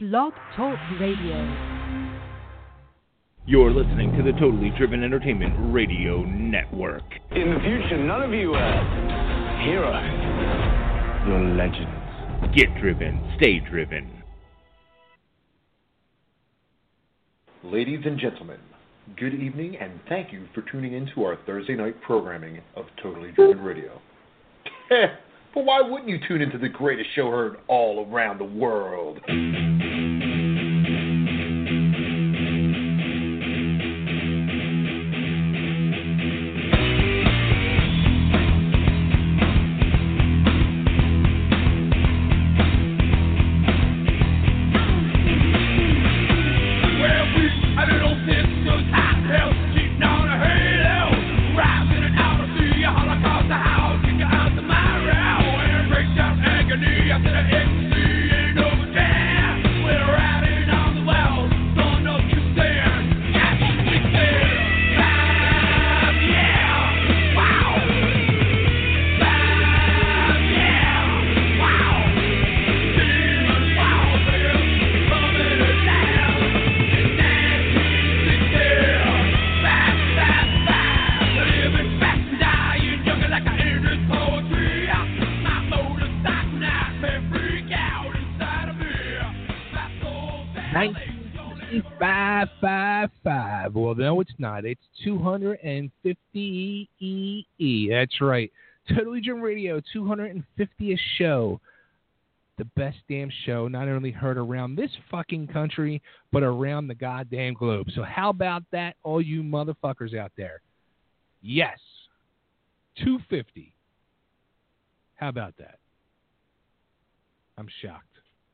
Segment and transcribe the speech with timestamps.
[0.00, 1.34] Blog Talk Radio.
[3.46, 7.02] You're listening to the Totally Driven Entertainment Radio Network.
[7.32, 11.26] In the future, none of you uh, are heroes.
[11.26, 12.54] You're legends.
[12.56, 14.22] Get driven, stay driven.
[17.64, 18.60] Ladies and gentlemen,
[19.16, 23.32] good evening and thank you for tuning in to our Thursday night programming of Totally
[23.32, 24.00] Driven Radio.
[25.54, 29.18] but why wouldn't you tune into the greatest show heard all around the world?
[93.98, 94.64] No, it's not.
[94.64, 97.88] It's 250 EE.
[97.90, 98.50] That's right.
[98.88, 101.60] Totally Driven Radio, 250th show.
[102.56, 107.54] The best damn show, not only heard around this fucking country, but around the goddamn
[107.54, 107.86] globe.
[107.94, 110.60] So, how about that, all you motherfuckers out there?
[111.40, 111.78] Yes.
[112.96, 113.72] 250.
[115.14, 115.78] How about that?
[117.56, 118.04] I'm shocked.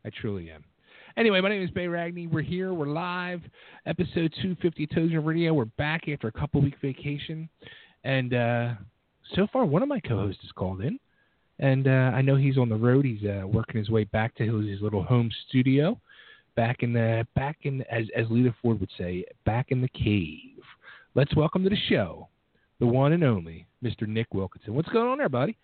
[0.05, 0.65] I truly am.
[1.17, 2.29] Anyway, my name is Bay Ragney.
[2.29, 2.75] We're here.
[2.75, 3.41] We're live.
[3.87, 5.55] Episode 250 Tozer Radio.
[5.55, 7.49] We're back after a couple week vacation.
[8.03, 8.73] And uh,
[9.37, 10.99] so far, one of my co hosts has called in.
[11.61, 13.05] And uh, I know he's on the road.
[13.05, 16.01] He's uh, working his way back to his, his, little home studio,
[16.57, 20.65] back in the back in as as Lita Ford would say, back in the cave.
[21.15, 22.29] Let's welcome to the show
[22.81, 24.09] the one and only Mr.
[24.09, 24.75] Nick Wilkinson.
[24.75, 25.57] What's going on there, buddy?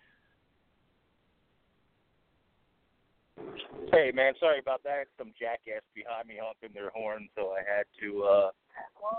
[3.91, 5.07] Hey man, sorry about that.
[5.17, 8.49] Some jackass behind me honking their horn, so I had to, uh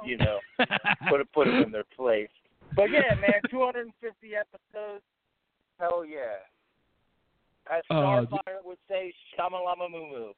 [0.05, 0.39] you know,
[1.09, 2.31] put it put them in their place.
[2.75, 5.03] But yeah, man, 250 episodes.
[5.79, 6.41] Hell yeah.
[7.71, 10.33] As Starfire uh, would say, shamalama moo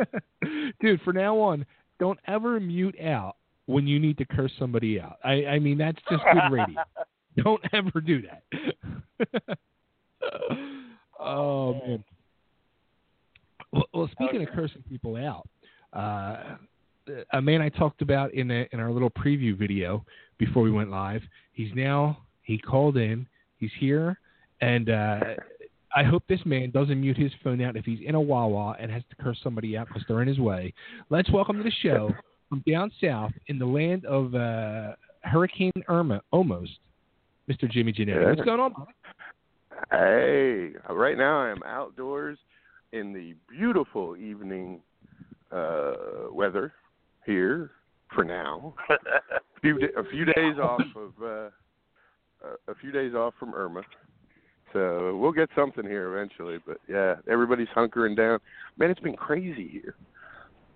[0.00, 0.70] moo.
[0.80, 1.64] Dude, for now on,
[1.98, 5.18] don't ever mute out when you need to curse somebody out.
[5.24, 6.82] I, I mean, that's just good radio.
[7.42, 9.58] don't ever do that.
[11.18, 12.04] oh, oh man.
[13.76, 15.48] Well, well speaking of cursing people out,
[15.92, 16.56] uh,
[17.32, 20.04] a man I talked about in a, in our little preview video
[20.38, 21.22] before we went live.
[21.52, 23.26] He's now he called in.
[23.58, 24.18] He's here,
[24.60, 25.20] and uh,
[25.94, 28.90] I hope this man doesn't mute his phone out if he's in a Wawa and
[28.90, 30.74] has to curse somebody out because they're in his way.
[31.10, 32.12] Let's welcome to the show
[32.48, 36.72] from down south in the land of uh, Hurricane Irma, almost,
[37.50, 37.70] Mr.
[37.70, 38.28] Jimmy Jannetty.
[38.28, 38.74] What's going on?
[39.90, 42.38] Hey, right now I'm outdoors
[42.92, 44.80] in the beautiful evening
[45.50, 45.92] uh,
[46.30, 46.72] weather
[47.24, 47.70] here
[48.14, 48.74] for now.
[48.90, 48.94] a
[49.60, 51.50] few a few days off of uh,
[52.68, 53.82] a few days off from Irma.
[54.72, 58.40] So we'll get something here eventually, but yeah, everybody's hunkering down.
[58.76, 59.94] Man, it's been crazy here.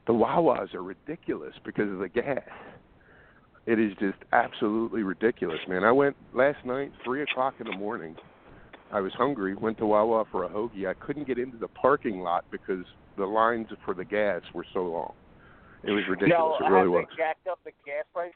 [0.07, 2.39] The Wawas are ridiculous because of the gas.
[3.67, 5.85] It is just absolutely ridiculous, man.
[5.85, 8.17] I went last night, three o'clock in the morning,
[8.93, 10.89] I was hungry, went to Wawa for a hoagie.
[10.89, 12.85] I couldn't get into the parking lot because
[13.17, 15.13] the lines for the gas were so long.
[15.83, 16.57] It was ridiculous.
[16.61, 17.07] No, it really was.
[17.11, 18.33] They jacked up the gas price.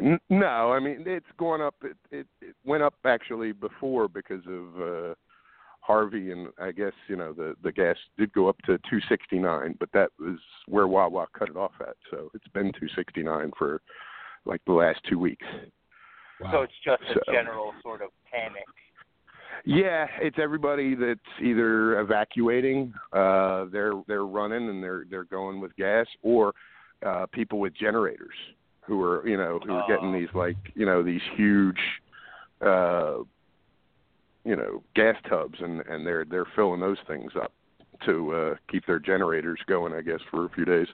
[0.00, 1.74] N- no, I mean it's gone up.
[1.82, 5.14] It, it it went up actually before because of uh
[5.80, 9.38] Harvey, and I guess you know the the gas did go up to two sixty
[9.38, 11.96] nine, but that was where Wawa cut it off at.
[12.10, 13.82] So it's been two sixty nine for
[14.46, 15.46] like the last two weeks.
[16.40, 16.50] Wow.
[16.52, 18.64] So it's just a So- general sort of panic.
[19.64, 25.74] Yeah, it's everybody that's either evacuating, uh, they're they're running and they're they're going with
[25.76, 26.52] gas, or
[27.06, 28.34] uh, people with generators
[28.82, 30.18] who are you know who are getting Oh.
[30.18, 31.78] these like you know these huge,
[32.60, 33.18] uh,
[34.44, 37.52] you know gas tubs and and they're they're filling those things up
[38.04, 40.88] to uh, keep their generators going, I guess, for a few days.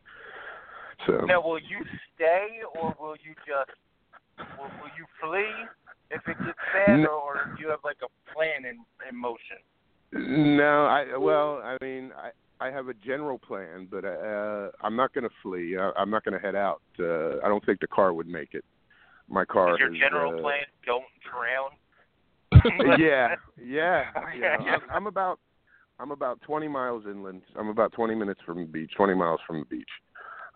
[1.06, 1.84] So Now, will you
[2.14, 3.70] stay or will you just
[4.58, 5.66] will, will you flee
[6.10, 7.20] if it gets bad, No.
[7.24, 9.58] or do you have like a plan in in motion?
[10.12, 15.12] No, I well, I mean, I I have a general plan, but uh, I'm not
[15.14, 15.76] going to flee.
[15.78, 16.82] I, I'm not going to head out.
[16.98, 18.64] Uh, I don't think the car would make it.
[19.28, 19.74] My car.
[19.74, 21.70] Is your has, general uh, plan don't drown?
[22.98, 24.04] yeah, yeah.
[24.38, 24.56] yeah.
[24.58, 25.38] I'm, I'm about
[26.00, 27.42] I'm about 20 miles inland.
[27.56, 29.88] I'm about 20 minutes from the beach, 20 miles from the beach.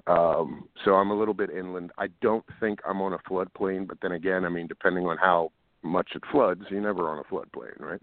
[0.07, 1.93] Um, so I'm a little bit inland.
[1.99, 5.53] I don't think I'm on a floodplain, but then again, I mean, depending on how
[5.83, 8.01] much it floods, you're never on a floodplain, right?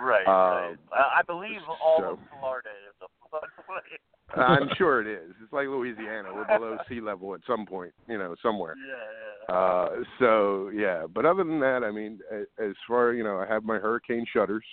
[0.00, 0.26] Right.
[0.26, 0.76] Uh, right.
[0.92, 3.98] I I believe all so- of Florida is a floodplain.
[4.36, 5.34] I'm sure it is.
[5.42, 6.28] It's like Louisiana.
[6.34, 8.74] We're below sea level at some point, you know, somewhere.
[8.76, 9.54] Yeah.
[9.54, 9.88] Uh,
[10.18, 12.20] so yeah, but other than that, I mean,
[12.58, 14.64] as far you know, I have my hurricane shutters,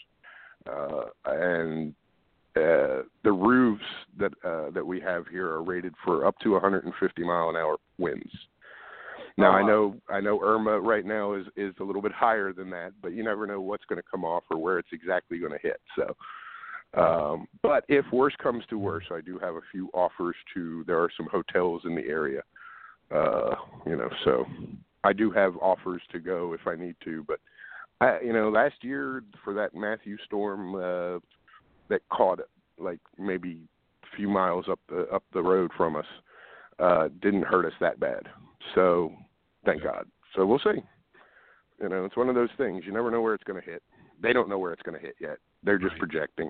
[0.69, 1.95] uh, and
[2.57, 3.83] uh, the roofs
[4.19, 7.77] that uh, that we have here are rated for up to 150 mile an hour
[7.97, 8.31] winds.
[9.37, 9.67] Now I Uh-huh.
[9.69, 13.13] know I know Irma right now is is a little bit higher than that, but
[13.13, 15.79] you never know what's going to come off or where it's exactly going to hit.
[15.95, 16.15] So,
[16.99, 20.83] um, but if worse comes to worse, I do have a few offers to.
[20.87, 22.41] There are some hotels in the area,
[23.11, 23.55] uh,
[23.85, 24.45] you know, so
[25.03, 27.23] I do have offers to go if I need to.
[27.27, 27.39] But
[28.01, 31.19] I, you know, last year for that Matthew storm uh,
[31.89, 33.67] that caught it, like maybe
[34.03, 36.05] a few miles up the up the road from us,
[36.79, 38.23] uh, didn't hurt us that bad.
[38.75, 39.11] So
[39.65, 40.05] thank God.
[40.35, 40.81] So we'll see.
[41.81, 42.83] You know, it's one of those things.
[42.85, 43.83] You never know where it's going to hit.
[44.21, 45.37] They don't know where it's going to hit yet.
[45.63, 45.99] They're just Right.
[45.99, 46.49] projecting.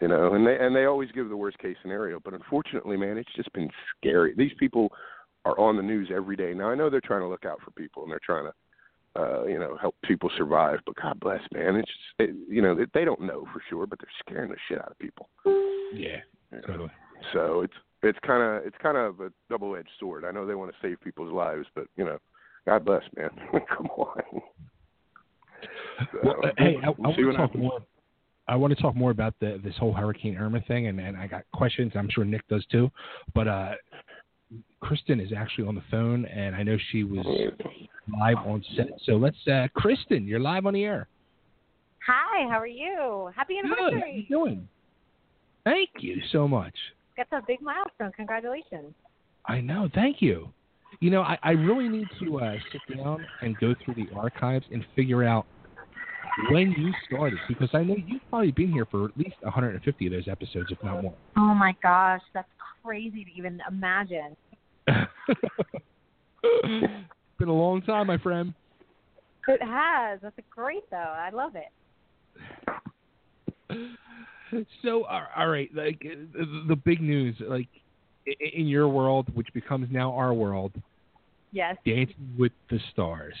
[0.00, 2.18] You know, and they and they always give the worst case scenario.
[2.18, 4.34] But unfortunately, man, it's just been scary.
[4.36, 4.92] These people
[5.44, 6.54] are on the news every day.
[6.54, 8.52] Now I know they're trying to look out for people and they're trying to,
[9.16, 10.80] uh, you know, help people survive.
[10.86, 13.98] But God bless, man, it's just, it, you know they, don't know for sure, but
[14.00, 15.28] they're scaring the shit out of people.
[15.94, 16.20] Yeah,
[16.66, 16.90] totally.
[17.32, 20.24] So it's it's kind of it's kind of a double edged sword.
[20.24, 22.18] I know they want to save people's lives, but you know,
[22.66, 23.30] God bless, man.
[23.76, 24.22] Come on.
[26.12, 27.62] So, Well, uh, hey, I, I we'll want to talk happens.
[27.62, 27.80] more.
[28.48, 31.26] I want to talk more about the this whole Hurricane Irma thing, and, and I
[31.26, 31.92] got questions.
[31.94, 32.90] I'm sure Nick does too.
[33.34, 33.72] But uh,
[34.80, 37.24] Kristyn is actually on the phone, and I know she was
[38.18, 38.88] live on set.
[39.04, 41.08] So let's, uh, Kristyn, you're live on the air.
[42.06, 43.30] Hi, how are you?
[43.36, 43.70] Happy Good.
[43.78, 44.68] How are you doing?
[45.64, 46.74] Thank you so much.
[47.16, 48.10] That's a big milestone.
[48.16, 48.94] Congratulations.
[49.46, 49.88] I know.
[49.94, 50.48] Thank you.
[51.00, 54.64] You know, I, I really need to uh, sit down and go through the archives
[54.72, 55.46] and figure out
[56.50, 60.12] when you started because I know you've probably been here for at least 150 of
[60.12, 61.14] those episodes, if not more.
[61.36, 62.48] Oh my gosh, that's
[62.84, 64.36] crazy to even imagine.
[64.86, 65.08] it's
[67.38, 68.54] been a long time, my friend.
[69.48, 70.20] It has.
[70.22, 70.96] That's great though.
[70.96, 71.68] I love it.
[74.82, 77.68] So, all right, like the, big news, like
[78.54, 80.72] in your world, which becomes now our world,
[81.52, 81.76] Yes.
[81.84, 83.34] Dancing with the Stars.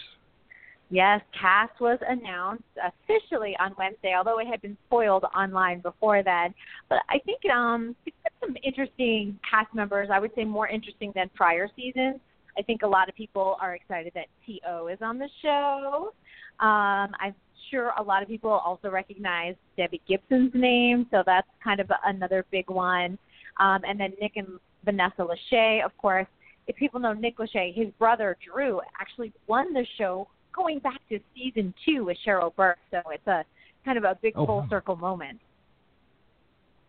[0.90, 6.54] Yes, cast was announced officially on Wednesday, although it had been spoiled online before then.
[6.90, 7.96] But I think um
[8.44, 10.08] some interesting cast members.
[10.12, 12.16] I would say more interesting than prior seasons.
[12.58, 14.88] I think a lot of people are excited that T.O.
[14.88, 16.12] is on the show.
[16.60, 17.34] Um, I'm
[17.70, 22.44] sure a lot of people also recognize Debbie Gibson's name, so that's kind of another
[22.50, 23.18] big one.
[23.58, 26.26] Um, and then Nick and Vanessa Lachey, of course.
[26.66, 31.18] If people know Nick Lachey, his brother Drew actually won the show going back to
[31.34, 33.44] season two with Cheryl Burke, so it's a
[33.84, 34.66] kind of a big Oh, full wow.
[34.68, 35.40] circle moment.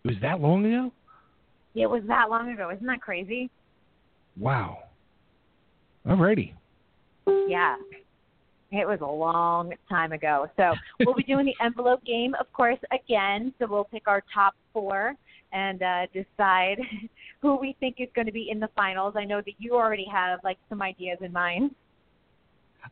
[0.03, 0.91] It was that long ago?
[1.75, 3.49] It was that long ago, isn't that crazy?
[4.37, 4.79] Wow.
[6.05, 6.53] Alrighty.
[7.47, 7.75] Yeah.
[8.71, 10.47] It was a long time ago.
[10.57, 13.53] So we'll be doing the envelope game, of course, again.
[13.59, 15.15] So we'll pick our top four
[15.51, 16.79] and uh, decide
[17.41, 19.13] who we think is going to be in the finals.
[19.15, 21.71] I know that you already have like some ideas in mind.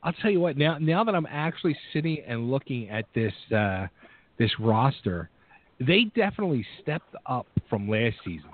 [0.04, 0.56] I'll tell you what.
[0.56, 3.88] Now, now that I'm actually sitting and looking at this uh,
[4.38, 5.30] this roster,
[5.80, 8.50] they definitely stepped up from last season.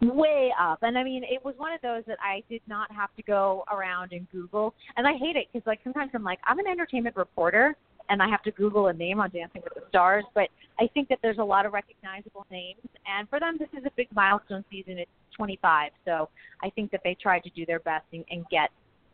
[0.00, 0.78] Way up.
[0.82, 3.64] And I mean, it was one of those that I did not have to go
[3.72, 4.74] around and Google.
[4.96, 7.76] And I hate it because, like, sometimes I'm like, I'm an entertainment reporter
[8.08, 10.24] and I have to Google a name on Dancing with the Stars.
[10.34, 12.80] But I think that there's a lot of recognizable names.
[13.06, 14.98] And for them, this is a big milestone season.
[14.98, 15.92] It's 25.
[16.04, 16.28] So
[16.62, 18.70] I think that they tried to do their best and, and get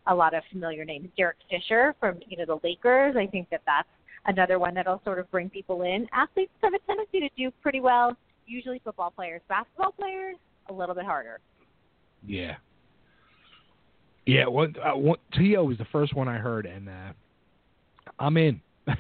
[0.07, 1.09] a lot of familiar names.
[1.17, 3.17] Derek Fisher from, you know, the Lakers.
[3.17, 3.89] I think that that's
[4.27, 6.07] another one that'll sort of bring people in.
[6.13, 8.17] Athletes have a tendency to do pretty well.
[8.47, 10.37] Usually football players, basketball players,
[10.69, 11.41] a little bit harder.
[12.27, 12.57] Yeah.
[14.27, 14.47] Yeah.
[14.47, 15.65] One, uh, one, T.O.
[15.65, 17.13] was the first one I heard, and uh,
[18.19, 18.61] I'm in.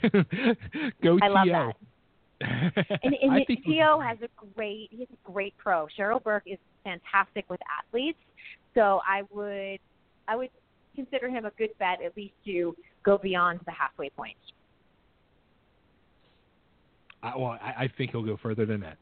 [1.03, 1.73] Go I love Tio.
[2.41, 4.01] And, and T.O.
[4.01, 5.87] has a great he's a great pro.
[5.99, 8.19] Cheryl Burke is fantastic with athletes,
[8.75, 9.79] so I would
[10.29, 10.51] I would
[10.95, 14.37] consider him a good bet at least to go beyond the halfway point.
[17.23, 18.99] I, well, I, I think he'll go further than that.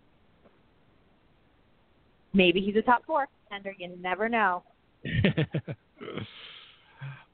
[2.33, 3.75] Maybe he's a top four contender.
[3.79, 4.63] You never know.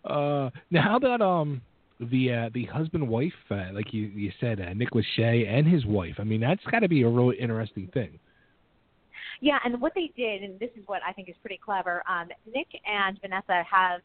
[0.05, 1.61] uh, now, how about um
[2.01, 5.85] the uh, the husband wife, uh, like you you said, uh, Nick Lachey and his
[5.85, 6.15] wife?
[6.19, 8.19] I mean, that's got to be a really interesting thing.
[9.41, 12.03] Yeah, and what they did, and this is what I think is pretty clever.
[12.09, 14.01] Um, Nick and Vanessa have,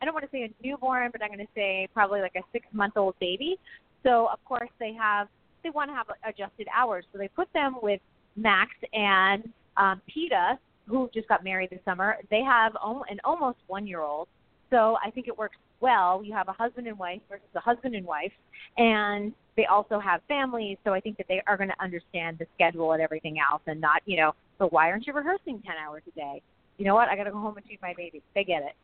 [0.00, 2.42] I don't want to say a newborn, but I'm going to say probably like a
[2.52, 3.58] six month old baby.
[4.02, 5.28] So of course they have,
[5.62, 7.04] they want to have adjusted hours.
[7.12, 8.00] So they put them with
[8.34, 12.16] Max and um, Peta, who just got married this summer.
[12.30, 12.72] They have
[13.08, 14.28] an almost one year old.
[14.70, 16.22] So I think it works well.
[16.24, 18.32] You have a husband and wife versus a husband and wife,
[18.78, 20.78] and they also have families.
[20.84, 23.80] So I think that they are going to understand the schedule and everything else, and
[23.80, 26.40] not, you know, so why aren't you rehearsing ten hours a day?
[26.78, 27.08] You know what?
[27.08, 28.22] I got to go home and feed my baby.
[28.34, 28.74] They get it.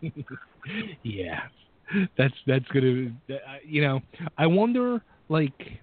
[1.02, 1.40] yeah,
[2.16, 3.10] that's that's gonna.
[3.64, 4.00] You know,
[4.36, 5.80] I wonder like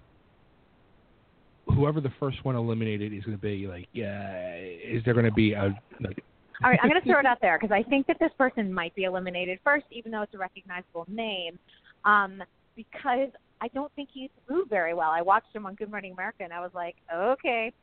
[1.67, 5.31] whoever the first one eliminated is going to be like, yeah, is there going to
[5.31, 6.23] be a like
[6.63, 8.73] all right, I'm going to throw it out there because I think that this person
[8.73, 11.59] might be eliminated first, even though it's a recognizable name,
[12.05, 12.41] um,
[12.75, 13.29] because
[13.61, 15.09] I don't think he's moved very well.
[15.09, 17.73] I watched him on Good Morning America, and I was like, okay,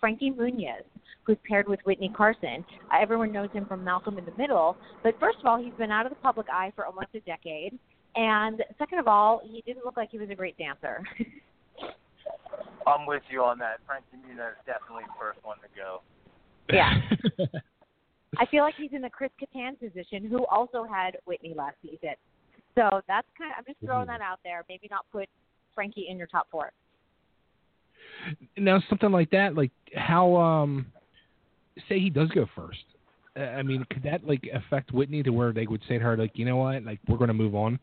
[0.00, 0.82] Frankie Muniz,
[1.24, 2.64] who's paired with Witney Carson.
[2.90, 5.90] Uh, everyone knows him from Malcolm in the Middle, but first of all, he's been
[5.90, 7.78] out of the public eye for almost a decade,
[8.16, 11.02] and second of all, he didn't look like he was a great dancer.
[12.86, 13.78] I'm with you on that.
[13.86, 16.02] Frankie Muniz definitely the first one to go.
[16.72, 17.00] Yeah.
[18.38, 22.14] I feel like he's in the Chris Kattan position, who also had Witney last season.
[22.74, 24.18] So that's kind of I'm just throwing mm-hmm.
[24.18, 24.64] that out there.
[24.68, 25.28] Maybe not put
[25.74, 26.72] Frankie in your top four.
[28.56, 30.86] Now something like that, like how um
[31.88, 32.84] say he does go first.
[33.36, 36.16] Uh, I mean, could that like affect Witney to where they would say to her
[36.16, 37.78] like, you know what, like we're going to move on?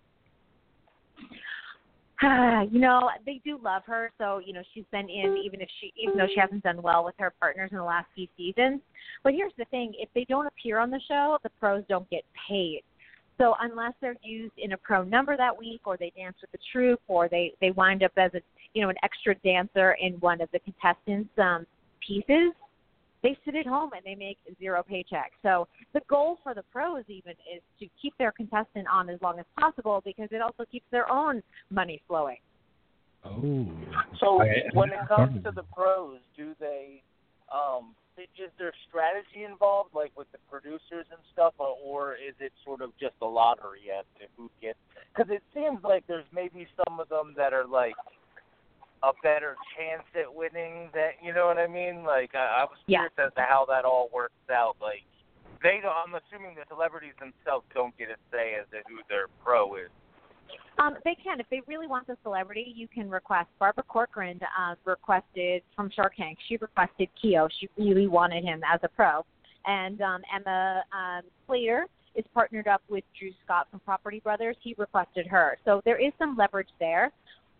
[2.71, 5.93] you know, they do love her, so you know she's been in even if she
[5.97, 8.81] even though she hasn't done well with her partners in the last few seasons.
[9.23, 12.23] But here's the thing: if they don't appear on the show, the pros don't get
[12.49, 12.81] paid.
[13.37, 16.57] So unless they're used in a pro number that week, or they dance with the
[16.73, 18.41] troupe, or they they wind up as a
[18.73, 21.65] you know an extra dancer in one of the contestants' um,
[22.05, 22.51] pieces,
[23.23, 25.31] they sit at home and they make zero paycheck.
[25.43, 29.39] So the goal for the pros even is to keep their contestant on as long
[29.39, 32.37] as possible because it also keeps their own money flowing.
[33.25, 33.67] Oh.
[34.19, 37.01] So I, when it comes to the pros, do they
[37.53, 42.51] um is there strategy involved like with the producers and stuff or, or is it
[42.65, 44.77] sort of just a lottery as to who gets
[45.15, 47.95] cuz it seems like there's maybe some of them that are like
[49.03, 52.03] a better chance at winning that you know what I mean?
[52.03, 53.25] Like I, I was curious yeah.
[53.27, 54.75] as to how that all works out.
[54.81, 55.03] Like
[55.63, 59.27] they don't I'm assuming the celebrities themselves don't get a say as to who their
[59.43, 59.91] pro is.
[60.79, 61.39] Um, they can.
[61.39, 63.49] If they really want the celebrity, you can request.
[63.59, 66.37] Barbara Corcoran uh, requested from Shark Tank.
[66.47, 67.49] She requested Keo.
[67.59, 69.25] She really wanted him as a pro.
[69.65, 74.55] And um, Emma um, Slater is partnered up with Drew Scott from Property Brothers.
[74.63, 75.57] He requested her.
[75.65, 77.11] So there is some leverage there.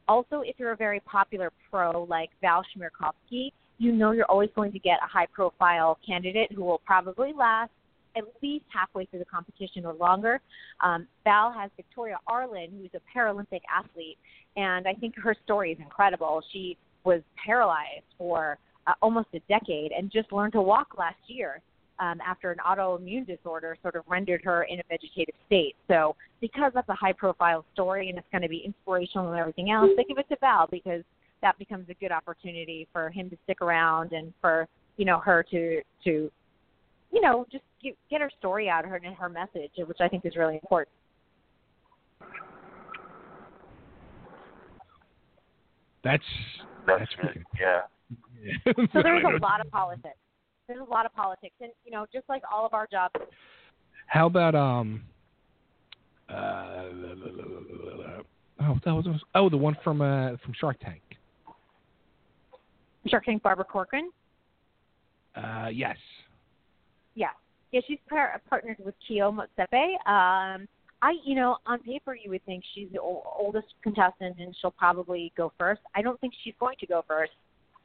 [0.10, 4.72] Also, if you're a very popular pro like Val Chmerkovskiy, you know you're always going
[4.72, 7.70] to get a high profile candidate who will probably last
[8.18, 10.42] at least halfway through the competition or longer.
[10.84, 14.18] Um, Val has Victoria Arlen, who's a Paralympic athlete,
[14.58, 16.42] and I think her story is incredible.
[16.52, 21.62] She was paralyzed for uh, almost a decade and just learned to walk last year
[22.00, 25.76] um, after an autoimmune disorder sort of rendered her in a vegetative state.
[25.88, 29.72] So because that's a high profile story and it's going to be inspirational and everything
[29.72, 31.04] else, they give it to Val because
[31.42, 35.44] that becomes a good opportunity for him to stick around and for you know her
[35.52, 36.32] to to
[37.12, 40.08] you know just get, get her story out of her and her message, which I
[40.08, 40.90] think is really important.
[46.04, 46.24] That's
[46.88, 47.44] that's, that's good.
[47.60, 47.82] Yeah.
[48.94, 50.18] so there was a lot of politics
[50.70, 53.16] there's a lot of politics, and you know, just like all of our jobs.
[54.06, 55.04] How about um?
[56.30, 56.86] Uh,
[58.62, 61.02] oh, that was oh the one from uh from Shark Tank.
[63.08, 64.12] Shark Tank, Barbara Corcoran.
[65.36, 65.98] Uh, yes.
[67.16, 67.30] Yeah,
[67.72, 69.94] yeah, she's par- partnered with Keo Motsepe.
[70.08, 70.68] Um,
[71.02, 75.32] I, you know, on paper you would think she's the oldest contestant and she'll probably
[75.38, 75.82] go first.
[75.96, 77.32] I don't think she's going to go first.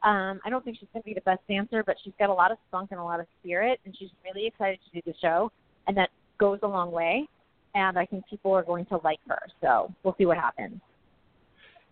[0.05, 2.33] Um, I don't think she's going to be the best dancer, but she's got a
[2.33, 5.17] lot of spunk and a lot of spirit, and she's really excited to do the
[5.19, 5.51] show,
[5.87, 6.09] and that
[6.39, 7.27] goes a long way.
[7.73, 10.79] And I think people are going to like her, so we'll see what happens.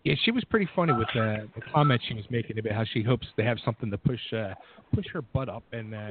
[0.04, 3.02] Yeah, she was pretty funny with uh, the comments she was making about how she
[3.02, 4.52] hopes to have something to push uh,
[4.94, 6.10] push her butt up and uh,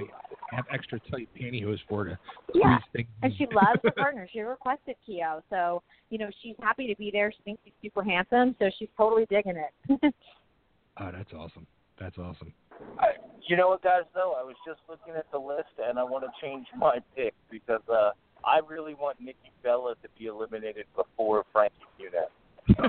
[0.49, 2.19] have extra tight pantyhose for her
[2.55, 2.79] yeah.
[3.21, 4.27] And she loves her partner.
[4.33, 7.31] She requested Keo, so you know she's happy to be there.
[7.31, 10.13] She thinks he's super handsome, so she's totally digging it.
[10.99, 11.67] oh, that's awesome.
[11.99, 12.53] That's awesome.
[12.99, 13.07] I,
[13.47, 14.03] you know what, guys?
[14.13, 17.33] Though I was just looking at the list, and I want to change my pick
[17.49, 18.11] because uh,
[18.45, 22.29] I really want Nikki Bella to be eliminated before Frankie Muniz.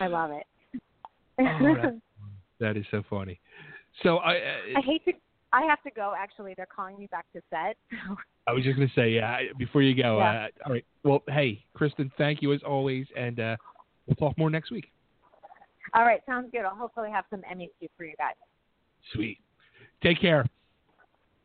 [0.00, 0.46] I love it.
[1.38, 2.00] Oh, that,
[2.60, 3.40] that is so funny.
[4.02, 4.32] So I,
[4.76, 5.12] I hate to.
[5.52, 6.14] I have to go.
[6.18, 7.76] Actually, they're calling me back to set.
[8.46, 9.38] I was just going to say, yeah.
[9.56, 10.46] Before you go, Yeah.
[10.46, 10.84] uh, all right.
[11.04, 13.56] Well, hey, Kristyn, thank you as always, and uh,
[14.06, 14.86] we'll talk more next week.
[15.92, 16.62] All right, sounds good.
[16.62, 18.34] I'll hopefully have some Emmys too for you guys.
[19.12, 19.38] Sweet.
[20.02, 20.46] Take care.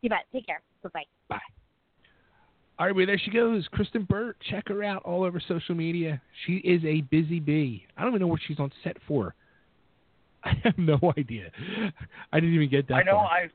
[0.01, 0.25] You bet.
[0.31, 0.61] Take care.
[0.83, 1.37] Bye bye.
[2.79, 4.37] All right, well, there she goes, Kristyn Burtt.
[4.49, 6.21] Check her out all over social media.
[6.45, 7.85] She is a busy bee.
[7.97, 9.35] I don't even know what she's on set for.
[10.45, 11.51] I have no idea.
[12.31, 12.93] I didn't even get that.
[12.93, 13.17] I know.
[13.17, 13.25] far.
[13.25, 13.49] I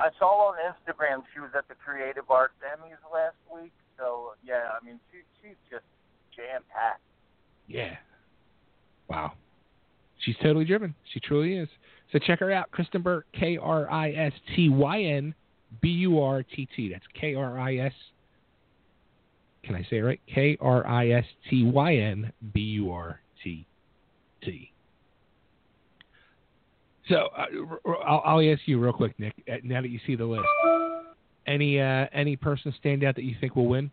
[0.00, 3.70] I saw on Instagram she was at the Creative Arts Emmys last week.
[3.96, 5.84] So yeah, I mean she she's just
[6.34, 7.02] jam packed.
[7.68, 7.96] Yeah.
[9.08, 9.34] Wow.
[10.24, 10.94] She's totally driven.
[11.12, 11.68] She truly is.
[12.12, 15.34] So check her out, Kristyn Burtt, K R I S T Y N
[15.80, 16.90] B U R T T.
[16.90, 17.92] That's K R I S.
[19.62, 20.20] Can I say it right?
[20.32, 23.66] K R I S T Y N B U R T
[24.42, 24.72] T.
[27.08, 27.46] So uh,
[28.06, 29.34] I'll, I'll ask you real quick, Nick.
[29.50, 30.46] uh, Now that you see the list,
[31.46, 33.90] any uh, any person stand out that you think will win?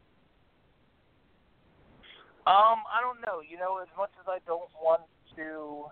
[2.46, 3.41] Um, I don't know.
[3.48, 5.01] You know, as much as I don't want
[5.36, 5.86] to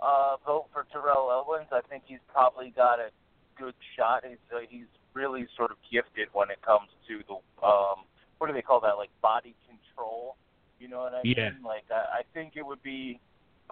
[0.00, 3.10] uh vote for Terrell Owens, I think he's probably got a
[3.58, 4.24] good shot.
[4.28, 7.34] He's uh, he's really sort of gifted when it comes to the
[7.66, 8.04] um
[8.38, 8.96] what do they call that?
[8.96, 10.36] Like body control.
[10.78, 11.50] You know what I Yeah.
[11.50, 11.62] mean?
[11.64, 13.20] Like I, I think it would be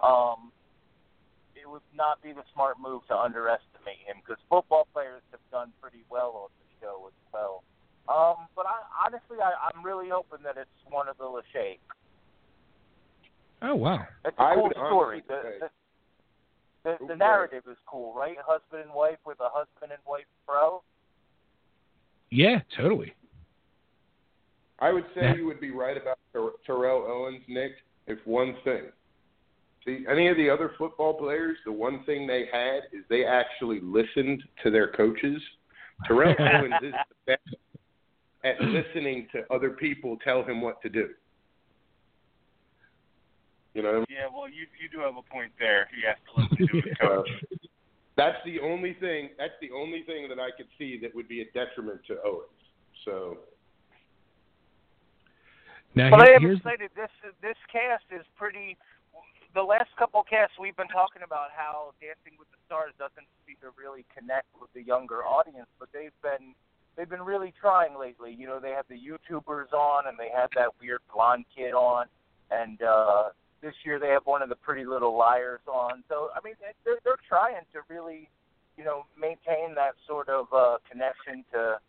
[0.03, 0.51] um
[1.55, 5.73] it would not be the smart move to underestimate him because football players have done
[5.81, 7.63] pretty well on the show as well.
[8.07, 11.79] Um, but I honestly, I, I'm really hoping that it's one of the Lachey.
[13.61, 14.05] Oh wow.
[14.23, 15.23] It's a I cool would story.
[15.27, 15.69] honestly The, the,
[16.87, 18.37] the, the narrative is cool, right?
[18.45, 20.81] Husband and wife with a husband and wife bro.
[22.29, 23.13] Yeah, totally.
[24.79, 25.35] I would say Yeah.
[25.35, 27.71] you would be right about Ter- Terrell Owens, Nick,
[28.05, 28.83] if one thing.
[29.85, 33.79] See, any of the other football players, the one thing they had is they actually
[33.81, 35.41] listened to their coaches.
[36.05, 37.55] Terrell Owens is the best
[38.43, 41.09] at listening to other people tell him what to do.
[43.77, 45.85] You know, Yeah, well, you you do have a point there.
[45.93, 47.29] He has to listen to his coach.
[48.17, 49.29] that's the only thing.
[49.37, 52.57] That's the only thing that I could see that would be a detriment to Owens.
[53.05, 53.37] So
[55.93, 56.89] Now But I here- am here's excited.
[56.95, 57.13] This
[57.43, 58.77] this cast is pretty.
[59.53, 63.57] The last couple casts we've been talking about how Dancing with the Stars doesn't seem
[63.61, 66.57] to really connect with the younger audience, but they've been
[66.97, 68.33] they've been really trying lately.
[68.33, 72.07] You know, they have the YouTubers on, and they had that weird blonde kid on,
[72.49, 73.29] and uh,
[73.61, 76.03] this year they have one of the Pretty Little Liars on.
[76.09, 78.29] So I mean, they're they're trying to really,
[78.77, 81.79] you know, maintain that sort of uh, connection to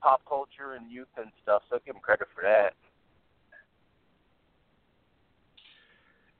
[0.00, 1.62] pop culture and youth and stuff.
[1.70, 2.74] So give them credit for that.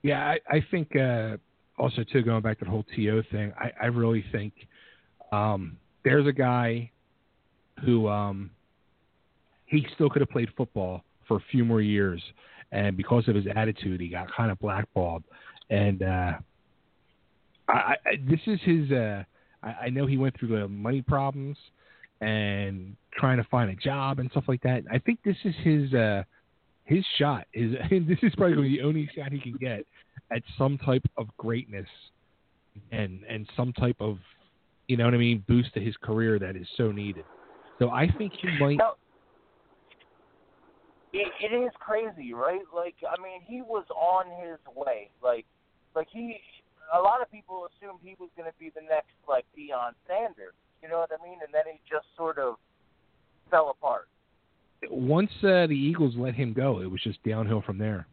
[0.03, 1.37] Yeah, I, I think uh,
[1.77, 3.21] also too going back to the whole T.O.
[3.31, 3.53] thing.
[3.57, 4.53] I, I really think
[5.31, 6.89] um, there's a guy
[7.85, 8.49] who um,
[9.65, 12.21] he still could have played football for a few more years,
[12.71, 15.23] and because of his attitude, he got kind of blackballed.
[15.69, 16.33] And uh,
[17.67, 18.91] I, I, this is his.
[18.91, 19.23] Uh,
[19.63, 21.57] I, I know he went through the money problems
[22.21, 24.83] and trying to find a job and stuff like that.
[24.91, 25.93] I think this is his.
[25.93, 26.23] Uh,
[26.85, 29.85] his shot is this is probably the only shot he can get
[30.31, 31.87] at some type of greatness
[32.91, 34.17] and and some type of
[34.87, 37.25] you know what I mean boost to his career that is so needed.
[37.79, 38.77] So I think he might.
[38.77, 38.93] No,
[41.13, 42.61] it, it is crazy, right?
[42.73, 45.09] Like, I mean, he was on his way.
[45.23, 45.45] Like,
[45.95, 46.37] like he,
[46.93, 50.53] a lot of people assumed he was going to be the next like Deion Sanders.
[50.81, 51.39] You know what I mean?
[51.45, 52.55] And then he just sort of
[53.49, 54.07] fell apart.
[54.89, 58.07] Once uh, the Eagles let him go, it was just downhill from there.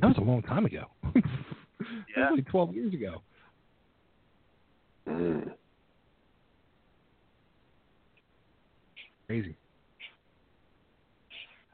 [0.00, 0.86] That was a long time ago.
[1.04, 1.22] that
[2.16, 2.30] Yeah.
[2.30, 3.22] was like 12 years ago.
[9.32, 9.56] Crazy.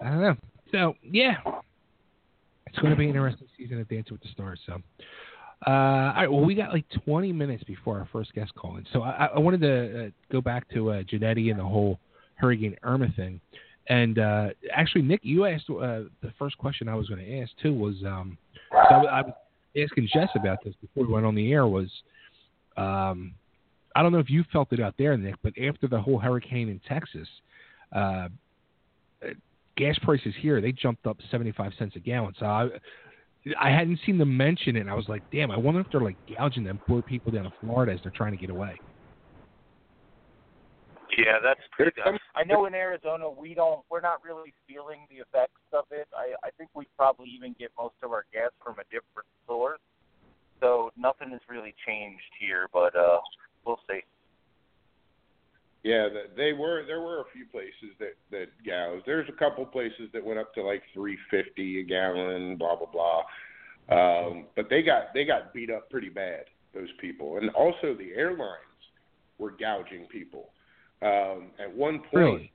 [0.00, 0.36] I don't know.
[0.70, 1.38] So yeah,
[2.68, 4.60] it's going to be an interesting season of Dancing with the Stars.
[4.64, 4.74] So,
[5.66, 6.30] uh, all right.
[6.30, 8.86] Well, we got like 20 minutes before our first guest call in.
[8.92, 11.98] So I, I wanted to uh, go back to uh, Janetti and the whole
[12.36, 13.40] Hurricane Irma thing.
[13.88, 17.50] And uh, actually, Nick, you asked uh, the first question I was going to ask
[17.60, 18.38] too was um,
[18.70, 19.32] so I was
[19.76, 21.90] asking Jess about this before we went on the air was
[22.76, 23.34] um,
[23.96, 26.68] I don't know if you felt it out there, Nick, but after the whole hurricane
[26.68, 27.26] in Texas,
[27.92, 28.28] uh,
[29.76, 32.34] gas prices here they jumped up seventy five cents a gallon.
[32.38, 32.68] So I,
[33.60, 34.80] I hadn't seen them mention it.
[34.80, 37.46] and I was like, damn, I wonder if they're like gouging them poor people down
[37.46, 38.78] in Florida as they're trying to get away.
[41.16, 41.92] Yeah, that's pretty.
[41.96, 43.80] There's I know in Arizona we don't.
[43.90, 46.06] We're not really feeling the effects of it.
[46.14, 49.80] I I think we probably even get most of our gas from a different source.
[50.60, 53.18] So nothing has really changed here, but uh,
[53.64, 54.00] we'll see.
[55.84, 56.84] Yeah, they were.
[56.86, 59.04] There were a few places that that gouged.
[59.06, 62.88] There's a couple places that went up to like three fifty a gallon, blah blah
[62.90, 63.22] blah.
[63.90, 66.44] Um, but they got they got beat up pretty bad.
[66.74, 68.82] Those people, and also the airlines
[69.38, 70.50] were gouging people.
[71.00, 72.52] Um, at one point, Really?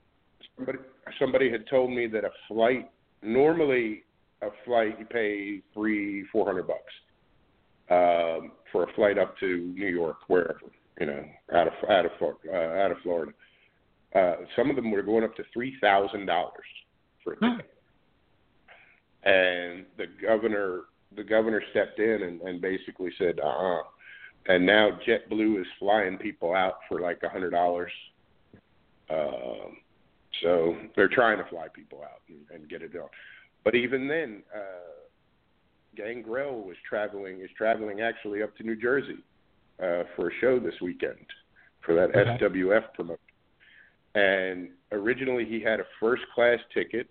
[0.56, 0.78] somebody
[1.18, 2.90] somebody had told me that a flight
[3.22, 4.04] normally
[4.42, 6.92] a flight you pay three four hundred bucks
[7.90, 10.60] um, for a flight up to New York, wherever
[11.00, 13.32] you know, out of out of uh, out of Florida.
[14.14, 16.66] Uh, some of them were going up to three thousand dollars
[17.22, 17.74] for a ticket,
[19.24, 20.82] and the governor
[21.16, 23.82] the governor stepped in and, and basically said, uh uh
[24.46, 27.92] And now JetBlue is flying people out for like a hundred dollars.
[29.10, 29.76] Um,
[30.42, 33.08] so they're trying to fly people out and, and get it done.
[33.62, 35.04] But even then, uh,
[35.96, 39.18] Gangrel was traveling is traveling actually up to New Jersey
[39.82, 41.26] uh, for a show this weekend
[41.84, 42.44] for that Okay.
[42.44, 43.18] SWF promotion.
[44.14, 47.08] And originally he had a first class ticket.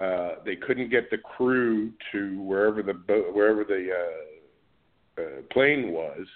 [0.00, 5.92] Uh, they couldn't get the crew to wherever the bo- wherever the uh, uh, plane
[5.92, 6.26] was.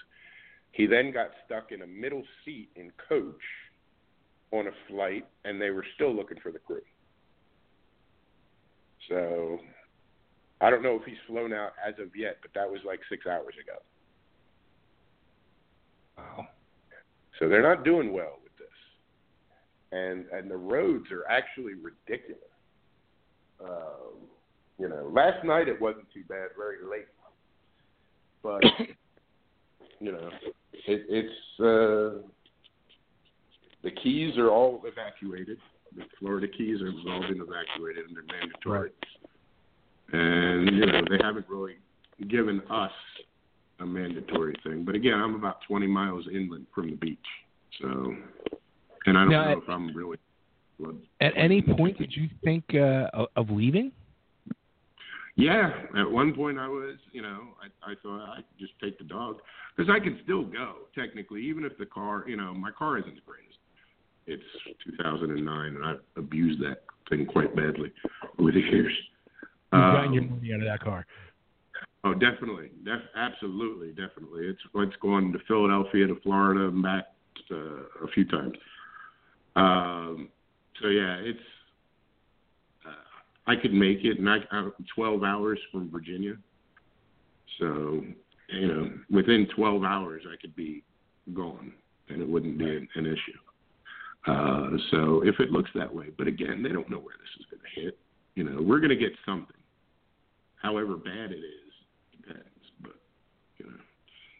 [0.71, 3.41] He then got stuck in a middle seat in coach
[4.51, 6.81] on a flight, and they were still looking for the crew.
[9.09, 9.59] So
[10.61, 13.25] I don't know if he's flown out as of yet, but that was like six
[13.25, 13.79] hours ago.
[16.19, 16.47] Wow.
[17.39, 18.67] So they're not doing well with this,
[19.91, 22.43] and and the roads are actually ridiculous.
[23.63, 24.27] Um,
[24.77, 27.07] you know, last night it wasn't too bad, very late,
[28.43, 28.63] but
[29.99, 30.29] you know,
[30.73, 32.21] it, it's uh,
[33.83, 35.57] the keys are all evacuated.
[35.95, 38.91] The Florida keys have all been evacuated, and they're mandatory.
[40.11, 41.77] And you know, they haven't really
[42.27, 42.91] given us
[43.79, 44.83] a mandatory thing.
[44.85, 47.17] But again, I'm about 20 miles inland from the beach,
[47.81, 48.15] so
[49.05, 50.17] and I don't Now, know at- if I'm really.
[51.19, 53.91] At any point, did you think uh, of- of leaving?
[55.35, 58.97] Yeah, at one point I was, you know, I, I thought I could just take
[58.97, 59.39] the dog
[59.75, 63.13] because I can still go technically, even if the car, you know, my car isn't
[63.15, 63.57] the greatest.
[64.27, 64.43] It's
[64.85, 67.91] 2009, and I've abused that thing quite badly
[68.37, 68.93] over the years.
[69.71, 71.05] You've gotten your Um, money out of that car.
[72.03, 74.45] Oh, definitely, def- absolutely, definitely.
[74.45, 77.07] It's it's gone to Philadelphia to Florida and back
[77.51, 78.53] uh, a few times.
[79.57, 80.29] Um,
[80.81, 81.39] so yeah, it's
[82.85, 86.35] uh, I could make it, and I, I'm 12 hours from Virginia.
[87.59, 88.01] So
[88.47, 90.83] you know, within 12 hours, I could be
[91.33, 91.73] gone,
[92.07, 94.25] and it wouldn't be an, an issue.
[94.25, 97.45] Uh, so if it looks that way, but again, they don't know where this is
[97.51, 97.99] going to hit.
[98.35, 99.57] You know, we're going to get something,
[100.61, 101.69] however bad it is
[102.29, 102.71] depends.
[102.81, 102.95] But
[103.57, 103.77] you know,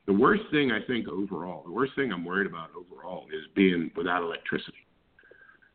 [0.10, 3.92] the worst thing I think overall, the worst thing I'm worried about overall is being
[3.96, 4.88] without electricity.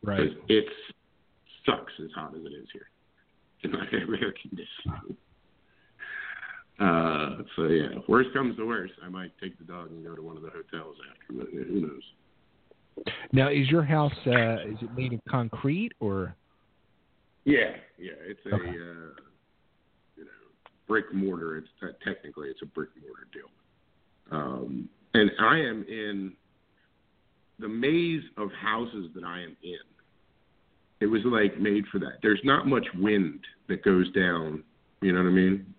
[0.03, 0.29] Right.
[0.49, 0.65] It
[1.65, 2.89] sucks as hot as it is here.
[3.63, 5.17] And not have air conditioning.
[6.81, 10.21] Uh, so yeah, worst comes to worst, I might take the dog and go to
[10.21, 11.45] one of the hotels after.
[11.45, 13.07] But who knows?
[13.33, 16.35] Now, is your house uh, is it made of concrete or?
[17.45, 18.69] Yeah, yeah, it's a Okay.
[18.69, 19.15] uh,
[20.17, 20.45] you know
[20.89, 21.59] brick mortar.
[21.59, 23.49] It's uh, technically it's a brick mortar deal.
[24.31, 26.33] Um, and I am in
[27.59, 29.79] the maze of houses that I am in.
[31.01, 32.19] It was like made for that.
[32.23, 34.63] There's not much wind that goes down.
[35.03, 35.75] You know what I mean?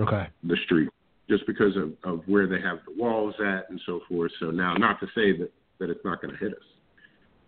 [0.00, 0.28] Okay.
[0.44, 0.88] the street
[1.28, 4.30] just because of, of where they have the walls at and so forth.
[4.40, 6.64] So now, not to say that, that it's not going to hit us,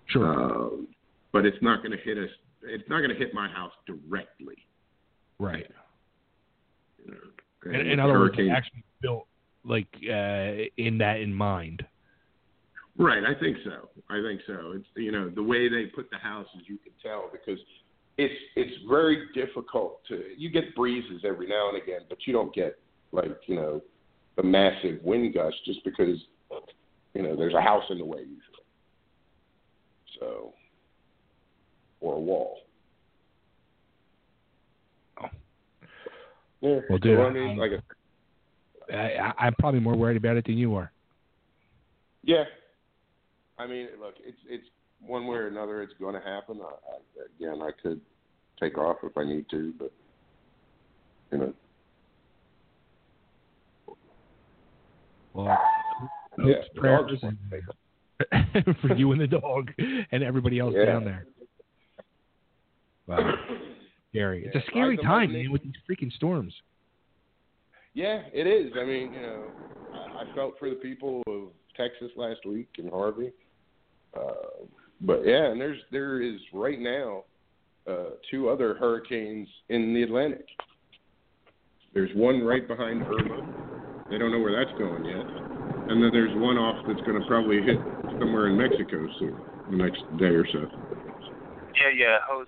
[0.06, 0.26] Sure.
[0.26, 0.88] um,
[1.32, 2.28] but it's not going to hit us.
[2.62, 4.56] It's not going to hit my house directly.
[5.38, 5.66] right.
[7.06, 9.26] You know, In, in other words, actually built
[9.64, 11.84] like uh, in that in mind.
[12.98, 13.88] Right, I think so.
[14.08, 14.72] I think so.
[14.74, 17.58] It's you know the way they put the houses, you can tell because
[18.18, 20.22] it's it's very difficult to.
[20.36, 22.78] You get breezes every now and again, but you don't get
[23.12, 23.80] like you know
[24.36, 26.18] the massive wind gust just because
[27.14, 28.36] you know there's a house in the way usually.
[30.18, 30.52] So,
[32.00, 32.58] or a wall.
[35.22, 35.28] Oh.
[36.60, 36.80] Yeah.
[36.88, 37.82] Well, dude, so, I mean, like, a,
[38.92, 40.90] I, I'm probably more worried about it than you are.
[42.24, 42.44] yeah.
[43.58, 44.64] I mean, look, it's it's
[45.06, 46.60] one way or another, it's going to happen.
[46.62, 48.00] I, I, again, I could
[48.58, 49.92] take off if I need to, but
[51.30, 51.54] you know.
[55.34, 55.58] Well,
[56.44, 58.76] Yeah, prayers, dogs want and- to take off.
[58.82, 60.84] for you and the dog and everybody else Yeah.
[60.86, 61.26] down there.
[63.06, 63.34] Wow,
[64.10, 64.44] scary.
[64.44, 66.54] It's a scary time, man, with these freaking storms.
[67.94, 68.72] Yeah, it is.
[68.80, 69.44] I mean, you know,
[69.92, 73.32] I, I felt for the people of Texas last week and Harvey.
[74.16, 74.64] Uh,
[75.00, 77.24] but yeah, and there's there is right now
[77.88, 80.46] uh, two other hurricanes in the Atlantic.
[81.94, 84.06] There's one right behind Irma.
[84.10, 85.26] They don't know where that's going yet.
[85.90, 87.78] And then there's one off that's going to probably hit
[88.20, 89.36] somewhere in Mexico soon,
[89.70, 90.66] the next day or so.
[91.74, 92.46] Yeah, yeah, Jose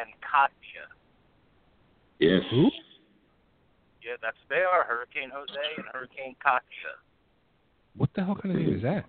[0.00, 0.86] and Katia.
[2.18, 2.42] Yes.
[2.50, 2.70] Who?
[4.04, 7.00] Yeah, that's they are Hurricane Jose and Hurricane Katia.
[7.96, 9.08] What the hell kind of name is that?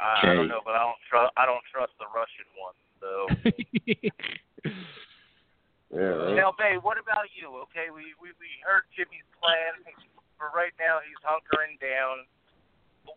[0.00, 1.32] I, I don't know, but I don't trust.
[1.36, 2.76] I don't trust the Russian one.
[3.00, 3.28] So
[5.94, 6.34] Yeah.
[6.34, 6.34] Right?
[6.34, 7.62] now, Bay, what about you?
[7.70, 9.78] Okay, we we we heard Jimmy's plan.
[10.34, 12.26] For right now, he's hunkering down.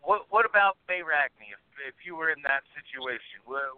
[0.06, 1.50] What what about Bay Rackney?
[1.50, 3.74] If if you were in that situation, would,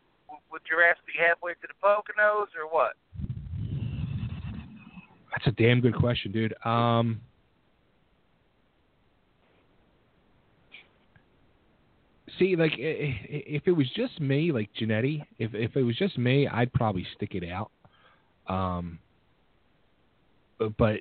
[0.53, 2.95] would your ass be halfway to the Poconos or what?
[5.33, 6.55] That's a damn good question, dude.
[6.65, 7.21] Um,
[12.39, 16.47] see, like, if it was just me, like Janetti, if if it was just me,
[16.47, 17.71] I'd probably stick it out.
[18.47, 18.99] Um,
[20.79, 21.01] but,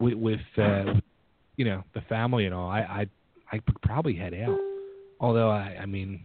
[0.00, 0.94] with, with uh,
[1.56, 3.06] you know the family and all, I I
[3.52, 4.58] I probably head out.
[5.20, 6.24] Although I I mean,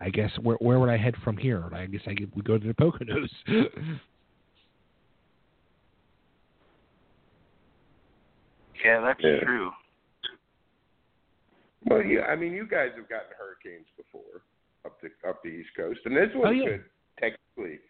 [0.00, 1.68] I guess where where would I head from here?
[1.72, 3.28] I guess I could, would go to the Poconos.
[8.84, 9.40] Yeah, that's Yeah.
[9.40, 9.72] true.
[11.84, 14.42] Well, yeah, I mean, you guys have gotten hurricanes before
[14.84, 16.64] up the up the East Coast, and this one Oh, yeah.
[16.78, 16.84] could
[17.18, 17.80] technically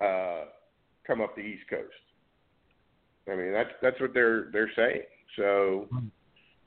[0.00, 0.44] uh,
[1.06, 1.92] come up the East Coast.
[3.30, 5.02] I mean, that's that's what they're they're saying.
[5.36, 5.88] So,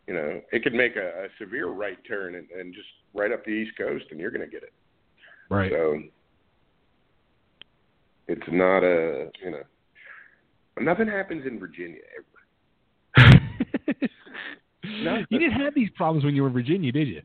[0.08, 3.44] you know, it could make a, a severe right turn and, and just right up
[3.46, 4.74] the East Coast, and you're going to get it.
[5.50, 5.72] right.
[5.72, 6.02] So,
[8.28, 9.64] it's not a you know,
[10.82, 12.26] nothing happens in Virginia ever.
[14.84, 17.22] you didn't have these problems when you were in Virginia, did you?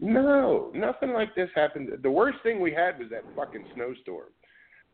[0.00, 1.90] No, nothing like this happened.
[2.02, 4.32] The worst thing we had was that fucking snowstorm,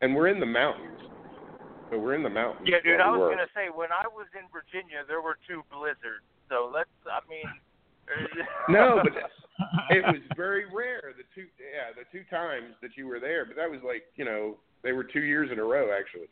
[0.02, 1.00] and we're in the mountains.
[1.90, 2.66] So we're in the mountains.
[2.68, 6.26] Yeah, dude, I was gonna say when I was in Virginia, there were two blizzards.
[6.48, 7.46] So let's, I mean.
[8.06, 8.22] Uh,
[8.70, 9.10] no, but
[9.90, 11.12] it was very rare.
[11.18, 14.24] The two, yeah, the two times that you were there, but that was like, you
[14.24, 16.28] know, they were two years in a row actually.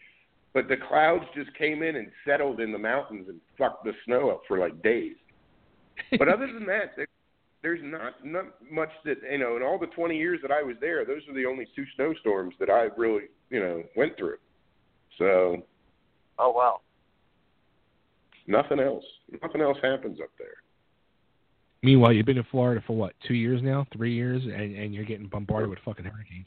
[0.55, 4.31] But the clouds just came in and settled in the mountains and fucked the snow
[4.31, 5.17] up for like days.
[6.17, 7.09] But other than that, there,
[7.63, 9.57] there's not not much that you know.
[9.57, 12.55] In all the 20 years that I was there, those are the only two snowstorms
[12.61, 14.37] that I really, you know, went through.
[15.19, 15.63] So
[16.39, 16.81] oh wow.
[18.47, 19.05] nothing else,
[19.43, 20.55] nothing else happens up there.
[21.83, 25.05] Meanwhile, you've been in Florida for what, two years now, three years, and, and you're
[25.05, 26.47] getting bombarded with fucking hurricanes.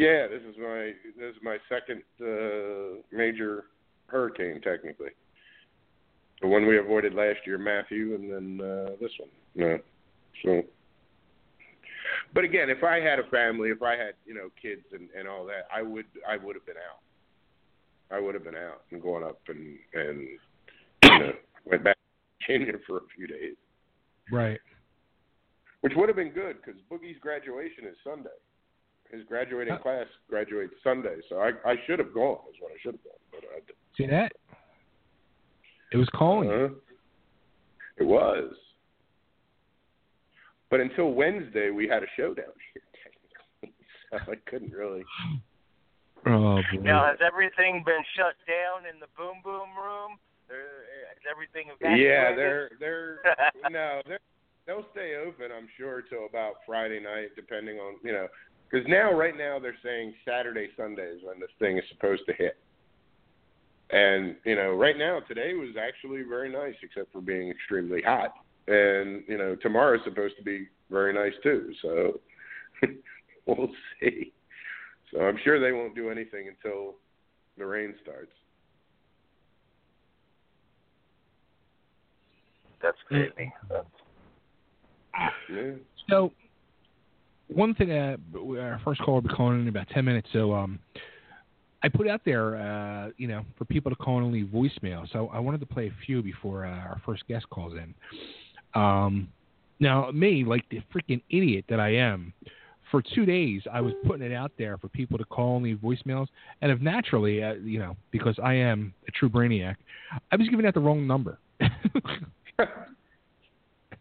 [0.00, 3.64] Yeah, this is my this is my second uh, major
[4.06, 5.10] hurricane technically.
[6.40, 9.28] The one we avoided last year, Matthew, and then uh, this one.
[9.54, 9.78] No,
[10.42, 10.62] so.
[12.32, 15.28] But again, if I had a family, if I had you know kids and and
[15.28, 17.00] all that, I would I would have been out.
[18.10, 20.28] I would have been out and going up and and
[21.04, 21.32] you know
[21.66, 23.56] went back to Virginia for a few days,
[24.32, 24.60] Right.
[25.82, 28.30] which would have been good because Boogie's graduation is Sunday.
[29.10, 29.78] His graduating Oh.
[29.78, 32.38] class graduates Sunday, so I I should have gone.
[32.52, 33.76] Is what I should have gone, but I didn't.
[33.96, 34.32] See that?
[35.92, 36.50] It was calling.
[36.50, 36.74] Uh-huh.
[37.96, 38.54] It was.
[40.70, 43.74] But until Wednesday, we had a show down here, technically.
[44.10, 45.04] So I couldn't really.
[46.26, 46.82] Oh, boy.
[46.82, 50.20] Now has everything been shut down in the boom boom room?
[50.50, 52.04] Or uh, is everything evacuated?
[52.04, 53.20] Yeah, they're they're
[53.70, 54.20] no, they're
[54.66, 55.48] they'll stay open.
[55.50, 58.28] I'm sure till about Friday night, depending on you know,
[58.70, 62.32] because now right now they're saying Saturday Sunday is when this thing is supposed to
[62.34, 62.56] hit.
[63.90, 68.34] And you know, right now today was actually very nice, except for being extremely hot.
[68.68, 71.72] And you know, tomorrow is supposed to be very nice too.
[71.82, 72.20] So
[73.46, 74.32] we'll see.
[75.12, 76.94] So I'm sure they won't do anything until
[77.58, 78.32] the rain starts.
[82.80, 83.32] That's mm.
[83.34, 83.52] crazy.
[85.52, 85.72] Yeah.
[86.08, 86.32] So,
[87.52, 88.16] one thing, uh,
[88.58, 90.28] our first caller will be calling in about 10 minutes.
[90.32, 90.78] So, um,
[91.82, 95.10] I put out there, uh, you know, for people to call and leave voicemail.
[95.12, 97.94] So, I wanted to play a few before uh, our first guest calls in.
[98.80, 99.28] Um,
[99.80, 102.32] now, me, like the freaking idiot that I am,
[102.90, 105.78] for two days I was putting it out there for people to call and leave
[105.78, 106.26] voicemails,
[106.60, 109.76] and if naturally, uh, you know, because I am a true brainiac,
[110.30, 111.38] I was giving out the wrong number.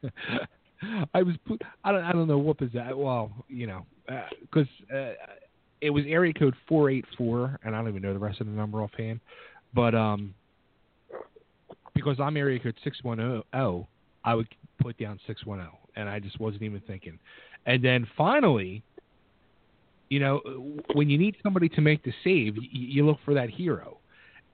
[1.13, 1.35] I was
[1.83, 2.97] I don't I don't know what was that.
[2.97, 3.85] Well, you know,
[4.41, 5.13] because uh, uh,
[5.81, 8.47] it was area code four eight four, and I don't even know the rest of
[8.47, 9.19] the number offhand.
[9.73, 10.33] But um,
[11.93, 13.87] because I'm area code six one zero, oh,
[14.23, 14.47] I would
[14.79, 17.19] put down six one zero, and I just wasn't even thinking.
[17.65, 18.83] And then finally,
[20.09, 20.41] you know,
[20.93, 23.98] when you need somebody to make the save, you, you look for that hero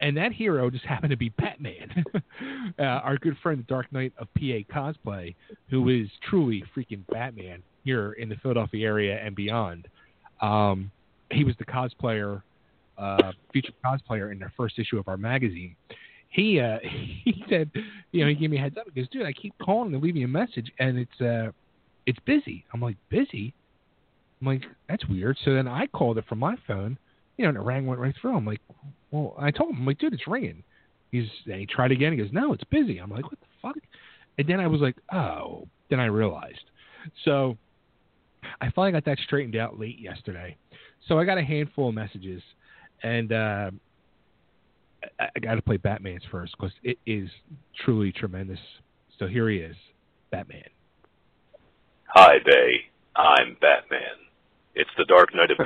[0.01, 2.03] and that hero just happened to be Batman,
[2.79, 5.36] uh, our good friend, the Dark Knight of PA cosplay,
[5.69, 9.88] who is truly freaking Batman here in the Philadelphia area and beyond.
[10.41, 10.91] Um,
[11.31, 12.41] he was the cosplayer,
[12.97, 15.75] uh, featured cosplayer in the first issue of our magazine.
[16.29, 16.79] He uh,
[17.23, 17.71] he said,
[18.12, 18.86] you know, he gave me a heads up.
[18.93, 21.51] He goes, dude, I keep calling and leaving a message, and it's uh,
[22.05, 22.65] it's busy.
[22.73, 23.53] I'm like, busy.
[24.41, 25.38] I'm like, that's weird.
[25.45, 26.97] So then I called it from my phone,
[27.38, 28.36] you know, and it rang, went right through.
[28.36, 28.62] I'm like,
[29.15, 30.63] well, I told him, I'm like, dude, it's ringing.
[31.12, 32.12] He's, and he tried again.
[32.12, 32.97] He goes, no, it's busy.
[32.97, 33.78] I'm like, what the fuck?
[34.38, 35.67] And then I was like, oh.
[35.89, 36.63] Then I realized.
[37.23, 37.58] So
[38.60, 40.58] I finally got that straightened out late yesterday.
[41.08, 42.41] So I got a handful of messages,
[43.04, 43.69] and uh,
[45.19, 47.30] I, I got to play Batman's first because it is
[47.86, 48.60] truly tremendous.
[49.19, 49.75] So here he is,
[50.32, 50.63] Batman.
[52.08, 52.78] Hi, Bay.
[53.15, 54.25] I'm Batman.
[54.73, 55.63] It's the Dark Knight of PA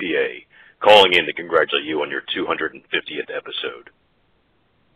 [0.79, 3.89] calling in to congratulate you on your 250th episode.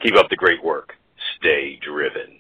[0.01, 0.93] Keep up the great work.
[1.37, 2.39] Stay driven.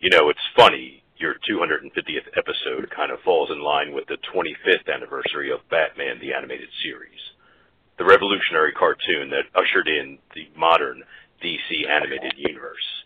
[0.00, 4.92] You know, it's funny, your 250th episode kind of falls in line with the 25th
[4.92, 7.20] anniversary of Batman the Animated Series,
[7.98, 11.02] the revolutionary cartoon that ushered in the modern
[11.42, 13.04] DC animated universe.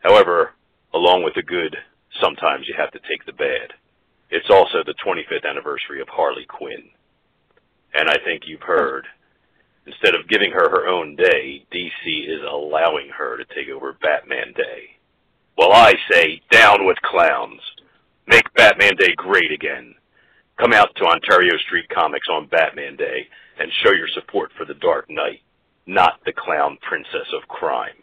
[0.00, 0.52] However,
[0.92, 1.76] along with the good,
[2.20, 3.72] sometimes you have to take the bad.
[4.30, 6.90] It's also the 25th anniversary of Harley Quinn
[7.94, 9.06] and I think you've heard,
[9.86, 14.52] instead of giving her her own day, DC is allowing her to take over Batman
[14.54, 14.96] Day.
[15.56, 17.60] Well, I say, down with clowns.
[18.26, 19.94] Make Batman Day great again.
[20.58, 23.28] Come out to Ontario Street Comics on Batman Day
[23.58, 25.42] and show your support for the Dark Knight,
[25.86, 28.02] not the clown princess of crime.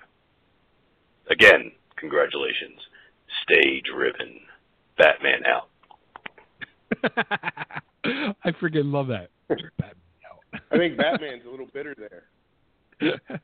[1.29, 2.79] Again, congratulations.
[3.43, 4.39] Stay driven.
[4.97, 5.69] Batman out.
[8.43, 9.29] I freaking love that.
[10.53, 12.23] I think Batman's a little bitter there.
[13.01, 13.39] A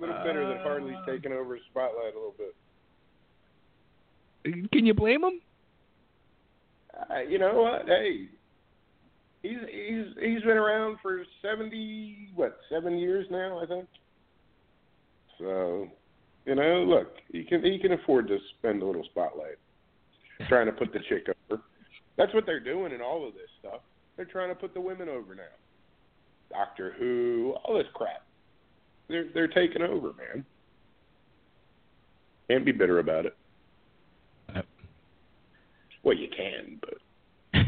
[0.00, 2.54] little bitter that Harley's taking over his spotlight a little bit.
[4.72, 5.40] Can you blame him?
[7.10, 7.86] Uh, you know what?
[7.86, 8.28] Hey,
[9.42, 13.88] he's he's he's been around for seventy what seven years now, I think.
[15.38, 15.88] So,
[16.46, 19.58] you know, look, he can he can afford to spend a little spotlight
[20.48, 21.62] trying to put the chick over.
[22.16, 23.80] That's what they're doing in all of this stuff.
[24.16, 25.42] They're trying to put the women over now.
[26.50, 28.22] Doctor Who, all this crap.
[29.08, 30.44] They're they're taking over, man.
[32.48, 33.36] Can't be bitter about it.
[34.54, 34.66] Yep.
[36.02, 36.94] Well, you can, but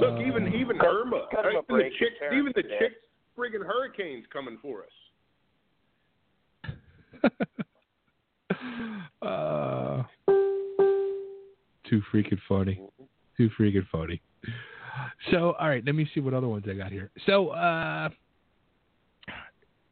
[0.00, 2.78] look, even even Irma, cut him even the break, chick, Terrence even the to death.
[2.78, 2.92] chick,
[3.36, 4.88] friggin' hurricanes coming for us.
[9.22, 10.02] uh,
[11.88, 12.80] too freaking funny.
[13.38, 14.20] Too freaking funny.
[15.30, 17.10] So, all right, let me see what other ones I got here.
[17.24, 18.08] So, uh,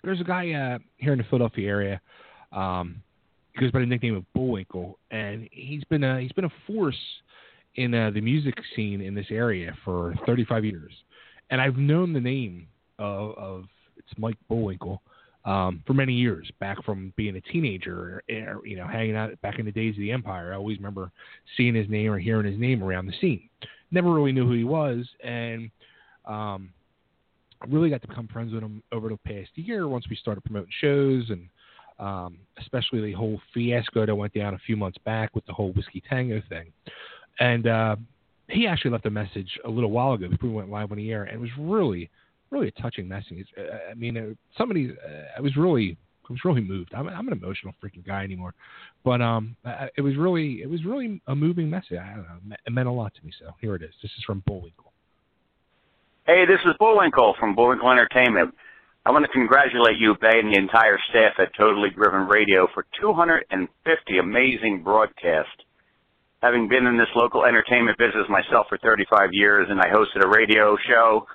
[0.02, 2.00] there's a guy uh, here in the Philadelphia area.
[2.52, 3.02] Um,
[3.52, 6.98] he goes by the nickname of Bullwinkle, and he's been a, he's been a force
[7.76, 10.92] in uh, the music scene in this area for 35 years.
[11.50, 12.66] And I've known the name
[12.98, 13.64] of, of
[13.96, 15.02] it's Mike Bullwinkle
[15.46, 19.58] um, for many years, back from being a teenager, er, you know, hanging out back
[19.58, 20.52] in the days of the Empire.
[20.52, 21.10] I always remember
[21.56, 23.48] seeing his name or hearing his name around the scene.
[23.90, 25.70] Never really knew who he was, and
[26.24, 26.70] um,
[27.68, 30.72] really got to become friends with him over the past year once we started promoting
[30.80, 31.48] shows and
[31.98, 35.72] um, especially the whole fiasco that went down a few months back with the whole
[35.72, 36.70] whiskey tango thing.
[37.40, 37.96] And uh,
[38.48, 41.10] he actually left a message a little while ago before we went live on the
[41.10, 42.10] air, and it was really,
[42.50, 43.46] really a touching message.
[43.58, 45.96] Uh, I mean, uh, somebody, uh, I was really,
[46.28, 46.92] I was really moved.
[46.94, 48.54] I'm, I'm an emotional freaking guy anymore,
[49.04, 49.56] but um,
[49.96, 51.98] it was really, it was really a moving message.
[51.98, 53.32] I don't know, it meant a lot to me.
[53.38, 53.92] So here it is.
[54.02, 54.92] This is from Bullwinkle.
[56.26, 58.54] Hey, this is Bullwinkle from Bullwinkle Entertainment.
[59.06, 62.84] I want to congratulate you, Bay, and the entire staff at Totally Driven Radio for
[63.00, 65.62] 250 amazing broadcasts.
[66.42, 70.28] Having been in this local entertainment business myself for 35 years and I hosted a
[70.28, 71.28] radio show,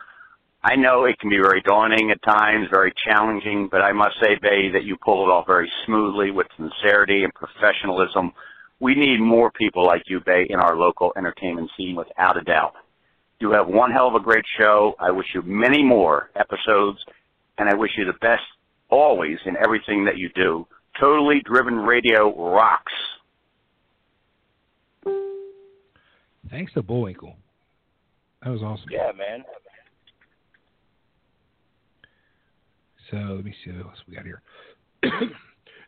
[0.63, 4.35] I know it can be very daunting at times, very challenging, but I must say,
[4.39, 8.31] Bay, that you pull it off very smoothly with sincerity and professionalism
[8.81, 12.73] We need more people like you, Bay, in our local entertainment scene, without a doubt.
[13.39, 14.95] You have one hell of a great show.
[14.99, 16.97] I wish you many more episodes,
[17.59, 18.41] and I wish you the best
[18.89, 20.67] always in everything that you do.
[20.99, 22.91] Totally Driven Radio rocks.
[26.49, 27.35] Thanks to Bullwinkle.
[28.43, 28.89] That was awesome.
[28.89, 29.43] Yeah, man.
[33.11, 34.41] So let me see what else we got here.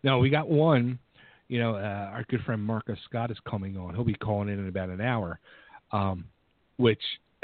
[0.03, 0.99] no, we got one.
[1.47, 3.95] You know, uh, our good friend Marcus Scott is coming on.
[3.95, 5.39] He'll be calling in in about an hour.
[5.91, 6.25] Um,
[6.77, 7.01] which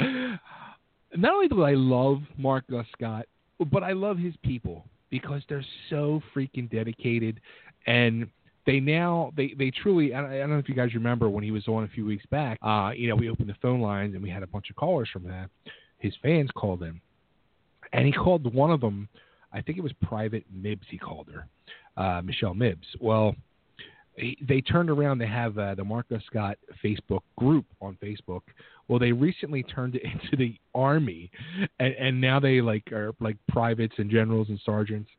[0.00, 3.26] not only do I love Marcus Scott,
[3.70, 7.40] but I love his people because they're so freaking dedicated
[7.86, 8.26] and
[8.66, 11.68] they now they they truly I don't know if you guys remember when he was
[11.68, 14.30] on a few weeks back uh you know we opened the phone lines and we
[14.30, 15.50] had a bunch of callers from that
[15.98, 17.00] his fans called in
[17.94, 19.08] and he called one of them
[19.52, 21.46] I think it was private Mibs he called her
[21.96, 23.34] uh Michelle Mibs well
[24.16, 28.42] he, they turned around they have uh, the Marcus Scott Facebook group on Facebook
[28.88, 31.30] well they recently turned it into the army
[31.78, 35.10] and, and now they like are like privates and generals and sergeants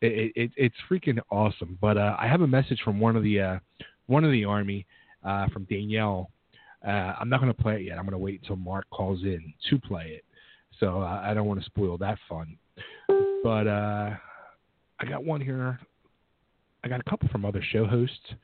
[0.00, 1.78] it, it, it's freaking awesome.
[1.80, 3.58] But uh, I have a message from one of the uh,
[4.06, 4.86] one of the army
[5.24, 6.30] uh, from Danielle.
[6.86, 7.98] Uh, I'm not going to play it yet.
[7.98, 10.24] I'm going to wait until Mark calls in to play it.
[10.80, 12.56] So uh, I don't want to spoil that fun.
[13.42, 14.10] But uh,
[15.00, 15.78] I got one here.
[16.84, 18.34] I got a couple from other show hosts.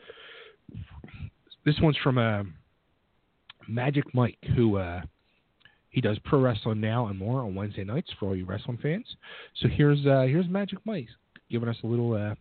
[1.64, 2.42] This one's from uh,
[3.68, 5.02] Magic Mike, who uh,
[5.90, 9.06] he does pro wrestling now and more on Wednesday nights for all you wrestling fans.
[9.60, 11.08] So here's uh, here's Magic Mike
[11.50, 12.34] giving us a little uh,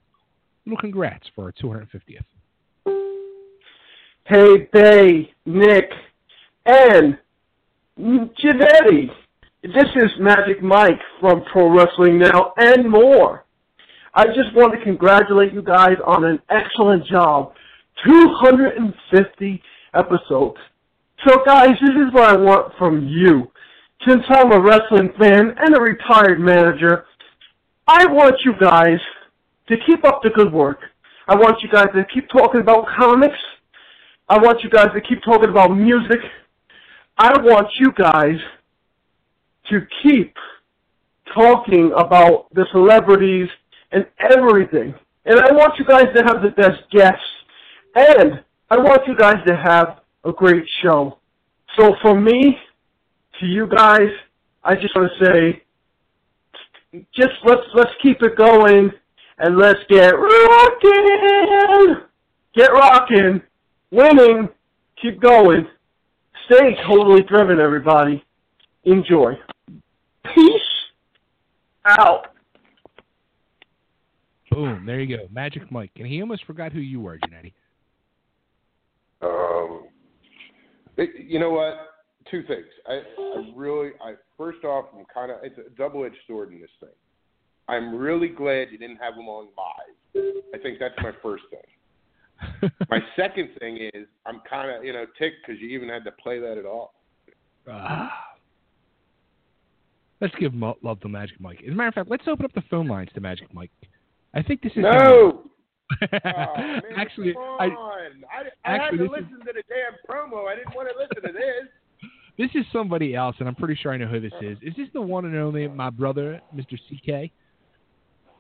[0.66, 2.26] little congrats for our 250th.
[4.26, 5.92] Hey, Bay, Nick,
[6.66, 7.18] and
[8.00, 9.10] Janetti.
[9.64, 13.46] This is Magic Mike from Pro Wrestling Now and more.
[14.12, 17.54] I just want to congratulate you guys on an excellent job.
[18.04, 19.62] 250
[19.94, 20.58] episodes.
[21.28, 23.52] So, guys, this is what I want from you.
[24.08, 27.06] Since I'm a wrestling fan and a retired manager,
[27.88, 28.98] I want you guys
[29.68, 30.80] to keep up the good work.
[31.28, 33.38] I want you guys to keep talking about comics.
[34.28, 36.18] I want you guys to keep talking about music.
[37.20, 38.40] I want you guys
[39.72, 40.36] to keep
[41.34, 43.50] talking about the celebrities
[43.92, 44.94] and everything.
[45.26, 47.20] And I want you guys to have the best guests.
[47.96, 51.20] And I want you guys to have a great show.
[51.78, 52.58] So for me
[53.40, 54.10] to you guys,
[54.64, 55.64] I just want to say,
[57.16, 58.92] just let's let's keep it going
[59.40, 61.96] and let's get rocking.
[62.54, 63.42] Get rocking.
[63.92, 64.50] Winning.
[65.02, 65.68] Keep going.
[66.46, 68.24] Stay totally driven, everybody.
[68.84, 69.34] Enjoy.
[70.36, 70.62] Peace
[71.86, 72.28] out.
[74.52, 74.86] Boom.
[74.86, 75.24] There you go.
[75.32, 75.92] Magic Mike.
[75.96, 77.54] And he almost forgot who you were, Janetti.
[79.22, 79.88] Um,
[80.98, 81.74] it, you know what?
[82.30, 82.66] Two things.
[82.88, 86.70] I, I really, I first off, I'm kind of it's a double-edged sword in this
[86.80, 86.90] thing.
[87.68, 90.24] I'm really glad you didn't have them on live.
[90.54, 92.72] I think that's my first thing.
[92.90, 96.12] my second thing is I'm kind of you know ticked because you even had to
[96.12, 96.96] play that at all.
[97.70, 98.31] Ah.
[100.22, 101.62] Let's give mo- love to Magic Mike.
[101.68, 103.72] As a matter of fact, let's open up the phone lines to Magic Mike.
[104.34, 104.92] I think this is no.
[104.94, 105.50] oh,
[106.24, 107.66] man, actually, I.
[107.66, 107.70] I,
[108.64, 110.48] I actually, had to this is- listen to the damn promo.
[110.48, 112.10] I didn't want to listen to this.
[112.38, 114.58] this is somebody else, and I'm pretty sure I know who this is.
[114.62, 116.78] Is this the one and only my brother, Mr.
[116.88, 117.32] CK?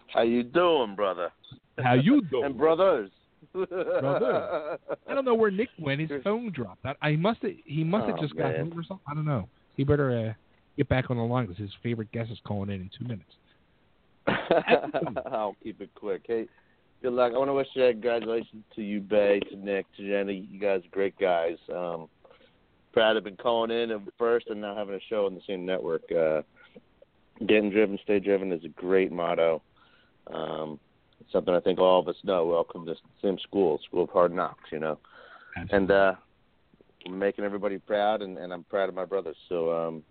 [0.07, 1.29] How you doing, brother?
[1.79, 2.45] How you doing?
[2.45, 3.09] and brothers.
[3.53, 4.77] Brother.
[5.07, 5.99] I don't know where Nick went.
[6.01, 6.85] His phone dropped.
[6.85, 7.51] I, I must have.
[7.65, 8.69] He must have Oh, just got man.
[8.69, 9.03] home or something.
[9.09, 9.49] I don't know.
[9.75, 10.33] He better uh,
[10.81, 13.31] get back on the line because his favorite guest is calling in in two minutes.
[15.31, 16.23] I'll keep it quick.
[16.25, 16.47] Hey,
[17.03, 17.33] good luck.
[17.35, 20.47] I want to wish uh, congratulations to you, Bay, to Nick, to Jenny.
[20.49, 21.57] You guys are great guys.
[21.69, 22.09] Um,
[22.93, 25.41] proud to have been calling in at first and now having a show on the
[25.45, 26.01] same network.
[26.11, 26.41] Uh,
[27.45, 29.61] getting driven, stay driven is a great motto.
[30.33, 30.79] Um,
[31.31, 32.47] something I think all of us know.
[32.47, 34.97] We all come to the same school, school of hard knocks, you know.
[35.69, 36.15] And uh,
[37.07, 39.37] making everybody proud, and, and I'm proud of my brothers.
[39.47, 40.03] So um,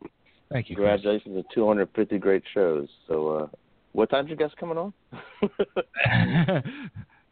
[0.53, 0.77] Thank you.
[0.77, 1.01] Chris.
[1.01, 2.89] congratulations on 250 great shows.
[3.09, 3.47] So uh,
[3.93, 4.93] what time's your guest coming on?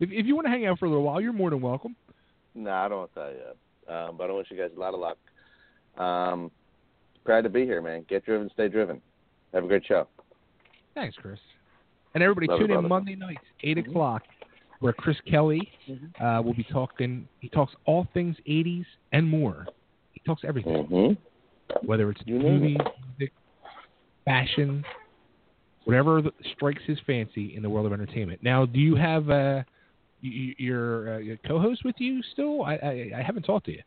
[0.01, 1.97] if, if you want to hang out for a little while, you're more than welcome.
[2.55, 3.95] No, I don't want that yet.
[3.95, 5.19] Um, but I wish you guys a lot of luck.
[6.03, 6.51] Um,
[7.25, 8.05] proud to be here, man.
[8.09, 9.01] Get driven, stay driven.
[9.53, 10.07] Have a great show.
[10.95, 11.39] Thanks, Chris.
[12.14, 12.89] And everybody Love tune in.
[12.89, 14.23] Monday nights, 8 o'clock,
[14.81, 15.69] where Chris Kelly
[16.21, 17.29] uh, will be talking.
[17.41, 19.66] He talks all things 80s and more.
[20.12, 21.12] He talks everything, Mm-hmm.
[21.83, 22.79] Whether it's You know movies,
[23.19, 23.33] music,
[24.25, 24.85] fashion,
[25.85, 28.43] whatever strikes his fancy in the world of entertainment.
[28.43, 29.62] Now, do you have uh,
[30.21, 32.62] your, uh, your co-host with you still?
[32.62, 33.83] I, I I haven't talked to you.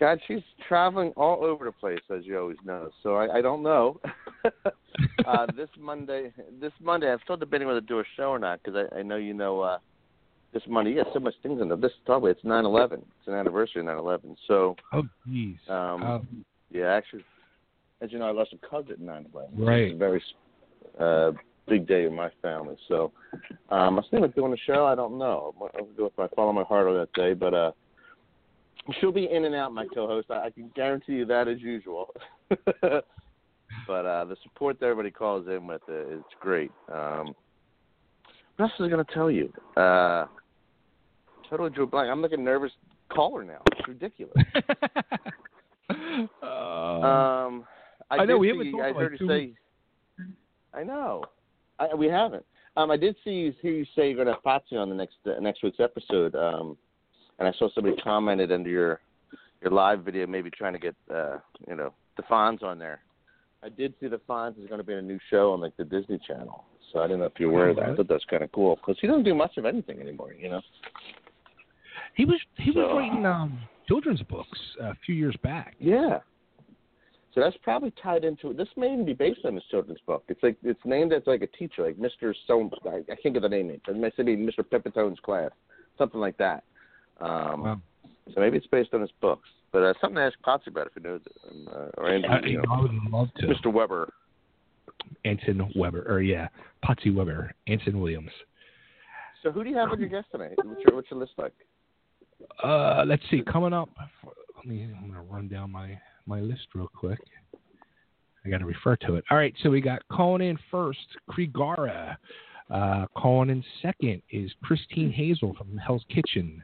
[0.00, 2.90] God, she's traveling all over the place, as you always know.
[3.02, 4.00] So I, I don't know.
[5.26, 8.60] uh, this Monday, this Monday, I'm still debating whether to do a show or not
[8.62, 9.78] because I, I know you know uh,
[10.52, 10.90] this Monday.
[10.90, 11.76] you Yeah, so much things in there.
[11.76, 12.94] This probably it's 9/11.
[12.94, 14.34] It's an anniversary of 9/11.
[14.48, 14.76] So.
[14.92, 15.56] Oh, geez.
[15.68, 16.22] Um, Oh.
[16.72, 17.24] Yeah, actually,
[18.00, 19.48] as you know, I lost a cousin at 9/11.
[19.54, 19.82] Right.
[19.82, 20.22] It's a very
[20.98, 21.32] uh,
[21.68, 22.76] big day in my family.
[22.88, 23.12] So
[23.70, 24.86] um, I thinking of doing a show.
[24.86, 25.54] I don't know.
[25.60, 27.54] I'll do it if I follow my heart on that day, but.
[27.54, 27.72] uh
[29.00, 30.28] She'll be in and out, my co-host.
[30.28, 32.12] I, I can guarantee you that as usual.
[32.50, 33.04] but
[34.06, 36.72] uh, the support that everybody calls in with uh, is great.
[36.92, 37.34] Um,
[38.56, 39.52] what else was I going to tell you?
[39.76, 40.26] Uh,
[41.48, 42.10] totally drew blank.
[42.10, 42.72] I'm like a nervous
[43.08, 43.62] caller now.
[43.72, 44.34] It's ridiculous.
[46.42, 47.64] um,
[48.10, 49.52] I, I know, we haven't I heard like you say.
[50.74, 51.24] I know.
[51.78, 52.44] I, we haven't.
[52.76, 54.94] Um, I did see you hear you say you're going to have Potsy on the
[54.94, 56.34] next uh, next week's episode.
[56.34, 56.76] Um,
[57.38, 59.00] and I saw somebody commented under your
[59.60, 61.38] your live video, maybe trying to get uh,
[61.68, 63.00] you know the Fonz on there.
[63.62, 65.76] I did see the Fonz is going to be in a new show on like
[65.76, 67.90] the Disney Channel, so I didn't know if you're aware of that.
[67.90, 70.48] I thought that's kind of cool because he doesn't do much of anything anymore, you
[70.48, 70.60] know.
[72.14, 73.58] He was he was So- writing um
[73.92, 75.74] children's books a few years back.
[75.78, 76.20] Yeah.
[77.34, 78.56] So that's probably tied into it.
[78.56, 78.68] this.
[78.76, 80.24] May even be based on his children's book.
[80.28, 82.70] It's like it's named as like a teacher, like Mister So.
[82.86, 83.70] I, I can't get the name.
[83.70, 84.68] It may say Mr.
[84.68, 85.50] Pepitone's class,
[85.98, 86.64] something like that.
[87.20, 87.80] Um, Wow.
[88.34, 89.48] So maybe it's based on his books.
[89.72, 92.28] But uh, something to ask Potsy about if he knows it, um, uh, or Andy,
[92.28, 93.46] I, you know, I would love to.
[93.46, 93.72] Mr.
[93.72, 94.12] Weber.
[95.24, 96.46] Anson Weber, or yeah,
[96.84, 98.30] Potsy Weber, Anson Williams.
[99.42, 100.52] So who do you have on your guest tonight?
[100.62, 101.52] What's your, what's your list like?
[102.62, 103.42] Uh, let's see.
[103.42, 103.88] Coming up,
[104.56, 104.84] let me.
[104.84, 107.18] I'm gonna run down my my list real quick.
[108.44, 109.24] I got to refer to it.
[109.30, 110.98] All right, so we got Conan first,
[111.30, 112.16] Krigarè.
[112.70, 116.62] Uh, calling in second is Christine Hazel from Hell's Kitchen.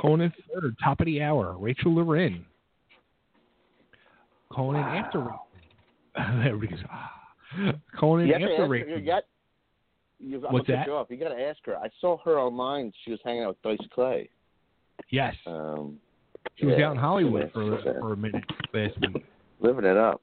[0.00, 2.44] Conan third, top of the hour, Rachel Lorin.
[4.50, 5.28] Conan in after.
[6.16, 7.10] Everybody goes, ah.
[7.98, 8.98] Calling You after Rachel.
[8.98, 9.22] you got,
[10.18, 10.86] you, What's that?
[10.86, 11.76] You got to ask her.
[11.76, 12.92] I saw her online.
[13.04, 14.28] She was hanging out with Dice Clay.
[15.10, 15.98] Yes, Um,
[16.56, 19.24] she was yeah, out in Hollywood for for a minute last week.
[19.60, 20.22] living it up.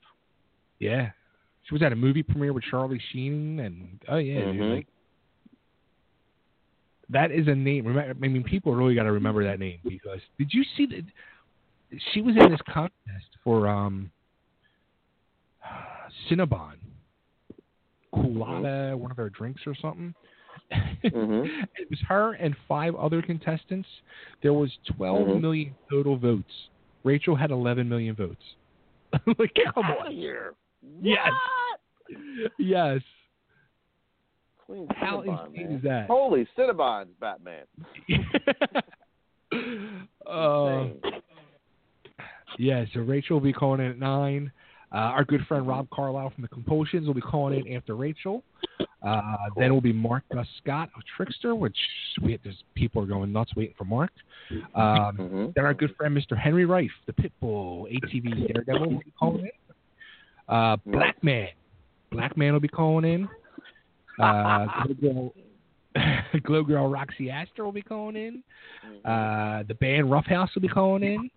[0.80, 1.11] Yeah.
[1.63, 4.76] She was at a movie premiere with Charlie Sheen and oh yeah, dude, Mhm.
[4.78, 4.88] like
[7.09, 7.86] that is a name.
[7.86, 11.03] Remember, I mean, people really got to remember that name because did you see that
[12.13, 14.11] she was in this contest for um
[16.30, 16.78] Cinnabon,
[18.13, 20.13] Coolada, one of their drinks or something.
[20.72, 21.47] Mhm.
[21.78, 23.88] it was her and five other contestants.
[24.43, 25.41] There was twelve Mhm.
[25.41, 26.70] million total votes.
[27.03, 28.43] Rachel had eleven million votes.
[29.39, 30.11] like, come on.
[30.11, 30.53] here.
[31.01, 31.32] Yes.
[32.57, 33.01] Yes.
[34.65, 35.76] Queen How Cinnabon, insane man.
[35.78, 36.07] is that?
[36.07, 37.65] Holy Cinnabons, Batman.
[40.28, 40.89] Uh,
[42.59, 44.51] yeah, so Rachel will be calling in at nine.
[44.92, 48.44] Uh, our good friend Rob Carlyle from the Compulsions will be calling in after Rachel.
[49.04, 49.22] Uh,
[49.56, 51.78] Then it will be Mark Gus Scott of Trickster, which
[52.22, 52.40] we,
[52.76, 54.12] people are going nuts waiting for Mark.
[54.74, 55.54] Um, Mhm.
[55.54, 56.36] Then our good friend Mr.
[56.38, 59.52] Henry Rife, the Pitbull, ATV Daredevil, will be calling in.
[60.48, 61.50] Uh, Blackman,
[62.12, 63.30] Black Man will be calling in.
[64.20, 65.34] Uh, Glow Girl,
[66.44, 68.44] Glow Girl Roxy Astor will be calling in.
[69.06, 71.30] Uh, the band Rough House will be calling in.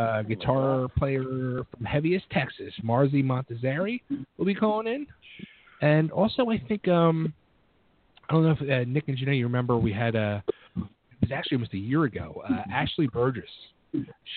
[0.00, 1.22] Uh, guitar player
[1.70, 4.00] from Heaviest, Texas, Marzi Montazeri
[4.38, 5.06] will be calling in.
[5.82, 7.34] And also, I think um,
[8.28, 10.42] I don't know if uh, Nick and Janae, you remember we had a
[10.76, 10.84] it
[11.20, 12.42] was actually almost a year ago.
[12.48, 13.50] Uh, Ashley Burgess,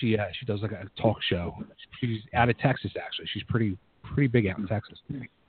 [0.00, 1.54] she uh, she does like a talk show.
[2.00, 3.28] She's out of Texas actually.
[3.32, 4.98] She's pretty pretty big out in Texas.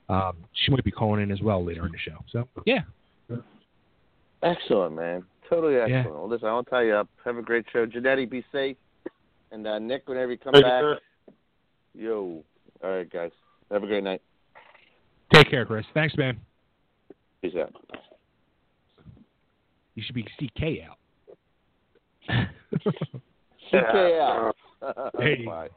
[0.08, 2.18] Um, she might be calling in as well later in the show.
[2.32, 2.82] So yeah,
[4.42, 5.24] Excellent, man.
[5.48, 5.98] Totally Yeah.
[5.98, 6.18] excellent.
[6.18, 7.08] Well, listen, I want to tell you up.
[7.24, 7.86] Have a great show.
[7.86, 8.76] Janetti, be safe.
[9.52, 10.98] And uh, Nick, whenever you come Thank back, sir.
[11.94, 12.44] yo.
[12.82, 13.30] All right, guys.
[13.70, 14.22] Have a great night.
[15.32, 15.84] take care, Chris.
[15.94, 16.38] Thanks, man.
[17.42, 17.72] Peace out.
[19.94, 20.98] You should be CK out.
[23.70, 24.54] CK out.
[25.18, 25.44] Hey.
[25.44, 25.68] Bye.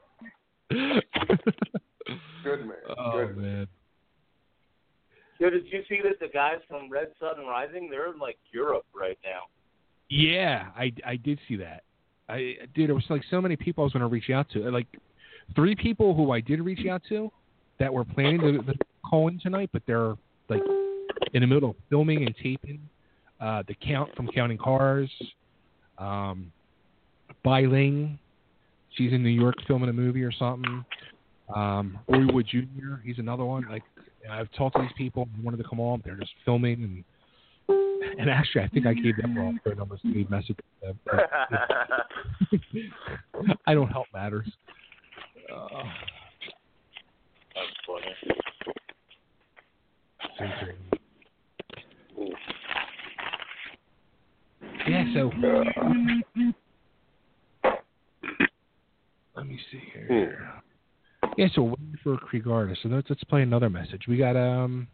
[0.70, 2.74] Good man.
[2.98, 3.38] Oh Good.
[3.38, 3.68] man.
[5.40, 7.90] Yo, did you see that the guys from Red Sun Rising?
[7.90, 9.44] They're in like Europe right now.
[10.10, 11.84] Yeah, I, I did see that.
[12.30, 14.70] I dude, it was like so many people I was going to reach out to.
[14.70, 14.88] Like
[15.56, 17.32] three people who I did reach out to
[17.80, 18.74] that were planning to, to
[19.04, 20.16] call in tonight, but they're
[20.50, 20.62] like
[21.34, 22.80] in the middle of filming and taping.
[23.40, 25.10] Uh, the count from Counting Cars,
[25.98, 26.52] um,
[27.44, 28.20] Bai Ling,
[28.96, 30.84] she's in New York filming a movie or something.
[31.56, 33.66] Um, Roy Wood Jr., he's another one.
[33.70, 33.84] Like
[34.30, 37.04] I've talked to these people, wanted to come on, they're just filming and
[38.20, 40.58] And actually, I think I gave them wrong phone numbers to leave messages.
[40.84, 41.00] them.
[43.66, 44.46] I don't help matters.
[45.50, 45.68] Uh,
[47.56, 48.04] That's funny.
[54.90, 55.32] yeah, so
[59.36, 60.52] let me see here.
[61.38, 64.08] Yeah, so we're waiting for Krieg So let's let's play another message.
[64.10, 64.90] We got um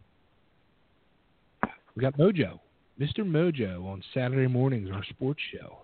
[1.96, 2.60] we got Mojo.
[3.00, 3.20] Mr.
[3.20, 5.80] Mojo on Saturday mornings, our sports show.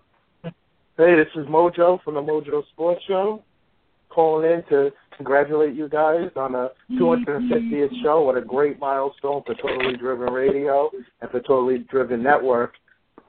[0.96, 3.42] Hey, this is Mojo from the Mojo Sports Show.
[4.08, 8.22] Calling in to congratulate you guys on the 250th show.
[8.22, 10.90] What a great milestone for Totally Driven Radio
[11.20, 12.74] and for Totally Driven Network.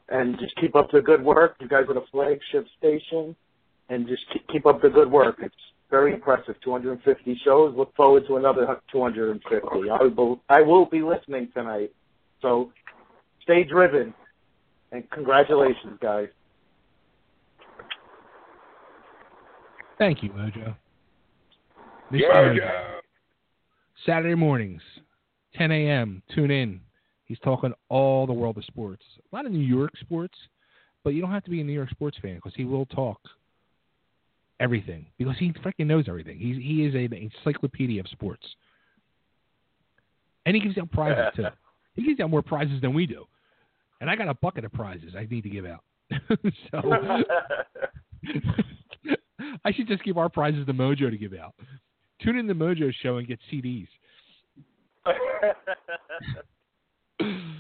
[0.10, 1.56] And just keep up the good work.
[1.60, 3.36] You guys are the flagship station,
[3.90, 5.38] and just keep, keep up the good work.
[5.42, 5.56] It's
[5.90, 6.56] very impressive.
[6.64, 7.74] 250 shows.
[7.78, 9.90] Look forward to another 250.
[9.90, 11.92] I will, I will be listening tonight.
[12.42, 12.72] So
[13.44, 14.14] stay driven,
[14.92, 16.28] and congratulations, guys.
[19.98, 20.76] Thank you, Mojo.
[22.12, 22.20] Mr.
[22.20, 22.60] Yeah, Mojo.
[22.60, 23.00] Mojo.
[24.06, 24.82] Saturday mornings,
[25.56, 26.22] 10 a.m.
[26.34, 26.82] Tune in.
[27.26, 29.04] He's talking all the world of sports.
[29.32, 30.36] A lot of New York sports,
[31.04, 33.20] but you don't have to be a New York sports fan because he will talk
[34.60, 36.38] everything because he freaking knows everything.
[36.38, 38.44] He's he is an encyclopedia of sports,
[40.46, 41.46] and he gives out prizes too.
[41.96, 43.26] He gives out more prizes than we do,
[44.04, 45.82] and I got a bucket of prizes I need to give out.
[46.72, 46.82] so
[49.64, 51.56] I should just give our prizes to Mojo to give out.
[52.22, 53.88] Tune in the Mojo show and get CDs.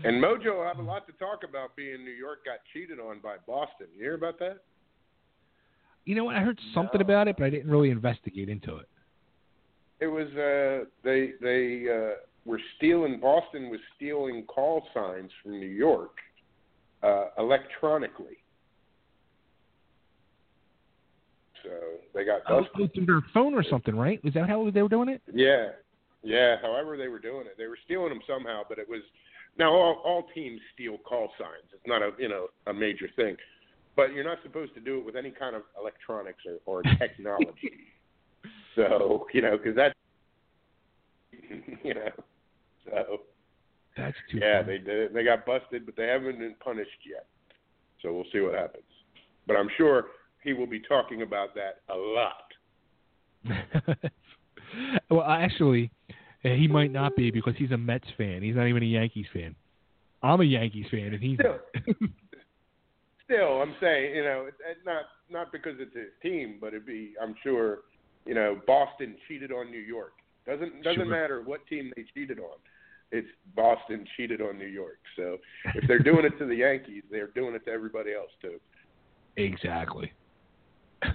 [0.05, 3.19] And Mojo will have a lot to talk about being New York got cheated on
[3.23, 3.87] by Boston.
[3.95, 4.57] You hear about that?
[6.03, 6.35] You know what?
[6.35, 8.89] I heard something about it, but I didn't really investigate into it.
[10.01, 15.67] It was uh they they uh were stealing Boston was stealing call signs from New
[15.67, 16.17] York
[17.03, 18.37] uh electronically.
[21.63, 21.69] So
[22.13, 24.23] they got Oh, through their phone or something, right?
[24.23, 25.21] Was that how they were doing it?
[25.33, 25.69] Yeah,
[26.21, 26.57] yeah.
[26.61, 28.61] However, they were doing it, they were stealing them somehow.
[28.67, 29.01] But it was
[29.57, 31.69] now all all teams steal call signs.
[31.73, 33.37] It's not a you know a major thing,
[33.95, 37.71] but you're not supposed to do it with any kind of electronics or, or technology.
[38.75, 39.93] so you know because that
[41.83, 42.09] you know
[42.85, 43.21] so
[43.97, 44.39] That's too.
[44.39, 44.79] yeah funny.
[44.85, 45.07] they.
[45.13, 47.27] They got busted, but they haven't been punished yet.
[48.01, 48.83] So we'll see what happens.
[49.47, 50.05] But I'm sure
[50.43, 52.47] he will be talking about that a lot.
[55.09, 55.91] well, actually,
[56.41, 58.41] he might not be because he's a Mets fan.
[58.41, 59.55] He's not even a Yankees fan.
[60.21, 61.59] I'm a Yankees fan, and he's Still,
[63.25, 64.47] still, I'm saying, you know,
[64.85, 67.79] not not because it's his team, but it'd be, I'm sure,
[68.25, 70.13] you know, Boston cheated on New York.
[70.45, 71.05] Doesn't doesn't Sure.
[71.05, 72.57] matter what team they cheated on.
[73.13, 74.97] It's Boston cheated on New York.
[75.15, 75.37] So
[75.75, 78.59] if they're doing it to the Yankees, they're doing it to everybody else too.
[79.37, 80.11] exactly.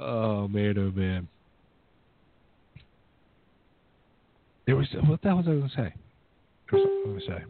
[0.00, 1.26] oh man, oh man.
[4.66, 5.94] There was what the hell was I going to say?
[6.70, 7.42] There was going to say.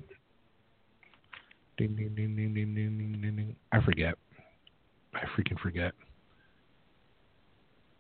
[1.77, 3.57] Ding ding ding ding ding ding ding ding ding.
[3.73, 4.15] I forget.
[5.15, 5.93] I freaking forget.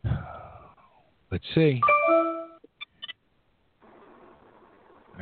[1.30, 1.80] Let's see.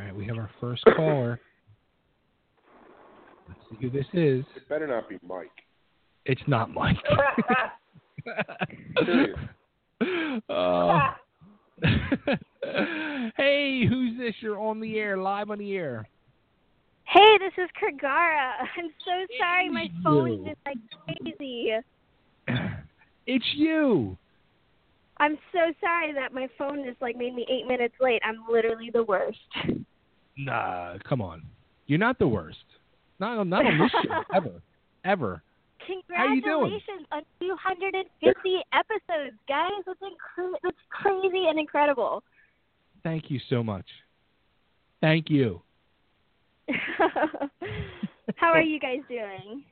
[0.01, 1.39] All right, we have our first caller.
[3.47, 4.43] Let's see who this is.
[4.55, 5.51] It better not be Mike.
[6.25, 6.97] It's not Mike.
[10.49, 11.11] Uh,
[13.37, 14.33] hey, who's this?
[14.39, 16.07] You're on the air, live on the air.
[17.03, 18.53] Hey, this is Krigarè.
[18.77, 20.77] I'm so sorry my phone's been like
[21.23, 21.73] crazy.
[23.27, 24.17] It's you.
[25.17, 28.21] I'm so sorry that my phone is like made me eight minutes late.
[28.25, 29.37] I'm literally the worst.
[30.45, 31.43] Nah, come on.
[31.87, 32.57] You're not the worst.
[33.19, 34.61] Not on, not on this show ever,
[35.05, 35.43] ever.
[36.15, 36.79] How you doing?
[36.81, 39.71] Congratulations on 250 episodes, guys.
[39.85, 42.23] That's incre- that's crazy and incredible.
[43.03, 43.85] Thank you so much.
[45.01, 45.61] Thank you.
[48.35, 49.63] How are you guys doing?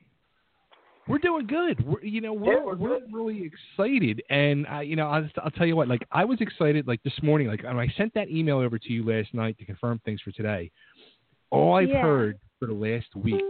[1.08, 1.84] We're doing good.
[1.84, 5.74] We're, you know, we're we're really excited, and uh, you know, I'll, I'll tell you
[5.76, 5.88] what.
[5.88, 7.48] Like, I was excited like this morning.
[7.48, 10.30] Like, when I sent that email over to you last night to confirm things for
[10.32, 10.70] today.
[11.50, 12.02] All I've Yeah.
[12.02, 13.42] heard for the last week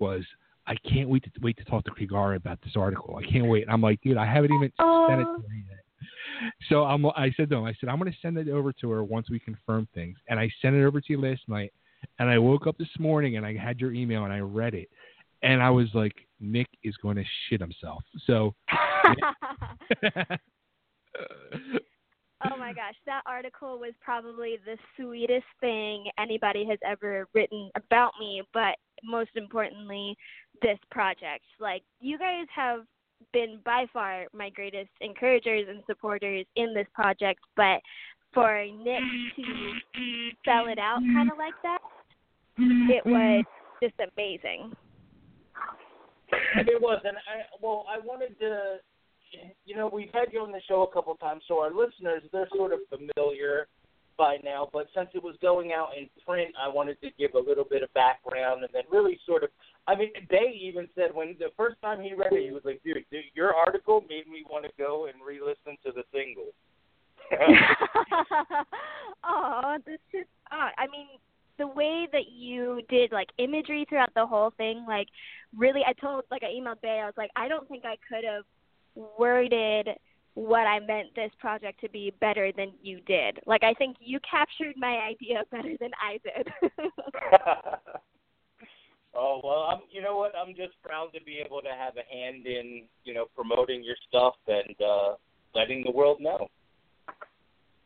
[0.00, 0.24] was,
[0.66, 3.16] "I can't wait to wait to talk to Krigarè about this article.
[3.16, 4.72] I can't wait." And I'm like, dude, I haven't even
[5.06, 6.52] sent it to her yet.
[6.68, 8.90] So I'm, I said to him, I said, I'm going to send it over to
[8.90, 10.16] her once we confirm things.
[10.28, 11.72] And I sent it over to you last night.
[12.18, 14.88] And I woke up this morning and I had your email and I read it.
[15.42, 18.02] And I was like, Nick is going to shit himself.
[18.26, 18.54] So
[22.44, 28.12] Oh my gosh, that article was probably the sweetest thing anybody has ever written about
[28.18, 30.16] me, but most importantly,
[30.60, 31.44] this project.
[31.60, 32.80] Like, you guys have
[33.32, 37.80] been by far my greatest encouragers and supporters in this project, but
[38.34, 39.02] for Nick
[39.36, 41.78] to spell it out kind of like that,
[42.58, 43.44] it was
[43.80, 44.72] just amazing.
[46.32, 48.76] It was, and I well, I wanted to,
[49.64, 52.48] you know, we've had you on the show a couple times, so our listeners they're
[52.54, 53.68] sort of familiar
[54.16, 54.68] by now.
[54.72, 57.82] But since it was going out in print, I wanted to give a little bit
[57.82, 59.50] of background and then really sort of.
[59.86, 62.82] I mean, they even said when the first time he read it, he was like,
[62.84, 66.52] "Dude, dude your article made me want to go and re-listen to the single."
[69.24, 70.26] oh, this is.
[70.52, 71.08] Oh, I mean,
[71.62, 75.06] the way that you did like imagery throughout the whole thing, like
[75.56, 78.24] really, I told like I emailed Bay, I was like, I don't think I could
[78.24, 78.42] have
[79.16, 79.90] worded
[80.34, 83.38] what I meant this project to be better than you did.
[83.46, 86.48] Like I think you captured my idea better than I did.
[89.14, 89.82] oh well, I'm.
[89.92, 90.32] You know what?
[90.36, 93.96] I'm just proud to be able to have a hand in, you know, promoting your
[94.08, 95.14] stuff and uh
[95.54, 96.48] letting the world know.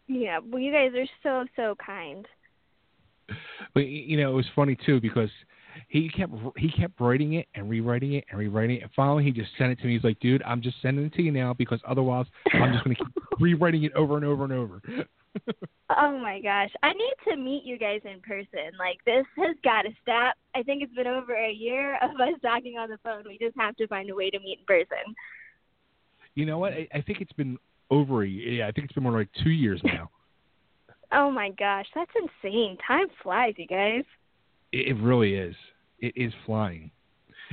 [0.08, 2.26] Yeah, well, you guys are so so kind.
[3.74, 5.30] But you know, it was funny too because
[5.88, 8.82] he kept he kept writing it and rewriting it and rewriting it.
[8.82, 9.94] And finally, he just sent it to me.
[9.94, 12.96] He's like, "Dude, I'm just sending it to you now because otherwise, I'm just going
[12.96, 14.80] to keep rewriting it over and over and over."
[15.96, 18.72] oh my gosh, I need to meet you guys in person.
[18.78, 20.34] Like this has got to stop.
[20.54, 23.24] I think it's been over a year of us talking on the phone.
[23.26, 25.14] We just have to find a way to meet in person.
[26.34, 26.72] You know what?
[26.72, 27.58] I, I think it's been
[27.90, 28.52] over a year.
[28.52, 30.10] Yeah, I think it's been more like two years now.
[31.12, 32.76] Oh my gosh, that's insane.
[32.86, 34.04] Time flies, you guys.
[34.72, 35.54] It, it really is.
[36.00, 36.90] It is flying.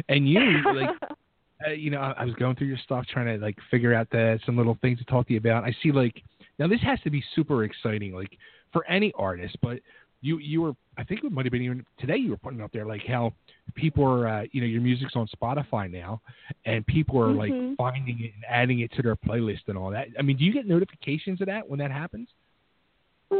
[0.09, 0.39] And you,
[0.73, 0.89] like,
[1.67, 4.09] uh, you know, I, I was going through your stuff trying to like figure out
[4.09, 5.63] the, some little things to talk to you about.
[5.63, 6.21] I see like
[6.59, 8.37] now this has to be super exciting, like
[8.71, 9.79] for any artist, but
[10.21, 12.71] you you were I think it might have been even today you were putting up
[12.71, 13.33] there like how
[13.75, 16.21] people are uh, you know your music's on Spotify now
[16.65, 17.37] and people are Mhm.
[17.37, 20.07] like finding it and adding it to their playlist and all that.
[20.17, 22.29] I mean, do you get notifications of that when that happens?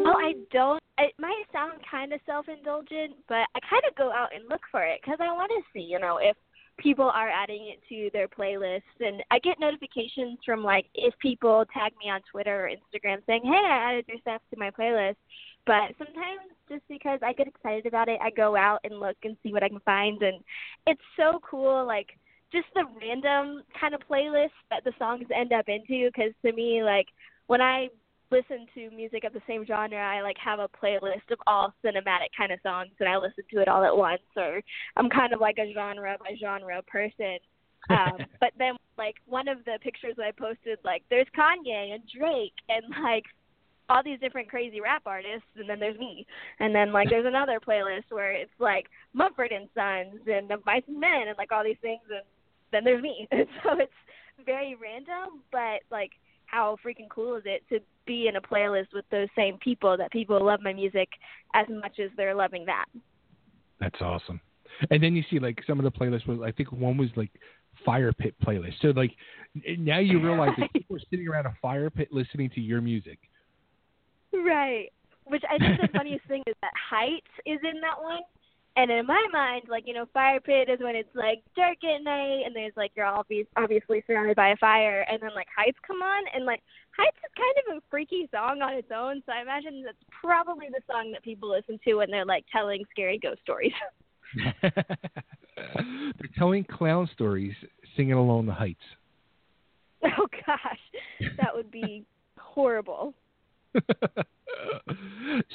[0.01, 0.81] Well, I don't.
[0.97, 4.83] It might sound kind of self-indulgent, but I kind of go out and look for
[4.83, 6.35] it because I want to see, you know, if
[6.79, 8.81] people are adding it to their playlists.
[8.99, 13.43] And I get notifications from like if people tag me on Twitter or Instagram saying,
[13.43, 15.15] "Hey, I added your stuff to my playlist."
[15.65, 19.37] But sometimes, just because I get excited about it, I go out and look and
[19.43, 20.43] see what I can find, and
[20.87, 21.85] it's so cool.
[21.85, 22.17] Like
[22.51, 26.09] just the random kind of playlist that the songs end up into.
[26.09, 27.07] Because to me, like
[27.47, 27.89] when I
[28.33, 32.33] listen to music of the same genre, I like have a playlist of all cinematic
[32.35, 34.61] kind of songs and I listen to it all at once or
[34.97, 37.37] I'm kind of like a genre by genre person.
[37.89, 42.03] Um but then like one of the pictures that I posted like there's Kanye and
[42.17, 43.25] Drake and like
[43.89, 46.25] all these different crazy rap artists and then there's me.
[46.59, 50.83] And then like there's another playlist where it's like Mumford and Sons and the Mice
[50.87, 52.23] and Men and like all these things and
[52.71, 53.27] then there's me.
[53.31, 53.91] And so it's
[54.43, 56.09] very random but like
[56.53, 60.11] how freaking cool is it to be in a playlist with those same people that
[60.11, 61.09] people love my music
[61.55, 62.85] as much as they're loving that.
[63.79, 64.39] That's awesome.
[64.91, 67.31] And then you see like some of the playlists was I think one was like
[67.83, 68.73] fire pit playlist.
[68.81, 69.11] So like
[69.79, 73.17] now you realize that people are sitting around a fire pit listening to your music.
[74.31, 74.89] Right.
[75.25, 78.21] Which I think the funniest thing is that Heights is in that one.
[78.75, 82.03] And in my mind, like, you know, fire pit is when it's like dark at
[82.03, 85.77] night and there's like you're obvious, obviously surrounded by a fire and then like Heights
[85.85, 86.61] come on and like
[86.97, 90.67] Heights is kind of a freaky song on its own, so I imagine that's probably
[90.69, 93.73] the song that people listen to when they're like telling scary ghost stories.
[95.55, 97.53] They're telling clown stories,
[97.95, 98.79] singing along the heights.
[100.03, 100.79] oh gosh.
[101.37, 102.05] That would be
[102.39, 103.13] horrible.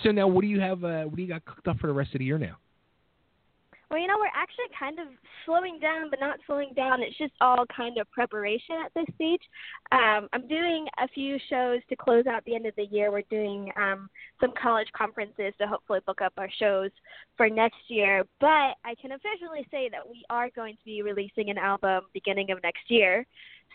[0.03, 0.85] so now, what do you have?
[0.85, 2.57] Uh, what do you got cooked up for the rest of the year now?
[3.91, 5.07] Well, you know, we're actually kind of
[5.47, 7.03] slowing down, but not slowing down.
[7.03, 9.41] It's just all kind of preparation at this stage.
[9.93, 13.11] Um, I'm doing a few shows to close out the end of the year.
[13.11, 14.11] We're doing um,
[14.43, 16.91] some college conferences to hopefully book up our shows
[17.39, 18.25] for next year.
[18.41, 22.51] But I can officially say that we are going to be releasing an album beginning
[22.51, 23.27] of next year.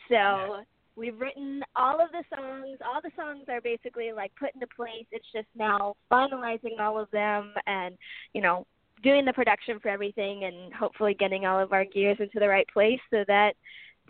[0.09, 0.63] So
[0.95, 2.77] we've written all of the songs.
[2.85, 5.05] All the songs are basically like put into place.
[5.11, 7.97] It's just now finalizing all of them and,
[8.33, 8.67] you know,
[9.03, 12.67] doing the production for everything and hopefully getting all of our gears into the right
[12.73, 13.53] place so that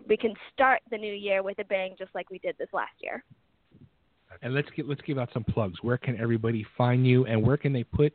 [0.07, 2.93] we can start the new year with a bang just like we did this last
[3.01, 3.23] year.
[4.41, 5.81] And let's get let's give out some plugs.
[5.81, 8.13] Where can everybody find you, and where can they put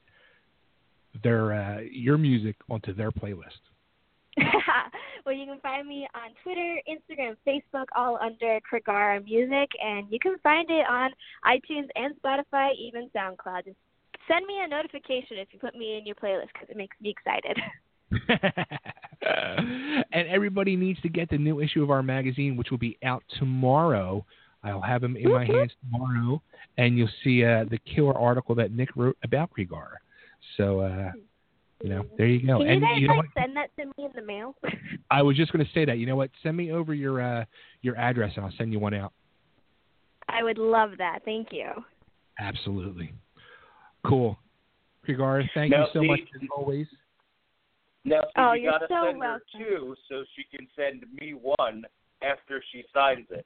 [1.22, 3.60] their uh, your music onto their playlist?
[5.28, 10.18] Well, you can find me on Twitter, Instagram, Facebook, all under Krigarè Music, and you
[10.18, 11.10] can find it on
[11.44, 13.66] iTunes and Spotify, even SoundCloud.
[13.66, 13.76] Just
[14.28, 17.10] send me a notification if you put me in your playlist because it makes me
[17.10, 17.58] excited.
[20.12, 23.22] and everybody needs to get the new issue of our magazine, which will be out
[23.38, 24.24] tomorrow.
[24.64, 26.42] I'll have them in my hands tomorrow,
[26.78, 29.90] and you'll see uh, the killer article that Nick wrote about Krigar.
[30.56, 31.12] So, uh,
[31.82, 32.58] you know, there you go.
[32.58, 34.56] Can and you guys you know like send that to me in the mail?
[35.10, 35.98] I was just going to say that.
[35.98, 36.30] You know what?
[36.42, 37.44] Send me over your uh,
[37.82, 39.12] your address, and I'll send you one out.
[40.28, 41.20] I would love that.
[41.24, 41.70] Thank you.
[42.40, 43.12] Absolutely.
[44.06, 44.38] Cool.
[45.06, 46.86] Krigar, thank Now, you so see- much as always.
[48.04, 51.32] Now, see, Oh, you you're gotta so send her two so she can send me
[51.32, 51.84] one
[52.22, 53.44] after she signs it.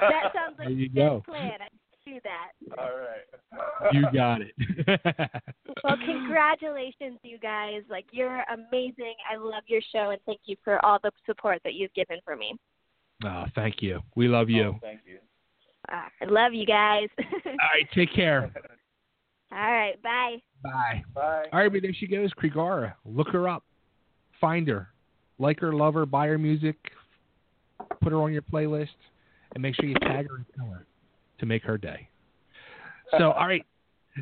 [0.00, 1.22] That sounds like There you a go.
[1.26, 1.52] good plan.
[1.60, 2.78] I can do that.
[2.78, 3.92] All right.
[3.94, 5.40] You got it.
[5.84, 7.82] Well, congratulations, you guys.
[7.88, 9.14] Like, you're amazing.
[9.30, 12.34] I love your show, and thank you for all the support that you've given for
[12.36, 12.54] me.
[13.24, 14.00] oh, thank you.
[14.16, 14.72] We love you.
[14.74, 15.18] Oh, thank you.
[15.92, 17.08] Uh, I love you guys.
[17.18, 18.50] All right, take care.
[19.50, 20.36] All right, bye.
[20.62, 21.02] Bye.
[21.14, 21.44] Bye.
[21.52, 22.92] All right, but there she goes, Krigarè.
[23.04, 23.64] Look her up.
[24.40, 24.88] Find her.
[25.38, 26.76] Like her, love her, buy her music,
[28.02, 28.88] put her on your playlist,
[29.54, 30.84] and make sure you tag her and tell her
[31.38, 32.08] to make her day.
[33.18, 33.64] So, all right,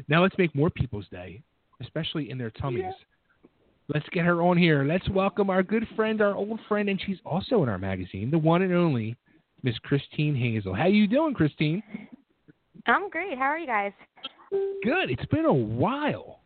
[0.09, 1.43] now let's make more people's day,
[1.81, 2.93] especially in their tummies.
[3.89, 4.85] Let's get her on here.
[4.85, 8.39] Let's welcome our good friend, our old friend, and she's also in our magazine, the
[8.39, 9.17] one and only
[9.63, 10.75] Miss Christine Hazel.
[10.75, 11.83] How you doing, Christine?
[12.87, 13.39] I'm great.
[13.39, 13.93] How are you guys?
[14.51, 15.11] Good.
[15.11, 16.41] It's been a while.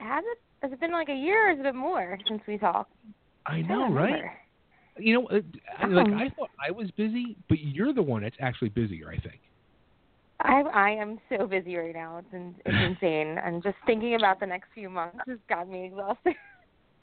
[0.00, 2.58] Has it has it been like a year or has it been more since we
[2.58, 2.92] talked?
[3.46, 4.04] I I know, right?
[4.04, 4.32] remember.
[4.98, 5.40] You know, uh,
[5.78, 9.10] I- like Um, I thought I was busy, but you're the one that's actually busier.
[9.10, 9.40] I think.
[10.40, 12.18] I I am so busy right now.
[12.18, 13.38] It's in, it's insane.
[13.38, 16.34] And just thinking about the next few months has got me exhausted.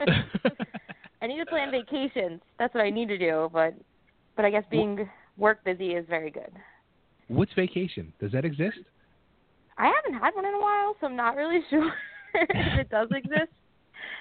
[1.22, 2.40] I need to plan vacations.
[2.58, 3.48] That's what I need to do.
[3.52, 3.74] But
[4.36, 6.52] but I guess being work busy is very good.
[7.28, 8.12] What's vacation?
[8.20, 8.78] Does that exist?
[9.78, 11.92] I haven't had one in a while, so I'm not really sure
[12.34, 13.52] if it does exist.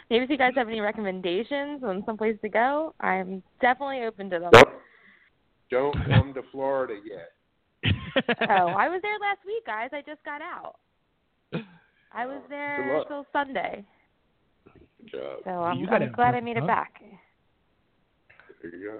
[0.10, 4.30] Maybe if you guys have any recommendations on some place to go, I'm definitely open
[4.30, 4.52] to them.
[5.72, 7.32] Don't come to Florida yet.
[8.50, 9.90] oh, I was there last week, guys.
[9.94, 10.76] I just got out.
[12.14, 13.08] I was oh, there luck.
[13.08, 13.84] till Sunday,
[14.74, 15.40] Good job.
[15.44, 16.68] so I'm, You I'm glad I made it up.
[16.68, 17.02] back.
[18.62, 19.00] There you go.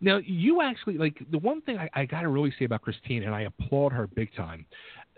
[0.00, 3.22] Now, you actually like the one thing I, I got to really say about Christine,
[3.24, 4.66] and I applaud her big time,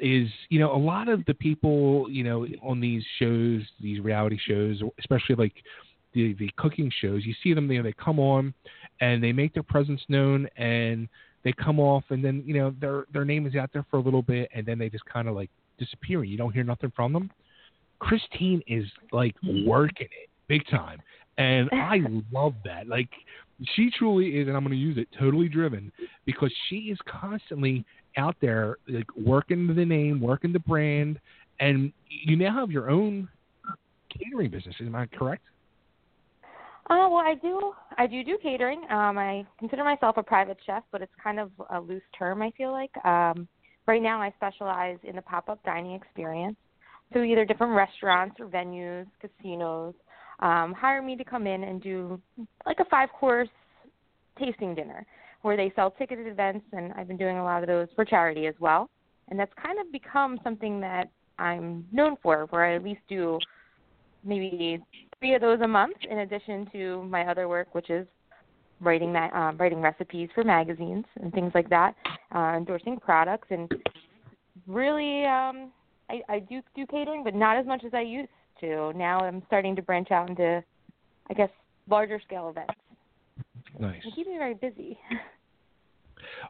[0.01, 4.39] is you know a lot of the people you know on these shows, these reality
[4.47, 5.55] shows, especially like
[6.15, 8.55] the the cooking shows, you see them, you know, they come on
[9.01, 11.09] and they make their presence known and
[11.45, 14.03] they come off and then you know their their name is out there for a
[14.03, 17.13] little bit and then they just kind of like disappear you don't hear nothing from
[17.13, 17.31] them.
[18.01, 19.69] Christine is like mm-hmm.
[19.69, 21.01] working it big time,
[21.37, 22.01] and I
[22.33, 22.87] love that.
[22.87, 23.09] Like
[23.75, 25.93] she truly is, and I'm going to use it, totally driven
[26.27, 27.85] because she is constantly
[28.19, 31.19] out there like working the name, working the brand,
[31.61, 33.29] and you now have your own
[34.11, 34.75] catering business.
[34.81, 35.43] Am I correct?
[36.91, 37.73] Uh, well, I do.
[37.99, 38.81] I do do catering.
[38.91, 42.43] Um, I consider myself a private chef, but it's kind of a loose term.
[42.43, 42.91] I feel like.
[43.05, 43.47] Um,
[43.87, 46.57] right now, I specialize in the pop-up dining experience.
[47.13, 49.95] So either different restaurants or venues, casinos,
[50.41, 52.21] um, hire me to come in and do
[52.67, 53.49] like a five-course
[54.39, 55.05] tasting dinner
[55.49, 58.47] where they sell ticketed events, and I've been doing a lot of those for charity
[58.49, 58.91] as well.
[59.31, 63.39] And that's kind of become something that I'm known for, where I at least do
[64.23, 64.79] maybe
[65.19, 68.07] three of those a month in addition to my other work, which is
[68.83, 71.95] writing that um, writing recipes for magazines and things like that,
[72.35, 73.73] uh, endorsing products, and
[74.67, 75.73] really um,
[76.11, 78.29] I, I do do catering, but not as much as I used
[78.61, 78.93] to.
[78.93, 80.63] Now I'm starting to branch out into,
[81.31, 81.51] I guess,
[81.89, 82.75] larger scale events.
[83.79, 84.03] Nice.
[84.15, 84.99] Keeps me very busy.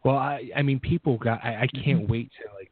[0.05, 1.45] Well, I I mean, people got.
[1.45, 2.71] I, I can't wait to like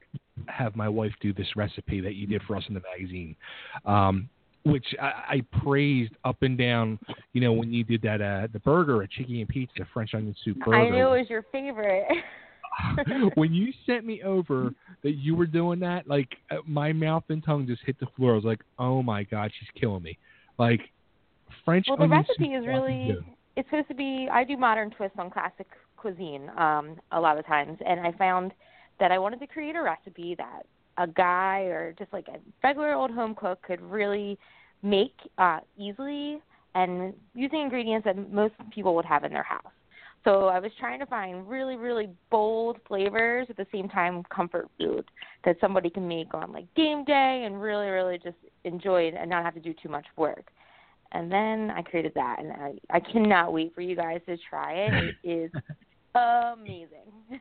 [0.49, 3.37] have my wife do this recipe that you did for us in the magazine,
[3.85, 4.29] um,
[4.65, 6.99] which I, I praised up and down.
[7.33, 10.35] You know, when you did that uh, the burger at Chicky and Pizza, French onion
[10.45, 10.77] soup burger.
[10.77, 12.07] I knew it was your favorite.
[13.35, 14.71] when you sent me over
[15.03, 18.33] that you were doing that, like uh, my mouth and tongue just hit the floor.
[18.33, 20.19] I was like, "Oh my god, she's killing me!"
[20.59, 20.81] Like
[21.65, 23.17] French well, the recipe is really.
[23.57, 25.67] It's supposed to be I do modern twists on classic
[26.07, 28.53] cuisine um a lot of times and I found
[29.01, 30.63] that I wanted to create a recipe that
[30.99, 34.39] a guy or just like a regular old home cook could really
[34.83, 36.41] make uh easily
[36.77, 39.73] and using ingredients that most people would have in their house.
[40.25, 44.69] So I was trying to find really, really bold flavors at the same time comfort
[44.77, 45.05] food
[45.45, 49.31] that somebody can make on like game day and really, really just enjoy it and
[49.31, 50.51] not have to do too much work.
[51.13, 54.73] And then I created that, and I, I cannot wait for you guys to try
[54.73, 54.95] it.
[54.95, 55.51] It is
[56.17, 57.41] amazing.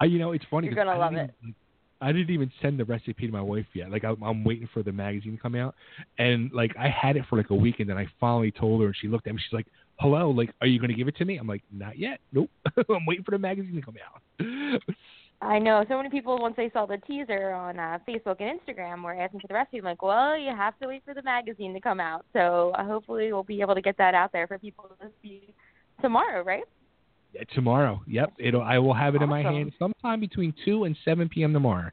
[0.00, 0.66] Uh, you know, it's funny.
[0.66, 1.30] You're gonna I love it.
[1.42, 1.54] even-
[2.02, 3.90] I didn't even send the recipe to my wife yet.
[3.90, 5.74] Like I'm, I'm waiting for the magazine to come out,
[6.18, 8.86] and like I had it for like a week, and then I finally told her,
[8.86, 9.40] and she looked at me.
[9.44, 9.66] She's like,
[9.98, 12.20] "Hello, like, are you going to give it to me?" I'm like, "Not yet.
[12.32, 12.48] Nope.
[12.88, 14.80] I'm waiting for the magazine to come out."
[15.42, 19.02] I know so many people once they saw the teaser on uh, Facebook and Instagram
[19.02, 19.78] were asking for the recipe.
[19.78, 22.26] I'm like, well, you have to wait for the magazine to come out.
[22.34, 25.54] So uh, hopefully we'll be able to get that out there for people to see
[26.02, 26.64] tomorrow, right?
[27.54, 28.02] Tomorrow.
[28.06, 28.32] Yep.
[28.38, 28.62] It'll.
[28.62, 31.52] I will have it in my hand sometime between two and seven p.m.
[31.52, 31.90] tomorrow.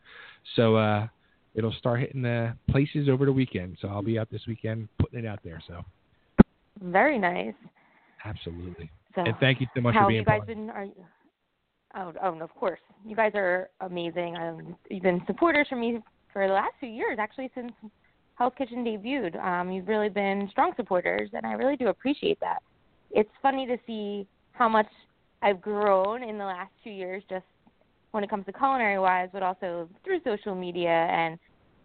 [0.55, 1.07] So uh,
[1.55, 3.77] it'll start hitting the places over the weekend.
[3.81, 5.61] So I'll be out this weekend putting it out there.
[5.67, 5.83] So
[6.81, 7.53] Very nice.
[8.25, 8.89] absolutely.
[9.15, 10.69] So and thank you so much how for being have you guys been?
[10.69, 11.05] Are you,
[11.95, 14.37] oh, oh, of course, you guys are amazing.
[14.37, 15.99] Um, you've been supporters for me
[16.31, 17.71] for the last few years, actually since
[18.35, 19.43] Hell's Kitchen debuted.
[19.43, 22.59] Um, you've really been strong supporters, and I really do appreciate that.
[23.09, 24.87] It's funny to see how much
[25.41, 27.45] I've grown in the last two years, just
[28.11, 31.37] when it comes to culinary wise, but also through social media and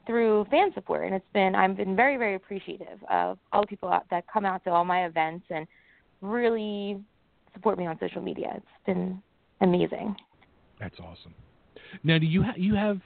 [0.07, 1.05] through fan support.
[1.05, 4.45] And it's been I've been very very appreciative of all the people out, that come
[4.45, 5.67] out to all my events and
[6.21, 7.01] really
[7.53, 8.55] support me on social media.
[8.57, 9.23] It's been
[9.61, 10.17] amazing.
[10.81, 11.35] That's awesome.
[12.03, 13.01] Now, do you ha- you have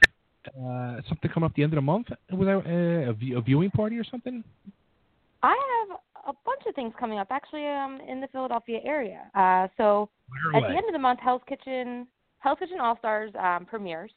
[0.49, 2.09] uh, something coming up the end of the month?
[2.31, 4.45] Was that uh, a, view- a viewing party or something?
[5.43, 9.23] I have a bunch of things coming up actually um in the Philadelphia area.
[9.35, 10.09] Uh so
[10.55, 12.07] at the end of the month Hell's Kitchen
[12.39, 14.11] Hell's Kitchen All Stars um premieres,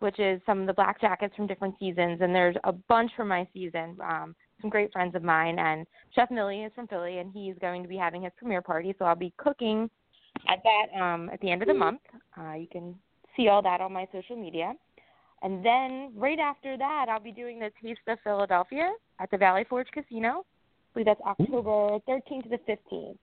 [0.00, 3.28] which is some of the black jackets from different seasons and there's a bunch from
[3.28, 3.96] my season.
[4.02, 7.82] Um some great friends of mine and Chef Millie is from Philly and he's going
[7.82, 9.88] to be having his premiere party, so I'll be cooking
[10.48, 12.00] at that um at the end of the month.
[12.38, 12.94] Uh you can
[13.36, 14.72] see all that on my social media.
[15.44, 19.64] And then right after that, I'll be doing the Taste of Philadelphia at the Valley
[19.68, 20.44] Forge Casino.
[20.94, 23.16] Believe that's October 13th to the 15th.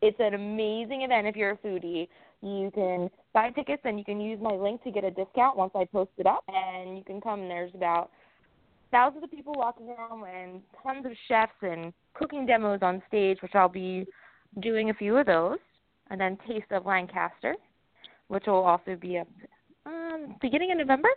[0.00, 2.08] It's an amazing event if you're a foodie.
[2.42, 5.72] You can buy tickets and you can use my link to get a discount once
[5.76, 6.42] I post it up.
[6.48, 7.48] And you can come.
[7.48, 8.10] There's about
[8.90, 13.54] thousands of people walking around and tons of chefs and cooking demos on stage, which
[13.54, 14.06] I'll be
[14.60, 15.58] doing a few of those.
[16.10, 17.54] And then Taste of Lancaster,
[18.26, 19.28] which will also be up
[19.86, 21.08] um, beginning of November.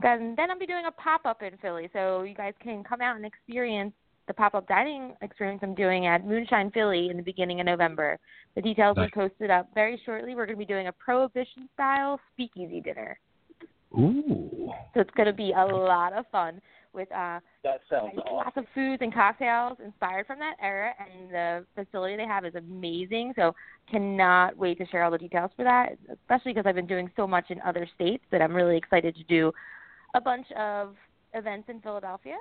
[0.00, 3.00] Then then I'll be doing a pop up in Philly, so you guys can come
[3.00, 3.92] out and experience
[4.26, 8.18] the pop up dining experience I'm doing at Moonshine Philly in the beginning of November.
[8.54, 9.08] The details Nice.
[9.08, 10.34] are posted up very shortly.
[10.34, 13.18] We're going to be doing a prohibition style speakeasy dinner,
[13.94, 14.72] Ooh.
[14.94, 16.60] so it's going to be a lot of fun
[16.92, 21.64] with uh That sounds lots of foods and cocktails inspired from that era and the
[21.74, 23.54] facility they have is amazing so
[23.90, 27.26] cannot wait to share all the details for that especially because i've been doing so
[27.26, 29.52] much in other states that i'm really excited to do
[30.14, 30.94] a bunch of
[31.34, 32.36] events in philadelphia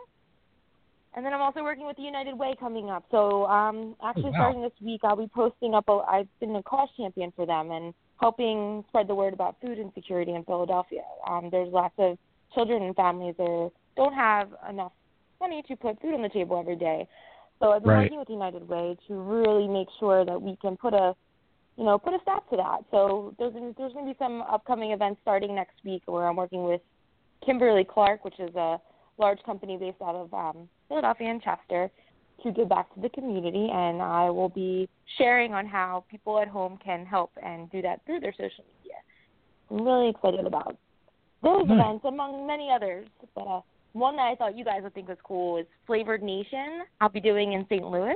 [1.16, 4.32] and then i'm also working with the united way coming up so um actually Oh,
[4.32, 4.36] wow.
[4.36, 7.72] starting this week i'll be posting up a, i've been a cause champion for them
[7.72, 12.18] and helping spread the word about food insecurity in philadelphia um there's lots of
[12.54, 14.92] children and families that don't have enough
[15.40, 17.08] money to put food on the table every day.
[17.60, 18.04] So I've been Right.
[18.04, 21.14] working with United Way to really make sure that we can put a
[21.78, 22.80] you know, put a stop to that.
[22.92, 26.82] So there's there's gonna be some upcoming events starting next week where I'm working with
[27.46, 28.78] Kimberly Clark, which is a
[29.22, 31.90] large company based out of um, Philadelphia and Chester,
[32.44, 36.48] to give back to the community and I will be sharing on how people at
[36.48, 38.98] home can help and do that through their social media.
[39.70, 40.76] I'm really excited about
[41.44, 41.80] those Nice.
[41.80, 43.08] events among many others.
[43.36, 43.62] But uh,
[43.94, 46.84] one that I thought you guys would think was cool is Flavored Nation.
[47.00, 47.86] I'll be doing in St.
[47.86, 48.16] Louis,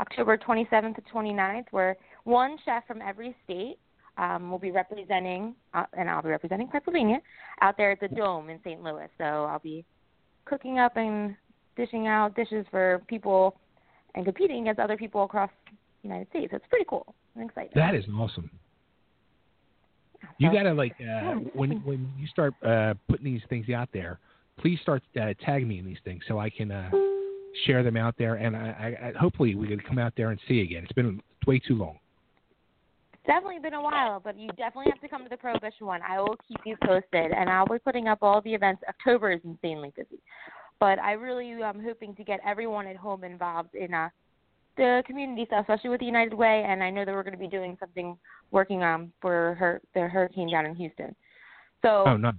[0.00, 3.76] October 27th to 29th, where one chef from every state
[4.16, 7.18] um, will be representing, uh, and I'll be representing Pennsylvania,
[7.60, 8.82] out there at the Dome in St.
[8.82, 9.08] Louis.
[9.18, 9.84] So I'll be
[10.44, 11.34] cooking up and
[11.76, 13.56] dishing out dishes for people
[14.14, 16.52] and competing against other people across the United States.
[16.54, 17.14] It's pretty cool.
[17.36, 17.72] I'm excited.
[17.74, 18.50] That is awesome.
[20.38, 24.18] You gotta like uh, when when you start uh, putting these things out there,
[24.58, 26.90] please start uh, tagging me in these things so I can uh,
[27.66, 30.40] share them out there, and I, I, I hopefully we can come out there and
[30.48, 30.82] see again.
[30.82, 31.98] It's been way too long.
[33.26, 36.00] Definitely been a while, but you definitely have to come to the Prohibition one.
[36.02, 38.82] I will keep you posted, and I'll be putting up all the events.
[38.86, 40.20] October is insanely busy,
[40.78, 44.10] but I really am hoping to get everyone at home involved in uh,
[44.76, 46.64] the community stuff, especially with the United Way.
[46.68, 48.18] And I know that we're going to be doing something,
[48.50, 51.16] working on for her the hurricane down in Houston.
[51.80, 52.32] So Oh no.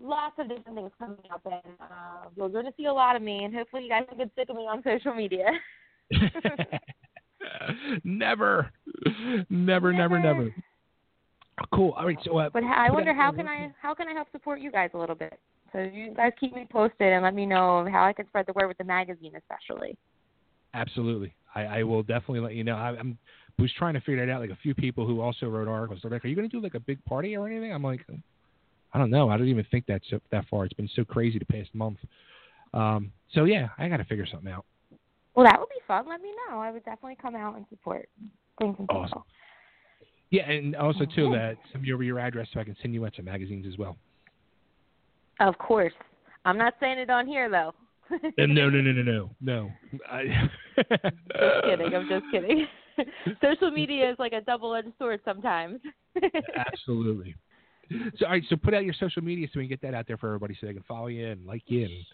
[0.00, 3.22] lots of different things coming up, and uh, you're going to see a lot of
[3.22, 3.44] me.
[3.44, 5.44] And hopefully, you guys can get sick of me on social media.
[8.04, 8.70] never,
[9.50, 10.54] never, never, never.
[11.72, 11.92] Cool.
[11.92, 12.18] All right.
[12.24, 14.90] So, uh, But I wonder how can I how can I help support you guys
[14.94, 15.38] a little bit?
[15.72, 18.52] So you guys keep me posted and let me know how I can spread the
[18.54, 19.96] word with the magazine, especially.
[20.72, 21.34] Absolutely.
[21.54, 22.76] I, I will definitely let you know.
[22.76, 23.18] I, I'm
[23.58, 24.40] was trying to figure it out.
[24.40, 26.00] Like a few people who also wrote articles.
[26.02, 28.04] They're like, "Are you going to do like a big party or anything?" I'm like,
[28.92, 29.28] I don't know.
[29.28, 30.64] I don't even think that's so, that far.
[30.64, 31.98] It's been so crazy the past month.
[32.72, 34.64] Um, so yeah, I got to figure something out.
[35.38, 36.04] Well, that would be fun.
[36.08, 36.58] Let me know.
[36.58, 38.08] I would definitely come out and support.
[38.58, 39.02] Bring some people.
[39.04, 39.22] Awesome.
[40.30, 43.06] Yeah, and also too that send me over your address so I can send you
[43.06, 43.96] out some magazines as well.
[45.38, 45.92] Of course.
[46.44, 47.72] I'm not saying it on here though.
[48.12, 49.70] Uh, no, no, no, no, no, no.
[50.10, 50.24] I...
[50.76, 51.94] just kidding.
[51.94, 52.66] I'm just kidding.
[53.40, 55.78] Social media is like a double-edged sword sometimes.
[56.56, 57.36] Absolutely.
[58.18, 58.42] So, all right.
[58.50, 60.56] So, put out your social media so we can get that out there for everybody,
[60.60, 61.84] so they can follow you and like you.
[61.84, 62.04] And...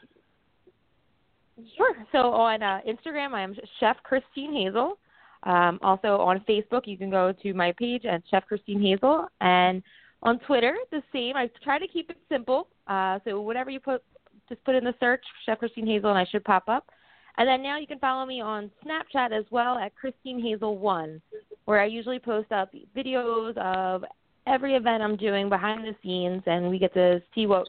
[1.77, 1.95] Sure.
[2.13, 4.99] So on uh, Instagram, I'm Chef Christine Hazel.
[5.45, 9.83] Um, also on Facebook, you can go to my page at Chef Christine Hazel, and
[10.23, 11.37] on Twitter, the same.
[11.37, 12.69] I try to keep it simple.
[12.87, 14.03] Uh, so whatever you put,
[14.49, 16.89] just put in the search Chef Christine Hazel, and I should pop up.
[17.37, 21.21] And then now you can follow me on Snapchat as well at Christine Hazel One,
[21.67, 24.05] where I usually post up videos of
[24.47, 27.67] every event I'm doing behind the scenes, and we get to see what,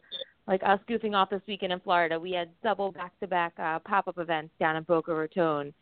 [0.47, 2.19] like us goofing off this weekend in Florida.
[2.19, 5.73] We had double back-to-back uh, pop-up events down in Boca Raton.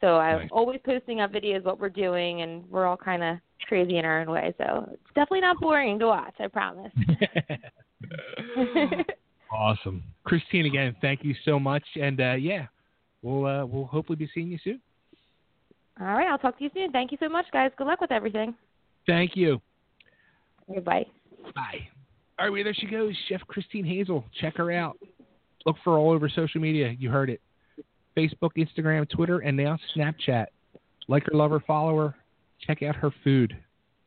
[0.00, 0.48] So I'm Nice.
[0.52, 3.36] always posting up videos what we're doing, and we're all kind of
[3.68, 4.52] crazy in our own way.
[4.58, 6.34] So it's definitely not boring to watch.
[6.40, 6.92] I promise.
[9.52, 10.66] awesome, Christine.
[10.66, 12.66] Again, thank you so much, and uh, yeah,
[13.22, 14.80] we'll uh, we'll hopefully be seeing you soon.
[16.00, 16.90] all right, I'll talk to you soon.
[16.90, 17.70] Thank you so much, guys.
[17.78, 18.54] Good luck with everything.
[19.06, 19.60] Thank you.
[20.72, 21.06] Goodbye.
[21.54, 21.88] Bye.
[22.42, 24.24] All right, there she goes, Chef Christine Hazel.
[24.40, 24.98] Check her out.
[25.64, 26.92] Look for her all over social media.
[26.98, 27.40] You heard it.
[28.16, 30.46] Facebook, Instagram, Twitter, and now Snapchat.
[31.06, 32.16] Like her, love her, follow her.
[32.66, 33.56] Check out her food.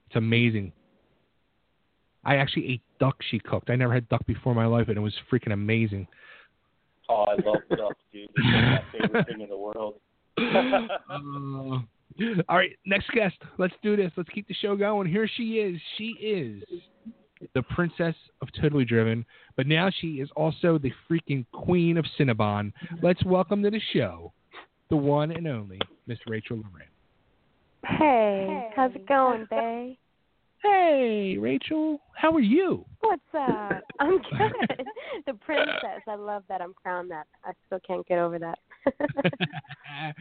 [0.07, 0.73] It's amazing.
[2.25, 3.69] I actually ate duck she cooked.
[3.69, 6.05] I never had duck before in my life, and it was freaking amazing.
[7.07, 8.27] Oh, I love duck, dude.
[8.35, 9.95] It's my favorite thing in the world.
[11.09, 11.79] Uh,
[12.47, 13.35] all right, next guest.
[13.57, 14.11] Let's do this.
[14.15, 15.09] Let's keep the show going.
[15.09, 15.81] Here she is.
[15.97, 16.63] She is
[17.53, 19.25] the princess of Totally Driven,
[19.55, 22.71] but now she is also the freaking queen of Cinnabon.
[23.01, 24.31] Let's welcome to the show
[24.89, 26.87] the one and only Miss Rachel Lorin.
[27.85, 29.97] Hey, how's it going, Bay?
[30.63, 31.99] Hey, Rachel.
[32.15, 32.85] How are you?
[33.01, 33.83] What's up?
[33.99, 34.85] I'm good.
[35.27, 36.01] the princess.
[36.07, 37.27] I love that I'm crowned that.
[37.43, 38.57] I still can't get over that.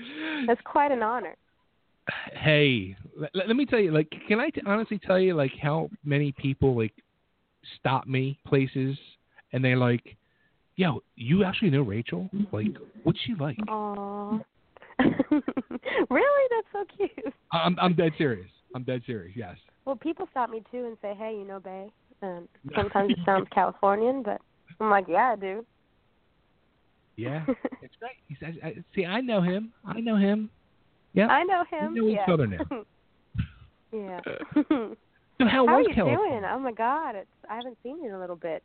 [0.47, 1.37] That's quite an honor.
[2.35, 3.91] Hey, let, let me tell you.
[3.91, 6.93] Like, can I t- honestly tell you, like, how many people like
[7.79, 8.97] stop me places
[9.53, 10.17] and they're like,
[10.77, 12.29] "Yo, you actually know Rachel?
[12.35, 12.55] Mm-hmm.
[12.55, 14.39] Like, what's she like?" Aw.
[16.11, 16.49] really?
[16.51, 17.35] That's so cute.
[17.53, 18.49] I'm I'm dead serious.
[18.75, 19.33] I'm dead serious.
[19.37, 19.57] Yes.
[19.85, 21.89] Well, people stop me too and say, "Hey, you know Bay."
[22.23, 24.41] And sometimes it sounds Californian, but
[24.81, 25.65] I'm like, "Yeah, I do."
[27.17, 27.45] Yeah,
[27.83, 28.17] it's great.
[28.29, 29.73] He says, I, "See, I know him.
[29.85, 30.51] I know him.
[31.13, 31.95] Yeah, I know him.
[31.95, 32.85] We know each other now."
[33.93, 34.21] yeah.
[35.39, 36.41] So how, How are was you California?
[36.41, 36.45] doing?
[36.45, 38.63] Oh my God, it's I haven't seen you in a little bit.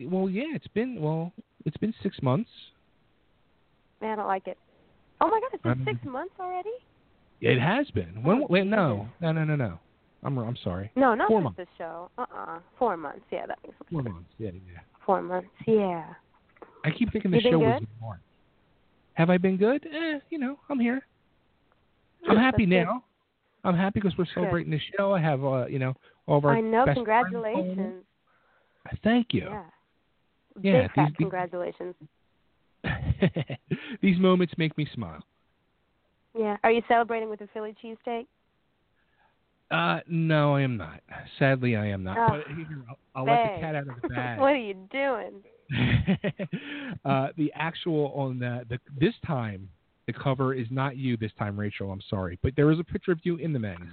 [0.00, 1.32] Well, yeah, it's been well,
[1.64, 2.50] it's been six months.
[4.00, 4.56] Man, I don't like it.
[5.20, 6.70] Oh my God, it's been Um, six months already.
[7.40, 8.22] It has been.
[8.22, 8.46] When?
[8.48, 9.78] Wait, no, no, no, no, no.
[10.22, 10.90] I'm I'm sorry.
[10.96, 11.56] No, not four months.
[11.56, 12.10] this show.
[12.18, 13.24] Uh uh Four months.
[13.30, 13.88] Yeah, that makes sense.
[13.90, 14.30] Four months.
[14.38, 14.80] Yeah, yeah.
[15.04, 15.48] Four months.
[15.66, 16.04] Yeah.
[16.84, 18.20] I keep thinking the show was March.
[19.14, 19.84] Have I been good?
[19.84, 21.00] Eh, you know, I'm here.
[22.28, 23.04] I'm happy now.
[23.68, 25.12] I'm happy because we're celebrating the show.
[25.12, 25.94] I have, uh, you know,
[26.26, 26.86] all of our I know.
[26.86, 27.74] best friends calling in.
[27.74, 28.04] Congratulations.
[29.04, 29.48] Thank you.
[29.50, 29.62] Yeah.
[30.60, 31.94] Yeah, Big fat these- these- congratulations.
[34.00, 35.22] These moments make me smile.
[36.38, 36.56] Yeah.
[36.62, 38.26] Are you celebrating with a Philly cheesesteak?
[39.70, 41.00] Uh, no, I am not.
[41.38, 42.16] Sadly, I am not.
[42.16, 44.40] Oh, but here, I'll, I'll let the cat out of the bag.
[44.40, 45.42] what are you doing?
[47.04, 49.68] uh, the actual on the, the this time
[50.08, 51.92] the cover is not you this time, Rachel.
[51.92, 53.92] I'm sorry, but there is a picture of you in the magazine.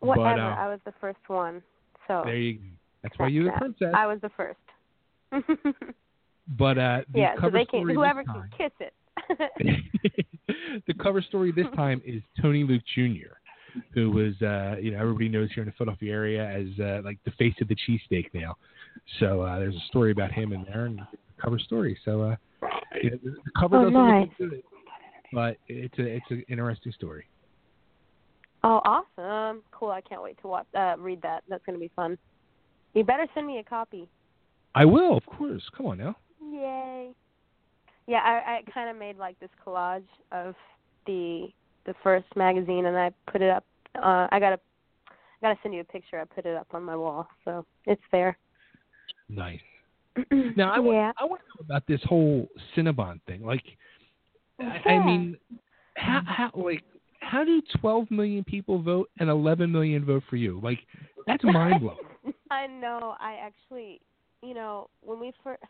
[0.00, 0.34] Whatever.
[0.34, 1.62] But, uh, I was the first one.
[2.08, 2.64] So there you go.
[3.04, 3.94] That's why you're the princess.
[3.94, 4.58] I was the first.
[6.58, 7.34] But uh, the yeah.
[7.36, 10.24] So cover they can story whoever this can kiss it.
[10.88, 13.36] the cover story this time is Tony Luke Jr.,
[13.94, 17.18] who was uh, you know everybody knows here in the Philadelphia area as uh, like
[17.24, 18.56] the face of the cheesesteak now.
[19.20, 21.00] So uh, there's a story about him in there and
[21.40, 21.96] cover story.
[22.04, 22.36] So uh,
[23.00, 24.28] you know, the the cover Oh, doesn't nice.
[24.40, 24.62] look good,
[25.32, 27.26] but it's a it's an interesting story.
[28.64, 29.62] Oh, awesome!
[29.70, 29.90] Cool.
[29.90, 30.66] I can't wait to watch.
[30.76, 31.44] Uh, read that.
[31.48, 32.18] That's gonna be fun.
[32.94, 34.08] You better send me a copy.
[34.74, 35.62] I will, of course.
[35.76, 36.16] Come on now.
[36.42, 37.10] Yay.
[38.06, 40.02] Yeah, I, I kind of made like this collage
[40.32, 40.54] of
[41.06, 41.48] the
[41.84, 43.64] the first magazine, and I put it up.
[43.94, 44.58] Uh, I gotta
[45.40, 46.20] gotta send you a picture.
[46.20, 48.36] I put it up on my wall, so it's there.
[49.28, 49.60] Nice.
[50.56, 51.12] Now I want yeah.
[51.20, 53.44] I want to know about this whole Cinnabon thing.
[53.44, 53.62] Like,
[54.60, 55.36] I, I mean,
[55.96, 56.82] how how like
[57.20, 60.60] how do 12 million people vote and 11 million vote for you?
[60.62, 60.78] Like,
[61.26, 61.98] that's mind blowing.
[62.50, 63.16] I know.
[63.20, 64.00] I actually,
[64.42, 65.62] you know, when we first,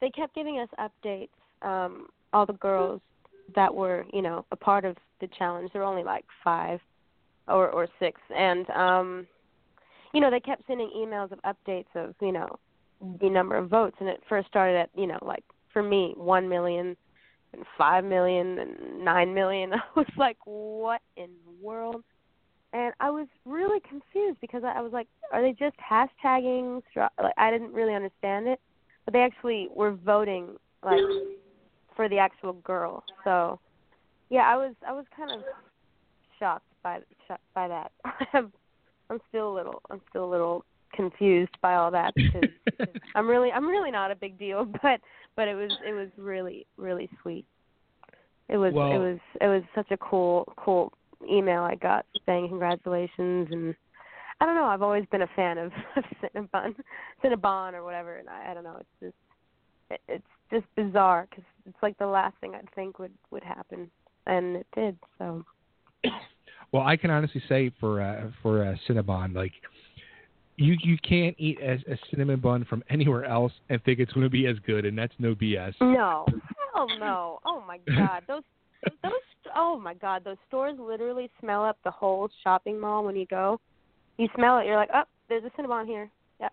[0.00, 1.28] they kept giving us updates.
[1.62, 3.00] Um, all the girls
[3.54, 5.70] that were, you know, a part of the challenge.
[5.72, 6.80] There were only like five
[7.46, 9.26] or or six, and um,
[10.14, 12.48] you know, they kept sending emails of updates of, you know,
[13.20, 15.42] the number of votes, and it first started at, you know, like
[15.72, 16.96] for me, one million,
[17.56, 19.72] and five million, and nine million.
[19.74, 22.04] I was like, what in the world?
[22.74, 26.82] and I was really confused because I was like, are they just hashtagging?
[26.96, 28.60] Like I didn't really understand it,
[29.04, 31.00] but they actually were voting like
[31.94, 33.04] for the actual girl.
[33.22, 33.60] So
[34.28, 35.40] yeah, I was I was kind of
[36.38, 36.98] shocked by
[37.54, 37.92] by that.
[38.34, 40.64] I'm still a little I'm still a little
[40.94, 42.48] confused by all that because
[43.14, 45.00] I'm really I'm really not a big deal, but
[45.36, 47.46] but it was it was really really sweet.
[48.48, 50.92] It was Well- it was it was such a cool cool
[51.30, 53.74] email I got saying congratulations and
[54.40, 54.64] I don't know.
[54.64, 56.74] I've always been a fan of, of Cinnabon,
[57.22, 58.76] Cinnabon or whatever, and I, I don't know.
[58.80, 59.14] It's just
[59.90, 63.90] it, it's just bizarre because it's like the last thing I'd think would would happen,
[64.26, 64.98] and it did.
[65.18, 65.44] So
[66.72, 69.52] Well, I can honestly say for uh, for uh, Cinnabon, like
[70.56, 74.24] you you can't eat a, a cinnamon bun from anywhere else and think it's going
[74.24, 75.74] to be as good, and that's no BS.
[75.80, 76.26] no,
[76.74, 77.40] hell no.
[77.44, 78.42] Oh my god, those
[79.02, 79.12] those
[79.56, 83.60] oh my god, those stores literally smell up the whole shopping mall when you go.
[84.16, 86.08] You smell it, you're like, oh, there's a Cinnabon here.
[86.40, 86.52] Yep,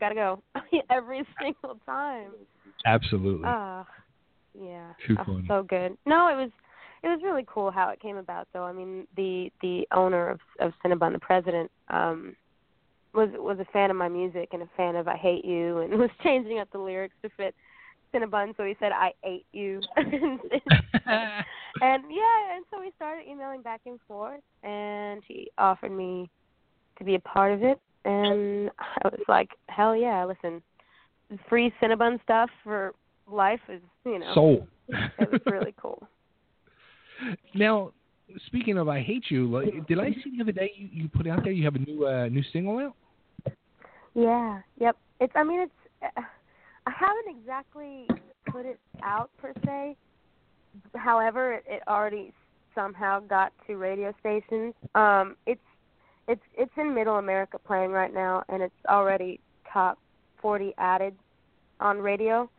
[0.00, 0.42] gotta go
[0.90, 2.30] every single time.
[2.86, 3.44] Absolutely.
[3.46, 3.86] Ah,
[4.58, 4.92] yeah.
[5.06, 5.44] Too Oh, funny.
[5.48, 5.96] So good.
[6.06, 6.50] No, it was
[7.02, 8.64] it was really cool how it came about though.
[8.64, 12.34] I mean, the the owner of of Cinnabon, the president, um
[13.14, 15.92] was was a fan of my music and a fan of I Hate You and
[15.98, 17.54] was changing up the lyrics to fit
[18.14, 19.80] Cinnabon, so he said I ate you.
[19.96, 20.08] and
[21.06, 26.30] yeah, and so we started emailing back and forth and he offered me
[26.98, 30.62] to be a part of it and I was like, Hell yeah, listen.
[31.48, 32.92] Free Cinnabon stuff for
[33.30, 34.68] life is you know Soul.
[34.88, 36.06] it was really cool.
[37.54, 37.92] Now,
[38.46, 41.26] speaking of I Hate You, like, did I see the other day you, you put
[41.26, 42.94] out there you have a new uh, new single out?
[44.14, 44.60] Yeah.
[44.78, 44.96] Yep.
[45.20, 45.32] It's.
[45.36, 45.72] I mean, it's.
[46.02, 46.20] Uh,
[46.86, 48.06] I haven't exactly
[48.50, 49.96] put it out per se.
[50.96, 52.32] However, it, it already
[52.74, 54.74] somehow got to radio stations.
[54.94, 55.60] Um, it's.
[56.28, 56.42] It's.
[56.56, 59.40] It's in Middle America playing right now, and it's already
[59.72, 59.98] top
[60.40, 61.14] 40 added
[61.80, 62.50] on radio.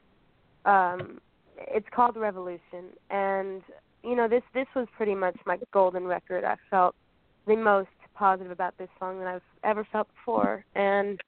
[0.66, 1.20] Um,
[1.58, 3.62] it's called Revolution, and
[4.04, 4.44] you know this.
[4.54, 6.44] This was pretty much my golden record.
[6.44, 6.96] I felt
[7.48, 11.20] the most positive about this song than I've ever felt before, and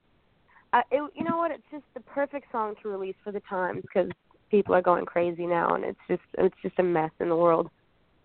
[0.73, 1.51] I, it, you know what?
[1.51, 4.09] It's just the perfect song to release for the times because
[4.51, 7.69] people are going crazy now, and it's just it's just a mess in the world.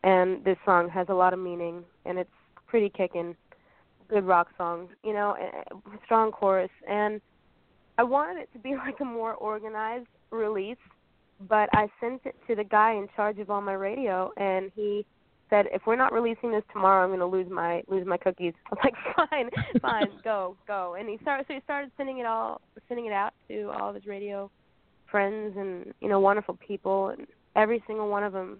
[0.02, 2.30] And this song has a lot of meaning, and it's
[2.66, 3.36] pretty kicking,
[4.08, 5.36] good rock song, you know,
[6.04, 7.20] strong chorus, and
[7.98, 10.78] I wanted it to be like a more organized release,
[11.48, 15.06] but I sent it to the guy in charge of all my radio, and he
[15.48, 18.54] said, "If we're not releasing this tomorrow, I'm going to lose my lose my cookies."
[18.72, 19.50] I'm like, "Fine,
[19.80, 23.32] fine, go, go." And he started, so he started sending it all, sending it out
[23.48, 24.50] to all of his radio
[25.10, 27.26] friends and you know wonderful people, and
[27.56, 28.58] every single one of them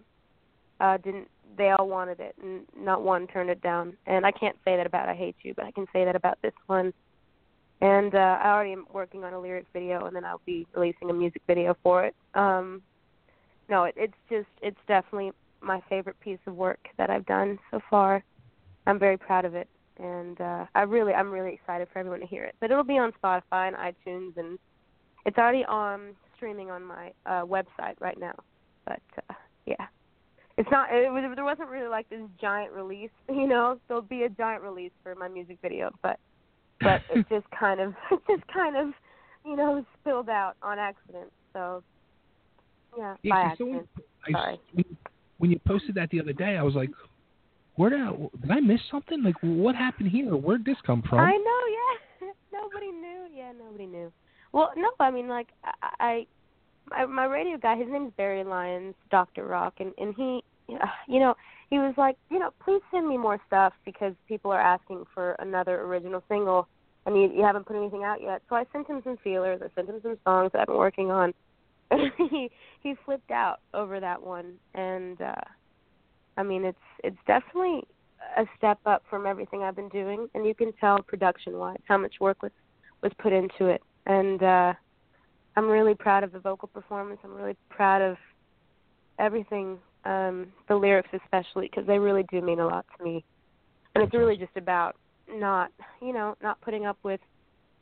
[0.81, 1.29] uh didn't.
[1.59, 3.97] They all wanted it, and not one turned it down.
[4.07, 6.39] And I can't say that about "I Hate You," but I can say that about
[6.43, 6.93] this one.
[7.81, 11.09] And uh, I already am working on a lyric video, and then I'll be releasing
[11.09, 12.15] a music video for it.
[12.35, 12.83] Um,
[13.71, 15.33] no, it, it's just it's definitely
[15.63, 18.23] my favorite piece of work that I've done so far.
[18.87, 22.27] I'm very proud of it, and uh, I really I'm really excited for everyone to
[22.27, 22.55] hear it.
[22.61, 24.59] But it'll be on Spotify and iTunes, and
[25.25, 28.35] it's already on streaming on my uh, website right now.
[28.85, 29.35] But uh,
[29.67, 29.87] yeah,
[30.59, 30.93] it's not.
[30.93, 33.79] It was, there wasn't really like this giant release, you know.
[33.89, 36.19] There'll be a giant release for my music video, but
[36.81, 38.89] but it just kind of it just kind of
[39.45, 41.31] you know spilled out on accident.
[41.53, 41.83] So
[42.97, 43.89] yeah, Yeah, by accident.
[44.29, 44.61] I, Sorry.
[44.75, 44.97] when-
[45.39, 46.91] when you posted that the other day, I was like,
[47.77, 48.13] "Where did I,
[48.43, 49.23] did I miss something?
[49.23, 50.37] Like, what happened here?
[50.37, 52.33] Where'd this come from?" I know, yeah.
[52.53, 53.27] nobody knew.
[53.35, 54.13] Yeah, nobody knew.
[54.53, 55.47] Well, no, I mean, like
[55.99, 56.27] I,
[56.91, 60.43] I, my radio guy, his name's Barry Lyons, Doctor Rock, and and he,
[61.09, 61.35] you know,
[61.71, 65.33] he was like, you know, please send me more stuff because people are asking for
[65.39, 66.67] another original single,
[67.07, 68.43] and you you haven't put anything out yet.
[68.49, 69.61] So I sent him some feelers.
[69.63, 71.33] I sent him some songs that I've been working on.
[72.31, 72.51] he
[72.83, 75.35] he flipped out over that one, and uh
[76.37, 77.85] I mean, it's it's definitely
[78.37, 81.99] a step up from everything I've been doing, and you can tell production wise how
[81.99, 82.53] much work was
[83.03, 83.83] was put into it.
[84.07, 84.73] And uh
[85.57, 87.21] I'm really proud of the vocal performance.
[87.25, 88.17] I'm really proud of
[89.19, 93.25] everything, um, the lyrics especially, because they really do mean a lot to me.
[93.95, 94.97] And it's really just about
[95.29, 95.71] not,
[96.01, 97.21] you know, not putting up with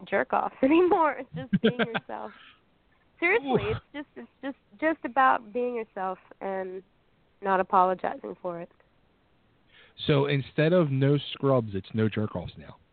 [0.08, 1.16] jerk offs anymore.
[1.18, 2.32] It's just being yourself.
[3.20, 6.82] Seriously, it's just it's just just about being yourself and
[7.42, 8.70] not apologizing for it.
[10.06, 12.76] So instead of no scrubs, it's no jerk offs now.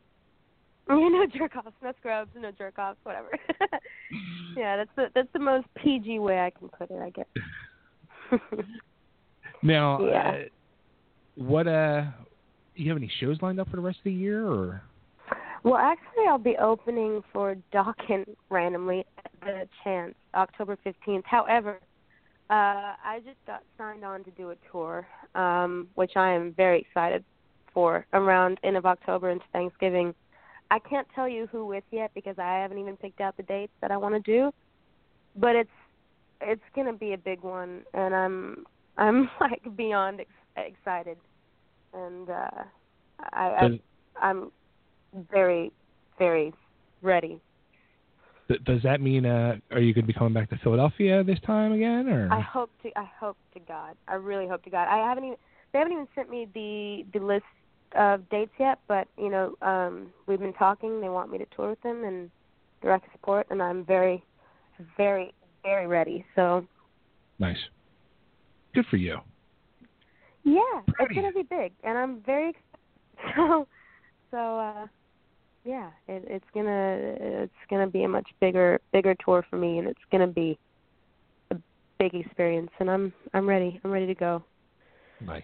[0.87, 3.29] Yeah, no jerk offs, no scrubs, no jerk offs, whatever.
[4.55, 8.39] yeah, that's the that's the most PG way I can put it, I guess.
[9.65, 10.29] Now, Yeah.
[10.29, 10.43] uh,
[11.35, 12.05] what uh,
[12.75, 14.81] you have any shows lined up for the rest of the year, or
[15.63, 21.25] Well, actually, I'll be opening for Dokken randomly at the chance October 15th.
[21.25, 21.79] However,
[22.51, 26.81] uh, I just got signed on to do a tour, um, which I am very
[26.81, 27.23] excited
[27.73, 30.13] for around end of October into Thanksgiving.
[30.69, 33.73] I can't tell you who with yet because I haven't even picked out the dates
[33.81, 34.51] that I want to do,
[35.35, 35.69] but it's
[36.41, 38.65] it's gonna be a big one, and I'm
[38.97, 41.17] I'm like beyond ex- excited,
[41.93, 42.49] and uh,
[43.33, 43.79] I, Does-
[44.21, 44.51] I I'm
[45.31, 45.71] very
[46.17, 46.53] very
[47.01, 47.39] ready.
[48.47, 51.39] th- does that mean uh, are you going to be coming back to Philadelphia this
[51.45, 53.95] time again, or I hope to I hope to God.
[54.07, 54.87] I really hope to God.
[54.87, 55.37] I haven't even
[55.73, 57.43] they haven't even sent me the the list
[57.95, 61.01] of dates yet, but you know, um we've been talking.
[61.01, 62.29] They want me to tour with them and
[62.81, 64.23] direct support and I'm very
[64.97, 66.25] very very ready.
[66.35, 66.65] So,
[67.39, 67.57] nice?
[68.75, 69.17] Good for you.
[70.43, 72.61] yeah, it's going to be big and I'm very excited.
[73.35, 73.67] so
[74.31, 74.87] so uh
[75.65, 79.87] yeah, it, it's gonna it's gonna be a much bigger bigger tour for me, and
[79.87, 80.57] it's gonna be
[81.49, 81.55] a
[81.97, 83.79] big experience, and I'm I'm ready.
[83.83, 84.43] I'm ready to go.
[85.21, 85.43] Nice.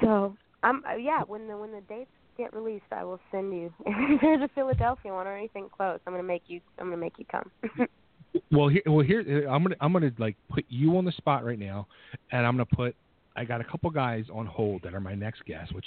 [0.00, 1.20] So I'm uh, yeah.
[1.26, 3.72] When the when the dates get released, I will send you.
[3.86, 6.60] If there's a Philadelphia one or anything close, I'm gonna make you.
[6.80, 7.50] I'm gonna make you come.
[8.50, 11.58] Well, here, well, here I'm gonna I'm gonna like put you on the spot right
[11.58, 11.86] now,
[12.30, 12.94] and I'm gonna put
[13.36, 15.84] I got a couple guys on hold that are my next guests, which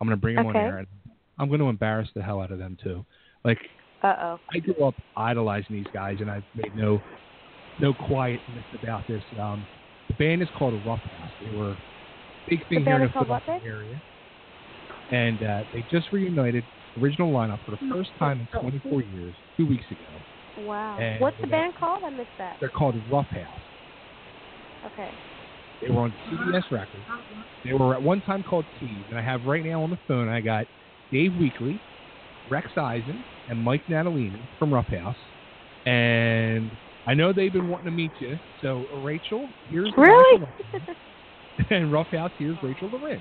[0.00, 0.58] I'm gonna bring them Okay.
[0.58, 0.86] on air, and
[1.38, 3.04] I'm gonna embarrass the hell out of them too.
[3.44, 3.58] Like
[4.02, 4.40] uh oh.
[4.54, 7.00] I grew up idolizing these guys, and I've made no
[7.78, 9.22] no quietness about this.
[9.38, 9.64] Um,
[10.08, 11.30] the band is called Roughhouse.
[11.42, 11.76] They were a
[12.48, 14.02] big thing The here in the Philadelphia area,
[15.10, 16.64] and uh, they just reunited
[17.00, 20.00] original lineup for the first time in 24 years two weeks ago.
[20.58, 20.98] Wow.
[20.98, 22.02] And What's the band called?
[22.04, 22.56] I missed that.
[22.60, 23.46] They're called Roughhouse.
[24.92, 25.10] Okay.
[25.82, 27.02] They were on CBS Records.
[27.64, 30.28] They were at one time called Teeze, and I have right now on the phone.
[30.28, 30.66] I got
[31.12, 31.78] Dave Weekly,
[32.50, 35.16] Rex Eisen, and Mike Natalini from Roughhouse,
[35.84, 36.70] and
[37.06, 38.38] I know they've been wanting to meet you.
[38.62, 40.40] So uh, Rachel, here's Really?
[40.72, 40.94] Rachel,
[41.70, 42.32] and Roughhouse.
[42.38, 43.20] Here's Rachel Lorin.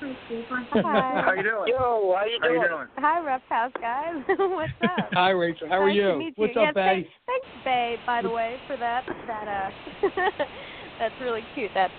[0.00, 1.22] Hi.
[1.24, 1.66] How you doing?
[1.66, 2.68] Yo, how you How you doing?
[2.68, 2.86] doing?
[2.98, 4.22] Hi, Roughhouse guys.
[4.38, 5.08] What's up?
[5.12, 5.68] Hi, Rachel.
[5.68, 6.08] How are nice you?
[6.08, 6.62] To meet What's you.
[6.62, 7.08] up, yeah, Bay?
[7.26, 7.96] Thanks, thanks, Bay.
[8.06, 9.04] By the way, for that.
[9.26, 9.70] That uh,
[11.00, 11.70] that's really cute.
[11.74, 11.90] That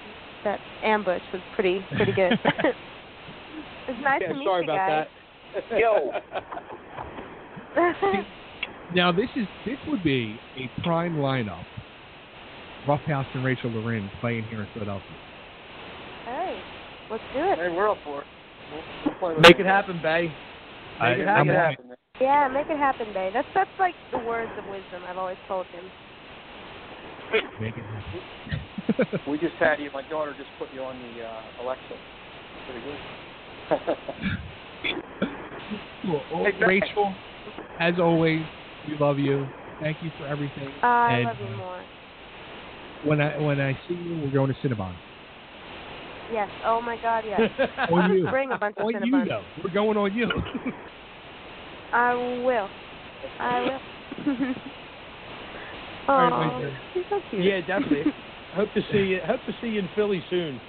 [0.45, 2.33] that ambush was pretty pretty good.
[2.43, 5.07] it's nice yeah, to meet sorry you about
[5.69, 5.79] that.
[5.79, 6.11] Yo.
[8.95, 11.65] Now this is this would be a prime lineup.
[12.87, 15.28] Roughhouse and Rachel Lorin playing here in Philadelphia.
[17.09, 17.59] Hey, let's do it.
[17.59, 18.27] Hey, we're up for it.
[18.71, 20.27] We'll play with Make it happen, Bay.
[20.27, 20.37] Make
[21.01, 21.85] I- it I'm happen.
[21.85, 21.99] on it.
[22.21, 23.29] Yeah, make it happen, Bay.
[23.33, 25.85] That's that's like the words of wisdom I've always told him.
[27.59, 29.19] Make it happen.
[29.25, 29.89] we just had you.
[29.93, 31.95] My daughter just put you on the uh, Alexa.
[32.67, 32.99] Pretty good.
[36.05, 36.25] Cool.
[36.31, 36.65] Well, Hey, Bay.
[36.65, 37.15] Rachel,
[37.79, 38.41] as always,
[38.87, 39.47] we love you.
[39.79, 40.73] Thank you for everything.
[40.81, 41.85] I and love you uh, more.
[43.03, 44.95] when I when I see you, we're going to Cinnabon.
[46.31, 46.49] Yes.
[46.63, 47.23] Oh my God.
[47.25, 47.51] Yes.
[47.91, 48.27] on you.
[48.27, 49.45] Bring a bunch of on you though.
[49.61, 50.27] We're going on you.
[51.93, 52.69] I will.
[53.39, 53.79] I
[54.25, 54.55] will.
[56.11, 56.81] Oh, my dear.
[56.91, 57.43] she's so cute.
[57.43, 58.11] Yeah, definitely.
[58.55, 59.19] hope to see you.
[59.27, 60.59] Hope to see you in Philly soon.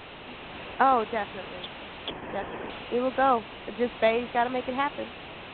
[0.81, 1.63] Oh, definitely.
[2.31, 2.75] Definitely.
[2.91, 3.47] We will go.
[3.79, 5.07] Just Bay's got to make it happen.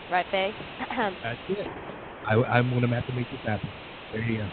[0.08, 0.56] Right, Bay?
[0.90, 1.68] That's it.
[2.28, 3.72] I, I'm going to have to make this happen.
[4.10, 4.50] There you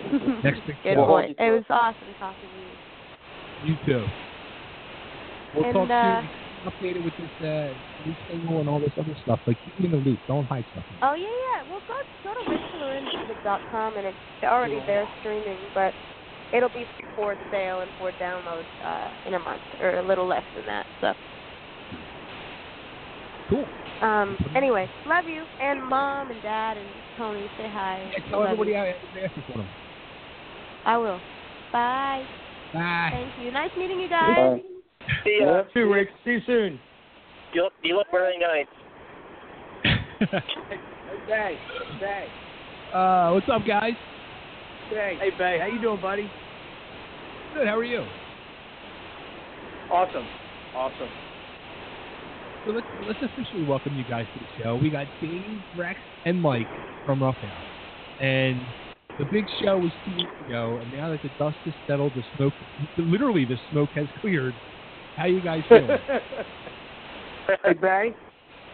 [0.00, 0.40] go.
[0.44, 1.36] Next big Good point.
[1.38, 2.78] It was awesome talking to you.
[3.60, 4.06] You too.
[5.54, 6.30] We'll And, talk uh, soon.
[6.66, 9.40] Updated with this uh, new single and all this other stuff.
[9.46, 10.20] Like keep me in the loop.
[10.26, 10.84] Don't hide stuff.
[11.02, 11.26] Oh yeah,
[11.56, 11.62] yeah.
[11.70, 11.94] Well, go
[12.24, 15.94] go to rachellorinmusic.com and it's already there streaming, but
[16.52, 16.84] it'll be
[17.14, 20.86] for sale and for download uh, in a month or a little less than that.
[21.00, 21.12] So.
[23.48, 23.64] Cool.
[24.02, 24.36] Um.
[24.54, 27.48] Anyway, love you and mom and dad and Tony.
[27.56, 28.10] Say hi.
[28.14, 28.76] Hey, tell Love everybody you.
[28.76, 29.68] I asking for them.
[30.84, 31.20] I will.
[31.72, 32.24] Bye.
[32.72, 33.08] Bye.
[33.12, 33.50] Thank you.
[33.50, 34.60] Nice meeting you guys.
[35.24, 35.62] See ya.
[35.72, 36.08] See you, Rick.
[36.24, 36.80] See you soon.
[37.52, 38.66] You look, you look very nice.
[40.30, 40.78] Hey,
[41.26, 41.58] Bay.
[42.00, 42.26] Bay.
[42.92, 43.92] Uh, what's up, guys?
[44.90, 45.58] Hey, hey, Bay.
[45.60, 46.30] How you doing, buddy?
[47.54, 47.66] Good.
[47.66, 48.04] How are you?
[49.90, 50.26] Awesome.
[50.74, 51.08] Awesome.
[52.66, 54.76] So let's let's officially welcome you guys to the show.
[54.76, 56.68] We got Dave, Rex, and Mike
[57.06, 57.64] from Roughhouse,
[58.20, 58.60] and
[59.18, 60.78] the big show was two weeks ago.
[60.82, 62.52] And now that the dust has settled, the smoke,
[62.98, 64.54] literally the smoke has cleared.
[65.18, 65.98] How you guys feeling?
[67.64, 68.14] hey, Bay.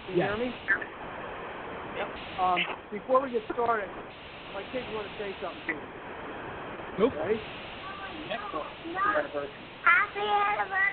[0.06, 0.36] Can you Yeah.
[0.36, 0.52] hear me?
[1.96, 2.08] Yep.
[2.38, 3.88] Um, before we get started,
[4.52, 5.80] my kids want to say something to you.
[6.98, 7.14] Nope.
[7.18, 7.40] Ready?
[8.28, 8.40] Yep.
[9.16, 9.52] Anniversary.
[9.82, 10.84] Happy anniversary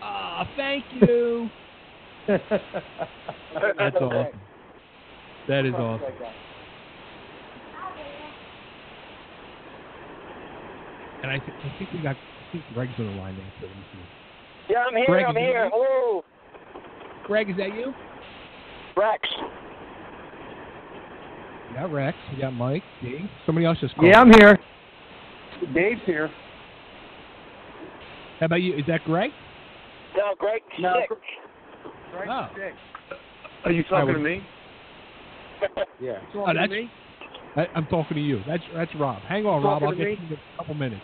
[0.00, 1.50] Ah, thank you.
[2.28, 4.40] That's awesome.
[5.48, 6.02] That is awesome.
[11.22, 12.35] And I, th- I think we got I think
[12.74, 13.52] Greg's on the line there.
[13.60, 14.72] So let me see.
[14.72, 15.06] Yeah, I'm here.
[15.06, 15.64] Greg, I'm here.
[15.64, 15.70] you?
[15.72, 16.24] Hello,
[17.24, 17.92] Greg, is that you?
[18.96, 19.28] Rex.
[21.70, 22.16] We got Rex.
[22.32, 22.82] We got Mike.
[23.02, 23.20] Dave.
[23.44, 24.08] Somebody else just called.
[24.08, 24.58] Yeah, I'm here.
[25.74, 26.30] Dave's here.
[28.40, 28.74] How about you?
[28.74, 29.30] Is that Greg?
[30.16, 30.62] No, Greg.
[30.78, 31.18] No, sick.
[32.12, 32.48] Greg's Oh.
[32.54, 32.74] sick.
[33.64, 34.42] Are you talking to me?
[35.98, 36.18] Yeah.
[36.34, 36.70] Oh, that's,
[37.56, 38.42] I, I'm talking to you.
[38.46, 39.22] That's that's Rob.
[39.22, 39.82] Hang on, Rob.
[39.82, 40.10] I'll get me?
[40.10, 41.00] you in a couple minutes.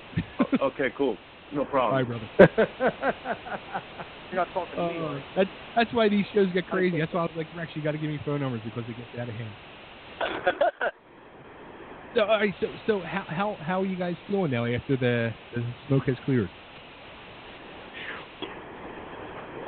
[0.60, 1.16] okay, cool.
[1.52, 1.94] No problem.
[1.96, 2.28] right, brother.
[4.30, 4.98] You're not talking to me.
[4.98, 5.24] Uh, right?
[5.36, 6.98] that's that's why these shows get crazy.
[6.98, 8.96] That's why I was like, Rex, you got to give me phone numbers because it
[8.96, 9.52] gets out of hand.
[12.14, 15.32] So, all right, so so how how how are you guys feeling now after the,
[15.54, 16.50] the smoke has cleared?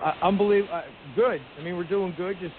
[0.05, 0.74] uh, unbelievable.
[0.74, 0.82] Uh,
[1.16, 1.40] good.
[1.59, 2.39] I mean, we're doing good.
[2.39, 2.55] Just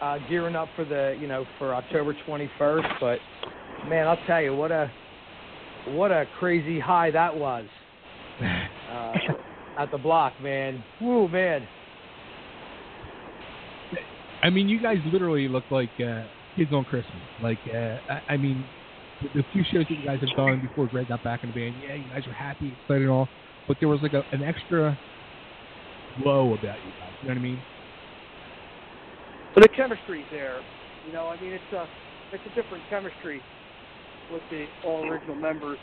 [0.00, 3.00] uh, gearing up for the, you know, for October 21st.
[3.00, 3.18] But
[3.88, 4.90] man, I'll tell you what a
[5.88, 7.66] what a crazy high that was
[8.42, 9.12] uh,
[9.78, 10.82] at the block, man.
[11.00, 11.66] Woo, man.
[14.42, 16.24] I mean, you guys literally look like uh,
[16.56, 17.22] kids on Christmas.
[17.42, 18.64] Like, uh, I, I mean,
[19.22, 21.54] the, the few shows that you guys have done before Greg got back in the
[21.54, 23.28] band, yeah, you guys were happy, excited, and all,
[23.66, 24.98] but there was like a, an extra
[26.22, 27.12] glow about you guys.
[27.22, 27.60] You know what I mean?
[29.54, 30.60] But the chemistry's there.
[31.06, 31.86] You know, I mean, it's a
[32.32, 33.40] it's a different chemistry
[34.32, 35.78] with the all original members.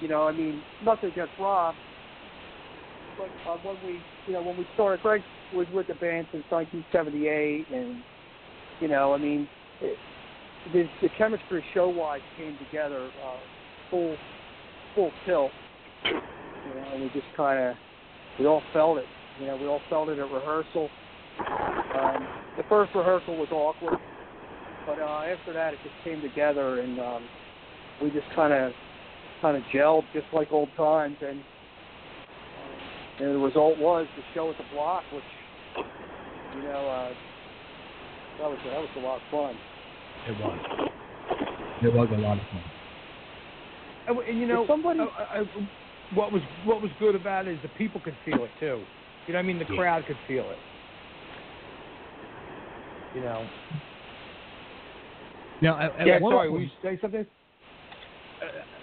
[0.00, 1.74] You know, I mean, nothing against Rob,
[3.16, 5.22] but uh, when we, you know, when we started, Greg
[5.54, 8.02] was with the band since 1978, and
[8.80, 9.48] you know, I mean,
[9.80, 9.96] it,
[10.72, 13.38] the the chemistry show-wise came together uh,
[13.90, 14.16] full
[14.94, 15.50] full tilt.
[16.04, 16.12] You
[16.74, 17.76] know, and we just kind of
[18.38, 19.06] we all felt it.
[19.40, 20.88] You know, we all felt it at rehearsal.
[21.38, 22.26] Um,
[22.56, 23.98] the first rehearsal was awkward,
[24.86, 27.24] but uh, after that it just came together, and um,
[28.02, 28.72] we just kind of
[29.40, 31.16] kind of gelled, just like old times.
[31.20, 31.40] And,
[33.18, 35.24] and the result was the show at the block, which
[36.54, 37.08] you know uh,
[38.38, 39.56] that was that was a lot of fun.
[40.28, 40.58] It was.
[41.82, 42.62] It was a lot of fun.
[44.08, 45.44] And, and you know, somebody, uh, uh,
[46.14, 48.84] what was what was good about it is the people could feel it too.
[49.26, 49.76] You know, what I mean, the Yeah.
[49.76, 50.58] crowd could feel it.
[53.14, 53.44] You know.
[55.62, 56.18] Now, at, at yeah.
[56.18, 57.26] one Sorry, point, will you say something?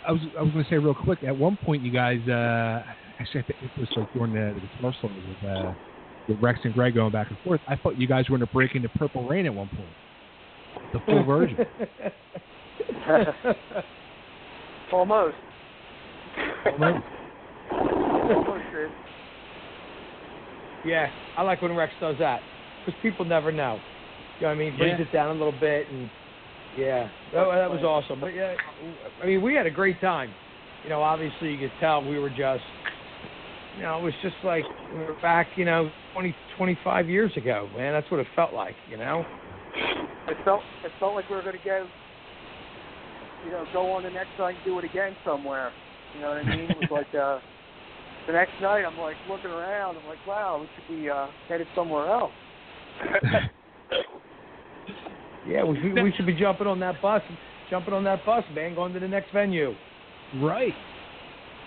[0.08, 1.24] I was I was going to say real quick.
[1.24, 2.84] At one point, you guys uh,
[3.20, 5.74] actually I think it was like during the, the commercial with uh,
[6.28, 7.62] with Rex and Greg going back and forth.
[7.68, 9.90] I thought you guys were going to break into Purple Rain at one point,
[10.94, 11.58] the full version.
[14.92, 15.36] Almost.
[16.66, 17.06] Almost.
[17.72, 18.90] Almost, Chris.
[20.86, 21.08] Yeah,
[21.38, 22.42] I like when Rex does that
[22.86, 23.80] because people never know.
[24.40, 24.78] You know what I mean?
[24.78, 25.06] Brings Yeah.
[25.06, 26.10] it down a little bit, and
[26.78, 28.20] yeah, that, that was awesome.
[28.20, 28.54] But yeah,
[29.22, 30.30] I mean, we had a great time.
[30.84, 32.66] You know, obviously you could tell we were just,
[33.78, 34.64] you know, it was just like
[34.94, 37.94] we were back, you know, 20, 25 years ago, man.
[37.94, 39.26] That's what it felt like, you know.
[40.28, 41.88] It felt it felt like we were going to go,
[43.46, 45.72] you know, go on the next night and do it again somewhere.
[46.16, 46.70] You know what I mean?
[46.70, 47.40] It was like uh,
[48.28, 48.84] the next night.
[48.86, 49.98] I'm like looking around.
[49.98, 52.32] I'm like, wow, we should be uh, headed somewhere else.
[55.48, 57.22] Yeah, we should, we should be jumping on that bus,
[57.70, 59.74] jumping on that bus, man, going to the next venue.
[60.38, 60.74] Right.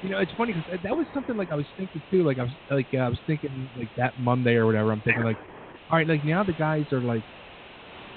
[0.02, 2.22] You know, it's funny because that was something like I was thinking too.
[2.24, 4.92] Like I was like uh, I was thinking like that Monday or whatever.
[4.92, 5.38] I'm thinking like,
[5.90, 7.24] all right, like now the guys are like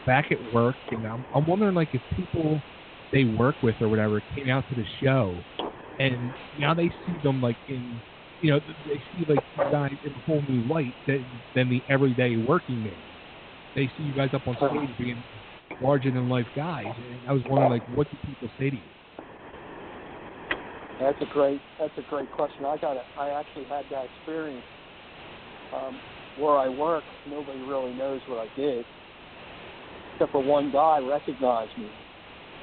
[0.06, 2.64] back at work, and I'm, I'm wondering like if people
[3.12, 5.46] they work with or whatever came out to the show,
[6.00, 8.02] and now they see them like in,
[8.42, 11.84] you know, they see like you guys in a whole new light than, than the
[11.90, 13.04] everyday working man.
[13.76, 15.24] They see you guys up on stage being
[15.80, 18.92] larger than life guys, and I was wondering like what do people say to you?
[21.00, 22.66] That's a great that's a great question.
[22.66, 23.06] I got it.
[23.18, 24.66] I actually had that experience.
[25.74, 26.00] Um,
[26.36, 28.86] where I work, nobody really knows what I did,
[30.16, 31.88] except for one guy recognized me.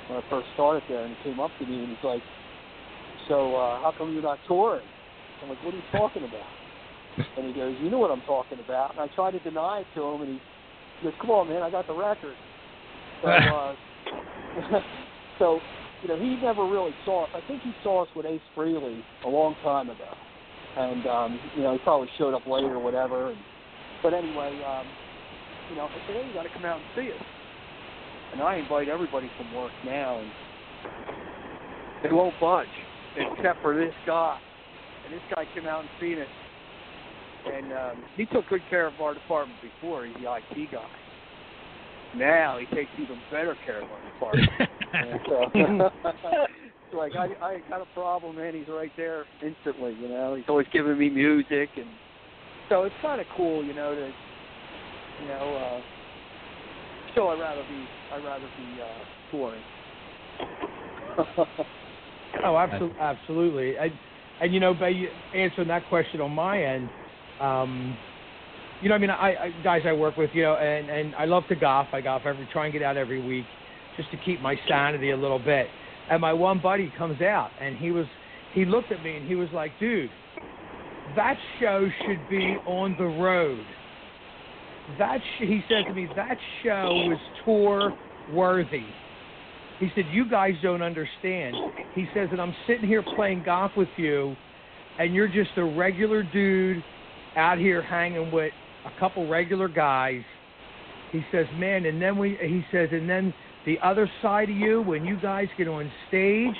[0.08, 2.22] when I first started there, and he came up to me and he's like,
[3.28, 4.86] "So uh, how come you're not touring?"
[5.42, 6.50] I'm like, "What are you talking about?"
[7.36, 9.86] And he goes, "You know what I'm talking about." And I tried to deny it
[9.94, 12.36] to him, and he goes, "Come on, man, I got the record."
[13.22, 13.74] So, uh,
[15.38, 15.60] so
[16.02, 17.30] you know, he never really saw us.
[17.34, 20.08] I think he saw us with Ace Frehley a long time ago,
[20.76, 23.30] and um, you know, he probably showed up later or whatever.
[23.30, 23.38] And,
[24.02, 24.86] but anyway, um,
[25.70, 27.26] you know, I said, "Hey, you got to come out and see us."
[28.32, 30.30] And I invite everybody from work now, and
[32.02, 32.66] they won't budge
[33.16, 34.38] except for this guy.
[35.04, 36.28] And this guy came out and seen it,
[37.46, 40.04] and um, he took good care of our department before.
[40.04, 40.84] He's the IT guy.
[42.14, 44.48] Now he takes even better care of department.
[44.92, 48.54] and so, it's like I, I got a problem, man.
[48.54, 49.94] He's right there instantly.
[50.00, 51.88] You know, he's always giving me music, and
[52.68, 54.12] so it's kind of cool, you know, to
[55.22, 55.56] you know.
[55.56, 55.80] uh
[57.12, 59.62] Still, I'd rather be I'd rather be uh, touring.
[62.44, 63.76] Oh, absolutely, absolutely.
[63.76, 63.98] And,
[64.40, 64.92] and you know, by
[65.32, 66.90] answering that question on my end,
[67.40, 67.96] um,
[68.82, 71.24] you know, I mean, I, I guys I work with, you know, and and I
[71.24, 71.88] love to golf.
[71.92, 73.46] I golf every try and get out every week,
[73.96, 75.66] just to keep my sanity a little bit.
[76.10, 78.06] And my one buddy comes out, and he was
[78.54, 80.10] he looked at me and he was like, dude,
[81.14, 83.64] that show should be on the road.
[84.98, 87.96] That sh-, he said to me, that show was tour
[88.32, 88.84] worthy.
[89.78, 91.54] He said, You guys don't understand.
[91.94, 94.34] He says that I'm sitting here playing golf with you,
[94.98, 96.82] and you're just a regular dude
[97.36, 98.52] out here hanging with
[98.86, 100.22] a couple regular guys.
[101.12, 103.32] He says, Man, and then we, he says, and then
[103.64, 106.54] the other side of you, when you guys get on stage,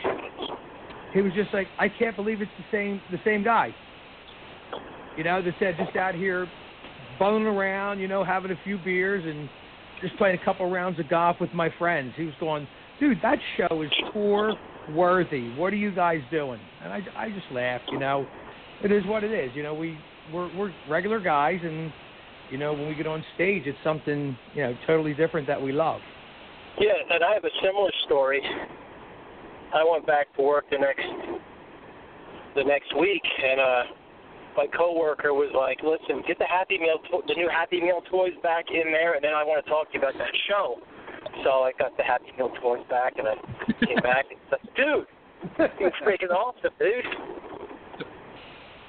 [1.15, 3.75] he was just like, I can't believe it's the same, the same guy.
[5.17, 6.47] You know, that said, just out here
[7.19, 9.49] boning around, you know, having a few beers and
[10.03, 12.13] just playing a couple rounds of golf with my friends.
[12.17, 12.69] He was going,
[13.01, 14.55] dude, that show is tour
[14.95, 15.49] worthy.
[15.55, 16.61] What are you guys doing?
[16.83, 17.85] And I, I just laughed.
[17.91, 18.27] You know,
[18.85, 19.51] it is what it is.
[19.55, 19.99] You know, we
[20.33, 21.93] we're we're regular guys, and
[22.51, 25.73] you know, when we get on stage, it's something you know totally different that we
[25.73, 26.01] love.
[26.79, 28.43] Yeah, and I have a similar story.
[29.75, 31.07] I went back to work the next
[32.55, 33.83] the next week, and uh,
[34.57, 38.33] my coworker was like, "Listen, get the Happy Meal, to- the new Happy Meal toys
[38.43, 40.79] back in there, and then I want to talk to you about that show."
[41.45, 43.35] So I got the Happy Meal toys back, and I
[43.85, 45.07] came back and said, "Dude,
[45.81, 47.05] it's freaking awesome, dude.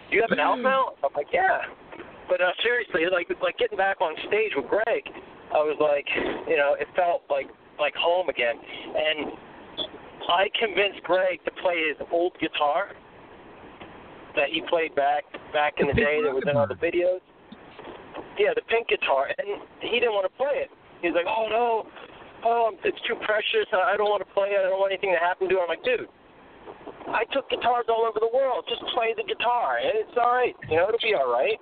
[0.10, 1.62] Do you have an album out?" I'm like, "Yeah."
[2.28, 5.04] But uh, seriously, like like getting back on stage with Greg,
[5.56, 6.08] I was like,
[6.48, 7.48] you know, it felt like
[7.80, 9.32] like home again, and
[10.28, 12.92] I convinced Greg to play his old guitar
[14.36, 15.24] that he played back
[15.54, 17.24] back in the day that was in all the videos.
[18.38, 20.70] Yeah, the pink guitar, and he didn't want to play it.
[21.02, 21.88] He's like, "Oh no,
[22.44, 23.66] oh it's too precious.
[23.72, 24.60] I I don't want to play it.
[24.60, 26.12] I don't want anything to happen to it." I'm like, "Dude,
[27.08, 28.68] I took guitars all over the world.
[28.68, 30.54] Just play the guitar, and it's all right.
[30.68, 31.58] You know, it'll be all right."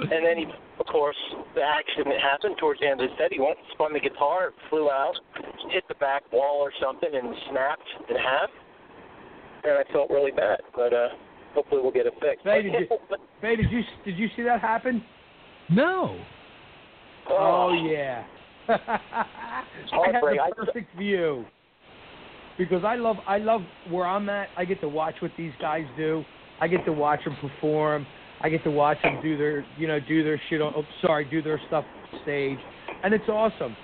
[0.00, 0.46] And then he,
[0.80, 1.16] of course,
[1.54, 3.32] the accident happened towards the end of the set.
[3.32, 5.14] He went, and spun the guitar, flew out,
[5.70, 8.50] hit the back wall or something, and snapped in half.
[9.64, 11.08] And I felt really bad, but uh
[11.54, 12.42] hopefully we'll get it fixed.
[12.44, 12.86] Faye, did you,
[13.40, 15.04] Faye, did you did you see that happen?
[15.70, 16.18] No.
[17.30, 18.24] Oh, yeah.
[18.68, 18.86] I have
[19.90, 20.40] Heartbreak.
[20.40, 21.44] I- the perfect view
[22.58, 24.48] because I love I love where I'm at.
[24.56, 26.24] I get to watch what these guys do.
[26.60, 28.06] I get to watch them perform.
[28.42, 30.72] I get to watch them do their you know do their shit on.
[30.76, 31.84] Oh, sorry, do their stuff
[32.22, 32.58] stage,
[33.04, 33.76] and it's awesome.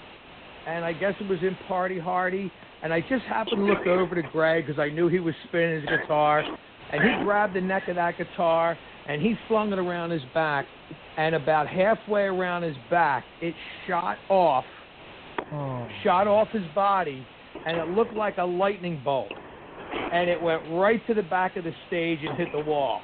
[0.66, 2.52] And I guess it was in Party Hardy,
[2.82, 5.80] and I just happened to look over to Greg because I knew he was spinning
[5.80, 6.40] his guitar,
[6.92, 8.76] and he grabbed the neck of that guitar
[9.08, 10.66] and he flung it around his back,
[11.16, 13.54] and about halfway around his back, it
[13.86, 14.64] shot off,
[16.04, 17.26] shot off his body,
[17.66, 19.32] and it looked like a lightning bolt,
[20.12, 23.00] and it went right to the back of the stage and hit the wall.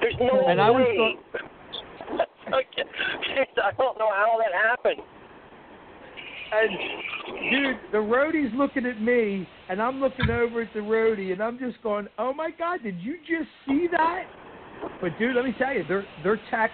[0.00, 0.96] There's no And I was way.
[0.96, 1.14] go-
[2.54, 5.00] I don't know how that happened.
[6.52, 11.42] And dude, the roadie's looking at me, and I'm looking over at the roadie, and
[11.42, 14.24] I'm just going, "Oh my God, did you just see that?"
[15.00, 16.72] But dude, let me tell you, their their techs,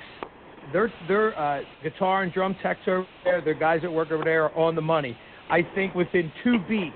[0.73, 4.45] their their uh, guitar and drum techs over there, their guys that work over there
[4.45, 5.17] are on the money.
[5.49, 6.95] I think within two beats,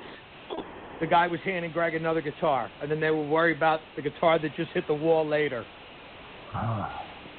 [1.00, 4.38] the guy was handing Greg another guitar, and then they were worried about the guitar
[4.38, 5.64] that just hit the wall later.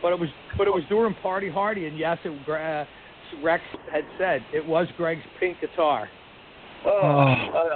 [0.01, 2.85] But it was but it was during Party Hardy, and yes, it, uh,
[3.43, 6.09] Rex had said it was Greg's pink guitar.
[6.85, 7.75] Oh, uh,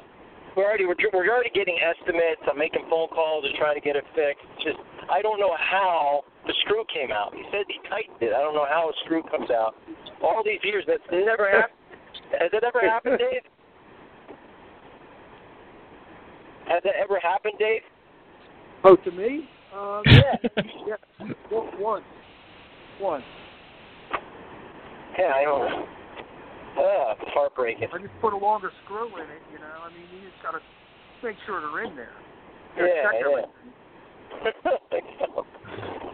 [0.56, 2.42] we're already we're, we're already getting estimates.
[2.50, 4.46] I'm making phone calls and trying to get it fixed.
[4.64, 4.78] Just
[5.10, 7.34] I don't know how the screw came out.
[7.34, 8.34] He said he tightened it.
[8.34, 9.76] I don't know how a screw comes out.
[10.22, 11.80] All these years, that's never happened.
[12.40, 13.42] Has it ever happened, Dave?
[16.68, 17.82] Has that ever happened, Dave?
[18.84, 19.50] Oh, to me?
[19.74, 20.36] Um, Yeah.
[20.88, 20.96] yeah.
[21.52, 22.04] Well, One.
[23.00, 23.24] One.
[25.18, 25.72] Yeah, I don't.
[26.78, 27.88] Uh, it's heartbreaking.
[27.94, 29.42] I just put a longer screw in it.
[29.52, 30.60] You know, I mean, you just gotta
[31.24, 32.14] make sure they're in there.
[32.78, 33.44] You Yeah, gotta check yeah.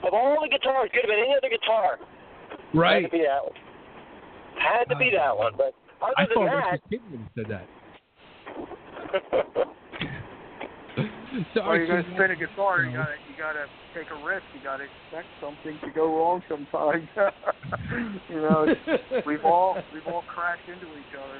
[0.07, 1.97] of all the guitars, could have been any other guitar.
[2.49, 3.03] Had Right.
[3.03, 3.53] to be that one.
[4.57, 7.67] Had to be that one, but other I than thought that, Richard Kidman said that.
[11.53, 12.83] So, Well, you're gonna spin a guitar.
[12.83, 14.43] You gotta, you gotta take a risk.
[14.53, 17.07] You gotta expect something to go wrong sometimes.
[18.29, 18.67] you know,
[19.25, 21.39] we've all, we've all crashed into each other.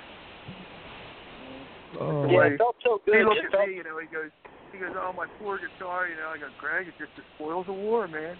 [2.00, 2.30] Oh.
[2.30, 3.16] yeah, it felt so good.
[3.16, 4.32] He looked at me, you know, he goes,
[4.74, 6.28] he goes, oh my poor guitar, you know.
[6.34, 8.36] I go, Greg, it just the spoils of war, man.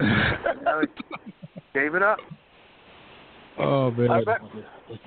[0.00, 0.82] you know,
[1.74, 2.18] gave it up.
[3.58, 4.10] Oh man.
[4.10, 4.40] I bet,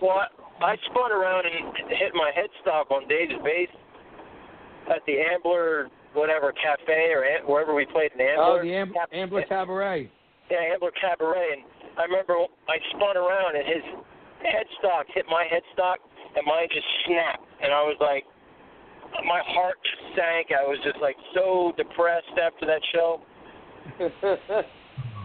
[0.02, 0.20] well,
[0.62, 3.70] I, I spun around and hit my headstock on Dave's bass
[4.90, 8.60] at the Ambler, whatever cafe or Am- wherever we played in oh, Ambler.
[8.60, 10.10] Oh, the Am- Ambler Cabaret.
[10.50, 11.64] Yeah, Ambler Cabaret, and
[11.98, 12.36] I remember
[12.70, 13.84] I spun around and his
[14.46, 15.98] headstock hit my headstock,
[16.36, 18.26] and mine just snapped, and I was like,
[19.24, 20.52] my heart just sank.
[20.52, 23.22] I was just like so depressed after that show.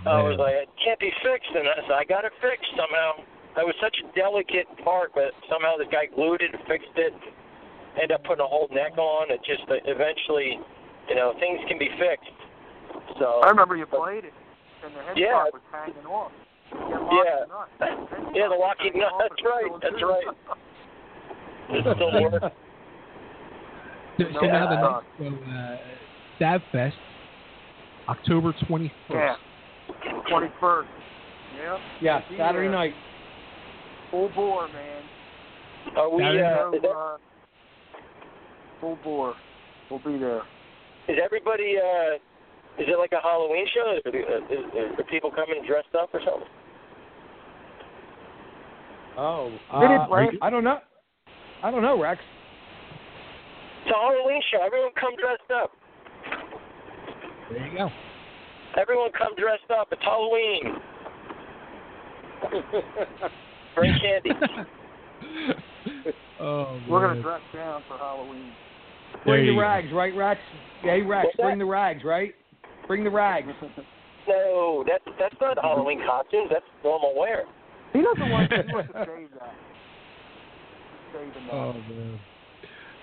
[0.06, 3.24] I was like, it can't be fixed, and I said, I got it fixed somehow.
[3.56, 7.12] That was such a delicate part, but somehow the guy glued it and fixed it.
[7.96, 9.30] Ended up putting a whole neck on.
[9.30, 10.58] It just uh, eventually,
[11.08, 12.30] you know, things can be fixed.
[13.18, 14.32] So I remember you played it,
[14.84, 15.44] and the headstock Yeah.
[15.52, 16.32] was hanging off.
[16.72, 17.50] Yeah.
[18.32, 19.12] Yeah, the locking nut.
[19.18, 19.70] That's right.
[19.82, 20.56] That's right.
[21.72, 22.54] It still works.
[24.18, 25.76] So, so now the next so, uh,
[26.36, 26.96] Stab Fest,
[28.08, 28.90] October 21st.
[29.10, 29.34] Yeah.
[30.28, 30.88] Twenty first.
[31.56, 31.78] Yeah.
[32.00, 32.70] Yeah, Saturday there.
[32.72, 32.94] night.
[34.10, 35.02] Full bore, man.
[35.96, 36.22] Are we?
[36.22, 37.16] Saturday Uh, night, is, that, uh,
[38.80, 39.34] full bore.
[39.90, 40.42] We'll be there.
[41.08, 41.76] is everybody?
[41.76, 42.14] Uh,
[42.80, 43.96] is it like a Halloween show?
[43.98, 46.48] Is, is, are people coming dressed up or something?
[49.18, 49.50] Oh,
[49.80, 50.44] Did it uh.
[50.46, 50.78] I don't know.
[51.62, 52.20] I don't know, Rex.
[53.84, 54.64] It's a Halloween show.
[54.64, 55.72] Everyone come dressed up.
[57.50, 57.88] There you go.
[58.80, 59.88] Everyone come dressed up.
[59.90, 60.80] It's Halloween.
[63.74, 64.30] Bring candy.
[66.40, 67.10] oh, We're man.
[67.10, 68.52] gonna dress down for Halloween.
[69.12, 69.60] There Bring the you go.
[69.60, 70.40] rags, right, Rex?
[70.82, 71.42] Hey, Rex, What's that?
[71.42, 72.34] bring the rags, right?
[72.86, 73.48] Bring the rags.
[74.28, 76.48] No, that's that's not Halloween costumes.
[76.52, 77.44] That's normal wear.
[77.92, 79.54] He doesn't want to save that.
[81.12, 82.18] Save the Oh man.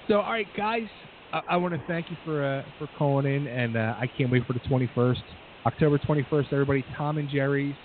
[0.07, 0.87] So all right, guys,
[1.33, 4.31] I, I want to thank you for uh, for calling in, and uh, I can't
[4.31, 5.21] wait for the 21st,
[5.65, 6.53] October 21st.
[6.53, 7.75] Everybody, Tom and Jerry's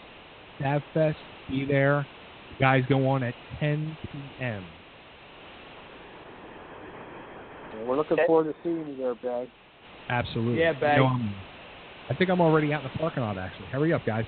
[0.58, 1.16] Stab Fest,
[1.50, 2.06] be there.
[2.60, 4.64] Guys, go on at 10 p.m.
[7.86, 9.48] We're looking forward to seeing you there, Bag.
[10.08, 10.60] Absolutely.
[10.60, 11.34] Yeah, You know, I'm-
[12.18, 13.38] think I'm already out in the parking lot.
[13.38, 14.24] Actually, hurry up, guys.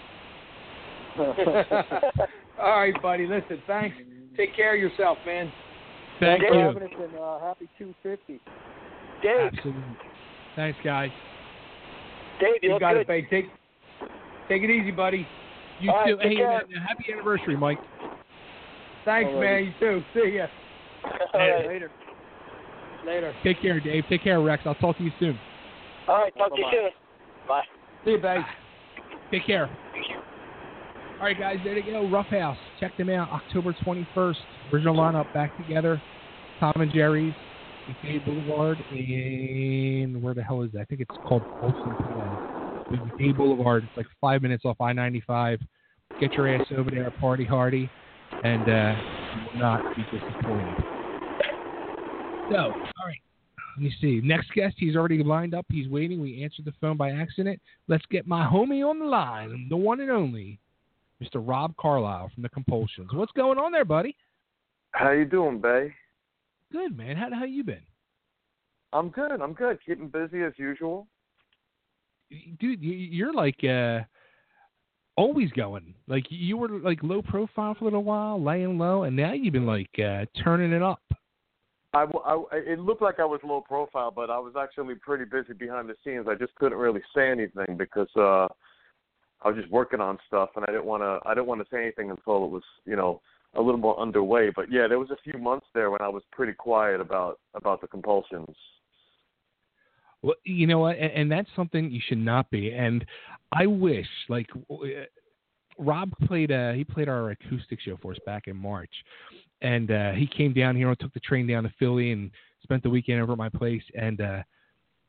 [1.18, 3.26] All right, buddy.
[3.26, 3.96] Listen, thanks.
[4.36, 5.52] Take care of yourself, man.
[6.20, 6.66] Thank Thanks for you.
[6.66, 8.40] having us, and uh, happy 250.
[9.22, 9.82] Dave, Absolutely.
[10.56, 11.10] Thanks, guys.
[12.40, 13.02] Dave, you You got good.
[13.02, 13.24] it, babe.
[13.30, 13.46] Take
[14.48, 15.26] take it easy, buddy.
[15.80, 16.16] You All right, too.
[16.16, 17.78] take Hey, man, happy anniversary, Mike.
[19.04, 19.64] Thanks, All man.
[19.64, 20.02] You too.
[20.14, 20.46] See ya.
[21.34, 21.66] All right.
[21.66, 21.90] Later.
[23.06, 23.34] Later.
[23.42, 24.04] Take care, Dave.
[24.08, 24.62] Take care, Rex.
[24.66, 25.38] I'll talk to you soon.
[26.08, 26.34] All right.
[26.36, 26.90] Talk to you soon.
[27.46, 27.62] Bye.
[28.04, 28.42] See you, babe.
[29.30, 29.68] Take care.
[29.92, 30.16] Thank you.
[30.16, 32.08] All right, guys, there they go.
[32.08, 32.58] Roughhouse.
[32.80, 33.30] Check them out.
[33.30, 34.36] October 21st.
[34.72, 36.00] Original lineup back together.
[36.60, 37.34] Tom and Jerry's,
[37.88, 40.80] MacDade Boulevard, and where the hell is that?
[40.80, 42.84] I think it's called Folsom, PA.
[42.90, 43.84] MacDade Boulevard.
[43.84, 45.58] It's like five minutes off I-95.
[46.20, 47.90] Get your ass over there, party hardy,
[48.42, 48.94] and uh,
[49.34, 51.03] you will not be disappointed.
[52.50, 53.20] So, all right.
[53.76, 54.20] Let me see.
[54.22, 55.66] Next guest, he's already lined up.
[55.70, 56.20] He's waiting.
[56.20, 57.60] We answered the phone by accident.
[57.88, 60.60] Let's get my homie on the line, the one and only,
[61.22, 61.36] Mr.
[61.36, 63.08] Rob Carlyle from the Compulsions.
[63.12, 64.16] What's going on there, buddy?
[64.92, 65.92] How you doing, Bay?
[66.70, 67.16] Good, man.
[67.16, 67.82] How how you been,
[68.92, 69.40] I'm good.
[69.40, 69.78] I'm good.
[69.84, 71.06] Keeping busy as usual.
[72.60, 72.80] dude?
[72.82, 74.00] you- You're like uh,
[75.16, 75.94] always going.
[76.06, 79.52] Like you were like low profile for a little while, laying low, and now you've
[79.52, 81.00] been like uh, turning it up.
[81.94, 85.52] I, I- it looked like I was low profile, but I was actually pretty busy
[85.52, 86.26] behind the scenes.
[86.28, 88.48] I just couldn't really say anything because uh
[89.44, 91.18] I was just working on stuff, and I didn't want to.
[91.28, 93.20] I didn't want to say anything until it was, you know,
[93.54, 94.50] a little more underway.
[94.54, 97.80] But yeah, there was a few months there when I was pretty quiet about about
[97.82, 98.56] the compulsions.
[100.22, 102.72] Well, you know what, and, and that's something you should not be.
[102.72, 103.04] And
[103.52, 104.76] I wish, like, uh,
[105.78, 106.50] Rob played.
[106.50, 108.92] Uh, he played our acoustic show for us back in March,
[109.64, 112.30] and uh, he came down here and took the train down to Philly and
[112.62, 114.42] spent the weekend over at my place, and uh,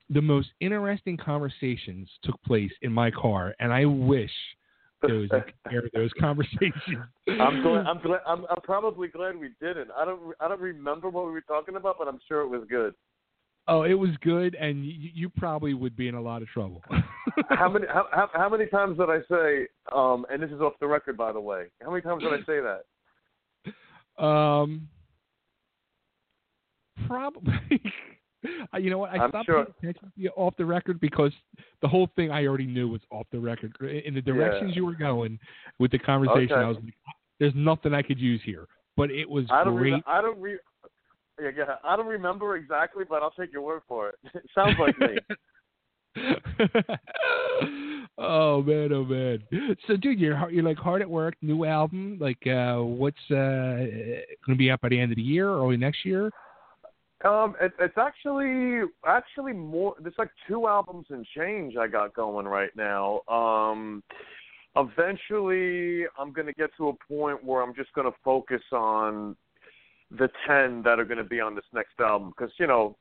[0.10, 4.32] the most interesting conversations took place in my car, and I wish
[5.06, 5.54] there was like
[5.94, 6.72] those conversations.
[7.28, 7.86] I'm glad.
[7.88, 8.22] I'm glad.
[8.26, 9.90] I'm, I'm probably glad we didn't.
[9.96, 10.34] I don't.
[10.40, 12.96] I don't remember what we were talking about, but I'm sure it was good.
[13.68, 16.82] Oh, it was good, and you, you probably would be in a lot of trouble.
[17.50, 17.88] how many?
[17.88, 19.68] How, how, how many times did I say?
[19.94, 21.66] Um, and this is off the record, by the way.
[21.84, 22.84] How many times did I say that?
[24.18, 24.88] Um,
[27.08, 27.82] probably.
[28.80, 29.12] you know what?
[29.12, 31.32] I I'm stopped sure- paying attention you off the record because
[31.82, 33.76] the whole thing I already knew was off the record.
[34.06, 34.76] In the directions Yeah.
[34.78, 35.40] you were going
[35.80, 36.62] with the conversation, Okay.
[36.64, 36.94] I was like,
[37.40, 38.68] "There's nothing I could use here."
[38.98, 39.76] But it was I don't.
[39.76, 39.94] great.
[39.94, 40.40] Re- I don't.
[40.40, 40.60] Re-
[41.42, 41.76] yeah, yeah.
[41.84, 44.16] I don't remember exactly, but I'll take your word for it.
[44.36, 45.18] It sounds like me.
[48.18, 49.44] oh man, oh man.
[49.88, 51.36] So, dude, you're you're like hard at work.
[51.42, 55.22] New album, like uh, what's uh, going to be out by the end of the
[55.22, 56.32] year, early next year?
[57.24, 59.96] Um, it, it's actually actually more.
[60.00, 63.22] There's like two albums and change I got going right now.
[63.28, 64.04] Um,
[64.76, 69.36] eventually, I'm gonna get to a point where I'm just gonna focus on
[70.12, 72.96] the ten that are gonna be on this next album because you know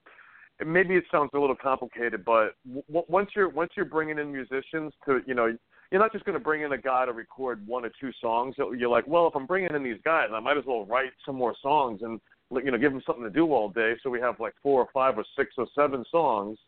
[0.65, 4.93] maybe it sounds a little complicated, but w- once you're once you're bringing in musicians
[5.07, 5.57] to you know
[5.91, 8.55] you're not just going to bring in a guy to record one or two songs.
[8.59, 11.37] You're like, well, if I'm bringing in these guys, I might as well write some
[11.37, 12.21] more songs and
[12.51, 13.95] you know give them something to do all day.
[14.03, 16.59] So we have like four or five or six or seven songs.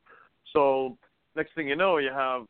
[0.52, 0.96] So
[1.34, 2.42] next thing you know, you have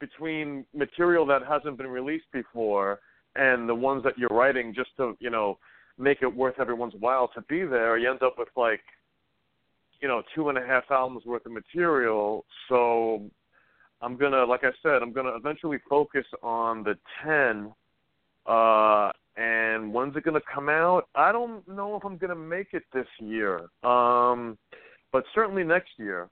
[0.00, 2.98] between material that hasn't been released before
[3.36, 5.58] and the ones that you're writing just to you know
[5.98, 7.96] make it worth everyone's while to be there.
[7.96, 8.80] You end up with like
[10.00, 12.44] you know two and a half albums worth of material.
[12.68, 13.30] So
[14.00, 17.72] I'm gonna, like I said, I'm gonna eventually focus on the ten.
[18.46, 21.08] Uh, and when's it gonna come out?
[21.14, 23.68] I don't know if I'm gonna make it this year.
[23.82, 24.58] Um,
[25.12, 26.28] but certainly next year.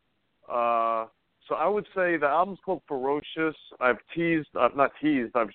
[0.48, 1.06] Uh,
[1.48, 3.56] so I would say the album's called Ferocious.
[3.80, 5.32] I've teased, I've not teased.
[5.34, 5.50] I've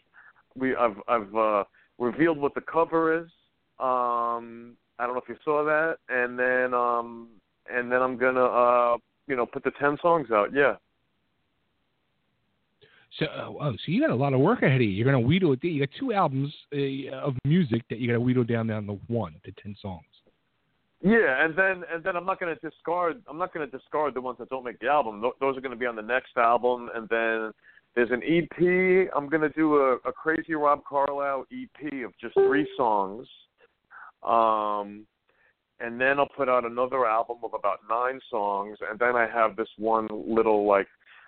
[0.56, 1.64] we, I've, I've uh,
[2.00, 3.30] revealed what the cover is.
[3.80, 7.28] Um, I don't know if you saw that, and then um,
[7.74, 10.50] and then I'm gonna uh, you know put the ten songs out.
[10.54, 10.76] Yeah.
[13.20, 14.90] So, oh, oh, so you got a lot of work ahead of you.
[14.90, 15.64] You're going to wheedle it.
[15.64, 19.00] You got two albums uh, of music that you got to wheedle down down to
[19.08, 20.04] one to ten songs.
[21.02, 23.22] Yeah, and then and then I'm not going to discard.
[23.30, 25.22] I'm not going to discard the ones that don't make the album.
[25.40, 27.52] Those are going to be on the next album, and then
[27.96, 29.10] there's an EP.
[29.16, 33.28] I'm going to do a, a Crazy Rob Carlyle EP of just three songs,
[34.24, 35.06] um,
[35.80, 39.56] and then I'll put out another album of about nine songs, and then I have
[39.56, 40.88] this one little like,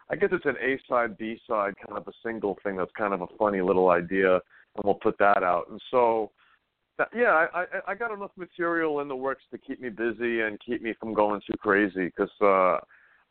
[0.10, 3.14] I guess it's an A side, B side, kind of a single thing that's kind
[3.14, 5.68] of a funny little idea, and we'll put that out.
[5.70, 6.32] And so
[6.98, 10.42] that, yeah, I, I I got enough material in the works to keep me busy
[10.42, 12.80] and keep me from going too crazy because uh,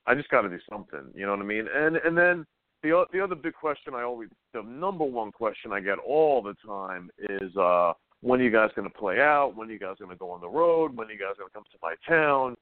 [0.07, 1.05] I just got to do something.
[1.15, 1.67] You know what I mean?
[1.75, 2.47] And and then
[2.83, 6.55] the the other big question I always the number one question I get all the
[6.67, 9.55] time is uh, when are you guys going to play out?
[9.57, 10.97] When are you guys going to go on the road?
[10.97, 12.57] When are you guys going to come to my town?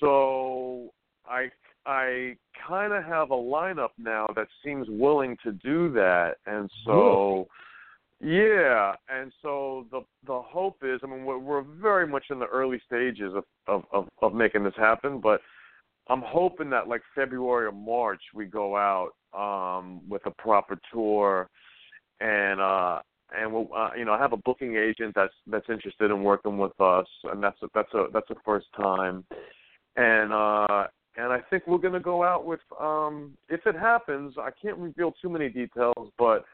[0.00, 0.92] So
[1.26, 1.50] I
[1.86, 2.36] I
[2.66, 7.48] kind of have a lineup now that seems willing to do that, and so.
[8.20, 12.46] Yeah, and so the the hope is, I mean, we're, we're very much in the
[12.46, 15.42] early stages of, of of of making this happen, but
[16.08, 21.50] I'm hoping that like February or March we go out um with a proper tour,
[22.20, 23.00] and uh
[23.38, 26.58] and we'll uh, you know I have a booking agent that's that's interested in working
[26.58, 29.24] with us, and that's a, that's a that's a first time,
[29.96, 30.86] and uh
[31.16, 35.12] and I think we're gonna go out with um if it happens, I can't reveal
[35.20, 36.44] too many details, but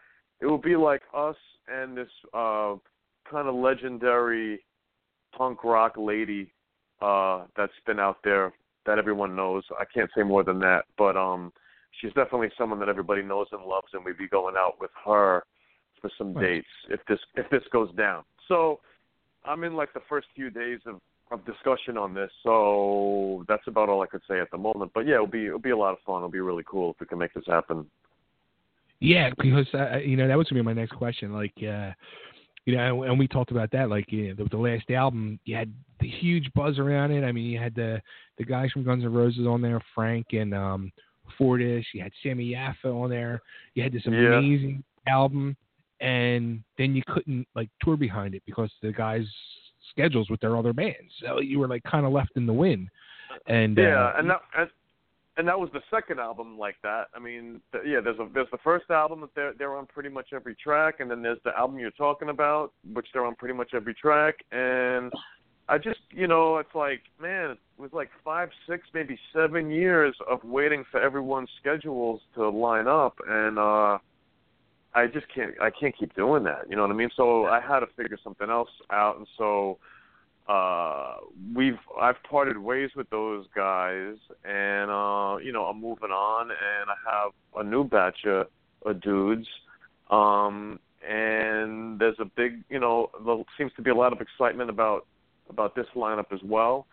[0.40, 1.36] it will be like us
[1.68, 2.74] and this uh
[3.30, 4.64] kind of legendary
[5.36, 6.52] punk rock lady
[7.00, 8.52] uh that's been out there
[8.86, 9.62] that everyone knows.
[9.78, 11.52] I can't say more than that, but um
[12.00, 15.42] she's definitely someone that everybody knows and loves and we'd be going out with her
[16.00, 16.42] for some Nice.
[16.44, 18.24] dates if this if this goes down.
[18.48, 18.80] So
[19.44, 21.00] I'm in like the first few days of
[21.32, 24.90] of discussion on this, so that's about all I could say at the moment.
[24.94, 26.16] But yeah, it'll be it'll be a lot of fun.
[26.16, 27.86] It'll be really cool if we can make this happen.
[28.98, 31.32] Yeah, because uh, you know that was gonna be my next question.
[31.32, 31.92] Like, uh,
[32.66, 33.88] you know, and we talked about that.
[33.88, 37.24] Like, you know, the, the last album, you had the huge buzz around it.
[37.24, 38.02] I mean, you had the
[38.36, 40.92] the guys from Guns N' Roses on there, Frank and um,
[41.38, 41.86] Fortus.
[41.94, 43.40] You had Sami Yaffa on there.
[43.74, 44.38] You had this Yeah.
[44.38, 45.56] amazing album,
[46.00, 49.26] and then you couldn't like tour behind it because the guys'
[49.90, 51.12] schedules with their other bands.
[51.20, 52.88] So you were like kind of left in the wind.
[53.46, 54.70] And yeah, uh, and that and,
[55.36, 57.04] and that was the second album like that.
[57.14, 60.08] I mean, th- yeah, there's a there's the first album that they're they're on pretty
[60.08, 63.54] much every track, and then there's the album you're talking about, which they're on pretty
[63.54, 65.12] much every track, and
[65.68, 70.16] I just, you know, it's like, man, it was like five, six, maybe seven years
[70.28, 73.98] of waiting for everyone's schedules to line up, and uh
[74.94, 76.68] I just can't, I can't keep doing that.
[76.68, 77.10] You know what I mean?
[77.16, 79.78] So I had to figure something else out, and so
[80.48, 81.16] uh
[81.54, 86.90] we've I've parted ways with those guys, and uh, you know, I'm moving on, and
[86.90, 88.46] I have a new batch of,
[88.84, 89.46] of dudes.
[90.10, 94.70] Um, and there's a big, you know, there seems to be a lot of excitement
[94.70, 95.06] about
[95.48, 96.86] about this lineup as well.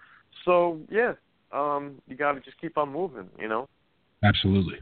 [0.45, 1.13] So yeah,
[1.51, 3.67] um, you got to just keep on moving, you know.
[4.23, 4.79] Absolutely,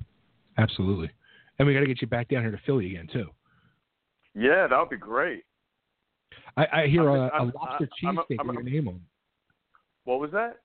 [0.57, 1.09] absolutely.
[1.57, 3.30] And we got to get you back down here to Philly again too.
[4.34, 5.44] Yeah, that would be great.
[6.57, 8.95] I, I hear I'm- a, a I'm- lobster a- cheesesteak a- with your name on
[8.95, 9.02] it.
[10.03, 10.57] What was that?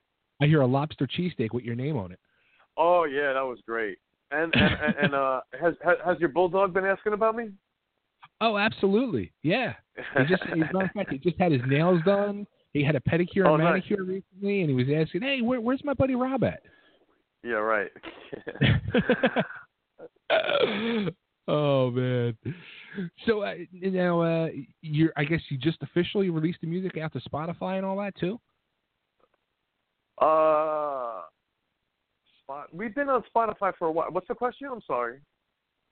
[0.42, 2.18] I hear a lobster cheesesteak with your name on it.
[2.76, 3.98] Oh yeah, that was great.
[4.30, 7.48] And and and, uh, has, has your bulldog been asking about me?
[8.40, 9.32] Oh, absolutely.
[9.42, 9.74] Yeah.
[10.16, 12.46] He just, as a matter of fact, he just had his nails done.
[12.72, 13.82] He had a pedicure Oh, and nice.
[13.82, 16.62] manicure recently, and he was asking, "Hey, where, where's my buddy Rob at?"
[17.44, 17.90] Yeah, right.
[21.48, 22.36] oh man.
[23.26, 24.48] So uh, now, uh,
[24.82, 25.12] you're.
[25.16, 28.40] I guess you just officially released the music out to Spotify and all that too.
[30.20, 31.22] uh,
[32.42, 32.66] spot.
[32.72, 34.08] We've been on Spotify for a while.
[34.10, 34.68] What's the question?
[34.72, 35.20] I'm sorry.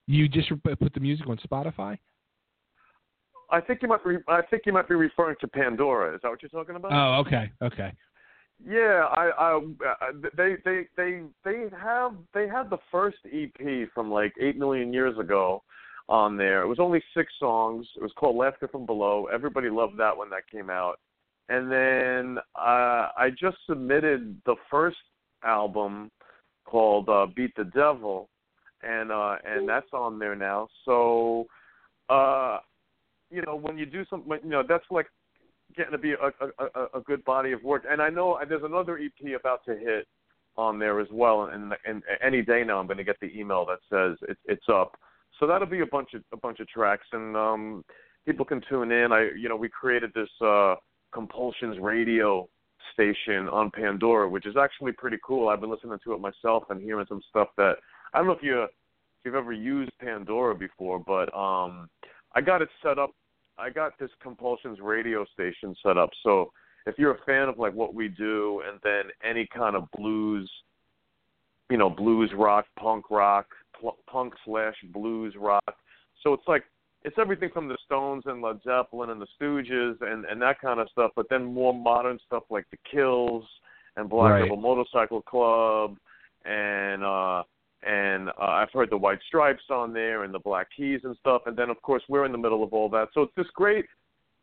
[0.07, 1.97] You just put the music on Spotify.
[3.51, 4.17] I think you might be.
[4.27, 6.15] I think you might be referring to Pandora.
[6.15, 6.91] Is that what you're talking about?
[6.91, 7.93] Oh, okay, okay.
[8.65, 14.11] Yeah, I, I, I they, they, they, they have, they had the first EP from
[14.11, 15.63] like eight million years ago
[16.09, 16.61] on there.
[16.61, 17.87] It was only six songs.
[17.95, 19.27] It was called Laughter from Below.
[19.31, 20.99] Everybody loved that when that came out.
[21.47, 24.97] And then uh, I just submitted the first
[25.43, 26.11] album
[26.65, 28.29] called uh, Beat the Devil,
[28.83, 30.67] and uh, and that's on there now.
[30.85, 31.47] So,
[32.09, 32.59] uh,
[33.31, 35.07] you know, when you do something, you know, that's like
[35.75, 37.83] getting to be a, a, a, good body of work.
[37.89, 40.07] And I know there's another EP about to hit
[40.57, 41.45] on there as well.
[41.45, 44.65] And, and any day now, I'm going to get the email that says it, it's
[44.71, 44.97] up.
[45.39, 47.85] So that'll be a bunch of a bunch of tracks, and um,
[48.25, 49.11] people can tune in.
[49.13, 50.75] I, you know, we created this uh,
[51.13, 52.47] Compulsions radio
[52.93, 55.47] station on Pandora, which is actually pretty cool.
[55.47, 57.75] I've been listening to it myself and hearing some stuff that
[58.13, 58.69] I don't know if you if
[59.25, 61.89] you've ever used Pandora before, but um,
[62.35, 63.11] I got it set up
[63.59, 66.09] I got this Compulsions radio station set up.
[66.23, 66.51] So
[66.85, 70.49] if you're a fan of like what we do, and then any kind of blues,
[71.69, 73.47] you know, blues rock, punk rock,
[73.79, 75.75] pl- punk slash blues rock.
[76.23, 76.63] So it's like
[77.03, 80.79] it's everything from the Stones and Led Zeppelin and the Stooges and and that kind
[80.79, 83.45] of stuff, but then more modern stuff like the Kills
[83.95, 84.41] and Black Right.
[84.43, 85.97] Rebel Motorcycle Club
[86.45, 87.43] and uh
[87.85, 91.43] and uh, I've heard the White Stripes on there and the Black Keys and stuff.
[91.45, 93.85] And then of course we're in the middle of all that, so it's this great,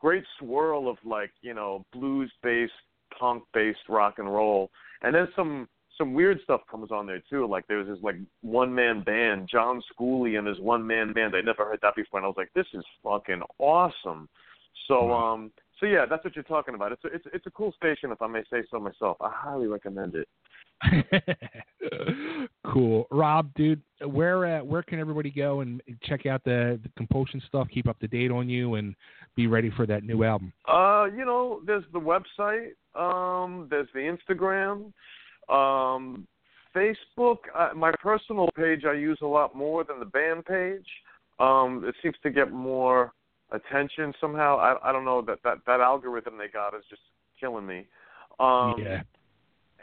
[0.01, 2.73] great swirl of like you know blues based,
[3.19, 4.71] punk based rock and roll,
[5.03, 5.69] and then some
[5.99, 7.47] some weird stuff comes on there too.
[7.47, 11.35] Like there's this like one man band, John Schooley and his one man band.
[11.35, 14.29] I never heard that before, and I was like, this is fucking awesome.
[14.89, 16.93] So um so yeah, that's what you're talking about.
[16.93, 19.19] It's a, it's it's a cool station if I may say so myself.
[19.21, 20.29] I highly recommend it.
[22.67, 23.83] cool, Rob, dude.
[24.05, 27.69] Where uh, where can everybody go and check out the, the compulsion stuff?
[27.73, 28.95] Keep up to date on you and
[29.37, 30.53] be ready for that new album.
[30.67, 34.93] Uh, you know, there's the website, um, there's the Instagram,
[35.55, 36.27] um,
[36.75, 37.39] Facebook.
[37.55, 40.87] Uh, my personal page I use a lot more than the band page.
[41.39, 43.13] Um, it seems to get more
[43.53, 44.59] attention somehow.
[44.59, 47.03] I I don't know that that that algorithm they got is just
[47.41, 47.87] killing me.
[48.39, 49.03] Um, yeah.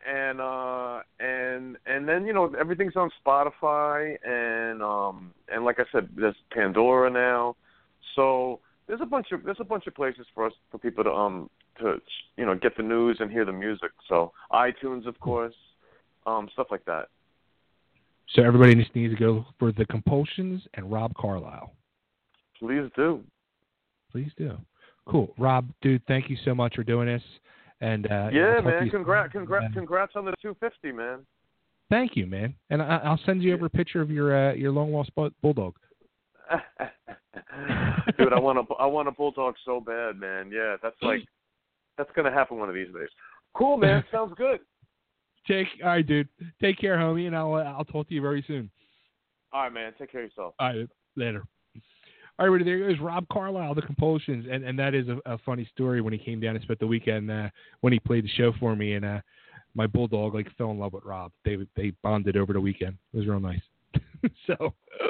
[0.07, 5.85] and uh and and then you know everything's on Spotify and um and like I
[5.91, 7.55] said there's Pandora now
[8.15, 11.09] so there's a bunch of there's a bunch of places for us for people to
[11.11, 11.49] um
[11.79, 11.99] to
[12.37, 15.55] you know get the news and hear the music so iTunes of course
[16.27, 17.07] um stuff like that
[18.35, 21.73] So everybody just needs to go for the compulsions and Rob Carlyle.
[22.59, 23.23] please do
[24.13, 24.55] Please do.
[25.05, 26.01] Cool, Rob, dude.
[26.07, 27.23] Thank you so much for doing this.
[27.81, 31.25] And uh, yeah I'll talk to man congrats congrats congrats on the 250 man
[31.89, 32.55] Thank you, man.
[32.69, 35.31] And I, I'll send you over a picture of your uh, your long lost bu-
[35.41, 35.75] bulldog.
[38.17, 41.25] dude I want a I want a bulldog so bad man yeah that's like
[41.97, 43.09] that's gonna happen one of these days
[43.55, 44.59] cool man sounds good
[45.47, 46.29] Take all right, dude.
[46.61, 48.69] Take care, homie, and I'll uh, I'll talk to you very soon.
[49.51, 51.43] all right man take care of yourself All right, later.
[52.39, 55.69] All right, there goes Rob Carlyle, the Compulsions, and and that is a, a funny
[55.73, 57.49] story when he came down and spent the weekend uh,
[57.81, 59.19] when he played the show for me, and uh,
[59.75, 61.31] my bulldog like fell in love with Rob.
[61.45, 62.97] They they bonded over the weekend.
[63.13, 63.61] It was real nice.
[64.47, 64.73] so,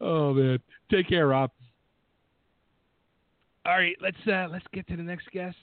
[0.00, 0.58] oh man,
[0.90, 1.50] take care, Rob.
[3.66, 5.56] All right, let's uh, let's get to the next guest.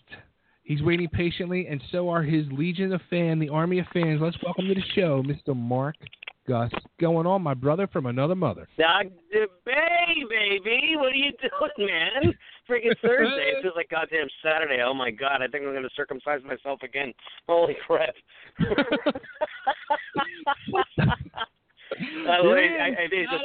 [0.64, 4.22] He's waiting patiently, and so are his legion of fans, the army of fans.
[4.22, 5.56] Let's welcome to the show, Mr.
[5.56, 5.96] Mark
[6.48, 6.72] Gus.
[7.00, 8.68] Going on, my brother from another mother.
[8.78, 9.48] Dr.
[9.66, 12.34] Bay, baby, what are you doing, man?
[12.70, 13.54] Freaking Thursday.
[13.58, 14.82] It feels like goddamn Saturday.
[14.84, 17.14] Oh my god, I think I'm gonna circumcise myself again.
[17.48, 18.14] Holy crap.
[22.26, 23.44] By the way, I, I it's, just,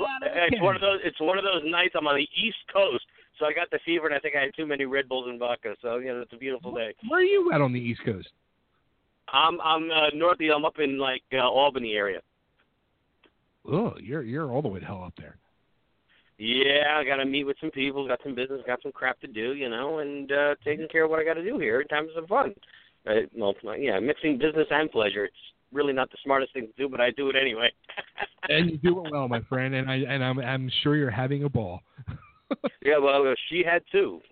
[0.53, 1.01] it's one of those.
[1.05, 1.95] It's one of those nights.
[1.97, 3.05] I'm on the East Coast,
[3.39, 5.39] so I got the fever, and I think I had too many Red Bulls and
[5.39, 5.75] vodka.
[5.83, 6.95] So you know, it's a beautiful day.
[7.09, 8.29] Where are you at on the East Coast?
[9.33, 10.41] I'm I'm uh, north.
[10.41, 12.21] of- I'm up in like uh, Albany area.
[13.67, 15.37] Oh, you're you're all the way to hell up there.
[16.39, 19.27] Yeah, I got to meet with some people, got some business, got some crap to
[19.27, 22.11] do, you know, and uh taking care of what I got to do here, having
[22.15, 22.55] some fun.
[23.07, 25.25] Uh, well, yeah, mixing business and pleasure.
[25.25, 25.35] It's
[25.73, 27.71] really not the smartest thing to do, but I do it anyway.
[28.49, 29.75] and you do it well, my friend.
[29.75, 31.81] And I and I'm I'm sure you're having a ball.
[32.83, 34.21] yeah, well, uh, she had two.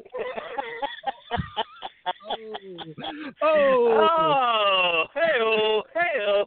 [3.42, 5.06] Oh.
[5.14, 6.44] oh, hey, hey,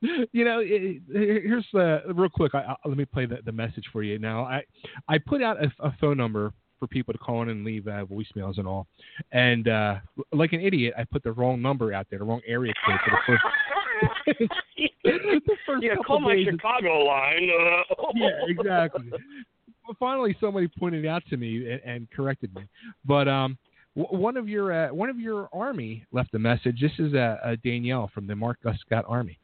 [0.32, 2.54] you know, it, here's uh, real quick.
[2.54, 4.44] I, I, let me play the, the message for you now.
[4.44, 4.62] I
[5.08, 8.04] I put out a, a phone number for people to call in and leave uh,
[8.04, 8.86] voicemails and all,
[9.32, 9.96] and uh,
[10.32, 13.10] like an idiot, I put the wrong number out there, the wrong area code for
[13.10, 13.42] the first.
[15.04, 16.44] the first yeah, call my.
[16.44, 17.48] Chicago line.
[17.50, 19.10] Uh, yeah, exactly.
[19.10, 22.62] Well, finally, somebody pointed it out to me and, and corrected me.
[23.04, 23.56] But um,
[23.96, 26.80] w- one of your uh, one of your army left a message.
[26.80, 29.38] This is uh, uh, Danielle from the Mark Scott Army.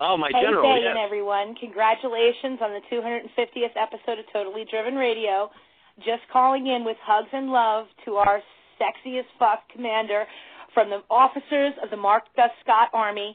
[0.00, 0.74] Oh, my hey, general.
[0.74, 0.90] Day yes.
[0.90, 1.54] and everyone.
[1.54, 5.50] Congratulations on the 250th episode of Totally Driven Radio.
[5.98, 8.40] Just calling in with hugs and love to our
[8.78, 10.26] sexy as fuck commander
[10.74, 13.34] from the officers of the Mark Gus Scott Army.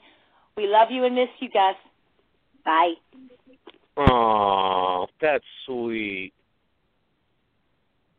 [0.56, 1.76] We love you and miss you, Gus.
[2.64, 2.94] Bye.
[3.98, 6.34] Oh, that's sweet.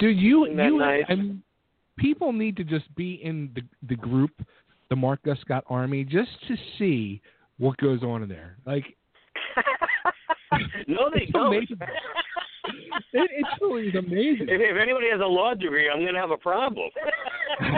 [0.00, 1.04] Dude, you Isn't that you nice?
[1.08, 1.42] I mean,
[1.96, 4.32] people need to just be in the the group,
[4.90, 7.20] the Mark Gus Scott Army, just to see
[7.58, 8.56] what goes on in there.
[8.66, 8.84] Like,
[10.86, 11.46] no, they It's don't.
[11.54, 11.76] amazing.
[13.12, 14.48] it, it truly is amazing.
[14.48, 16.90] If, if anybody has a law degree, I'm going to have a problem.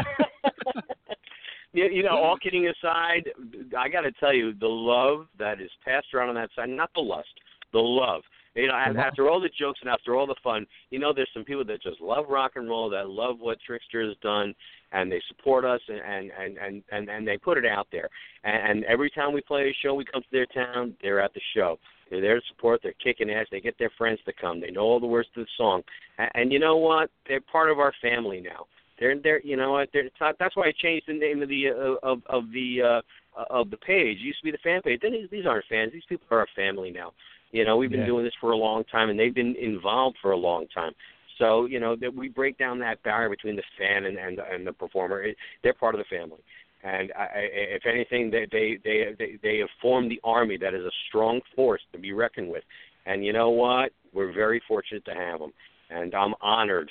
[1.72, 3.30] you, you know, all kidding aside,
[3.76, 6.90] I got to tell you, the love that is passed around on that side, not
[6.94, 7.28] the lust,
[7.72, 8.22] the love.
[8.54, 8.96] You know, love.
[8.96, 11.82] after all the jokes and after all the fun, you know, there's some people that
[11.82, 14.54] just love rock and roll, that love what Trixter has done,
[14.94, 18.08] and they support us, and and and and and, they put it out there.
[18.44, 21.34] And, and every time we play a show, we come to their town, they're at
[21.34, 21.78] the show.
[22.10, 22.80] They're there to support.
[22.82, 23.46] They're kicking ass.
[23.50, 24.60] They get their friends to come.
[24.60, 25.82] They know all the words to the song.
[26.18, 27.10] And, and you know what?
[27.26, 28.66] They're part of our family now.
[29.00, 29.88] They're they're you know what?
[29.92, 30.08] They're,
[30.38, 33.02] that's why I changed the name of the uh, of of the
[33.36, 34.18] uh, of the page.
[34.18, 35.00] It used to be the fan page.
[35.02, 35.92] Then these, these aren't fans.
[35.92, 37.12] These people are our family now.
[37.50, 38.06] You know, we've been Yeah.
[38.06, 40.92] doing this for a long time, and they've been involved for a long time.
[41.38, 44.66] So you know that we break down that barrier between the fan and and, and
[44.66, 45.22] the performer.
[45.22, 46.40] It, they're part of the family.
[46.82, 47.40] And I, I,
[47.76, 51.40] if anything, they, they they they they have formed the army that is a strong
[51.56, 52.62] force to be reckoned with.
[53.06, 53.90] And you know what?
[54.12, 55.52] We're very fortunate to have them,
[55.90, 56.90] and I'm honored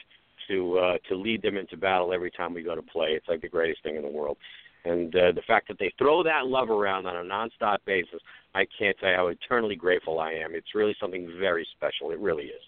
[0.50, 3.10] to uh, to lead them into battle every time we go to play.
[3.12, 4.38] It's like the greatest thing in the world.
[4.86, 8.20] And uh, the fact that they throw that love around on a nonstop basis,
[8.54, 10.54] I can't you how eternally grateful I am.
[10.54, 12.12] It's really something very special.
[12.12, 12.62] It really is.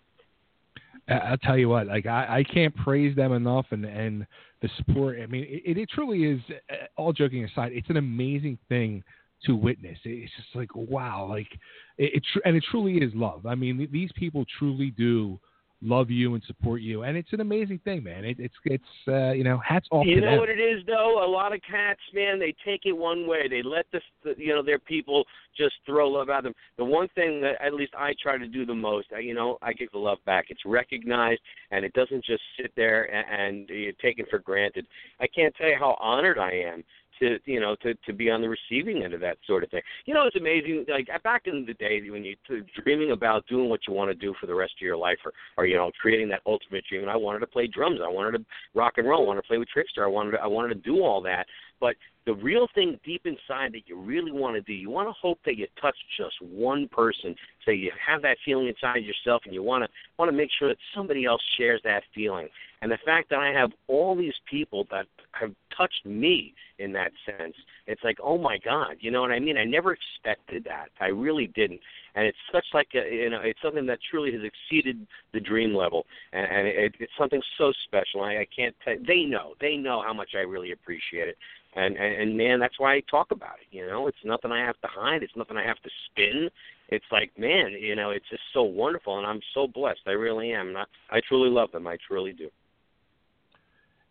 [1.07, 4.25] I'll tell you what, like I, I can't praise them enough, and and
[4.61, 5.19] the support.
[5.21, 6.41] I mean, it, it truly is.
[6.71, 9.03] uh, All joking aside, it's an amazing thing
[9.45, 9.97] to witness.
[10.03, 11.51] It's just like wow, like
[11.97, 13.45] it, it tr- and it truly is love.
[13.45, 15.39] I mean, these people truly do
[15.85, 18.25] love you and support you, and it's an amazing thing, man.
[18.25, 20.39] It, it's it's uh, you know, hats off You to know them.
[20.39, 21.23] what it is, though.
[21.25, 23.47] A lot of cats, man, they take it one way.
[23.47, 24.01] They let the,
[24.37, 25.23] you know their people
[25.57, 26.53] just throw love at them.
[26.77, 29.73] The one thing that at least I try to do the most, you know, I
[29.73, 30.45] give the love back.
[30.49, 31.41] It's recognized,
[31.71, 34.85] and it doesn't just sit there and, and you're taken for granted.
[35.19, 36.83] I can't tell you how honored I am
[37.19, 39.81] to you know to to be on the receiving end of that sort of thing.
[40.05, 40.85] You know, it's amazing.
[40.89, 42.35] Like uh, back in the day when you
[42.83, 45.33] dreaming about doing what you want to do for the rest of your life, or
[45.57, 47.01] or you know creating that ultimate dream.
[47.01, 47.99] And I wanted to play drums.
[48.03, 49.23] I wanted to rock and roll.
[49.23, 50.03] I wanted to play with Trixter.
[50.03, 51.45] I wanted to, I wanted to do all that.
[51.79, 51.95] But
[52.25, 55.39] the real thing deep inside that you really want to do, you want to hope
[55.45, 57.35] that you touch just one person.
[57.65, 60.69] So you have that feeling inside yourself, and you want to want to make sure
[60.69, 62.47] that somebody else shares that feeling.
[62.81, 67.11] And the fact that I have all these people that have touched me in that
[67.25, 67.55] sense,
[67.87, 69.57] it's like, oh my God, you know what I mean?
[69.57, 70.89] I never expected that.
[70.99, 71.79] I really didn't.
[72.15, 75.75] And it's such like a, you know, it's something that truly has exceeded the dream
[75.75, 78.21] level, and, and it, it's something so special.
[78.21, 78.73] I, I can't.
[78.83, 79.53] Tell, they know.
[79.59, 81.37] They know how much I really appreciate it.
[81.75, 83.75] And, and and man, that's why I talk about it.
[83.75, 85.23] You know, it's nothing I have to hide.
[85.23, 86.49] It's nothing I have to spin.
[86.87, 90.01] It's like, man, you know, it's just so wonderful, and I'm so blessed.
[90.07, 90.77] I really am.
[90.77, 91.85] I, I truly love them.
[91.85, 92.49] I truly do.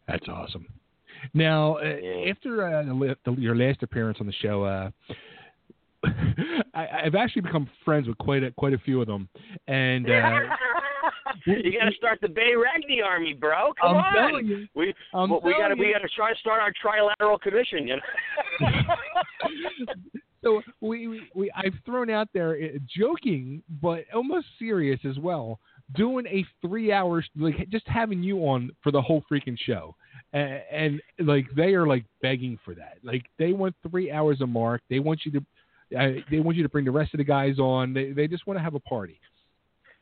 [0.07, 0.67] That's awesome.
[1.33, 4.91] Now, uh, after uh, the, the, your last appearance on the show, uh,
[6.75, 9.29] I, I've actually become friends with quite a quite a few of them,
[9.67, 10.41] and uh,
[11.47, 13.73] you got to start the Bay Ragni Army, bro.
[13.81, 14.15] Come I'm on.
[14.15, 14.67] telling you.
[14.75, 17.89] We I'm we got to we got to try to start our trilateral commission.
[17.89, 18.69] You know.
[20.43, 25.59] so we, we, we I've thrown out there uh, joking, but almost serious as well.
[25.97, 29.95] Doing a three hours, like just having you on for the whole freaking show,
[30.33, 32.99] and, and like they are like begging for that.
[33.03, 34.81] Like they want three hours a mark.
[34.89, 35.45] They want you to,
[35.99, 37.93] uh, they want you to bring the rest of the guys on.
[37.93, 39.21] They they just want to have a party.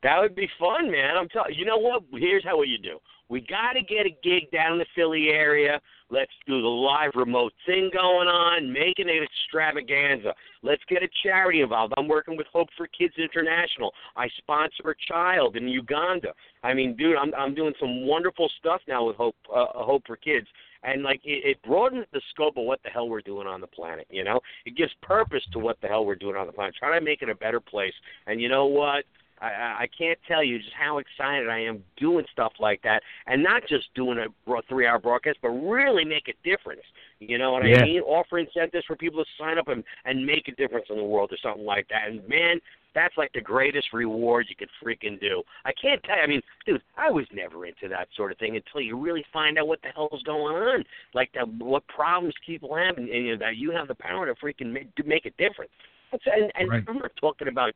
[0.02, 1.16] That would be fun, man.
[1.16, 2.02] I'm telling you know what?
[2.12, 2.98] Here's how you do.
[3.28, 5.80] We got to get a gig down in the Philly area.
[6.10, 10.34] Let's do the live remote thing going on, making it extravaganza.
[10.62, 11.94] Let's get a charity involved.
[11.96, 13.90] I'm working with Hope for Kids International.
[14.16, 16.34] I sponsor a child in Uganda.
[16.62, 20.16] I mean, dude, I'm I'm doing some wonderful stuff now with Hope uh, Hope for
[20.16, 20.46] Kids.
[20.84, 23.66] And like it, it broadens the scope of what the hell we're doing on the
[23.66, 24.06] planet.
[24.10, 26.74] You know, it gives purpose to what the hell we're doing on the planet.
[26.78, 27.94] Try to make it a better place.
[28.26, 29.04] And you know what?
[29.40, 33.02] I, I I can't tell you just how excited I am doing stuff like that,
[33.26, 36.82] and not just doing a three-hour broadcast, but really make a difference.
[37.18, 37.80] You know what Yeah.
[37.80, 38.00] I mean?
[38.02, 41.32] Offer incentives for people to sign up and and make a difference in the world
[41.32, 42.08] or something like that.
[42.08, 42.60] And man,
[42.94, 45.42] that's like the greatest reward you could freaking do.
[45.64, 46.22] I can't tell you.
[46.22, 49.58] I mean, dude, I was never into that sort of thing until you really find
[49.58, 53.32] out what the hell's going on, like that, what problems people have, and, and you
[53.32, 55.70] know, that you have the power to freaking make, to make a difference.
[56.10, 56.84] That's, and and Right.
[56.86, 57.72] I'm not talking about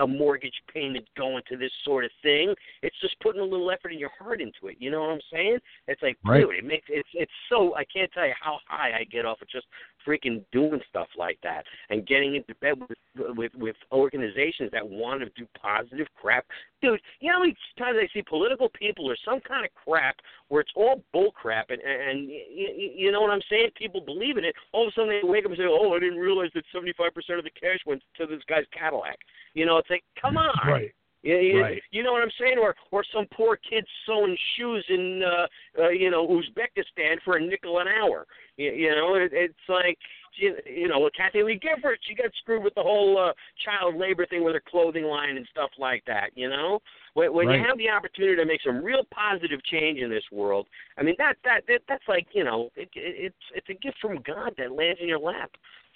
[0.00, 2.54] a mortgage payment going to this sort of thing.
[2.82, 4.76] It's just putting a little effort in your heart into it.
[4.78, 5.58] You know what I'm saying?
[5.88, 6.40] It's like, Right.
[6.40, 9.42] dude, it makes it's it's so I can't tell you how high I get off
[9.42, 9.66] of just
[10.06, 12.98] freaking doing stuff like that and getting into bed with
[13.36, 16.44] with with organizations that want to do positive crap.
[16.80, 20.16] Dude, you know how many times I see political people or some kind of crap
[20.48, 23.70] where it's all bull crap and and you, you know what I'm saying?
[23.76, 24.54] People believe in it.
[24.72, 27.38] All of a sudden they wake up and say, "Oh, I didn't realize that 75%
[27.38, 29.18] of the cash went to this guy's Cadillac."
[29.54, 30.52] You know, it's like, come on.
[30.66, 30.92] Right.
[31.22, 31.82] You, you, Right.
[31.90, 32.58] you know what I'm saying?
[32.58, 35.46] Or or some poor kid sewing shoes in uh,
[35.82, 38.26] uh you know Uzbekistan for a nickel an hour.
[38.56, 39.98] You, you know, it, it's like
[40.36, 43.32] you, you know, Kathie Lee Gifford, she got screwed with the whole uh,
[43.64, 46.30] child labor thing with her clothing line and stuff like that.
[46.34, 46.80] You know,
[47.14, 47.60] when, when Right.
[47.60, 50.66] you have the opportunity to make some real positive change in this world,
[50.98, 53.98] I mean that that, that that's like you know, it, it, it's it's a gift
[54.00, 55.50] from God that lands in your lap.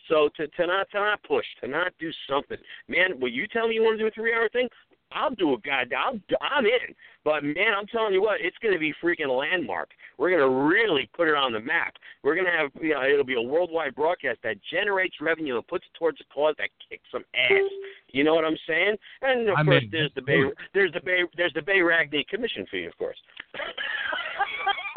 [0.09, 2.59] So to to not to not push, to not do something,
[2.89, 3.19] man.
[3.19, 4.69] Will you tell me you want to do a three hour thing?
[5.13, 5.93] I'll do a god.
[5.93, 6.95] I'll I'm in.
[7.25, 9.91] But man, I'm telling you what, it's going to be freaking landmark.
[10.19, 11.95] We're going to really put it on the map.
[12.23, 15.67] We're going to have you know it'll be a worldwide broadcast that generates revenue and
[15.67, 17.71] puts it towards a cause that kicks some ass.
[18.13, 18.97] You know what I'm saying?
[19.23, 19.91] And of I'm course, in.
[19.91, 20.43] there's the Bay
[20.75, 23.17] there's the Bay there's the Bay Ragni commission fee, of course.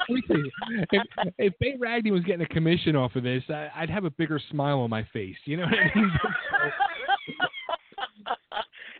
[0.07, 0.87] Let me see.
[0.91, 4.11] if, if Bay Ragni was getting a commission off of this, I, I'd have a
[4.11, 5.35] bigger smile on my face.
[5.45, 6.11] You know what I mean?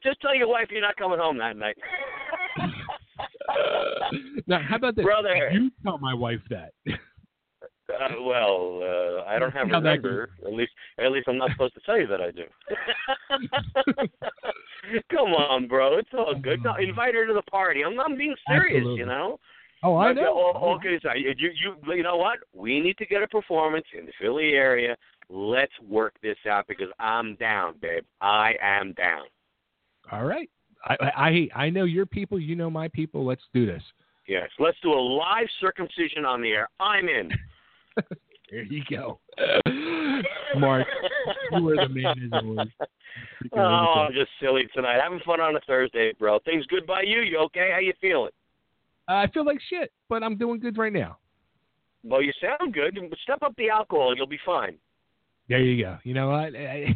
[0.03, 1.77] Just tell your wife you're not coming home that night.
[4.47, 5.03] now, how about this?
[5.03, 5.49] Brother.
[5.51, 6.71] You tell my wife that.
[6.87, 6.93] Uh,
[8.21, 10.29] well, uh, I don't have a number.
[10.45, 12.45] At least, at least I'm not supposed to tell you that I do.
[15.11, 15.97] Come on, bro.
[15.97, 16.63] It's all good.
[16.63, 17.83] No, invite her to the party.
[17.83, 18.77] I'm, I'm being serious.
[18.77, 18.99] Absolutely.
[18.99, 19.39] You know.
[19.81, 20.37] Oh, I know.
[20.37, 22.39] All, all kidding you, you, you know what?
[22.53, 24.97] We need to get a performance in the Philly area.
[25.29, 28.03] Let's work this out because I'm down, babe.
[28.19, 29.23] I am down.
[30.11, 30.49] All right.
[30.85, 32.39] I, I I know your people.
[32.39, 33.25] You know my people.
[33.25, 33.83] Let's do this.
[34.27, 34.49] Yes.
[34.59, 36.69] Let's do a live circumcision on the air.
[36.79, 37.31] I'm in.
[38.51, 39.19] There you go.
[40.57, 40.87] Mark,
[41.51, 42.67] you were the man as always.
[43.43, 44.99] Freaking Oh, I'm just silly tonight.
[45.01, 46.39] Having fun on a Thursday, bro.
[46.45, 47.21] Things good by you?
[47.21, 47.69] You okay?
[47.71, 48.31] How you feeling?
[49.07, 51.17] I feel like shit, but I'm doing good right now.
[52.03, 52.97] Well, you sound good.
[53.23, 54.77] Step up the alcohol, you'll be fine.
[55.49, 55.97] There you go.
[56.03, 56.55] You know what?
[56.55, 56.95] I,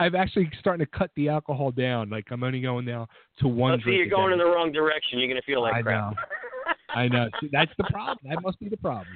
[0.00, 2.10] I've actually starting to cut the alcohol down.
[2.10, 3.06] Like I'm only going now
[3.40, 5.18] to one Let's see, you're going in the wrong direction.
[5.18, 6.12] You're gonna feel like I crap.
[6.12, 6.16] know.
[6.94, 7.28] I know.
[7.40, 8.18] See, that's the problem.
[8.28, 9.14] That must be the problem.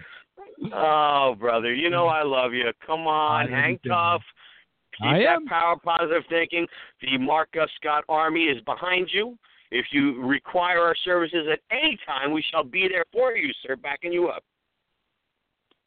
[0.72, 2.70] Oh, brother, you know I love you.
[2.86, 4.22] Come on, hang tough.
[4.98, 5.46] Keep I that am.
[5.46, 6.66] power, positive thinking.
[7.02, 9.36] The Mark Gus Scott Army is behind you.
[9.70, 13.76] If you require our services at any time, we shall be there for you, sir,
[13.76, 14.42] backing you up.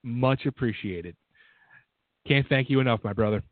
[0.04, 1.16] Much appreciated.
[2.28, 3.44] Can't thank you enough, my brother.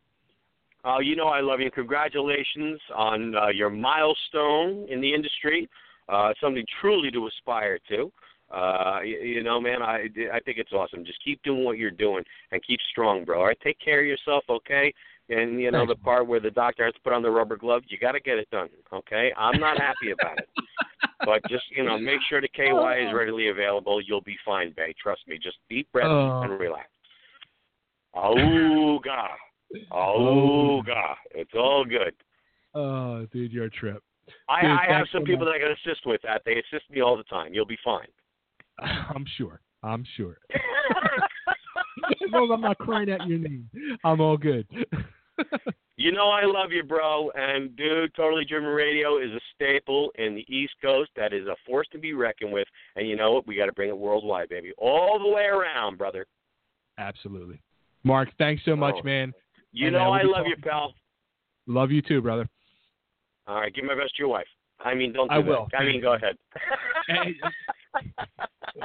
[0.85, 1.69] Uh, you know I love you.
[1.71, 5.67] Congratulations on uh, your milestone in the industry.
[6.07, 8.11] Uh, something truly to aspire to.
[8.49, 11.03] Uh, you, you know, man, I I think it's awesome.
[11.03, 13.39] Just keep doing what you're doing and keep strong, bro.
[13.39, 14.93] All right, take care of yourself, okay?
[15.29, 15.93] And you know Thanks.
[15.99, 18.21] the part where the doctor has to put on the rubber glove, you got to
[18.21, 19.33] get it done, okay?
[19.37, 20.47] I'm not happy about it.
[21.25, 23.99] but just you know, make sure the KY is readily available.
[24.01, 24.93] You'll be fine, Bay.
[25.01, 25.37] Trust me.
[25.37, 26.41] Just deep breath Oh.
[26.43, 26.87] and relax.
[28.15, 29.37] Oh God.
[29.91, 31.15] Oh God.
[31.31, 32.13] It's all good.
[32.73, 34.03] Oh, dude, you're trip.
[34.49, 36.41] I, Dude, I have some people that can assist with that.
[36.45, 37.53] They assist me all the time.
[37.53, 38.07] You'll be fine.
[38.79, 39.61] I'm sure.
[39.83, 40.37] I'm sure.
[40.53, 43.69] as long as I'm not crying at your name,
[44.03, 44.67] I'm all good.
[45.99, 47.31] You know I love you, bro.
[47.33, 51.09] And dude, Totally Driven Radio is a staple in the East Coast.
[51.15, 52.67] That is a force to be reckoned with.
[52.95, 53.47] And you know what?
[53.47, 56.27] We got to bring it worldwide, baby, all the way around, brother.
[56.99, 57.59] Absolutely.
[58.07, 59.03] Mark, thanks so much, Oh.
[59.03, 59.33] man.
[59.71, 60.93] You And, uh, know we'll I love you, pal.
[61.67, 62.47] Love you too, brother.
[63.45, 64.47] All right, give my best to your wife.
[64.79, 65.47] I mean, don't do I that.
[65.47, 65.67] will.
[65.77, 66.37] I mean, go ahead.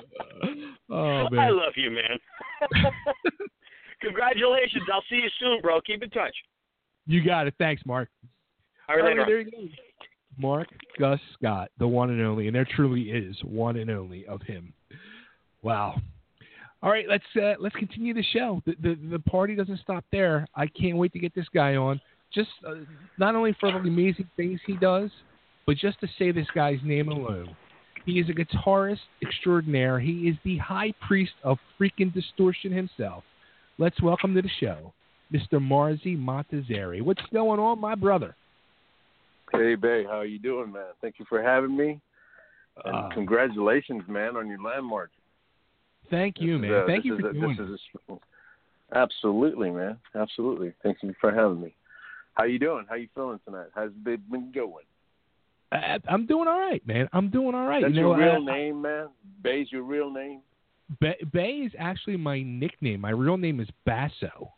[0.91, 2.19] Oh man, I love you, man.
[4.03, 4.83] Congratulations.
[4.93, 5.81] I'll see you soon, bro.
[5.81, 6.35] Keep in touch.
[7.07, 7.55] You got it.
[7.59, 8.09] Thanks, Mark.
[8.89, 9.25] All right, later.
[9.27, 9.69] there you go.
[10.39, 10.69] Mark
[10.99, 14.73] Gus Scott, the one and only, and there truly is one and only of him.
[15.63, 16.01] Wow.
[16.83, 18.61] All right, let's uh, let's continue the show.
[18.67, 20.47] The, the the party doesn't stop there.
[20.57, 22.01] I can't wait to get this guy on.
[22.35, 22.75] Just uh,
[23.19, 25.11] not only for the amazing things he does,
[25.67, 27.55] but just to say this guy's name alone.
[28.05, 30.01] He is a guitarist extraordinaire.
[30.01, 33.23] He is the high priest of freaking distortion himself.
[33.79, 34.93] Let's welcome to the show,
[35.33, 35.61] Mr.
[35.61, 37.01] Marzi Montazeri.
[37.01, 38.35] What's going on, my brother?
[39.53, 40.87] Hey, Bay, how are you doing, man?
[41.01, 42.01] Thank you for having me.
[42.85, 45.11] And Uh, congratulations, man, on your landmark.
[46.13, 46.71] Thank you, man.
[46.73, 47.81] a- Thank you for a- doing this this.
[48.11, 49.99] a- Absolutely, man.
[50.15, 50.75] Absolutely.
[50.83, 51.75] Thank you for having me.
[52.35, 52.85] How you doing?
[52.89, 53.69] How you feeling tonight?
[53.75, 54.85] How's it been going?
[55.73, 57.09] I, I'm doing all right, man.
[57.15, 57.83] I'm doing all right.
[57.83, 59.09] That's you know, your real uh, name, man.
[59.43, 60.43] Bay's your real name.
[61.01, 63.01] Bay, Bay is actually my nickname.
[63.01, 64.53] My real name is Basso.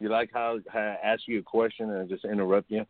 [0.00, 2.84] You like how, how I ask you a question and I just interrupt you?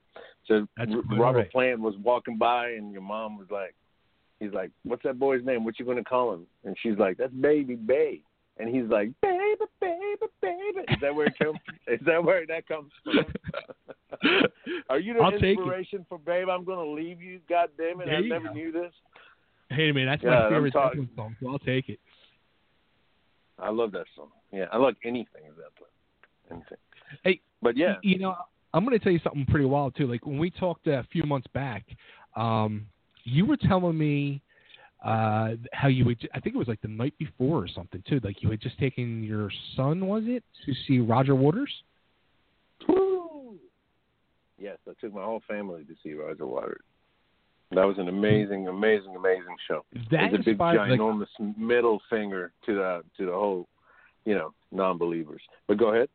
[0.46, 1.52] So That's Robert right.
[1.52, 3.74] Plant was walking by and your mom was like,
[4.40, 5.64] he's like, what's that boy's name?
[5.64, 6.46] What you going to call him?
[6.64, 8.22] And she's like, that's Baby Bay.
[8.58, 10.80] And he's like, baby, baby, baby.
[10.88, 11.58] Is that where it comes?
[11.86, 13.26] is that where that comes from?
[14.88, 16.48] Are you the I'll inspiration for Babe?
[16.48, 17.40] I'm going to leave you.
[17.48, 18.06] God damn it!
[18.06, 18.54] There I never go.
[18.54, 18.92] knew this.
[19.68, 21.98] Hey, man, that's Yeah, my favorite Zeppelin song, so I'll take it.
[23.58, 24.28] I love that song.
[24.52, 26.50] Yeah, I like anything that.
[26.50, 26.78] Anything.
[27.24, 28.36] Hey, but yeah, you know,
[28.72, 30.06] I'm going to tell you something pretty wild too.
[30.06, 31.84] Like when we talked a few months back,
[32.36, 32.86] um,
[33.26, 34.40] you were telling me
[35.04, 36.28] uh, how you would.
[36.34, 38.20] I think it was like the night before or something too.
[38.22, 41.72] Like you had just taken your son, was it, to see Roger Waters?
[44.58, 46.80] Yes, I took my whole family to see Roger Waters.
[47.72, 49.84] That was an amazing, amazing, amazing show.
[50.10, 53.68] That was a big, inspired- like- ginormous middle finger to the to the whole,
[54.24, 55.42] you know, non-believers.
[55.66, 56.08] But go ahead.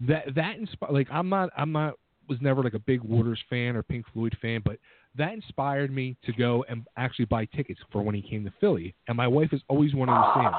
[0.00, 1.94] that that inspired like I'm not I'm not
[2.28, 4.78] was never like a big Waters fan or Pink Floyd fan, but
[5.16, 8.94] that inspired me to go and actually buy tickets for when he came to Philly.
[9.08, 10.54] And my wife has always wanted to see him.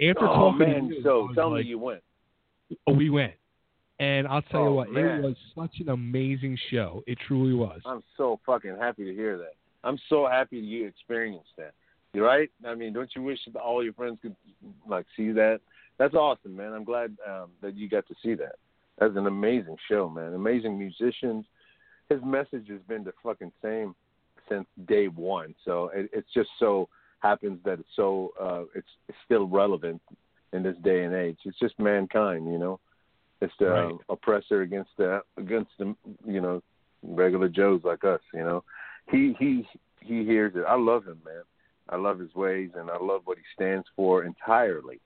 [0.00, 2.00] And after oh talking man, to you, I so tell like, me you went.
[2.86, 3.32] oh, we went.
[3.98, 5.18] And I'll tell you Oh, what, man.
[5.18, 7.02] it was such an amazing show.
[7.06, 7.80] It truly was.
[7.86, 9.54] I'm so fucking happy to hear that.
[9.84, 11.72] I'm so happy you experienced that.
[12.14, 12.50] You're right.
[12.66, 14.36] I mean, don't you wish that all your friends could
[14.88, 15.60] like see that?
[15.98, 16.72] That's awesome, man.
[16.72, 18.56] I'm glad um, that you got to see that.
[18.98, 20.34] That's an amazing show, man.
[20.34, 21.44] Amazing musicians.
[22.08, 23.94] His message has been the fucking same
[24.48, 25.54] since day one.
[25.64, 26.88] So it, it's just so
[27.20, 30.00] happens that it's so uh, it's, it's still relevant
[30.52, 31.38] in this day and age.
[31.44, 32.80] It's just mankind, you know.
[33.40, 33.84] It's the Right.
[33.86, 35.96] um, oppressor against the against the
[36.26, 36.62] you know
[37.02, 38.20] regular Joes like us.
[38.32, 38.64] You know,
[39.10, 39.66] he he
[40.00, 40.64] he hears it.
[40.68, 41.42] I love him, man.
[41.88, 45.00] I love his ways and I love what he stands for entirely.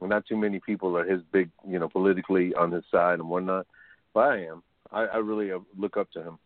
[0.00, 3.66] Not too many people are his big, you know, politically on his side and whatnot,
[4.14, 4.62] but I am.
[4.92, 6.38] I, I really uh, look up to him,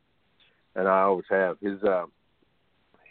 [0.75, 1.59] and I always have.
[1.61, 2.07] His uh,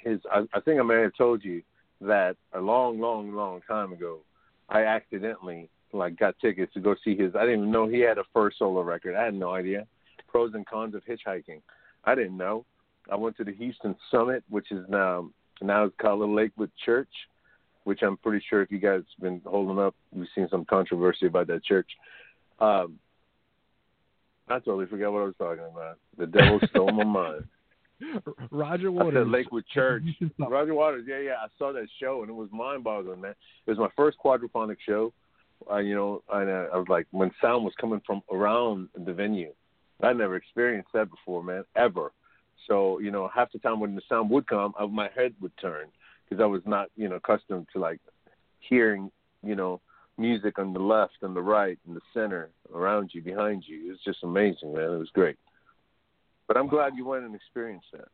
[0.03, 0.19] his.
[0.31, 1.61] I, I think I may have told you
[2.01, 4.19] that a long, long, long time ago,
[4.67, 7.35] I accidentally like got tickets to go see his.
[7.35, 9.15] I didn't even know he had a first solo record.
[9.15, 9.85] I had no idea.
[10.27, 11.61] Pros and cons of hitchhiking.
[12.03, 12.65] I didn't know.
[13.11, 15.29] I went to the Houston Summit, which is now
[15.61, 17.09] now it's called Little Lakewood Church,
[17.83, 21.47] which I'm pretty sure if you guys been holding up, you've seen some controversy about
[21.47, 21.89] that church.
[22.59, 22.99] Um,
[24.47, 25.97] I totally forgot what I was talking about.
[26.17, 27.45] The devil stole my mind.
[28.51, 29.27] Roger I Waters.
[29.29, 30.03] Lakewood Church.
[30.39, 31.05] Roger Waters.
[31.07, 31.35] Yeah, yeah.
[31.41, 33.35] I saw that show and it was mind-boggling, man.
[33.65, 35.13] It was my first quadrophonic show.
[35.69, 39.13] Uh, you know, and uh, I was like, when sound was coming from around the
[39.13, 39.53] venue,
[40.01, 42.11] I never experienced that before, man, ever.
[42.67, 45.51] So, you know, half the time when the sound would come, uh, my head would
[45.61, 45.85] turn
[46.31, 47.99] because I was not, you know, accustomed to like
[48.59, 49.11] hearing,
[49.43, 49.81] you know,
[50.17, 53.87] music on the left and the right and the center around you, behind you.
[53.87, 54.93] It was just amazing, man.
[54.93, 55.35] It was great.
[56.47, 58.07] But I'm glad you went and experienced that.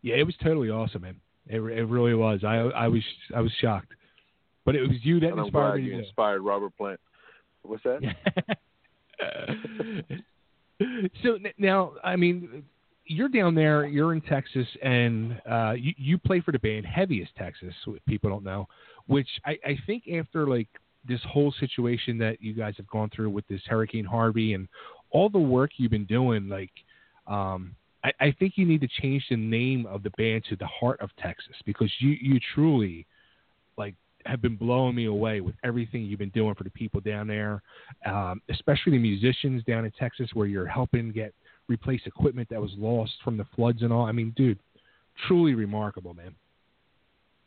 [0.00, 1.16] Yeah, it was totally awesome, man.
[1.46, 2.40] It it really was.
[2.42, 3.02] I I was
[3.36, 3.92] I was shocked,
[4.64, 7.00] but it was you that and inspired me to you do inspired Robert Plant.
[7.62, 8.00] What's that?
[11.22, 12.64] so now, I mean,
[13.06, 17.22] you're down there, you're in Texas, and uh, you, you play for the band Heavy
[17.22, 17.74] as Texas.
[18.06, 18.66] People don't know,
[19.06, 20.68] which I, I think after like
[21.06, 24.68] this whole situation that you guys have gone through with this Hurricane Harvey and
[25.10, 26.72] all the work you've been doing, like,
[27.26, 30.66] um, I, I think you need to change the name of the band to the
[30.66, 33.06] Heart of Texas because you you truly
[33.76, 33.94] like
[34.26, 37.62] have been blowing me away with everything you've been doing for the people down there,
[38.06, 41.34] um, especially the musicians down in Texas, where you're helping get
[41.68, 44.06] replace equipment that was lost from the floods and all.
[44.06, 44.58] I mean, dude,
[45.26, 46.34] truly remarkable, man.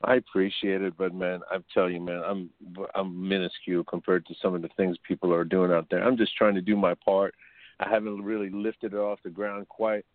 [0.03, 2.49] I appreciate it, but man, I'm telling you, man, I'm
[2.94, 6.03] I'm minuscule compared to some of the things people are doing out there.
[6.03, 7.34] I'm just trying to do my part.
[7.80, 10.06] I haven't really lifted it off the ground quite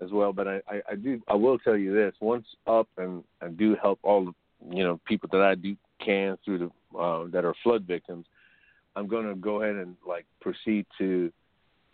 [0.00, 1.20] as well, but I, I, I do.
[1.28, 5.00] I will tell you this: once up, and I do help all the you know
[5.06, 8.26] people that I do can through the uh, that are flood victims.
[8.94, 11.32] I'm going to go ahead and like proceed to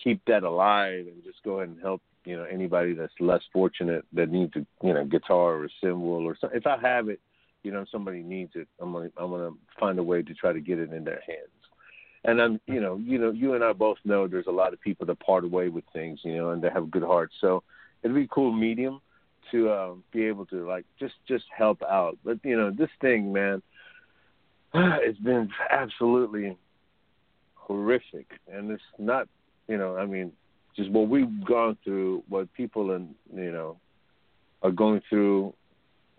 [0.03, 4.05] keep that alive and just go ahead and help you know anybody that's less fortunate
[4.13, 6.59] that needs a you know guitar or cymbal or something.
[6.59, 7.21] If I have it,
[7.63, 10.61] you know somebody needs it, I'm gonna I'm gonna find a way to try to
[10.61, 11.49] get it in their hands.
[12.25, 14.81] And I'm you know you know you and I both know there's a lot of
[14.81, 17.35] people that part away with things you know and they have good hearts.
[17.41, 17.63] So
[18.03, 19.01] it'd be a cool medium
[19.51, 22.19] to uh, be able to like just just help out.
[22.25, 23.63] But you know this thing, man,
[24.75, 26.57] it's been absolutely
[27.55, 29.29] horrific, and it's not
[29.69, 30.33] you know I mean
[30.77, 33.79] just what we've gone through, what people in you know
[34.63, 35.55] are going through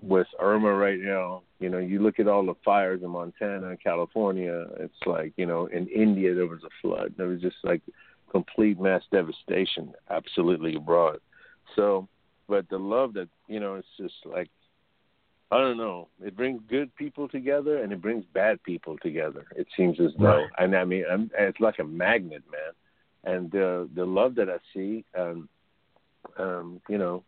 [0.02, 1.44] with Irma right now.
[1.60, 4.66] You know, you look at all the fires in Montana and California.
[4.80, 7.14] It's like you know in India there was a flood.
[7.18, 7.82] There was just like
[8.32, 11.20] complete mass devastation, absolutely abroad.
[11.76, 12.08] So,
[12.48, 14.50] but the love that you know, it's just like
[15.52, 16.10] I don't know.
[16.24, 19.46] It brings good people together and it brings bad people together.
[19.56, 20.50] It seems as though, Right.
[20.60, 22.74] and I mean, I'm, it's like a magnet, man.
[23.24, 25.50] And uh, the love that I see, um,
[26.38, 27.24] um, you know,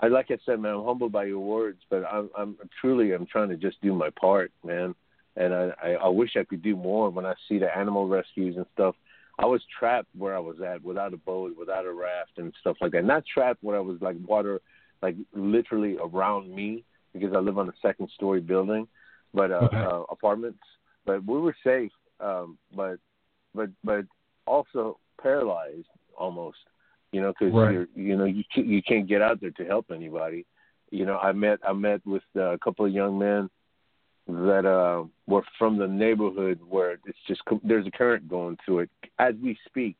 [0.00, 3.26] I like I said, man, I'm humbled by your words, but I'm, I'm truly, I'm
[3.26, 4.94] trying to just do my part, man.
[5.36, 7.08] And I, I, I wish I could do more.
[7.08, 8.94] When I see the animal rescues and stuff,
[9.38, 12.76] I was trapped where I was at, without a boat, without a raft, and stuff
[12.80, 13.04] like that.
[13.04, 14.60] Not trapped where I was like water,
[15.00, 18.86] like literally around me, because I live on a second story building,
[19.32, 19.82] but uh, Okay.
[19.82, 20.60] uh, apartments.
[21.06, 22.98] But we were safe, um, but
[23.54, 24.04] but but
[24.46, 25.86] also paralyzed
[26.16, 26.58] almost,
[27.12, 27.72] you know, because Right.
[27.72, 30.46] you're you know you can't, you can't get out there to help anybody.
[30.90, 33.48] You know, I met I met with uh, a couple of young men
[34.28, 38.90] that uh, were from the neighborhood where it's just there's a current going through it
[39.18, 39.96] as we speak,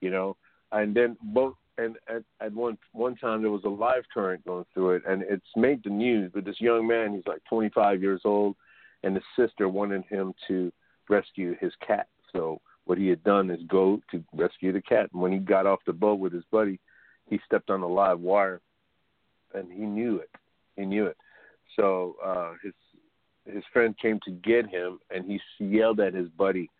[0.00, 0.36] you know,
[0.72, 4.64] and then both and at, at one one time there was a live current going
[4.74, 6.30] through it, and it's made the news.
[6.34, 8.56] But this young man, he's like 25 years old,
[9.02, 10.72] and his sister wanted him to
[11.08, 12.08] rescue his cat.
[12.32, 15.10] So what he had done is go to rescue the cat.
[15.12, 16.80] And when he got off the boat with his buddy,
[17.26, 18.62] he stepped on a live wire,
[19.54, 20.30] and he knew it.
[20.74, 21.18] He knew it.
[21.76, 22.72] So uh, his
[23.44, 26.70] his friend came to get him, and he yelled at his buddy,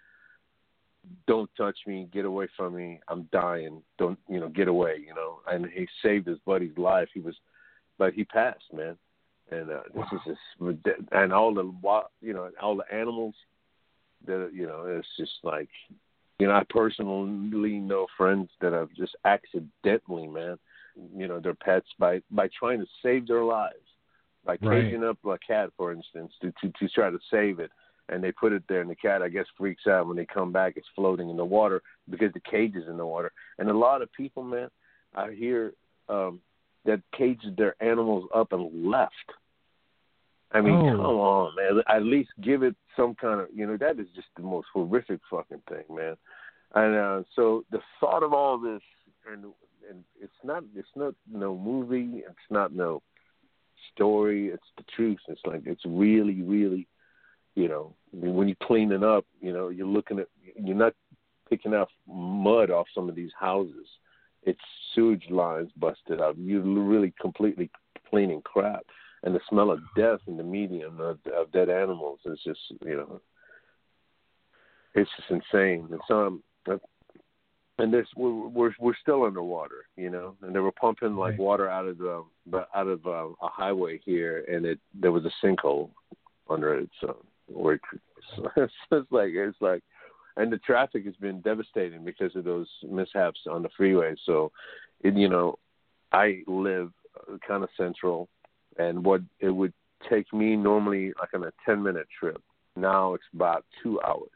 [1.27, 2.09] "Don't touch me!
[2.11, 3.01] Get away from me!
[3.09, 3.83] I'm dying!
[3.99, 4.49] Don't you know?
[4.49, 4.97] Get away!
[5.07, 7.09] You know!" And he saved his buddy's life.
[7.13, 7.37] He was,
[7.99, 8.97] but he passed, man.
[9.51, 11.71] And uh, this is just, and all the
[12.23, 13.35] you know, all the animals
[14.27, 15.69] that you know, it's just like,
[16.39, 20.59] you know, I personally know friends that have just accidentally, man,
[21.17, 23.77] you know, their pets by by trying to save their lives
[24.45, 24.85] by Right.
[24.85, 27.71] caging up a cat, for instance, to, to to try to save it,
[28.09, 30.53] and they put it there, and the cat, I guess, freaks out when they come
[30.53, 30.75] back.
[30.77, 34.03] It's floating in the water because the cage is in the water, and a lot
[34.03, 34.69] of people, man,
[35.15, 35.75] I hear
[36.09, 36.41] um,
[36.85, 39.13] that caged their animals up and left.
[40.53, 40.97] I mean, Oh.
[40.97, 41.83] come on, man.
[41.89, 45.21] At least give it some kind of, you know, that is just the most horrific
[45.31, 46.17] fucking thing, man.
[46.75, 48.83] And uh, so the thought of all this,
[49.31, 49.45] and
[49.89, 53.03] and it's not, it's not no movie, it's not no
[53.95, 55.19] story, it's the truth.
[55.29, 56.87] It's like it's really, really,
[57.55, 60.95] you know, when you're cleaning up, you know, you're looking at, you're not
[61.49, 63.87] picking up mud off some of these houses.
[64.43, 64.61] It's
[64.95, 66.37] sewage lines busted up.
[66.39, 67.71] You're really completely
[68.11, 68.85] cleaning crap,
[69.23, 72.97] and the smell of death in the medium of, of dead animals is just, you
[72.97, 73.21] know,
[74.95, 75.89] it's just insane.
[75.91, 76.77] And so, um, uh,
[77.79, 81.69] and this we're, we're we're still underwater, you know, and they were pumping like water
[81.69, 82.25] out of the
[82.75, 85.91] out of uh, a highway here, and it there was a sinkhole
[86.51, 87.81] under it, so it,
[88.37, 89.83] so it's, it's like it's like,
[90.37, 94.15] and the traffic has been devastating because of those mishaps on the freeway.
[94.27, 94.51] So,
[95.03, 95.59] it, you know,
[96.13, 96.91] I live
[97.47, 98.29] kind of central,
[98.79, 99.73] and what it would
[100.09, 102.41] take me normally like on a ten minute trip.
[102.77, 104.31] Now it's about two hours.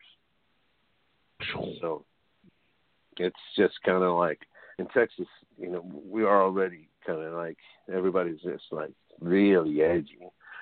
[1.80, 2.04] So
[3.16, 4.40] it's just kind of like
[4.78, 5.26] in Texas,
[5.58, 7.58] you know, we are already kind of like
[7.92, 10.18] everybody's just like really edgy.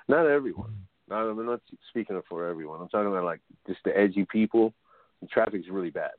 [0.09, 0.75] Not everyone.
[1.09, 2.81] Not, I'm not speaking for everyone.
[2.81, 4.73] I'm talking about like just the edgy people.
[5.21, 6.13] The traffic's really bad.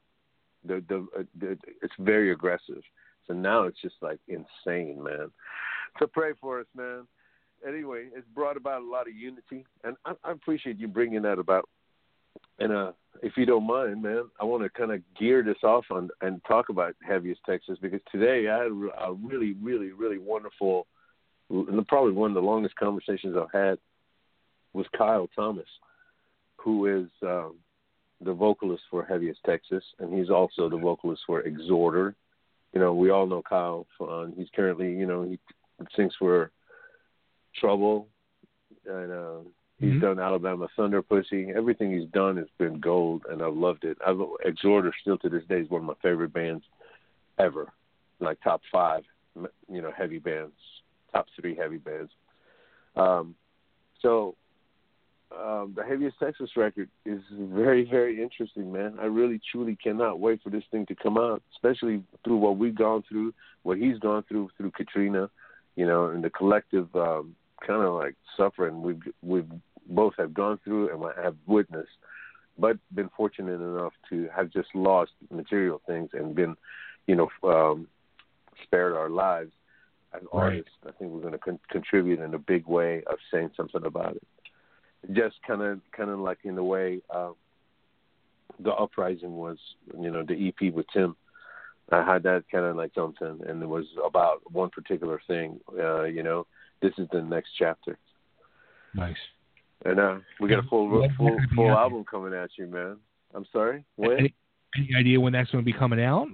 [0.66, 2.82] The the, uh, the it's very aggressive.
[3.28, 5.32] So now it's just like insane, man.
[6.00, 7.08] So pray for us, man.
[7.68, 11.40] Anyway, it's brought about a lot of unity, and I, I appreciate you bringing that
[11.40, 11.70] about.
[12.60, 15.86] And uh, if you don't mind, man, I want to kind of gear this off
[15.92, 20.18] on and talk about Heavy as Texas because today I had a really, really, really
[20.18, 20.88] wonderful,
[21.88, 23.78] probably one of the longest conversations I've had
[24.74, 25.68] was Kyle Thomas,
[26.58, 27.56] who is um,
[28.22, 32.16] the vocalist for Heavy as Texas, and he's also the vocalist for Exhorder.
[32.74, 33.86] You know, we all know Kyle.
[34.00, 35.40] Um, he's currently, you know, he
[35.96, 36.52] sings for
[37.60, 38.08] Trouble,
[38.86, 39.38] and uh,
[39.80, 40.00] he's mm-hmm.
[40.00, 41.50] done Alabama Thunder Pussy.
[41.56, 43.98] Everything he's done has been gold, and I've loved it.
[44.06, 46.64] I've, Exhorder still to this day is one of my favorite bands
[47.40, 47.72] ever,
[48.20, 49.04] like top five,
[49.70, 50.54] you know, heavy bands,
[51.14, 52.12] top three heavy bands.
[52.96, 53.36] Um,
[54.02, 54.36] so
[55.38, 58.98] um, the heavy as Texas record is very, very interesting, man.
[59.00, 62.76] I really, truly cannot wait for this thing to come out, especially through what we've
[62.76, 63.34] gone through,
[63.64, 65.30] what he's gone through through Katrina,
[65.76, 69.52] you know, and the collective um, kind of like suffering we've we've
[69.88, 71.90] both have gone through and have witnessed,
[72.58, 76.56] but been fortunate enough to have just lost material things and been,
[77.08, 77.88] you know, um,
[78.64, 79.52] spared our lives.
[80.14, 80.44] As right.
[80.44, 83.86] artists, I think we're going to con- contribute in a big way of saying something
[83.86, 84.24] about it
[85.14, 87.32] just kind of kind of like in the way uh,
[88.60, 89.58] the uprising was,
[90.00, 91.16] you know, the EP with Tim.
[91.92, 95.60] I had that kind of like something, and it was about one particular thing.
[95.78, 96.48] Uh, you know,
[96.82, 97.98] this is the next chapter.
[98.94, 99.16] Nice.
[99.86, 102.98] And uh, we got a full full full album coming at you, man.
[103.34, 103.84] I'm sorry.
[103.96, 104.20] When?
[104.20, 104.36] Any,
[104.78, 106.28] any idea when that's going to be coming out?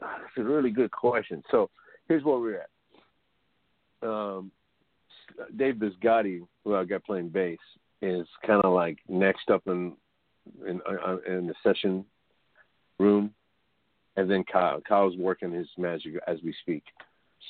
[0.00, 1.42] That's a really good question.
[1.50, 1.70] So
[2.08, 4.08] here's where we're at.
[4.08, 4.50] Um,
[5.56, 7.58] Dave Biscotti, who I got playing bass,
[8.00, 9.94] is kind of like next up in
[10.66, 12.04] in uh, in the session
[12.98, 13.32] room,
[14.16, 14.80] and then Kyle.
[14.80, 16.84] Kyle's working his magic as we speak.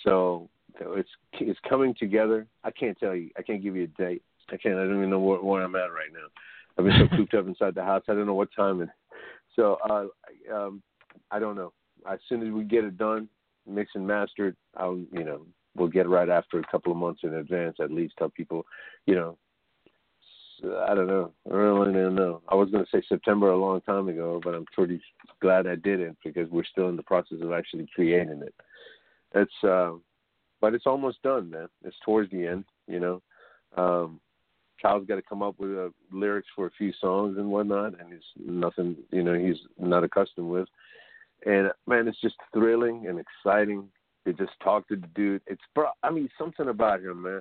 [0.04, 0.48] So
[0.80, 2.46] it's it's coming together.
[2.64, 3.30] I can't tell you.
[3.38, 4.22] I can't give you a date.
[4.50, 4.76] I can't.
[4.76, 6.28] I don't even know where, where I'm at right now.
[6.78, 8.02] I've been so cooped up inside the house.
[8.08, 8.88] I don't know what time it.
[9.56, 10.82] So uh, um,
[11.30, 11.72] I don't know.
[12.10, 13.28] As soon as we get it done,
[13.66, 15.46] mix and mastered, I'll you know
[15.76, 18.66] we'll get it right after a couple of months in advance at least tell people,
[19.06, 19.38] you know,
[20.86, 21.32] I don't know.
[21.50, 22.42] I really don't know.
[22.48, 25.00] I was going to say September a long time ago, but I'm pretty
[25.40, 28.54] glad I didn't because we're still in the process of actually creating it.
[29.34, 29.92] It's, uh,
[30.62, 31.68] but it's almost done, man.
[31.84, 33.20] It's towards the end, you know.
[33.76, 34.20] Um,
[34.80, 38.12] Kyle's got to come up with uh, lyrics for a few songs and whatnot, and
[38.12, 40.68] he's nothing, you know, he's not accustomed with.
[41.44, 43.88] And man, it's just thrilling and exciting
[44.24, 45.42] to just talk to the dude.
[45.48, 45.88] It's bro.
[46.04, 47.40] I mean, something about him, man.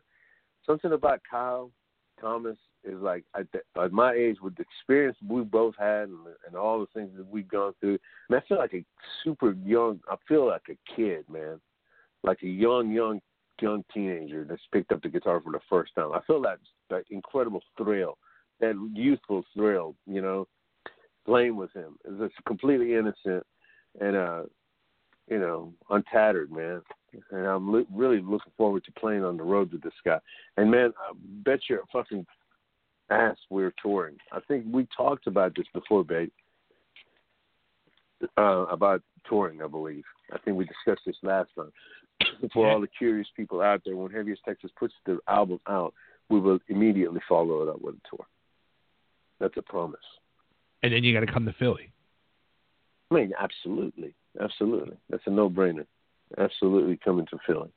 [0.66, 1.72] Something about Kyle
[2.20, 6.18] Thomas is like at, the, at my age, with the experience we both had and,
[6.48, 8.00] and all the things that we've gone through.
[8.30, 8.84] Man, I feel like a
[9.24, 10.00] super young.
[10.10, 11.60] I feel like a kid, man,
[12.24, 13.22] like a young, young,
[13.62, 16.12] young teenager that's picked up the guitar for the first time.
[16.14, 18.18] I feel that that incredible thrill,
[18.60, 20.48] that youthful thrill, you know,
[21.26, 21.98] playing with him.
[22.06, 23.46] It's just completely innocent
[24.00, 24.44] and uh
[25.30, 26.82] you know, untattered, man.
[27.32, 30.20] And I'm really looking forward to playing on the road with this guy.
[30.58, 32.26] And man, I bet your fucking
[33.10, 34.18] ass we're touring.
[34.32, 36.32] I think we talked about this before, babe.
[38.38, 40.04] Uh, about touring, I believe.
[40.32, 41.72] I think we discussed this last time.
[42.54, 45.94] For all the curious people out there, when Heavy as Texas puts the album out,
[46.30, 48.26] we will immediately follow it up with a tour.
[49.40, 50.00] That's a promise.
[50.84, 51.92] And then you got to come to Philly.
[53.10, 54.16] I mean, absolutely.
[54.40, 55.86] Absolutely, that's a no-brainer.
[56.38, 57.70] Absolutely coming to Philly.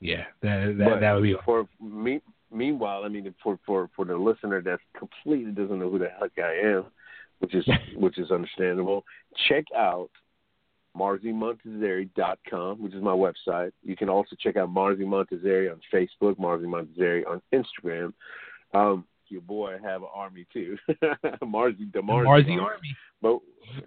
[0.00, 2.20] Yeah, that that, that would be for me.
[2.52, 6.32] Meanwhile, I mean, for for for the listener that completely doesn't know who the heck
[6.38, 6.84] I am,
[7.38, 7.64] which is
[7.96, 9.04] which is understandable.
[9.48, 10.10] Check out
[10.96, 13.72] MarziMontazeri.com, which is my website.
[13.82, 18.12] You can also check out Marzi Montazeri on Facebook, Marzi Montazeri on Instagram.
[18.72, 20.76] Um, your boy have an army too.
[21.42, 22.58] Marzi, the Marzi, Marzi army.
[22.60, 22.96] army.
[23.20, 23.38] But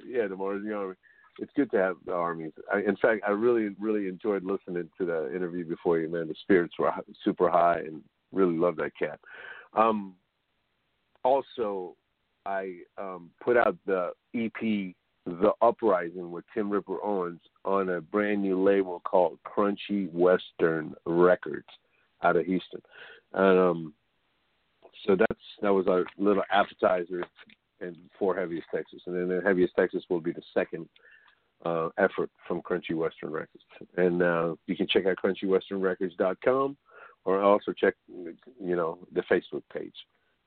[0.06, 0.96] yeah, the Marzi army.
[1.40, 2.52] It's good to have the armies.
[2.74, 6.28] I, in fact, I really, really enjoyed listening to the interview before you, man.
[6.28, 6.92] The spirits were
[7.24, 8.02] super high, and
[8.32, 9.20] really love that cat.
[9.76, 10.16] Um,
[11.24, 11.96] also,
[12.46, 14.96] I um, put out the EP
[15.28, 21.68] The Uprising with Tim Ripper Owens on a brand new label called Crunchy Western Records
[22.24, 22.82] out of Houston.
[23.34, 23.94] And um
[25.06, 27.24] so that's that was our little appetizer
[27.82, 29.02] and for Heavy as Texas.
[29.06, 30.88] And then Heavy as Texas will be the second
[31.66, 33.64] uh, effort from Crunchy Western Records.
[33.98, 36.78] And uh, you can check out crunchywesternrecords.com
[37.26, 39.94] or also check, you know, the Facebook page.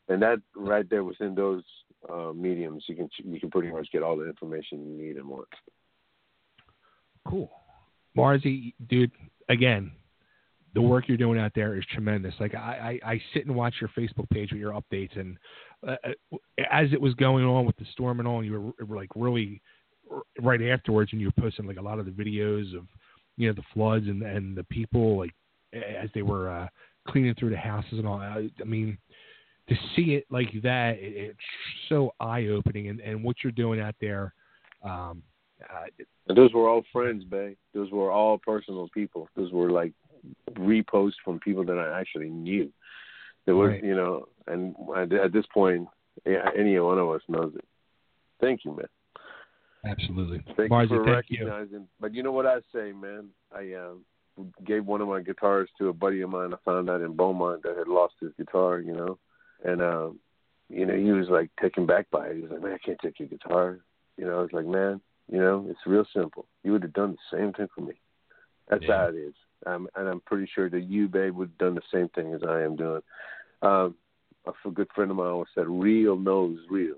[0.09, 1.63] And that right there within those
[2.09, 5.29] uh, mediums, you can you can pretty much get all the information you need and
[5.29, 5.49] want.
[7.27, 7.51] Cool,
[8.17, 9.13] Marzi, dude.
[9.49, 9.91] Again,
[10.75, 12.35] the work you're doing out there is tremendous.
[12.39, 15.37] Like I, I, I sit and watch your Facebook page with your updates, and
[15.87, 15.97] uh,
[16.71, 19.61] as it was going on with the storm and all, you were, were like really
[20.41, 22.87] right afterwards, and you were posting like a lot of the videos of
[23.37, 25.35] you know the floods and and the people like
[25.73, 26.69] as they were uh,
[27.09, 28.19] cleaning through the houses and all.
[28.19, 28.99] I, I mean,
[29.71, 31.39] to see it like that, it, it's
[31.89, 32.89] so eye opening.
[32.89, 34.35] And, and what you're doing out there.
[34.85, 35.23] Um,
[35.63, 35.87] uh,
[36.29, 37.57] and those were all friends, Bay.
[37.75, 39.29] Those were all personal people.
[39.37, 39.93] Those were like
[40.53, 42.71] reposts from people that I actually knew.
[43.47, 43.85] There was, Right.
[43.85, 44.75] you know, and
[45.13, 45.89] at this point,
[46.27, 47.65] yeah, any one of us knows it.
[48.41, 48.87] Thank you, man.
[49.85, 50.43] Absolutely.
[50.57, 51.47] Thank Marzi, you for thank you.
[51.47, 51.89] recognizing.
[52.01, 53.29] But you know what I say, man?
[53.55, 56.53] I uh, gave one of my guitars to a buddy of mine.
[56.53, 59.19] I found out in Beaumont that had lost his guitar, you know,
[59.65, 60.19] and um,
[60.69, 62.37] you know he was like taken back by it.
[62.37, 63.81] He was like, "Man, I can't take your guitar."
[64.17, 65.01] You know, I was like, "Man,
[65.31, 66.47] you know, it's real simple.
[66.63, 67.95] You would have done the same thing for me.
[68.69, 69.35] That's how it is."
[69.67, 72.41] Um, and I'm pretty sure that you, babe, would have done the same thing as
[72.47, 73.03] I am doing.
[73.63, 73.95] Um,
[74.47, 76.97] a good friend of mine always said, "Real knows real."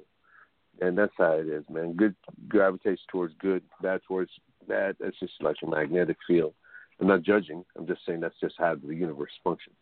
[0.81, 1.95] and that's how it is, man.
[1.95, 2.15] Good
[2.49, 4.31] gravitates towards good, bad towards
[4.69, 4.97] bad.
[5.01, 6.55] It's just like a magnetic field.
[7.01, 7.65] I'm not judging.
[7.77, 9.77] I'm just saying that's just how the universe functions.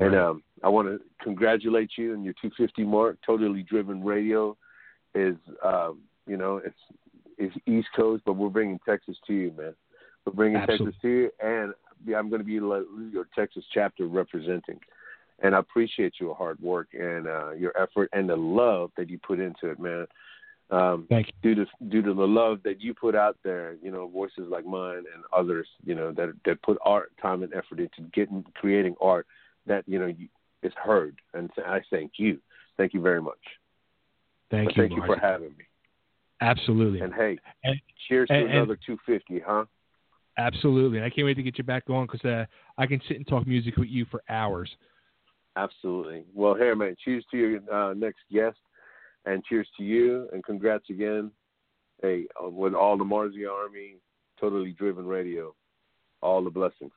[0.00, 3.18] And um, I want to congratulate you on your 250 mark.
[3.24, 4.56] Totally Driven Radio
[5.14, 6.74] is, um, you know, it's
[7.38, 9.74] it's East Coast, but we're bringing Texas to you, man.
[10.24, 10.86] We're bringing Absolutely.
[10.86, 11.74] Texas to you, and
[12.14, 14.78] I'm going to be your Texas chapter representing.
[15.42, 19.18] And I appreciate your hard work and uh, your effort and the love that you
[19.18, 20.06] put into it, man.
[20.70, 21.54] Um, Thank you.
[21.54, 24.66] Due to due to the love that you put out there, you know, voices like
[24.66, 28.94] mine and others, you know, that that put art, time, and effort into getting creating
[29.00, 29.26] art
[29.66, 30.28] that you know you,
[30.62, 31.20] is heard.
[31.34, 32.38] And I thank you.
[32.76, 33.38] Thank you very much.
[34.50, 35.64] Thank But you, Thank you for having me.
[36.40, 37.00] Absolutely.
[37.00, 39.66] And hey, And- cheers and- to another 250, huh?
[40.38, 40.98] Absolutely.
[40.98, 42.46] And I can't wait to get you back on because uh,
[42.78, 44.74] I can sit and talk music with you for hours.
[45.56, 46.24] Absolutely.
[46.32, 46.96] Well, here, man.
[47.04, 48.56] Cheers to your uh, next guest,
[49.26, 51.30] and cheers to you, and congrats again.
[52.00, 53.96] Hey, uh, with all the Marzi Army,
[54.40, 55.54] Totally Driven Radio,
[56.22, 56.92] all the blessings.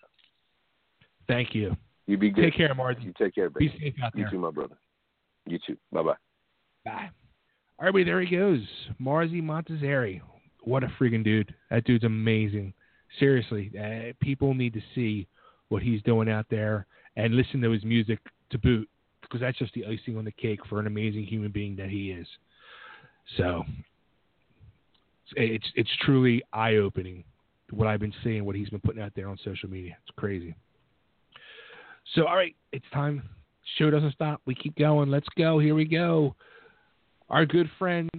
[1.27, 1.75] Thank you.
[2.07, 2.43] You be good.
[2.43, 3.05] Take care, Marzi.
[3.05, 3.69] You take care, baby.
[3.69, 4.25] Be safe out there.
[4.25, 4.75] You too, my brother.
[5.45, 5.77] You too.
[5.91, 6.15] Bye bye.
[6.85, 7.09] Bye.
[7.79, 8.61] All right, there he goes.
[9.01, 10.21] Marzi Montazeri.
[10.61, 11.53] What a freaking dude.
[11.69, 12.73] That dude's amazing.
[13.19, 15.27] Seriously, uh, people need to see
[15.69, 18.19] what he's doing out there and listen to his music
[18.51, 18.89] to boot
[19.21, 22.11] because that's just the icing on the cake for an amazing human being that he
[22.11, 22.27] is.
[23.37, 23.63] So
[25.35, 27.23] it's it's truly eye opening
[27.71, 29.97] what I've been seeing, what he's been putting out there on social media.
[30.05, 30.55] It's crazy.
[32.15, 33.23] So all right, it's time.
[33.77, 34.41] Show doesn't stop.
[34.45, 35.09] We keep going.
[35.09, 35.57] Let's go.
[35.59, 36.35] Here we go.
[37.29, 38.09] Our good friend,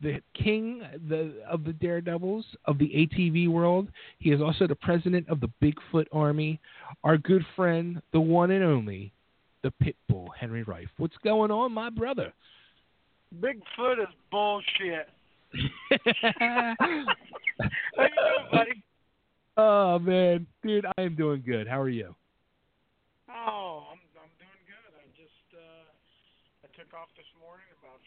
[0.00, 3.88] the king the, of the Daredevils of the ATV world.
[4.18, 6.60] He is also the president of the Bigfoot Army.
[7.02, 9.12] Our good friend, the one and only,
[9.62, 10.88] the Pitbull, Henry Rife.
[10.98, 12.32] What's going on, my brother?
[13.40, 15.08] Bigfoot is bullshit.
[16.38, 17.04] How you
[17.96, 18.82] doing, buddy?
[19.56, 21.66] Oh man, dude, I am doing good.
[21.66, 22.14] How are you?
[23.46, 24.92] Oh, I'm I'm doing good.
[25.00, 25.88] I just uh
[26.60, 28.04] I took off this morning about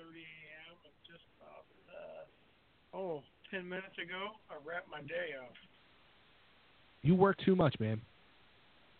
[0.00, 0.74] 5:30 a.m.
[0.88, 2.24] and just about uh
[2.96, 3.20] oh,
[3.50, 5.52] 10 minutes ago I wrapped my day up.
[7.02, 8.00] You work too much, man.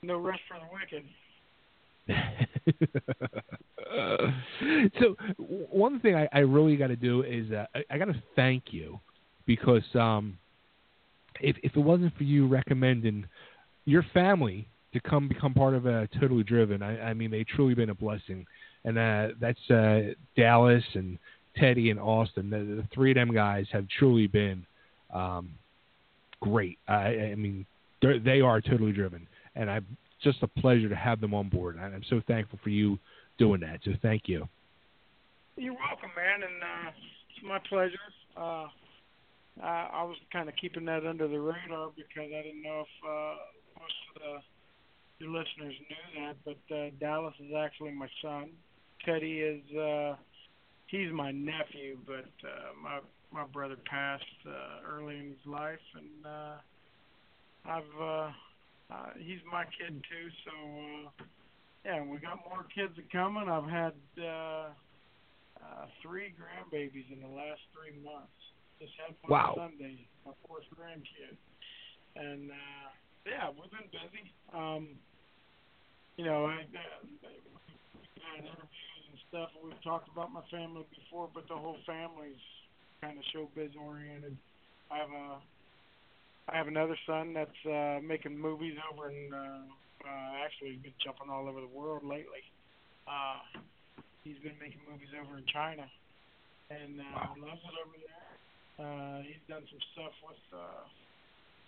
[0.02, 1.04] No rest for the wicked.
[5.00, 5.16] so
[5.70, 8.72] one thing I, I really got to do is uh, I, I got to thank
[8.72, 8.98] you
[9.46, 10.38] because um,
[11.40, 13.26] if if it wasn't for you recommending
[13.84, 17.74] your family to come become part of uh, Totally Driven, I, I mean they truly
[17.74, 18.46] been a blessing,
[18.84, 21.18] and uh, that's uh, Dallas and
[21.56, 22.50] Teddy and Austin.
[22.50, 24.64] The, the three of them guys have truly been
[25.12, 25.50] um,
[26.40, 26.78] great.
[26.88, 27.66] I, I mean
[28.02, 28.18] they're,
[28.60, 29.86] totally driven, and I'm
[30.22, 31.78] just a pleasure to have them on board.
[31.78, 32.98] I'm so thankful for you
[33.38, 33.80] doing that.
[33.84, 34.48] So thank you.
[35.56, 36.90] You're welcome, man, and uh
[37.30, 37.96] it's my pleasure.
[38.36, 38.66] Uh
[39.62, 43.08] I, I was kind of keeping that under the radar because I didn't know if
[43.08, 43.34] uh
[43.78, 44.38] most of the
[45.20, 48.50] your listeners knew that, but uh Dallas is actually my son.
[49.04, 50.16] Teddy is uh
[50.86, 53.00] he's my nephew, but uh my
[53.32, 56.56] my brother passed uh, early in his life, and uh,
[57.64, 58.30] I've uh,
[58.90, 60.28] uh, he's my kid too.
[60.44, 60.52] So
[61.20, 61.24] uh,
[61.84, 63.48] yeah, we got more kids coming.
[63.48, 64.68] I've had uh,
[65.62, 68.34] uh, three grandbabies in the last three months.
[68.80, 69.54] Just had one Wow.
[69.56, 71.36] Sunday, my fourth grandkid,
[72.16, 72.88] and uh,
[73.26, 74.24] yeah, we've been busy.
[74.52, 74.88] Um,
[76.16, 79.50] you know, I, we had interviews and stuff.
[79.62, 82.40] We've talked about my family before, but the whole family's
[83.00, 84.36] kind of showbiz oriented.
[84.90, 85.40] I have a
[86.50, 89.64] I have another son that's uh making movies over in uh,
[90.04, 92.42] uh actually he's been jumping all over the world lately.
[93.06, 93.60] Uh
[94.24, 95.86] he's been making movies over in China
[96.70, 98.32] and uh loves it over there.
[98.82, 100.84] Uh he's done some stuff with uh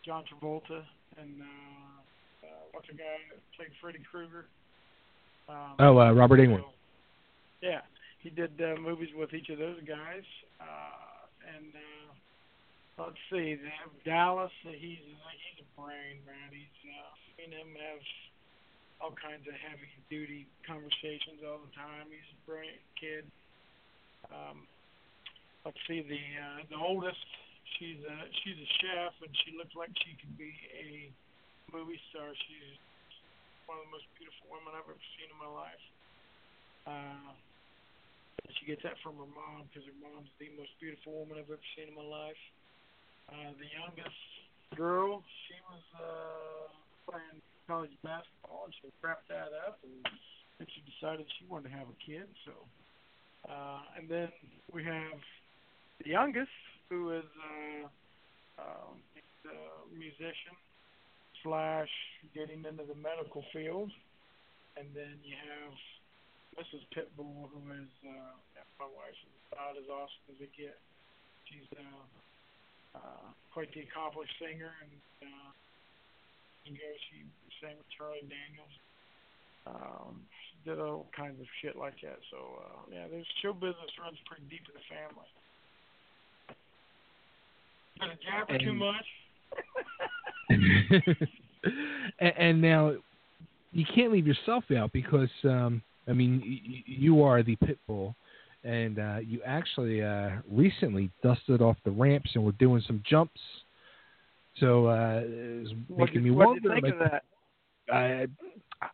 [0.04, 0.82] John Travolta
[1.20, 4.46] and uh, uh what's the guy that played Freddy Krueger?
[5.48, 6.64] Um, Oh, uh, Robert Englund.
[7.60, 7.80] yeah,
[8.20, 10.26] he did uh, movies with each of those guys.
[10.60, 14.52] Uh, and uh, let's see, they have Dallas.
[14.62, 16.50] He's he's a brain man.
[16.50, 18.02] He's uh, and him have
[19.02, 22.06] all kinds of heavy duty conversations all the time.
[22.06, 23.24] He's a brilliant kid.
[24.30, 24.62] Um,
[25.66, 27.18] let's see, the uh, the oldest.
[27.78, 31.12] She's a she's a chef, and she looks like she could be a
[31.72, 32.30] movie star.
[32.30, 32.76] She's
[33.66, 35.84] one of the most beautiful women I've ever seen in my life.
[36.82, 37.32] Uh,
[38.58, 41.62] she gets that from her mom because her mom's the most beautiful woman I've ever
[41.78, 42.42] seen in my life.
[43.30, 44.22] Uh, the youngest
[44.74, 46.66] girl, she was uh,
[47.06, 47.38] playing
[47.70, 49.94] college basketball and she wrapped that up and
[50.58, 52.26] then she decided she wanted to have a kid.
[52.44, 52.54] So,
[53.46, 54.28] uh, and then
[54.74, 55.18] we have
[56.02, 56.50] the youngest
[56.88, 57.84] who is uh,
[58.62, 58.94] um,
[59.46, 60.56] a musician
[61.42, 61.90] slash
[62.34, 63.90] getting into the medical field,
[64.78, 65.74] and then you have
[66.56, 66.84] Mrs.
[66.94, 68.36] Pitbull, who is uh,
[68.78, 70.80] my wife, is about as awesome as it gets.
[71.48, 74.92] She's uh, uh, quite the accomplished singer, and
[75.26, 75.50] uh,
[76.64, 77.26] you know, she
[77.60, 78.76] sang with Charlie Daniels.
[79.66, 82.18] Um, she did all kinds of shit like that.
[82.30, 85.30] So uh, yeah, there's show business runs pretty deep in the family.
[88.02, 89.04] Gonna jabber too much.
[92.18, 92.94] and, and now
[93.70, 97.78] you can't leave yourself out because um, I mean y- y- you are the pit
[97.86, 98.16] bull,
[98.64, 103.40] and uh, you actually uh, recently dusted off the ramps and were doing some jumps.
[104.58, 106.60] So uh, it was What making did, me what wonder.
[106.60, 107.22] did you think of that?
[107.92, 108.26] I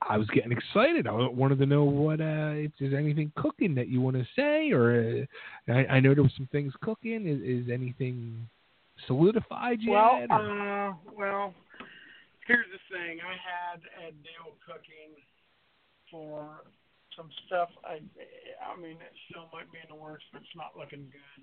[0.02, 1.06] I was getting excited.
[1.06, 4.70] I wanted to know what uh, if there's anything cooking that you want to say,
[4.70, 5.26] or
[5.68, 7.26] uh, I, I know there was some things cooking.
[7.26, 8.48] Is, is anything
[9.06, 9.92] solidified yet?
[9.92, 11.54] Well, uh, well,
[12.46, 13.20] here's the thing.
[13.20, 15.14] I had a deal cooking
[16.10, 16.64] for
[17.16, 17.68] some stuff.
[17.84, 18.00] I,
[18.62, 21.42] I mean, it still might be in the works, but it's not looking good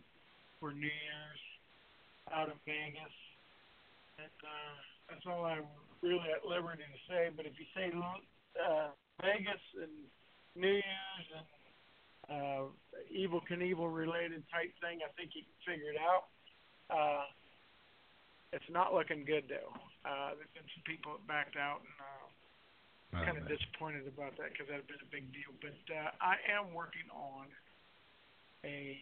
[0.59, 1.43] for New Year's
[2.33, 3.15] out of Vegas.
[4.17, 4.75] And uh,
[5.11, 5.67] that's all I'm
[6.01, 7.29] really at liberty to say.
[7.35, 9.93] But if you say uh, Vegas and
[10.55, 11.47] New Year's and
[12.25, 12.63] uh,
[13.11, 16.31] Evel Knievel related type thing, I think you can figure it out.
[16.89, 17.27] Uh,
[18.53, 19.73] it's not looking good though.
[20.05, 22.25] Uh, there's been some people that backed out, and uh,
[23.13, 25.53] Oh, kind of disappointed about that because that had been a big deal.
[25.61, 27.45] But uh, I am working on
[28.65, 28.97] a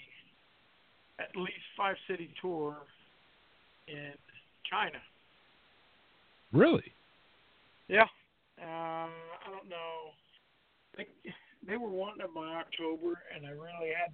[1.19, 2.77] at least five city tour
[3.87, 4.11] in
[4.69, 4.99] China.
[6.51, 6.91] really?
[7.87, 8.05] Yeah.
[8.61, 10.13] Uh, I don't know.
[10.97, 11.07] They
[11.65, 14.11] they were wanting it by October, and I really had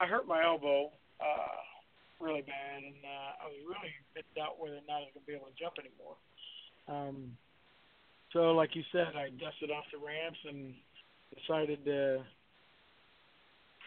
[0.00, 0.90] I hurt my elbow
[1.20, 1.60] uh,
[2.20, 5.26] really bad, and uh, I was really in doubt whether or not I was gonna
[5.28, 6.16] be able to jump anymore.
[6.88, 7.36] Um,
[8.32, 10.74] so, like you said, I dusted off the ramps and
[11.34, 12.24] decided to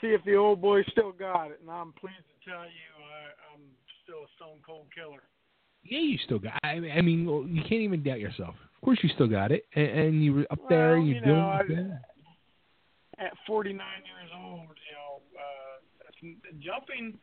[0.01, 3.53] see if the old boy still got it, and I'm pleased to tell you I,
[3.53, 3.61] I'm
[4.03, 5.23] still a stone cold killer.
[5.83, 6.59] Yeah, you still got.
[6.63, 8.55] I mean, I mean, well, you can't even doubt yourself.
[8.75, 10.97] Of course, you still got it, and, and you were up there.
[10.97, 11.35] Well, You're you doing.
[11.35, 11.99] know, I- the
[13.19, 17.19] at 49 years old, you know, uh, jumping.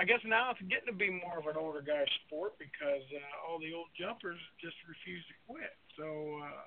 [0.00, 3.44] I guess now it's getting to be more of an older guy sport because uh,
[3.44, 5.76] all the old jumpers just refuse to quit.
[6.00, 6.64] So, uh,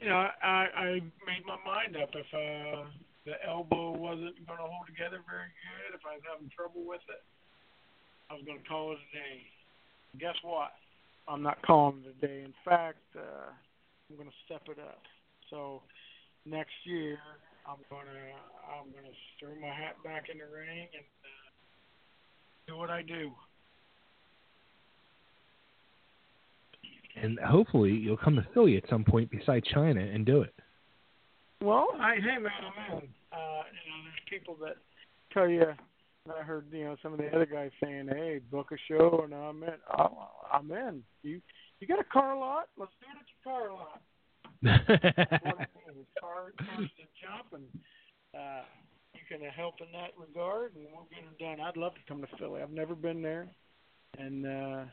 [0.00, 0.88] you know, I, I
[1.28, 2.08] made my mind up.
[2.16, 2.88] If uh,
[3.28, 7.04] the elbow wasn't going to hold together very good, if I was having trouble with
[7.12, 7.20] it,
[8.32, 9.44] I was going to call it a day.
[10.16, 10.72] Guess what?
[11.28, 12.40] I'm not calling it a day.
[12.40, 15.04] In fact, uh, I'm going to step it up.
[15.52, 15.84] So
[16.48, 17.20] next year,
[17.68, 18.32] I'm gonna
[18.64, 21.37] I'm gonna throw my hat back in the ring and uh,
[22.68, 23.32] do what I do.
[27.20, 30.54] And hopefully, you'll come to Philly at some point beside China and do it.
[31.60, 33.08] Well, I hey man, I'm in.
[33.32, 34.76] Uh, you know, there's people that
[35.32, 35.64] tell you
[36.36, 39.34] I heard you know some of the other guys saying, "Hey, book a show," and
[39.34, 39.74] I'm in.
[39.90, 40.10] I'm,
[40.52, 41.02] I'm in.
[41.22, 41.40] You
[41.80, 42.68] you got a car lot?
[42.76, 44.00] Let's do it at your car lot.
[46.20, 47.64] car, cars to jump, and
[48.34, 48.62] uh,
[49.28, 51.64] can help in that regard, and we'll get it done.
[51.64, 52.62] I'd love to come to Philly.
[52.62, 53.46] I've never been there,
[54.18, 54.84] and uh,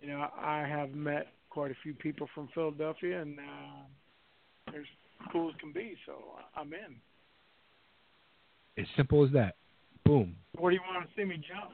[0.00, 4.86] you know I have met quite a few people from Philadelphia, and uh, they're as
[5.32, 5.96] cool as can be.
[6.06, 6.14] So
[6.56, 6.96] I'm in.
[8.78, 9.56] As simple as that.
[10.04, 10.34] Boom.
[10.58, 11.72] Where do you want to see me jump?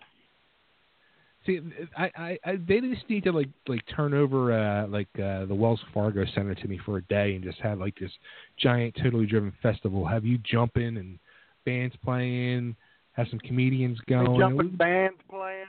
[1.46, 1.60] See,
[1.96, 5.54] I, I, I they just need to like like turn over uh like uh the
[5.54, 8.10] Wells Fargo Center to me for a day and just have like this
[8.58, 10.04] giant totally driven festival.
[10.04, 11.20] Have you jumping and
[11.66, 12.74] bands playing,
[13.12, 14.38] have some comedians going.
[14.38, 15.66] jumping bands playing.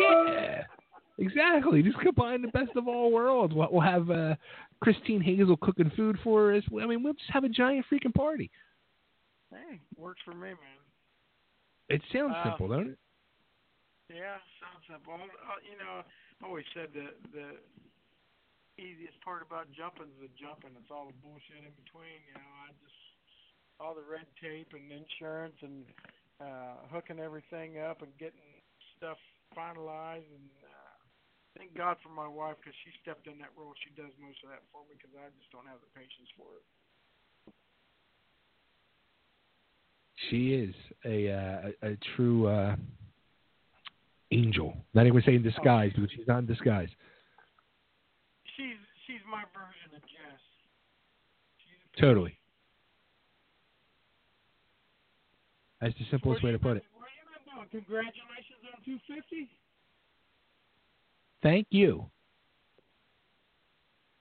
[0.00, 0.62] Yeah.
[1.18, 1.82] Exactly.
[1.82, 3.52] Just combine the best of all worlds.
[3.52, 4.36] We'll, we'll have uh
[4.80, 6.62] Christine Hazel cooking food for us.
[6.80, 8.50] I mean, we'll just have a giant freaking party.
[9.50, 10.80] Hey, works for me, man.
[11.88, 12.98] It sounds Uh, simple, don't it?
[14.08, 15.14] Yeah, sounds simple.
[15.18, 17.58] Uh, you know, I always said that the
[18.78, 20.70] easiest part about jumping is the jumping.
[20.78, 22.22] It's all the bullshit in between.
[22.30, 23.00] You know, I just
[23.80, 25.86] all the red tape and insurance and
[26.40, 28.42] uh, hooking everything up and getting
[28.96, 29.18] stuff
[29.56, 30.26] finalized.
[30.34, 30.98] And uh,
[31.56, 33.72] thank God for my wife because she stepped in that role.
[33.86, 36.50] She does most of that for me because I just don't have the patience for
[36.58, 36.66] it.
[40.30, 40.74] She is
[41.06, 42.74] a uh, a, a true uh,
[44.32, 44.76] angel.
[44.94, 46.88] Not even say in disguise because she's not in disguise.
[48.56, 50.42] She's she's my version of Jess.
[52.00, 52.37] Totally.
[55.80, 56.84] That's the simplest way to put it.
[57.70, 59.48] Congratulations on 250.
[61.42, 62.06] Thank you.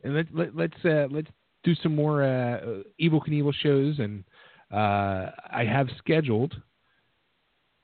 [0.04, 1.30] And let, let let's uh, let's
[1.64, 4.24] do some more uh, Evel Knievel shows, and
[4.72, 6.56] uh, I have scheduled.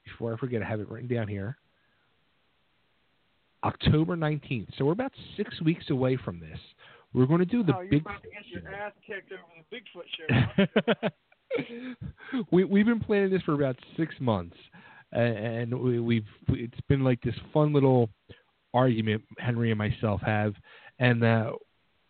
[0.04, 1.58] Before I forget, I have it written down here.
[3.64, 4.70] October nineteenth.
[4.78, 6.60] So we're about six weeks away from this.
[7.14, 8.02] We're going to do the oh, you're big.
[8.02, 11.08] about to get your ass kicked over the Bigfoot show.
[12.52, 14.56] we we've been planning this for about six months,
[15.12, 18.10] and we, we've it's been like this fun little
[18.74, 20.54] argument Henry and myself have,
[21.00, 21.52] and uh,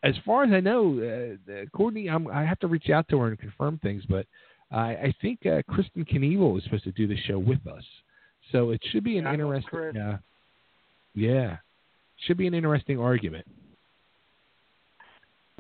[0.03, 3.27] as far as I know, uh, Courtney, I'm, I have to reach out to her
[3.27, 4.25] and confirm things, but
[4.71, 7.83] I, I think uh, Krysten Knievel is supposed to do the show with us,
[8.51, 9.97] so it should be an Yeah, interesting.
[9.97, 10.17] Uh,
[11.15, 11.57] yeah,
[12.25, 13.45] should be an interesting argument.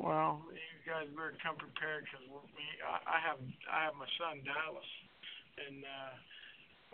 [0.01, 0.41] Well,
[0.85, 4.91] guys better come prepared because me, I, I have I have my son Dallas,
[5.59, 6.13] and uh,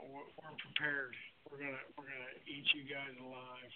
[0.10, 1.14] we're, we're prepared.
[1.50, 3.74] We're gonna we're gonna eat you guys alive.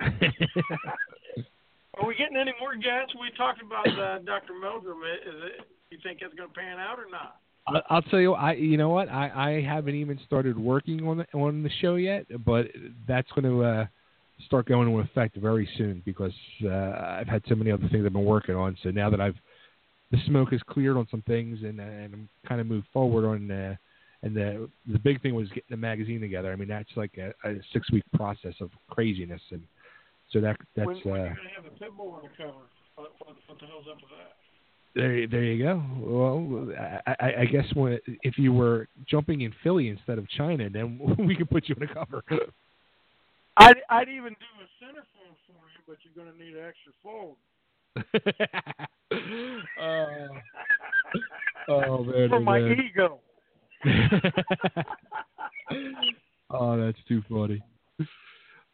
[2.00, 3.14] Are we getting any more guests?
[3.18, 4.54] We talked about uh, Dr.
[4.56, 5.02] Meldrum.
[5.04, 5.66] Is it?
[5.90, 7.36] You think it's gonna pan out or not?
[7.66, 11.18] I- I'll tell you, I you know what, I, I haven't even started working on
[11.18, 12.66] the, on the show yet, but
[13.06, 13.86] that's going to uh,
[14.46, 16.32] start going into effect very soon because
[16.64, 18.76] uh, I've had so many other things I've been working on.
[18.82, 19.36] So now that I've
[20.10, 23.50] the smoke has cleared on some things and and I'm kind of moved forward on.
[23.50, 23.76] Uh,
[24.22, 26.52] and the the big thing was getting the magazine together.
[26.52, 29.62] I mean, that's like a, a six week process of craziness, and
[30.30, 32.52] so that that's when, when uh, you gonna have the pit bull on the cover?
[32.96, 34.36] What, what, what the hell's up with that?
[34.94, 35.82] There, there you go.
[36.00, 36.74] Well,
[37.06, 40.98] I, I, I guess when, if you were jumping in Philly instead of China, then
[41.18, 42.24] we could put you on the cover.
[43.56, 47.36] I'd I'd even do a centerfold for you, but you're gonna need an extra fold.
[47.96, 48.10] uh,
[51.68, 52.80] oh man, For oh, my man.
[52.80, 53.20] ego.
[56.50, 57.62] oh, that's too funny.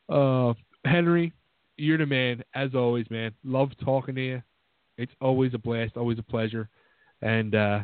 [0.09, 0.55] Uh,
[0.85, 1.33] Henry,
[1.77, 3.33] you're the man as always, man.
[3.45, 4.43] Love talking to you.
[4.99, 6.69] It's always a blast, always a pleasure,
[7.23, 7.81] and uh,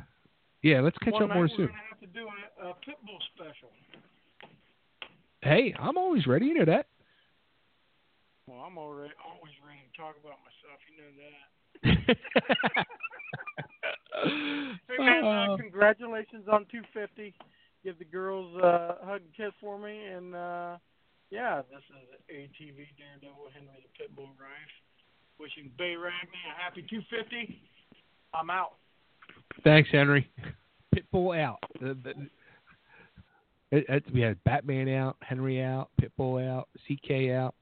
[0.62, 1.66] yeah, let's catch One up more soon.
[1.66, 2.26] gonna have to do
[2.62, 3.70] a, a pit bull special.
[5.42, 6.46] Hey, I'm always ready.
[6.46, 6.86] You know that.
[8.46, 10.78] Well, I'm already always ready to talk about myself.
[10.90, 12.86] You know that.
[14.24, 17.34] Hey man, uh, Uh, congratulations on 250.
[17.82, 20.76] Give the girls uh, a hug and kiss for me, and uh,
[21.30, 24.74] yeah, this is ATV Daredevil Henry the Pitbull Rife.
[25.40, 27.58] Wishing Bay Ragni a happy 250.
[28.34, 28.74] I'm out.
[29.64, 30.30] Thanks, Henry.
[30.94, 31.58] Pitbull out.
[31.80, 32.10] The, the,
[33.76, 37.54] it, it, we had Batman out, Henry out, Pitbull out, CK out.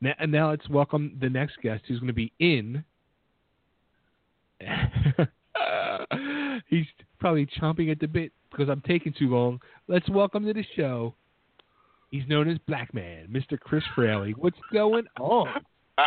[0.00, 2.84] Now, and now let's welcome the next guest who's going to be in.
[6.68, 6.86] He's
[7.18, 9.60] probably chomping at the bit because I'm taking too long.
[9.88, 11.14] Let's welcome to the show.
[12.10, 13.58] He's known as Black Man, Mr.
[13.58, 14.34] Chris Fraley.
[14.36, 15.48] What's going on?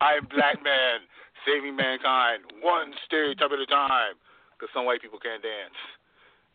[0.00, 1.00] I'm Black Man,
[1.46, 4.14] saving mankind, one stereotype at a time.
[4.54, 5.78] Because some white people can't dance,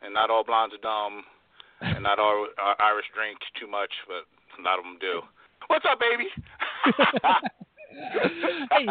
[0.04, 1.24] and not all blondes are dumb,
[1.82, 2.48] and not all
[2.80, 5.22] Irish drink too much, but a lot of them do.
[5.68, 6.30] What's up, baby?
[8.72, 8.86] hey,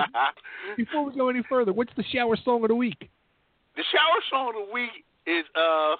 [0.77, 3.11] before we go any further, what's the shower song of the week?
[3.77, 5.95] The shower song of the week is uh,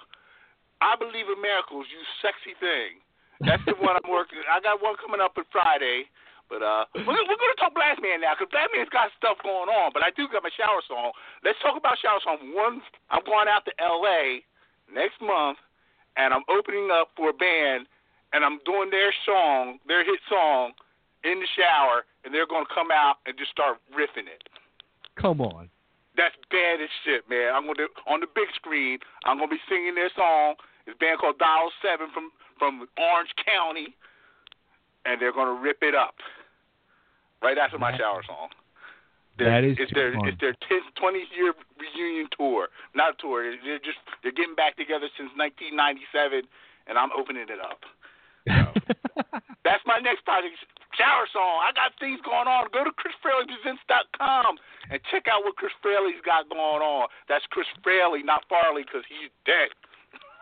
[0.81, 2.99] "I Believe in Miracles." You sexy thing.
[3.43, 4.39] That's the one I'm working.
[4.47, 6.07] I got one coming up on Friday.
[6.47, 9.41] But uh, we're, we're going to talk Black Man now because Black Man's got stuff
[9.41, 9.89] going on.
[9.93, 11.11] But I do got my shower song.
[11.41, 12.53] Let's talk about shower song.
[12.53, 14.45] One, I'm going out to L.A.
[14.93, 15.57] next month,
[16.17, 17.89] and I'm opening up for a band,
[18.35, 20.75] and I'm doing their song, their hit song,
[21.23, 24.43] in the shower, and they're going to come out and just start riffing it.
[25.15, 25.71] Come on.
[26.19, 27.55] That's bad as shit, man.
[27.55, 28.99] I'm going to on the big screen.
[29.23, 30.59] I'm going to be singing their song.
[30.85, 33.95] It's a band called Dial Seven from from Orange County
[35.05, 36.15] and they're going to rip it up
[37.41, 38.49] right after my shower song.
[39.37, 40.27] That is it's their fun.
[40.27, 42.69] it's their 10th, 20th year reunion tour.
[42.95, 43.43] Not a tour.
[43.63, 46.47] They're just they're getting back together since 1997,
[46.87, 47.83] and I'm opening it up.
[49.65, 50.55] That's my next project.
[50.93, 51.61] Shower song.
[51.65, 52.69] I got things going on.
[52.71, 54.57] Go to ChrisFraleyPresents.com
[54.91, 57.09] and check out what Chris Fraley's got going on.
[57.27, 59.73] That's Chris Fraley, not Farley, because he's dead.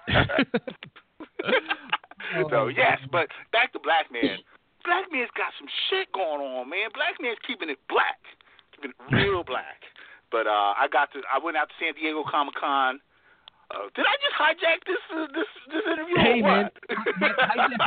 [2.51, 4.37] so yes, but back to Black Man.
[4.83, 6.91] Black Man's got some shit going on, man.
[6.93, 8.19] Black Man's keeping it black,
[8.75, 9.81] keeping it real black.
[10.29, 11.23] But uh, I got to.
[11.31, 12.99] I went out to San Diego Comic Con.
[13.71, 16.73] Uh, did I just hijack this uh, this this interview Hey, or what?
[17.19, 17.31] man,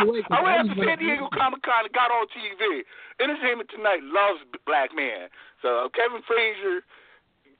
[0.03, 2.83] away, 'cause I went I to San Diego Comic Con and got on TV.
[3.21, 5.29] Entertainment Tonight loves Black Man.
[5.63, 6.83] So Kevin Frazier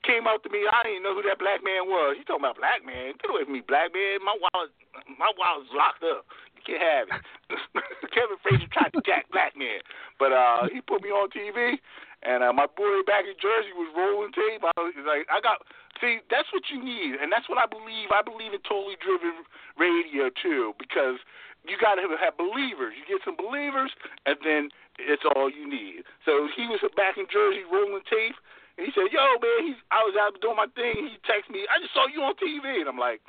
[0.03, 0.63] came up to me.
[0.67, 2.15] I didn't know who that black man was.
[2.19, 3.15] He talking about black man.
[3.19, 4.19] Get away from me, black man.
[4.23, 4.71] My wallet,
[5.19, 6.23] my wallet's locked up.
[6.55, 7.21] You can't have it.
[8.15, 9.79] Kevin Frazier tried to jack black man,
[10.19, 11.79] but uh, he put me on TV.
[12.25, 14.65] And uh, my boy back in Jersey was rolling tape.
[14.65, 15.61] I was like, I got
[16.01, 18.11] see, that's what you need, and that's what I believe.
[18.11, 19.45] I believe in totally driven
[19.77, 21.21] radio too, because
[21.65, 22.95] you got to have believers.
[22.95, 23.91] You get some believers,
[24.25, 26.07] and then it's all you need.
[26.25, 28.37] So he was back in Jersey rolling tape,
[28.77, 31.11] and he said, "Yo, man, he's I was out doing my thing.
[31.11, 33.21] He texted me, I just saw you on TV, and I'm like,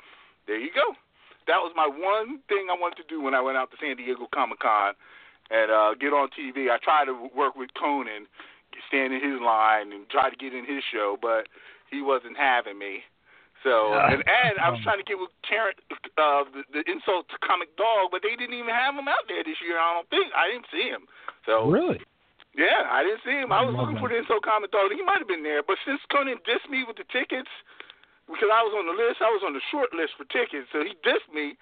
[0.47, 0.97] there you go.
[1.47, 3.97] That was my one thing I wanted to do when I went out to San
[3.97, 4.93] Diego Comic Con
[5.49, 6.69] and uh, get on TV.
[6.69, 8.29] I tried to work with Conan,
[8.87, 11.49] stand in his line, and try to get in his show, but
[11.91, 13.03] he wasn't having me.
[13.63, 15.83] So and and I was trying to get with Terrence,
[16.15, 19.43] uh, the, the insult to Comic Dog, but they didn't even have him out there
[19.43, 19.75] this year.
[19.75, 21.03] I don't think I didn't see him.
[21.43, 21.99] So Really?
[22.55, 23.51] yeah, I didn't see him.
[23.51, 24.03] I was looking that.
[24.03, 24.95] for the insult Comic Dog.
[24.95, 27.51] He might have been there, but since Conan dissed me with the tickets,
[28.31, 30.79] because I was on the list, I was on the short list for tickets, so
[30.79, 31.59] he dissed me.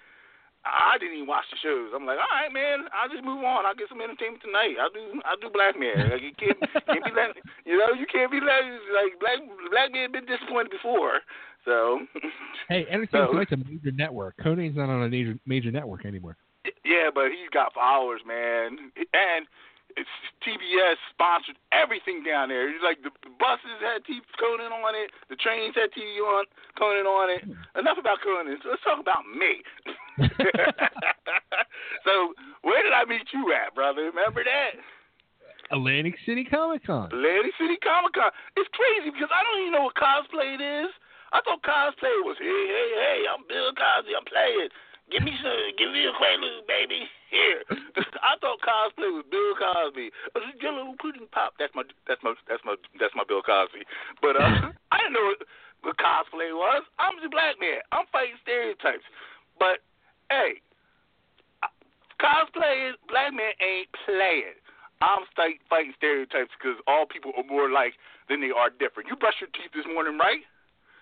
[0.68, 1.90] I didn't even watch the shows.
[1.96, 3.64] I'm like, all right, man, I'll just move on.
[3.64, 4.76] I'll get some entertainment tonight.
[4.76, 6.10] I'll do, I'll do Black Man.
[6.12, 9.38] Like, you can't, can't be letting, you know, you can't be letting like Black
[9.72, 11.20] Black Man been disappointed before.
[11.64, 12.00] So,
[12.68, 14.36] Hey, Entertainment So- Tonight's a major network.
[14.38, 16.36] Conan's not on a major major network anymore.
[16.84, 19.46] yeah, but he's got followers, man, and
[19.98, 20.14] it's
[20.46, 22.70] TBS sponsored everything down there.
[22.70, 26.46] It's like the the buses had T Conan on it, the trains had T on
[26.78, 27.42] Conan on it.
[27.42, 27.82] Hmm.
[27.82, 28.58] Enough about Conan.
[28.62, 29.62] So let's talk about me.
[32.06, 34.06] so where did I meet you at, brother?
[34.14, 34.78] Remember that?
[35.70, 37.12] Atlantic City Comic Con.
[37.12, 38.30] Atlantic City Comic Con.
[38.56, 40.94] It's crazy because I don't even know what cosplay it is.
[41.34, 44.70] I thought cosplay was hey hey hey I'm Bill Cosby I'm playing.
[45.08, 47.64] Give me some give me a Quaalude baby here.
[48.28, 50.12] I thought cosplay was Bill Cosby.
[50.12, 51.56] I was Jello pudding pop.
[51.56, 53.88] That's my that's my that's my that's my Bill Cosby.
[54.20, 55.40] But uh, I didn't know what,
[55.80, 56.84] what cosplay was.
[57.00, 57.80] I'm just a black man.
[57.92, 59.04] I'm fighting stereotypes.
[59.56, 59.80] But
[60.28, 60.60] hey,
[62.20, 64.60] cosplay is black man ain't playing.
[65.00, 67.94] I'm fight, fighting stereotypes because all people are more alike
[68.28, 69.08] than they are different.
[69.08, 70.42] You brushed your teeth this morning, right?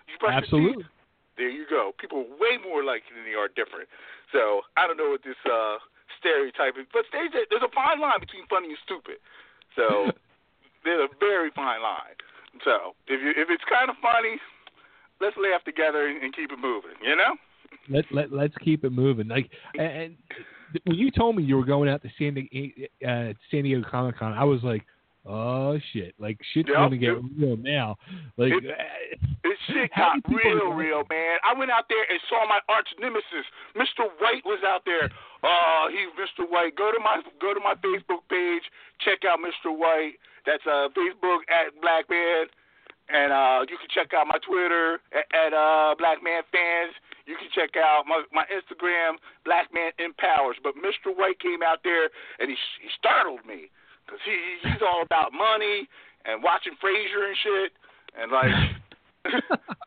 [0.07, 0.85] You brushed Absolutely.
[0.85, 0.96] your teeth.
[1.37, 1.93] There you go.
[2.01, 3.89] People are way more alike than they are different.
[4.33, 5.77] So I don't know what this uh,
[6.19, 9.21] stereotype is, but stereotype, there's a fine line between funny and stupid.
[9.77, 10.11] So
[10.85, 12.17] there's a very fine line.
[12.65, 14.41] So if you if it's kind of funny,
[15.21, 16.97] let's laugh together and, and keep it moving.
[17.05, 17.37] You know?
[17.89, 19.29] Let let let's keep it moving.
[19.29, 20.17] Like and, and
[20.85, 24.19] when you told me you were going out to San Diego, uh, San Diego Comic
[24.19, 24.85] Con, I was like,
[25.27, 27.23] oh shit, like shit's Yep, gonna get yep.
[27.39, 27.97] real now.
[28.37, 31.39] Like It- This shit got real, real, man.
[31.45, 33.47] I went out there and saw my arch nemesis,
[33.77, 34.11] Mr.
[34.19, 35.09] White, was out there.
[35.43, 36.49] Oh, he's Mr.
[36.49, 36.75] White.
[36.75, 38.63] Go to my go to my Facebook page.
[39.05, 39.71] Check out Mr.
[39.77, 40.19] White.
[40.47, 42.47] That's uh Facebook at Black Man,
[43.09, 46.95] and uh you can check out my Twitter at, at uh Black Man Fans.
[47.27, 50.57] You can check out my my Instagram, Black Man Empowers.
[50.63, 51.15] But Mr.
[51.15, 53.71] White came out there and he he startled me
[54.07, 55.91] because he he's all about money
[56.25, 57.71] and watching Frasier and shit
[58.15, 58.55] and like.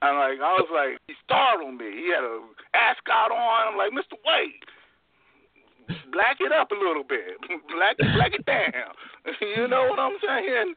[0.03, 1.87] I'm like, I was like, he startled me.
[1.95, 2.43] He had a
[2.75, 3.71] ascot on.
[3.71, 4.19] I'm like, Mr.
[4.27, 4.59] White,
[6.11, 7.39] black it up a little bit,
[7.73, 8.93] black black it down.
[9.55, 10.75] you know what I'm saying?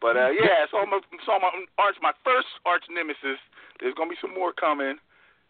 [0.00, 3.40] But uh, yeah, so my so my arch my first arch nemesis.
[3.80, 4.96] There's gonna be some more coming.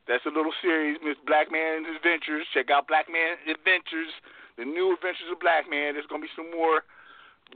[0.09, 2.47] That's a little series, Miss Black Man's Adventures.
[2.55, 4.10] Check out Black Man Adventures,
[4.59, 5.94] the new Adventures of Black Man.
[5.94, 6.83] There's gonna be some more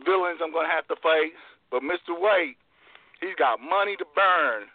[0.05, 1.32] villains I'm gonna have to fight.
[1.70, 2.14] But Mr.
[2.18, 2.56] White,
[3.20, 4.68] he's got money to burn.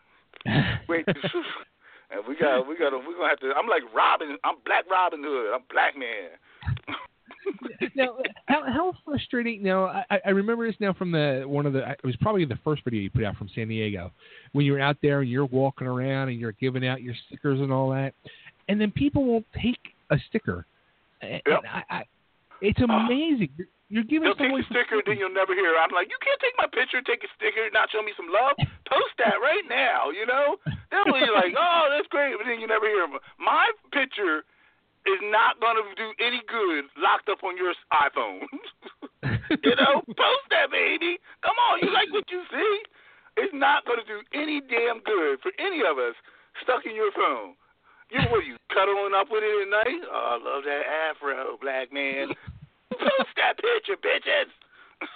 [0.89, 1.06] Wait,
[2.11, 3.51] and we got we got we're gonna have to.
[3.56, 4.38] I'm like Robin.
[4.43, 5.53] I'm Black Robin Hood.
[5.53, 6.35] I'm Black Man.
[7.95, 8.17] now,
[8.48, 9.64] how, how frustrating?
[9.64, 11.89] Now, I, I remember this now from the one of the.
[11.89, 14.11] It was probably the first video you put out from San Diego,
[14.53, 17.59] when you were out there and you're walking around and you're giving out your stickers
[17.59, 18.14] and all that,
[18.67, 19.80] and then people won't take
[20.11, 20.65] a sticker.
[21.22, 21.59] And Yep.
[21.69, 22.03] I, I,
[22.61, 23.49] it's amazing.
[23.57, 25.73] You're, you're giving They'll take the sticker, then you'll never hear.
[25.73, 28.53] I'm like, you can't take my picture, take a sticker, not show me some love.
[28.85, 30.61] Post that right now, you know.
[30.93, 33.17] They'll be like, oh, that's great, but then you never hear them.
[33.41, 34.45] My picture
[35.09, 38.45] is not gonna do any good locked up on your iPhone.
[39.65, 41.17] you know, post that, baby.
[41.41, 42.75] Come on, you like what you see?
[43.41, 46.13] It's not gonna do any damn good for any of us
[46.61, 47.57] stuck in your phone.
[48.13, 48.45] You know what?
[48.45, 50.01] You cuddling up with it at night?
[50.05, 52.37] Oh, I love that afro, black man.
[52.99, 54.51] Post that picture, bitches.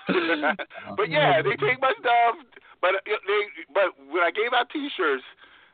[0.98, 2.36] but yeah, they take my stuff.
[2.82, 3.42] But uh, they,
[3.74, 5.24] but when I gave out T-shirts,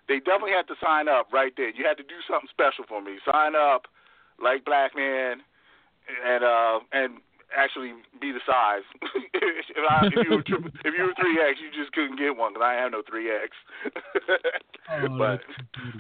[0.07, 1.69] they definitely had to sign up right there.
[1.69, 3.17] You had to do something special for me.
[3.25, 3.85] Sign up,
[4.41, 5.45] like Blackman,
[6.25, 7.21] and uh, and
[7.55, 8.85] actually be the size.
[9.33, 12.37] if, I, if you were triple, if you were three X, you just couldn't get
[12.37, 13.53] one because I have no three X.
[15.17, 15.41] but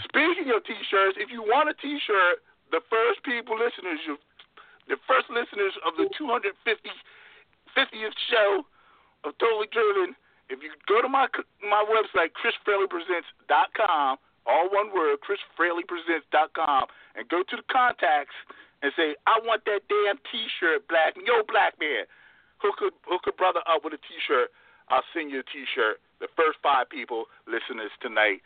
[0.05, 4.17] speaking of T-shirts, if you want a T-shirt, the first people listeners, you,
[4.89, 6.49] the first listeners of the 250
[7.77, 8.65] 50th show
[9.23, 10.17] of Totally Driven,
[10.49, 11.29] if you go to my
[11.61, 14.17] my website, chrisfraleypresents.com,
[14.49, 16.83] all one word, chrisfraleypresents.com,
[17.15, 18.33] and go to the contacts
[18.81, 22.09] and say, I want that damn T-shirt, black yo, black man.
[22.57, 24.49] Hook a, hook a brother up with a T-shirt.
[24.89, 26.01] I'll send you a T-shirt.
[26.19, 28.41] The first five people listeners tonight,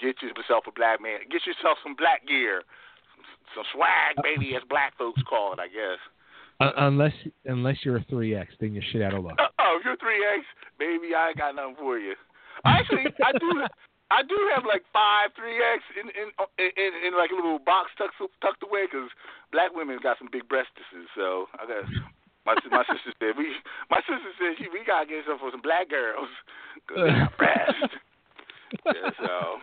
[0.00, 1.24] get yourself a black man.
[1.30, 2.66] Get yourself some black gear,
[3.56, 5.98] some swag, baby, as black folks call it, I guess.
[6.60, 7.12] Uh, unless
[7.44, 9.36] unless you're a three X, then you're shit out of luck.
[9.40, 10.44] Uh, oh, if you're three X,
[10.78, 12.14] baby, I ain't got nothing for you.
[12.64, 13.64] Actually, I do.
[14.08, 17.90] I do have like five three X in in, in in like a little box
[17.98, 19.10] tucked tucked away because
[19.52, 21.10] black women got some big breastises.
[21.12, 21.84] So I got
[22.48, 23.52] my my sister said we
[23.90, 26.30] my sister said she we gotta get some for some black girls
[26.80, 27.92] because they got breasts.
[28.96, 29.60] yeah, so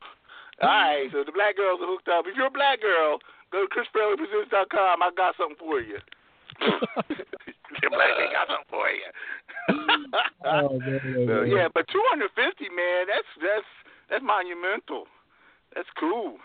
[0.61, 2.27] all right, so the black girls are hooked up.
[2.27, 3.17] If you're a black girl,
[3.53, 5.03] go to chrisfraleypresents.com.
[5.05, 6.01] I got something for you.
[6.59, 9.09] the black man got something for you.
[10.45, 12.27] Oh, man, man, So, yeah, but 250,
[12.75, 13.69] man, that's that's
[14.09, 15.07] that's monumental.
[15.73, 16.35] That's cool.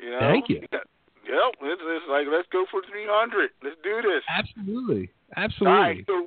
[0.00, 0.32] You know.
[0.32, 0.64] Thank you.
[0.72, 3.50] Yep, it's, it's like let's go for 300.
[3.62, 4.24] Let's do this.
[4.32, 5.78] Absolutely, absolutely.
[5.78, 6.26] right, so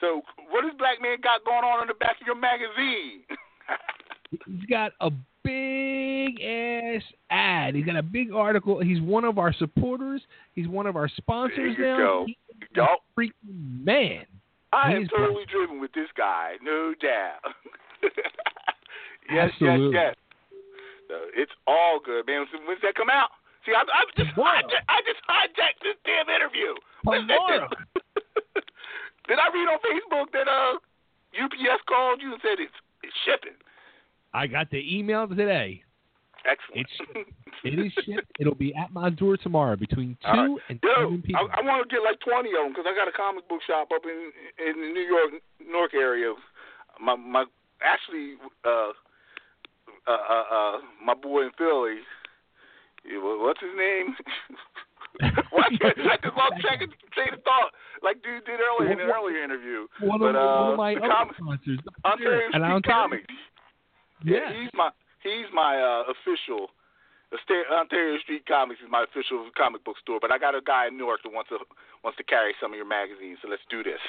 [0.00, 3.22] so what does Blackman got going on in the back of your magazine?
[4.46, 5.10] He's got a
[5.46, 7.74] big ass ad.
[7.74, 8.80] He's got a big article.
[8.80, 10.22] He's one of our supporters.
[10.54, 12.26] He's one of our sponsors There you now.
[12.74, 12.84] go.
[12.84, 14.26] A freaking man.
[14.72, 17.40] I am He's totally driven with this guy, no doubt.
[19.30, 19.94] yes, Absolutely.
[19.94, 20.16] yes, yes.
[21.08, 22.46] So it's all good, man.
[22.66, 23.30] When's that come out?
[23.64, 26.74] See, I, I just hijacked, I just hijacked this damn interview.
[27.02, 27.68] Tomorrow.
[29.26, 30.78] Did I read on Facebook that uh
[31.34, 33.58] UPS called you and said it's it's shipping?
[34.36, 35.82] I got the email today.
[36.44, 36.86] Excellent.
[36.86, 37.26] It's
[37.64, 38.30] it is shipped.
[38.38, 40.56] It'll be at my door tomorrow between two right.
[40.68, 41.48] and seven people.
[41.50, 43.60] I, I want to get like twenty of them because I got a comic book
[43.66, 46.34] shop up in in the New York Newark area.
[47.00, 47.46] My my
[47.80, 48.92] actually uh
[50.06, 52.04] uh uh, uh my boy in Philly.
[53.08, 54.14] What's his name?
[55.50, 57.72] Why can't I just lost track of train of thought
[58.04, 59.88] like dude did earlier in an earlier interview.
[60.04, 63.34] one, but of, uh, one of my the other comic, sponsors, Ontario and Street Comics.
[64.26, 64.90] Yeah, he's my
[65.22, 66.74] he's my uh, official.
[67.70, 70.96] Ontario Street Comics is my official comic book store, but I got a guy in
[70.96, 71.58] Newark that wants to
[72.02, 73.38] wants to carry some of your magazines.
[73.42, 74.02] So let's do this.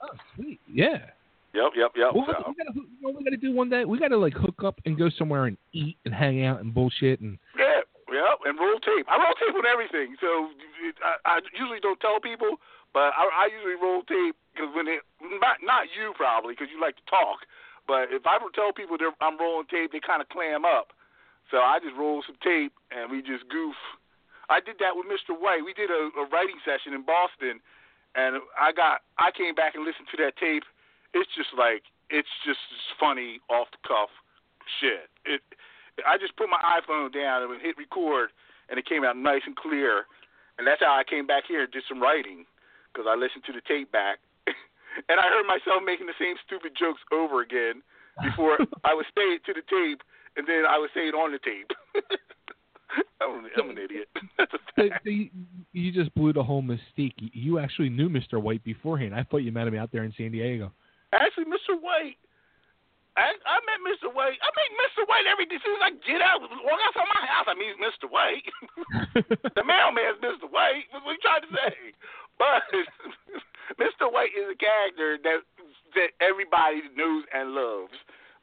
[0.00, 0.60] Oh, sweet.
[0.68, 1.12] Yeah.
[1.52, 2.14] Yep, yep, yep.
[2.14, 2.46] Well, so.
[2.46, 3.84] we gotta, you know, we got to do one day.
[3.84, 6.72] We got to like hook up and go somewhere and eat and hang out and
[6.72, 7.38] bullshit and.
[7.58, 9.10] Yeah, yep, and roll tape.
[9.10, 10.54] I roll tape on everything, so
[10.86, 12.62] it, I, I usually don't tell people,
[12.94, 15.02] but I, I usually roll tape because when it
[15.42, 17.42] not not you probably because you like to talk,
[17.86, 20.92] but if I tell people that I'm rolling tape, they kind of clam up.
[21.50, 23.74] So I just roll some tape and we just goof.
[24.50, 25.34] I did that with Mr.
[25.34, 25.62] White.
[25.64, 27.62] We did a, a writing session in Boston,
[28.14, 30.66] and I got I came back and listened to that tape.
[31.14, 32.62] It's just like it's just
[32.98, 34.10] funny off the cuff
[34.80, 35.10] shit.
[35.26, 35.42] It
[36.06, 38.30] I just put my iPhone down and hit record,
[38.68, 40.06] and it came out nice and clear.
[40.58, 42.44] And that's how I came back here and did some writing.
[42.92, 44.18] because I listened to the tape back,
[45.08, 47.82] and I heard myself making the same stupid jokes over again
[48.22, 50.02] before I would say it to the tape,
[50.36, 51.70] and then I would say it on the tape.
[53.20, 54.08] I'm, I'm an idiot.
[54.38, 55.28] That's a so you,
[55.72, 57.14] you just blew the whole mystique.
[57.18, 58.40] You- You actually knew Mr.
[58.42, 59.14] White beforehand.
[59.14, 60.72] I thought you met him out there in San Diego.
[61.12, 61.80] Actually, Mr.
[61.80, 62.16] White,
[63.20, 64.08] I I met Mr.
[64.08, 64.40] White.
[64.40, 65.04] I meet Mr.
[65.04, 65.60] White every day.
[65.60, 68.08] As soon as I get out, walk outside my house, I meet Mr.
[68.08, 68.46] White.
[69.56, 70.48] the mailman's Mr.
[70.48, 70.88] White.
[70.90, 71.76] What are you trying to say?
[72.40, 72.64] But
[73.82, 74.08] Mr.
[74.08, 75.44] White is a character that
[75.94, 77.94] that everybody knows and loves.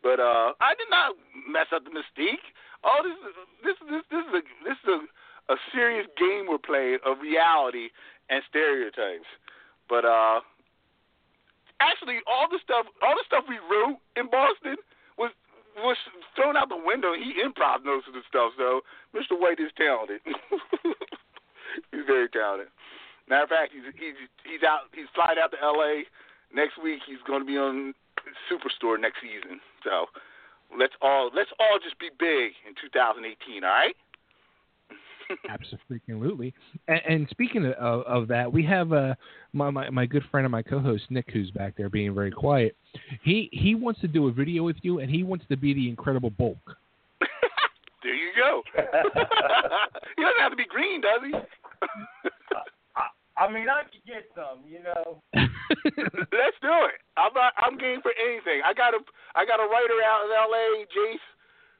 [0.06, 1.18] But uh I did not
[1.50, 2.46] mess up the mystique.
[2.86, 3.18] All this
[3.66, 7.90] this this this is a this is a, a serious game we're playing of reality
[8.30, 9.28] and stereotypes.
[9.90, 10.46] But uh
[11.80, 14.78] actually all the stuff all the stuff we wrote in Boston
[15.18, 15.32] was
[15.78, 15.98] was
[16.36, 17.14] thrown out the window.
[17.14, 18.82] He improv of the stuff, so
[19.14, 19.38] Mr.
[19.38, 20.22] White is talented.
[21.92, 22.70] he's very talented.
[23.30, 26.08] Matter of fact, he's he's he's out he's flying out to LA
[26.54, 27.02] next week.
[27.06, 27.94] He's going to be on
[28.50, 29.60] Superstore next season.
[29.84, 30.08] So
[30.74, 33.64] let's all let's all just be big in 2018.
[33.64, 33.96] All right.
[35.50, 36.54] Absolutely.
[36.88, 39.16] And, and speaking of, of that, we have uh,
[39.54, 42.76] my, my my good friend and my co-host Nick, who's back there being very quiet.
[43.24, 45.90] He he wants to do a video with you, and he wants to be the
[45.90, 46.58] Incredible Bulk.
[48.04, 48.62] There you go.
[50.16, 51.34] he doesn't have to be green, does he?
[53.38, 55.22] I mean, I could get some, you know.
[55.36, 56.98] Let's do it.
[57.18, 58.66] I'm not, I'm game for anything.
[58.66, 59.00] I got a
[59.36, 60.86] I got a writer out in L.A.
[60.90, 61.28] Jace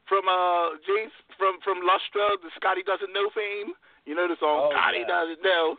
[0.08, 3.76] from uh Jace from from Lustra, the Scotty doesn't know fame.
[4.08, 5.12] You know the song Oh, Scotty yeah.
[5.12, 5.78] doesn't know.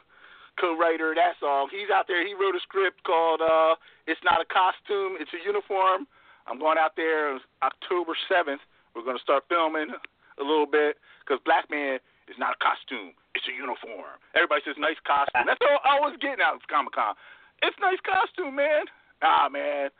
[0.60, 1.68] Co-writer of that song.
[1.70, 2.26] He's out there.
[2.26, 3.76] He wrote a script called uh
[4.10, 6.06] "It's Not a Costume, It's a Uniform."
[6.48, 8.64] I'm going out there October 7th.
[8.96, 13.12] We're going to start filming a little bit because Blackman is not a costume.
[13.36, 14.16] It's a uniform.
[14.34, 15.44] Everybody says nice costume.
[15.44, 17.12] That's all I was getting out of Comic Con.
[17.60, 18.88] It's nice costume, man.
[19.20, 19.90] Ah, man.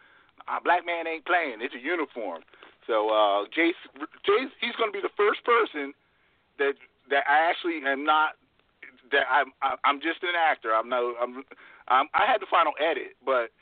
[0.49, 1.61] Uh, black man ain't playing.
[1.61, 2.41] It's a uniform.
[2.89, 3.77] So uh, Jace,
[4.25, 5.93] Jace, he's going to be the first person
[6.59, 6.75] that
[7.13, 8.41] that I actually am not.
[9.13, 9.53] That I'm
[9.85, 10.75] I'm just an actor.
[10.75, 11.15] I'm no.
[11.21, 11.45] I'm,
[11.87, 13.53] I'm I had the final edit, but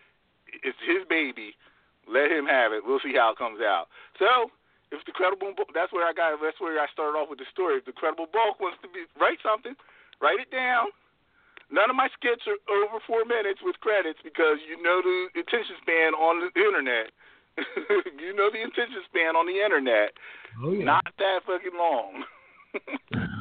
[0.63, 1.59] it's his baby.
[2.07, 2.87] Let him have it.
[2.87, 3.91] We'll see how it comes out.
[4.19, 4.55] So
[4.95, 6.39] if the credible that's where I got.
[6.39, 7.83] That's where I started off with the story.
[7.83, 9.75] If the credible bulk wants to be write something,
[10.23, 10.95] write it down.
[11.67, 15.75] None of my skits are over four minutes with credits because you know the attention
[15.83, 17.11] span on the internet.
[18.20, 20.12] you know the attention span on the internet.
[20.62, 20.85] Oh yeah.
[20.85, 22.25] Not that fucking long.
[22.75, 22.83] it's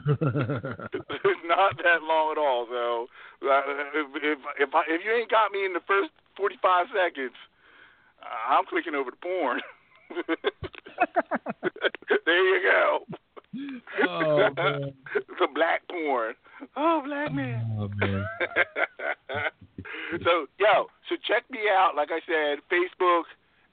[1.48, 2.68] not that long at all.
[2.69, 3.08] So
[3.48, 3.61] uh,
[3.94, 7.35] if if if, I, if you ain't got me in the first forty five seconds,
[8.22, 9.61] uh, I'm clicking over to porn.
[12.26, 13.06] there you go.
[14.08, 14.94] Oh, man.
[15.40, 16.35] the black porn.
[16.76, 17.64] Oh, black man.
[17.80, 18.26] Oh man.
[20.24, 21.95] so yo, so check me out.
[21.95, 23.24] Like I said, Facebook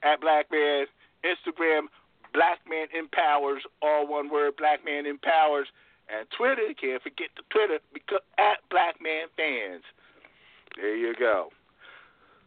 [0.02, 0.86] at Blackman,
[1.24, 1.86] Instagram
[2.34, 5.68] Blackman Empowers, all one word, Blackman Empowers,
[6.08, 6.62] and Twitter.
[6.80, 9.82] Can't forget the Twitter because at Blackman Fans.
[10.76, 11.50] There you go.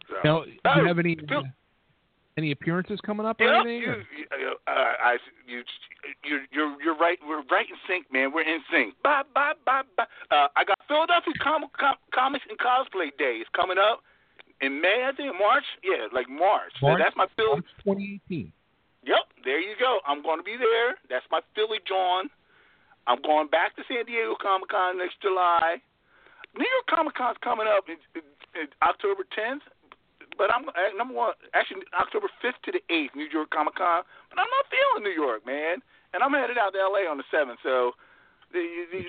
[0.09, 1.41] So, Now, do Oh, you have any uh,
[2.37, 3.81] any appearances coming up or Yep, anything?
[3.81, 5.17] you, you, uh, I,
[5.47, 5.63] you,
[6.25, 7.17] you, you're, you're right.
[7.25, 8.31] We're right in sync, man.
[8.33, 8.93] We're in sync.
[9.03, 10.03] Bye, bye, bye, bye.
[10.31, 14.01] Uh, I got Philadelphia Com- Com- Comics and Cosplay Days coming up
[14.61, 15.65] in May, I think, March.
[15.83, 16.73] Yeah, like March.
[16.81, 17.61] March- that's my Philly.
[17.61, 18.51] March 2018.
[19.05, 19.99] Yep, there you go.
[20.07, 20.97] I'm going to be there.
[21.09, 22.29] That's my Philly John.
[23.05, 25.77] I'm going back to San Diego Comic Con next July.
[26.57, 28.25] New York Comic Con's coming up in, in,
[28.57, 29.61] in October 10th,
[30.39, 31.35] but I'm uh, number one.
[31.53, 34.01] Actually, October 5th to the 8th, New York Comic Con.
[34.31, 35.83] But I'm not feeling New York, man,
[36.15, 37.59] and I'm headed out to LA on the 7th.
[37.61, 37.93] So,
[38.55, 39.03] the, the,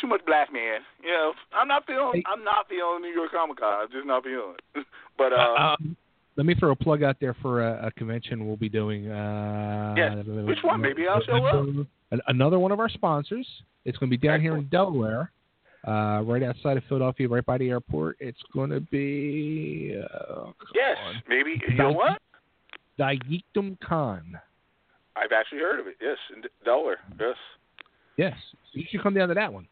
[0.00, 0.80] too much black man.
[1.02, 2.22] You know, I'm not feeling.
[2.26, 3.82] I'm not feeling New York Comic Con.
[3.82, 4.86] I'm just not feeling it.
[5.18, 5.96] but uh, um,
[6.36, 9.10] let me throw a plug out there for a, a convention we'll be doing.
[9.10, 10.80] Uh, Yeah, which one?
[10.80, 11.86] Maybe I'll show up.
[12.28, 13.46] Another one of our sponsors.
[13.84, 15.30] It's going to be down here in Delaware,
[15.86, 18.16] uh, right outside of Philadelphia, right by the airport.
[18.20, 20.96] It's going to be uh, yes,
[21.28, 21.60] maybe.
[21.68, 22.20] You know what?
[22.98, 24.38] Digeekdom Con.
[25.16, 25.96] I've actually heard of it.
[26.00, 26.98] Yes, in Delaware.
[27.18, 27.36] Yes.
[28.16, 28.34] Yes,
[28.72, 29.66] you should come down to that one.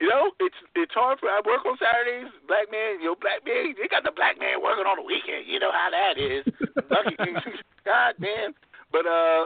[0.00, 2.32] You know, it's it's hard for I work on Saturdays.
[2.48, 5.44] Black man, you know, black man, they got the black man working on the weekend.
[5.44, 6.44] You know how that is.
[6.90, 7.16] Lucky,
[7.84, 8.56] God damn.
[8.90, 9.44] But uh,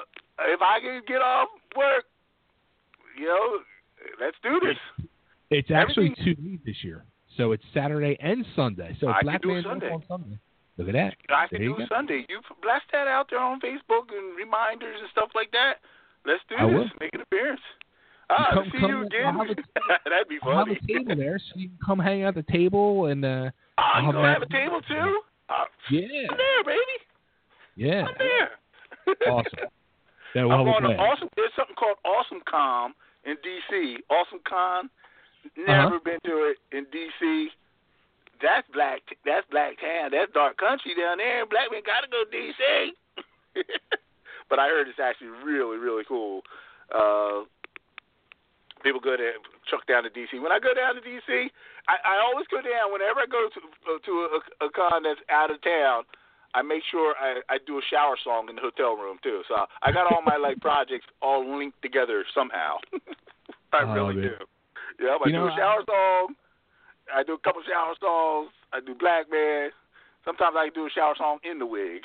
[0.55, 2.05] if I can get off work,
[3.19, 3.59] you know,
[4.23, 4.79] let's do this.
[5.51, 7.05] It's actually two days this year,
[7.37, 8.97] so it's Saturday and Sunday.
[9.01, 9.91] So I Black could do Man's Sunday.
[9.91, 10.39] on Sunday.
[10.79, 11.15] Look at that.
[11.31, 11.85] I there can do go.
[11.91, 12.27] Sunday.
[12.29, 15.83] You blast that out there on Facebook and reminders and stuff like that.
[16.27, 16.75] Let's do I this.
[16.75, 16.91] will.
[17.01, 17.61] Make an appearance.
[18.37, 19.27] Ah, Come- see come- you again.
[19.27, 19.57] I'll have
[20.05, 22.53] That'd be I'll have a table there, so you can come hang out at the
[22.53, 25.21] table and uh, Oh, I'll you have gonna have a table too?
[25.49, 26.27] Uh, Yeah.
[26.31, 26.97] I'm there, baby.
[27.77, 28.05] Yeah.
[28.09, 28.51] I'm there.
[29.31, 29.69] Awesome.
[30.35, 31.29] That will I'm have a awesome.
[31.37, 33.97] There's something called Awesome Con in DC.
[34.11, 34.89] Awesome Con.
[35.57, 35.99] Never Uh-huh.
[36.05, 37.49] been to it in DC.
[38.43, 39.03] That's black.
[39.25, 40.11] That's black town.
[40.11, 41.45] That's dark country down there.
[41.47, 42.91] Black men gotta go to DC.
[44.51, 46.43] but I heard it's actually really, really cool.
[46.93, 47.45] Uh,
[48.85, 50.37] people go there, truck down to DC.
[50.39, 51.49] When I go down to DC,
[51.89, 52.93] I, I always go down.
[52.93, 53.61] Whenever I go to
[53.99, 56.05] to a, a con that's out of town,
[56.55, 59.43] I make sure I, I do a shower song in the hotel room too.
[59.49, 62.77] So I got all my like projects all linked together somehow.
[63.73, 64.37] I Oh, really do.
[65.01, 66.35] Yeah, I You do know, a shower song.
[67.13, 68.51] I do a couple shower songs.
[68.73, 69.71] I do Blackman.
[70.25, 72.03] Sometimes I do a shower song in the wig.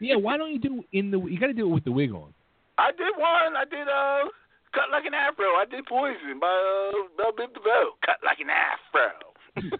[0.00, 1.18] Yeah, why don't you do in the?
[1.18, 2.32] You got to do it with the wig on.
[2.78, 3.54] I did one.
[3.56, 4.28] I did uh
[4.74, 5.54] cut like an afro.
[5.56, 7.96] I did Poison by uh, Bell Biv DeVoe.
[8.04, 9.10] Cut like an afro.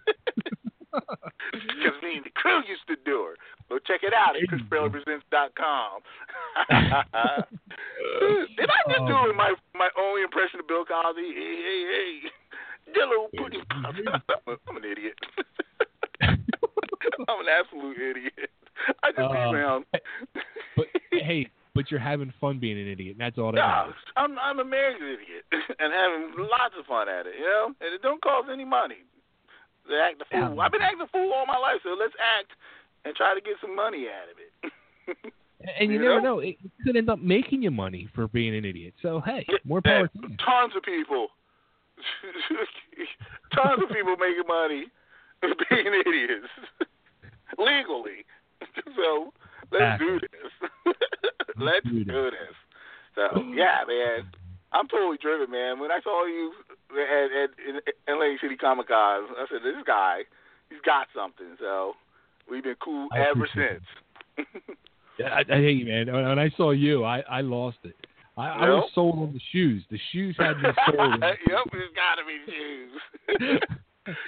[1.52, 3.38] Because me and the crew used to do it.
[3.68, 6.00] Go check it out at ChrisFraleyPresents.com.
[8.56, 11.20] did I just do my my only impression of Bill Cosby?
[11.20, 12.30] Hey, hey, hey.
[12.94, 13.94] Jell-O Pudding Pop.
[14.68, 15.14] I'm an idiot.
[16.22, 18.50] I'm an absolute idiot.
[19.02, 19.84] I just be Uh, around.
[20.76, 23.16] But hey, but you're having fun being an idiot.
[23.16, 23.94] and That's all that Yeah, matters.
[24.16, 25.44] I'm I'm a married idiot
[25.78, 28.98] and having lots of fun at it, you know, and it don't cost any money.
[29.88, 30.60] To act the fool.
[30.60, 32.52] I've been acting a fool all my life, so let's act
[33.04, 35.32] and try to get some money out of it.
[35.78, 36.36] And you, You never know?
[36.36, 36.38] know.
[36.40, 38.94] It could end up making you money for being an idiot.
[39.02, 40.36] So hey, more power to you.
[40.38, 41.28] Tons of people,
[43.54, 44.86] tons of people making money
[45.70, 46.48] being idiots
[47.58, 48.24] legally.
[48.96, 49.32] So
[49.74, 50.94] let's do this.
[51.58, 52.54] let's do this.
[53.14, 54.26] So yeah, man,
[54.72, 55.78] I'm totally driven, man.
[55.78, 56.52] When I saw you
[56.92, 60.22] at, at in Atlantic City Comic Con, I said this guy,
[60.70, 61.56] he's got something.
[61.58, 61.94] So
[62.50, 64.46] we've been cool I ever since.
[65.18, 66.12] Yeah, I, I hate you, man.
[66.12, 67.94] When I saw you, I I lost it.
[68.36, 69.84] I, I was sold on the shoes.
[69.90, 71.22] The shoes had me sold.
[71.22, 73.60] yep, it's got to be shoes.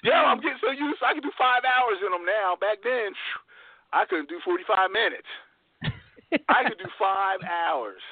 [0.04, 1.02] yeah, I'm getting so used.
[1.02, 2.54] I can do five hours in them now.
[2.54, 3.45] Back then, phew,
[3.92, 5.30] I couldn't do 45 minutes.
[6.48, 8.02] I could do five hours.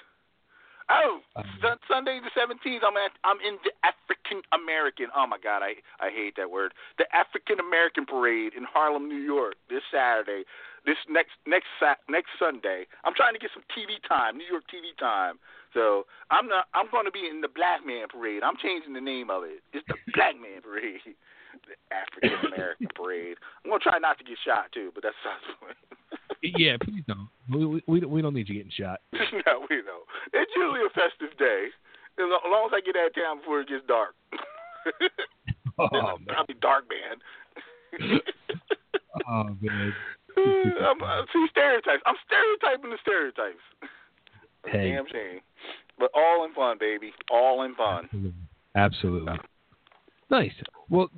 [0.91, 5.09] Oh, um, sun, Sunday the 17th, I'm at, I'm in the African American.
[5.17, 6.75] Oh my God, I I hate that word.
[7.01, 10.45] The African American Parade in Harlem, New York, this Saturday.
[10.85, 11.73] This next next
[12.09, 12.85] next Sunday.
[13.05, 15.41] I'm trying to get some TV time, New York TV time.
[15.73, 16.69] So I'm not.
[16.77, 18.45] I'm going to be in the Black Man Parade.
[18.45, 19.65] I'm changing the name of it.
[19.73, 21.17] It's the Black Man Parade,
[21.67, 23.37] the African American Parade.
[23.65, 25.79] I'm going to try not to get shot too, but that's not the point.
[26.59, 27.29] yeah, please don't.
[27.51, 29.01] We, we we don't- need you getting shot.
[29.15, 30.03] no, we know.
[30.33, 31.69] It's usually a festive day.
[32.19, 34.15] As long as I get out of town before it gets dark.
[35.79, 35.89] Oh,
[36.37, 38.21] I'll be dark man.
[39.29, 39.95] Oh man.
[40.37, 42.03] I'm, uh, see stereotypes.
[42.07, 43.63] I'm stereotyping the stereotypes.
[44.67, 44.93] Hey.
[44.93, 45.41] Damn shame.
[45.99, 47.13] But all in fun, baby.
[47.31, 48.33] All in fun.
[48.75, 49.35] Absolutely.
[50.31, 50.53] Nice.
[50.89, 51.09] Well,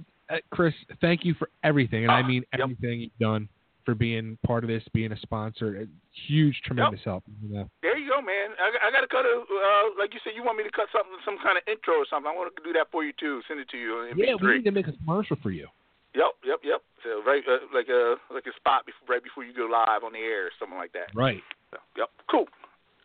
[0.50, 3.48] Chris, thank you for everything, and I mean everything you've done
[3.84, 5.82] for being part of this, being a sponsor.
[5.82, 5.86] A
[6.26, 7.22] huge, tremendous help.
[7.40, 7.70] You know.
[7.82, 8.50] There you go, man.
[8.58, 10.90] I, I got to cut a, uh, like you said, you want me to cut
[10.90, 12.26] something, some kind of intro or something.
[12.26, 13.40] I want to do that for you too.
[13.46, 14.56] Send it to you Yeah, we MP3.
[14.58, 15.70] need to make a commercial for you.
[16.18, 16.82] Yep, yep, yep.
[17.04, 20.12] So right, uh, like a like a spot before, right before you go live on
[20.12, 21.14] the air, or something like that.
[21.14, 21.44] Right.
[21.70, 22.50] So, yep, cool.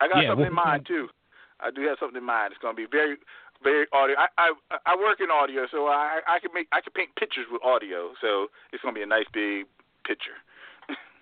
[0.01, 1.09] I got Yeah, something in mind too.
[1.61, 2.57] I do have something in mind.
[2.57, 3.21] It's going to be very,
[3.63, 4.15] very audio.
[4.17, 4.53] I, I
[4.85, 8.11] I work in audio, so I I can make I can paint pictures with audio.
[8.21, 9.65] So it's going to be a nice big
[10.05, 10.37] picture.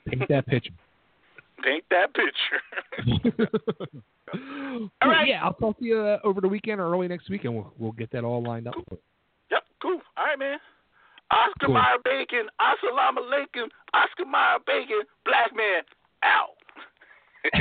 [0.08, 0.72] Paint that picture.
[1.64, 2.62] Paint that picture.
[5.02, 5.28] All right.
[5.28, 7.74] Yeah, I'll talk to you uh, over the weekend or early next week, and we'll
[7.78, 8.76] we'll get that all lined up.
[9.52, 10.00] Yep, cool.
[10.16, 10.58] All right, man.
[11.32, 11.76] Oscar Cool.
[11.76, 15.84] Mayer Bacon, Assalamu alaikum, Oscar Mayer Bacon, black man,
[16.24, 16.58] out.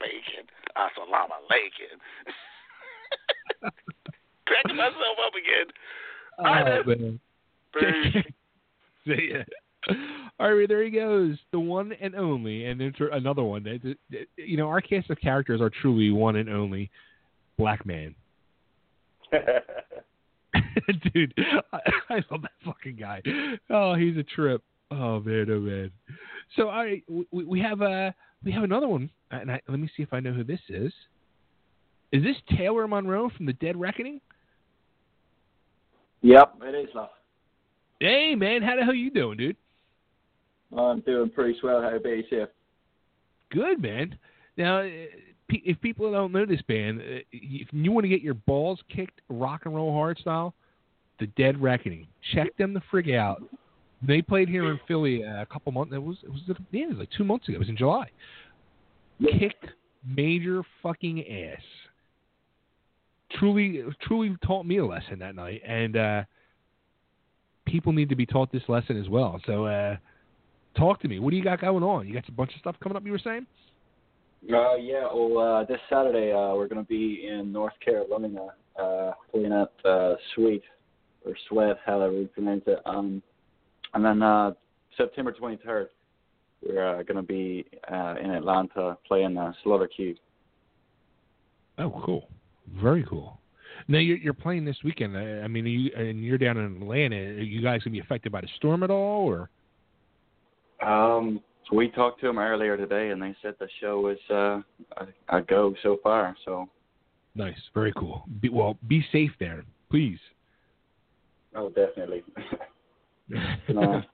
[0.00, 2.00] bacon, Assalamu alaikum.
[4.46, 5.66] Cracking myself up again.
[6.38, 7.20] All right, Oh, man.
[7.78, 8.24] Peace.
[9.06, 9.44] See ya.
[10.38, 13.62] All right, there he goes, the one and only, and then for another one.
[13.64, 16.90] That, that- you know, our cast of characters are truly one and only
[17.58, 18.14] black man.
[21.14, 21.32] Dude,
[21.72, 21.78] I,
[22.10, 23.22] I love that fucking guy.
[23.70, 24.62] Oh, he's a trip.
[24.90, 25.90] Oh man, oh man.
[26.56, 28.10] So all right, we, we have uh
[28.44, 30.92] we have another one, and I, let me see if I know who this is.
[32.12, 34.20] Is this Taylor Monroe from the Dead Reckoning?
[36.22, 37.08] Yep, it is, love.
[38.00, 39.56] Hey man, how the hell you doing, dude?
[40.76, 41.82] I'm doing pretty swell.
[41.82, 42.50] How about yourself?
[43.50, 44.16] Good, man.
[44.56, 44.88] Now, uh,
[45.48, 49.20] if people don't know this band, uh, if you want to get your balls kicked
[49.28, 50.54] rock and roll hard style,
[51.18, 52.06] The Dead Reckoning.
[52.34, 53.42] Check them the frig out.
[54.06, 55.92] They played here in Philly uh, a couple months.
[55.92, 56.40] It was it was
[56.70, 57.56] yeah, it was like two months ago.
[57.56, 58.10] It was in July.
[59.38, 59.66] Kicked
[60.06, 61.62] major fucking ass.
[63.38, 66.22] Truly, truly taught me a lesson that night, and uh,
[67.66, 69.40] people need to be taught this lesson as well.
[69.46, 69.96] So, uh,
[70.76, 71.20] talk to me.
[71.20, 72.08] What do you got going on?
[72.08, 73.04] You got a bunch of stuff coming up.
[73.04, 73.46] You were saying?
[74.52, 75.06] Uh, yeah.
[75.12, 78.48] Well, uh, this Saturday uh, we're going to be in North Carolina,
[78.80, 80.62] uh, playing at uh, Sweet
[81.26, 82.78] or Sweat, however you pronounce it.
[82.86, 83.22] Um,
[83.94, 84.52] and then uh,
[84.96, 85.86] September 23rd,
[86.66, 90.16] we're uh, going to be uh, in Atlanta playing uh, Slaughter Cube.
[91.78, 92.28] Oh, cool.
[92.82, 93.38] Very cool.
[93.88, 95.16] Now you're you're playing this weekend.
[95.16, 97.16] I I mean, you and you're down in Atlanta.
[97.16, 99.50] Are you guys gonna be affected by the storm at all, or?
[100.86, 101.40] Um,
[101.72, 105.42] we talked to them earlier today, and they said the show was uh, a, a
[105.42, 106.34] go so far.
[106.44, 106.68] So,
[107.34, 107.58] Nice.
[107.74, 108.24] Very cool.
[108.40, 110.18] Be, well, be safe there, please.
[111.54, 112.24] oh, definitely.
[113.68, 114.04] gonna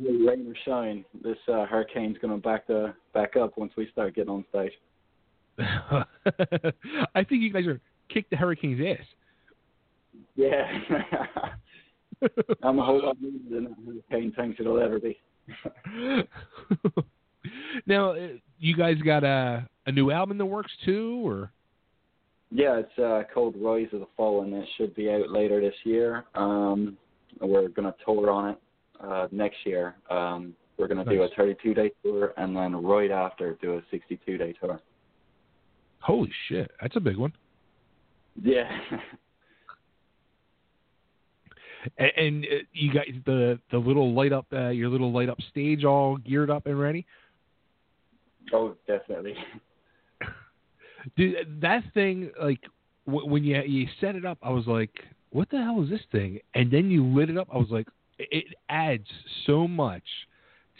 [0.00, 1.04] be rain or shine.
[1.22, 4.72] This uh, hurricane's gonna back the back up once we start getting on stage.
[5.58, 9.06] I think you guys are kick the Hurricane's ass.
[10.36, 10.66] Yeah.
[12.62, 15.18] I'm a whole lot more than hurricane thinks it'll ever be.
[17.86, 21.50] now, uh, you guys got a a new album in the works too, or?
[22.50, 24.52] Yeah, it's uh, called Rise of the Fallen.
[24.54, 26.24] It should be out later this year.
[26.34, 26.96] Um,
[27.40, 28.58] we're gonna tour on it
[29.00, 29.96] uh, next year.
[30.08, 34.38] Um, we're gonna do a 32 day tour, and then right after do a 62
[34.38, 34.80] day tour.
[36.00, 37.32] Holy shit, that's a big one.
[38.42, 38.70] Yeah.
[41.98, 45.38] And, and uh, you got the the little light up, uh, your little light up
[45.50, 47.04] stage all geared up and ready.
[48.54, 49.34] oh, definitely.
[51.16, 52.60] Dude, that thing, like
[53.06, 54.92] w- when you you set it up, I was like,
[55.30, 57.48] "What the hell is this thing?" And then you lit it up.
[57.52, 57.86] I was like,
[58.18, 59.06] it adds
[59.46, 60.04] so much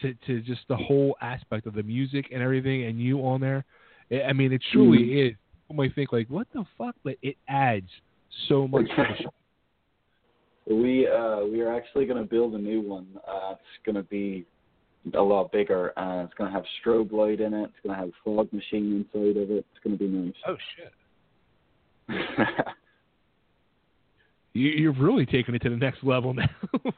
[0.00, 3.64] to to just the whole aspect of the music and everything, and you on there.
[4.26, 5.30] I mean, it truly Mhm.
[5.32, 5.36] is.
[5.72, 7.88] Might think like, "What the fuck?" But it adds
[8.48, 8.86] so much.
[8.86, 10.74] to the show.
[10.74, 13.06] We uh we are actually gonna build a new one.
[13.26, 14.46] Uh it's gonna be
[15.14, 18.12] a lot bigger and it's gonna have strobe light in it, it's gonna have a
[18.24, 19.66] fog machine inside of it.
[19.72, 20.34] It's gonna be nice.
[20.46, 20.92] Oh shit!
[24.54, 26.48] You, you're really taking it to the next level now.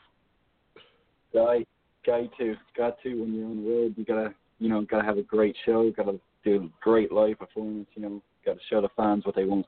[1.34, 1.64] Guy
[2.06, 5.18] guy to got to when you're on the road, you gotta you know, gotta have
[5.18, 9.26] a great show, gotta do a great live performance, you know, gotta show the fans
[9.26, 9.66] what they want.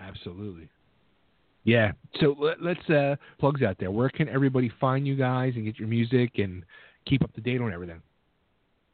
[0.00, 0.68] Absolutely.
[1.64, 1.92] Yeah.
[2.20, 3.90] So let, let's uh, plugs out there.
[3.90, 6.64] Where can everybody find you guys and get your music and
[7.06, 8.02] keep up to date on everything?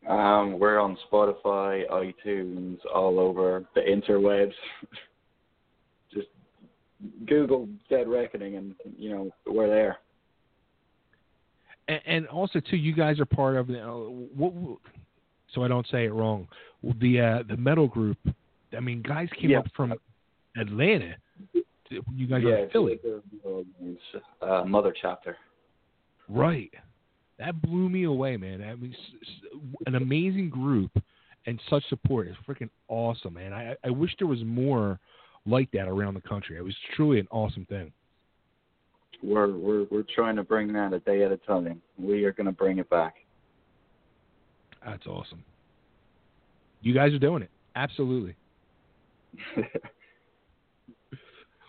[0.07, 4.53] Um, we're on Spotify, iTunes, all over the interwebs.
[6.15, 6.29] Just
[7.27, 9.99] Google Dead Reckoning and you know, we're there.
[11.89, 13.83] And, and also, too, you guys are part of the.
[13.83, 14.79] Uh, what,
[15.55, 16.47] so I don't say it wrong.
[17.01, 18.19] The uh, the metal group.
[18.77, 19.61] I mean, guys came Yeah.
[19.61, 19.95] up from
[20.57, 21.17] Atlanta.
[22.15, 23.01] You guys yeah, are Philly,
[24.43, 25.37] uh, Mother Chapter.
[26.29, 26.73] right?
[27.39, 28.63] That blew me away, man.
[28.63, 28.95] I mean,
[29.87, 30.91] an amazing group
[31.47, 33.53] and such support is freaking awesome, man.
[33.53, 34.99] I I wish there was more
[35.47, 36.57] like that around the country.
[36.57, 37.93] It was truly an awesome thing.
[39.23, 41.81] We're we're we're trying to bring that a day at a time.
[41.97, 43.15] We are gonna bring it back.
[44.85, 45.43] That's awesome.
[46.83, 47.51] You guys are doing it.
[47.77, 48.35] Absolutely.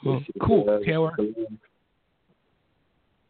[0.03, 1.11] Well, cool, Taylor.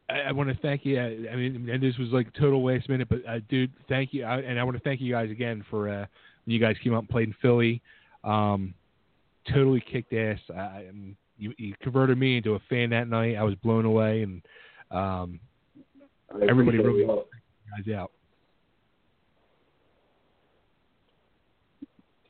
[0.10, 1.00] I, I want to thank you.
[1.00, 4.24] I I mean, and this was like total waste minute, but uh, dude, thank you.
[4.24, 6.06] I, and I want to thank you guys again for uh,
[6.46, 7.82] when you guys came out and played in Philly.
[8.24, 8.74] Um,
[9.52, 10.40] totally kicked ass.
[10.56, 10.86] I,
[11.38, 13.36] you, you converted me into a fan that night.
[13.36, 14.42] I was blown away, and
[14.92, 15.40] um,
[16.48, 17.08] everybody really it.
[17.08, 18.12] helped you guys out.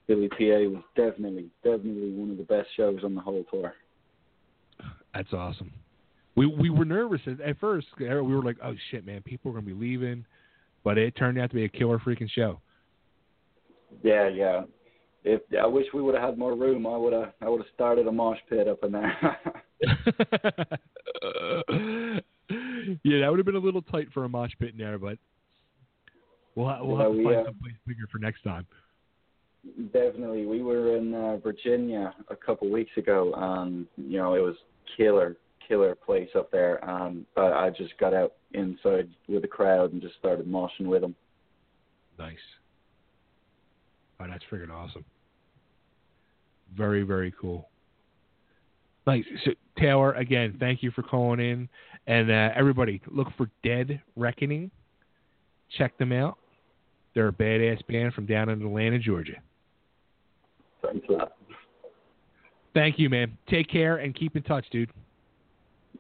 [0.10, 3.76] Philly PA was definitely definitely one of the best shows on the whole tour.
[5.14, 5.72] That's awesome.
[6.36, 7.86] We we were nervous at, at first.
[8.00, 10.26] We were like, "Oh shit, man, people are gonna be leaving,"
[10.84, 12.60] but it turned out to be a killer freaking show.
[14.02, 14.64] Yeah, yeah.
[15.24, 17.70] If I wish we would have had more room, I would have I would have
[17.76, 19.38] started a mosh pit up in there.
[23.04, 25.20] yeah, that would have been a little tight for a mosh pit in there, but
[26.56, 28.66] we'll we'll Yeah, have to we, find uh, someplace bigger for next time.
[29.94, 30.46] Definitely.
[30.46, 34.56] We were in uh, Virginia a couple weeks ago, and you know it was
[34.96, 35.36] killer,
[35.68, 36.84] killer place up there.
[36.90, 41.02] Um, but I just got out inside with the crowd and just started moshing with
[41.02, 41.16] them.
[42.18, 42.38] Nice.
[44.20, 45.04] Oh, that's freaking awesome.
[46.78, 47.68] Very very cool.
[49.06, 51.70] Like so, Taylor, again, thank you for calling in,
[52.08, 54.72] and uh, everybody look for Dead Reckoning.
[55.78, 56.38] Check them out.
[57.14, 59.42] They're a badass band from down in Atlanta, Georgia.
[60.82, 61.34] Thanks a lot.
[62.74, 63.38] Thank you, man.
[63.50, 64.92] Take care and keep in touch, dude.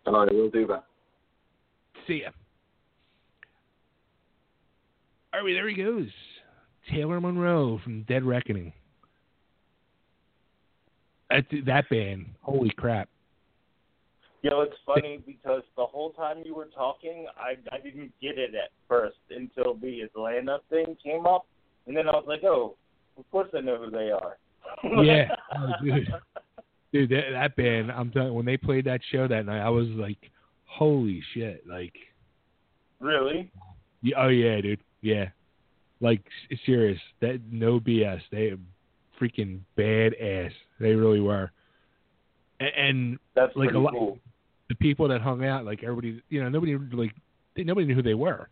[0.06, 0.86] All right, we'll do that.
[2.08, 2.30] See ya.
[5.34, 6.08] All right, there he goes.
[6.92, 8.74] Taylor Monroe from Dead Reckoning.
[11.30, 13.08] That, that band, holy crap.
[14.42, 18.38] You know, it's funny because the whole time you were talking, I I didn't get
[18.38, 21.46] it at first until the Atlanta thing came up,
[21.88, 22.78] and then I was like, oh,
[23.18, 24.38] of course I know who they are.
[24.84, 26.14] Yeah, oh, dude,
[26.94, 27.92] dude, that, that band.
[27.92, 28.34] I'm telling.
[28.34, 30.18] When they played that show that night, I was like,
[30.66, 31.64] holy shit!
[31.68, 31.94] Like,
[33.00, 33.52] really?
[34.02, 35.30] yeah, oh yeah, dude, yeah.
[36.02, 36.22] Like
[36.66, 37.00] serious.
[37.22, 38.22] That no BS.
[38.32, 38.54] They
[39.20, 40.52] freaking badass.
[40.80, 41.52] They really were.
[42.60, 44.18] And, and That's like a lot, cool.
[44.70, 47.14] the people that hung out, like everybody, you know, nobody like
[47.56, 48.48] they, nobody knew who they were.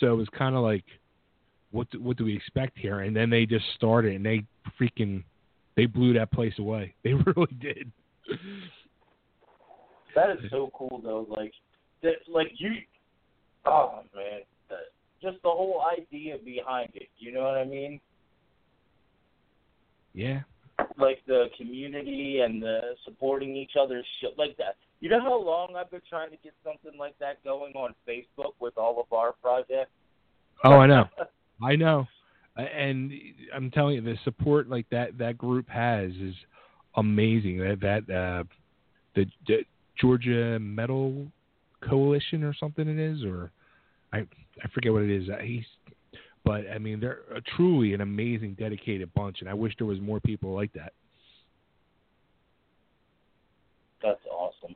[0.00, 0.84] So it was kind of like,
[1.70, 3.00] what do, what do we expect here?
[3.00, 4.44] And then they just started, and they
[4.80, 5.24] freaking
[5.78, 6.92] they blew that place away.
[7.04, 7.90] They really did.
[10.16, 11.26] That is so cool though.
[11.30, 11.52] Like,
[12.02, 12.70] that, like you,
[13.64, 14.78] oh man, that,
[15.22, 17.08] just the whole idea behind it.
[17.18, 18.00] You know what I mean?
[20.14, 20.40] Yeah.
[20.98, 24.74] Like the community and the supporting each other's shit like that.
[25.00, 28.54] You know how long I've been trying to get something like that going on Facebook
[28.58, 29.92] with all of our projects.
[30.64, 31.04] Oh, I know.
[31.62, 32.08] I know.
[32.58, 33.12] And
[33.54, 36.34] I'm telling you, the support like that that group has is
[36.96, 37.58] amazing.
[37.58, 38.44] That that uh,
[39.14, 39.58] the, the
[40.00, 41.26] Georgia Metal
[41.88, 43.52] Coalition or something it is, or
[44.12, 45.28] I I forget what it is.
[45.42, 45.64] He's,
[46.44, 47.20] but I mean, they're
[47.56, 50.92] truly an amazing, dedicated bunch, and I wish there was more people like that.
[54.02, 54.74] That's awesome.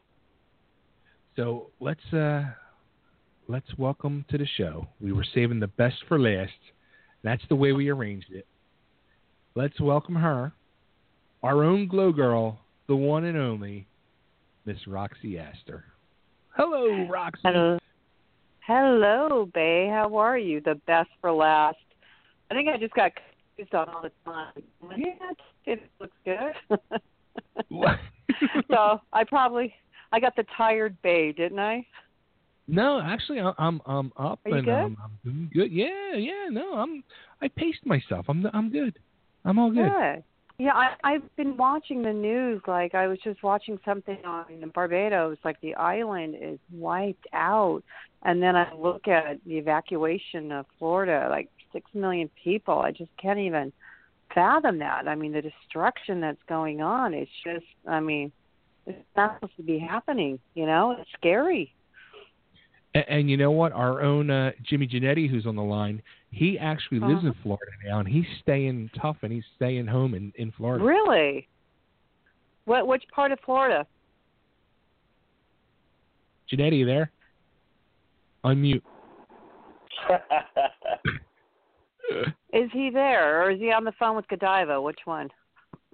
[1.34, 2.44] So let's uh
[3.48, 4.86] let's welcome to the show.
[5.00, 6.52] We were saving the best for last.
[7.22, 8.46] That's the way we arranged it.
[9.54, 10.52] Let's welcome her,
[11.42, 13.86] our own glow girl, the one and only
[14.64, 15.84] Miss Roxy Astor.
[16.56, 17.40] Hello, Roxy.
[17.44, 17.78] Hello.
[18.66, 19.88] Hello, Bay.
[19.88, 20.60] How are you?
[20.60, 21.76] The best for last.
[22.50, 23.12] I think I just got
[23.56, 24.52] confused on all the time.
[24.96, 25.32] Yeah,
[25.66, 26.78] it looks good.
[28.70, 29.74] so I probably
[30.12, 31.86] I got the tired Bay, didn't I?
[32.68, 34.68] No, actually, I- I'm I'm up Are and?
[34.68, 35.72] Um, I'm doing good.
[35.72, 36.48] Yeah, yeah.
[36.50, 37.02] No, I'm
[37.40, 38.26] I paced myself.
[38.28, 38.98] I'm I'm good.
[39.44, 39.90] I'm all good.
[39.90, 40.24] Good.
[40.58, 42.62] Yeah, I, I've been watching the news.
[42.68, 45.38] Like I was just watching something on Barbados.
[45.44, 47.82] Like the island is wiped out,
[48.22, 51.26] and then I look at the evacuation of Florida.
[51.30, 52.78] Like six million people.
[52.78, 53.72] I just can't even
[54.34, 55.08] fathom that.
[55.08, 57.12] I mean, the destruction that's going on.
[57.12, 57.66] It's just.
[57.88, 58.30] I mean,
[58.86, 60.38] it's not supposed to be happening.
[60.54, 61.74] You know, it's scary.
[62.94, 63.72] And, and you know what?
[63.72, 67.42] Our own uh, Jimmy Genetti, who's on the line, he actually lives in Uh-huh.
[67.42, 70.84] Florida now, and he's staying tough, and he's staying home in in Florida.
[70.84, 71.48] Really?
[72.64, 72.86] What?
[72.86, 73.86] Which part of Florida?
[76.50, 77.10] Genetti, you there?
[78.44, 78.82] Unmute.
[82.52, 84.80] Is he there, or is he on the phone with Godiva?
[84.82, 85.30] Which one?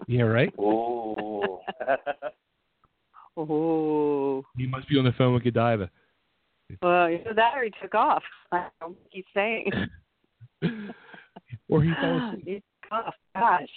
[0.06, 0.52] Yeah, right.
[0.58, 1.60] Oh.
[3.38, 4.44] Ooh.
[4.56, 5.88] He must be on the phone with Godiva.
[6.82, 8.22] Well, know, that already took off.
[8.52, 9.70] I don't know what he's saying.
[11.68, 12.44] Or he fell asleep.
[12.46, 13.14] He took off.
[13.34, 13.68] Gosh.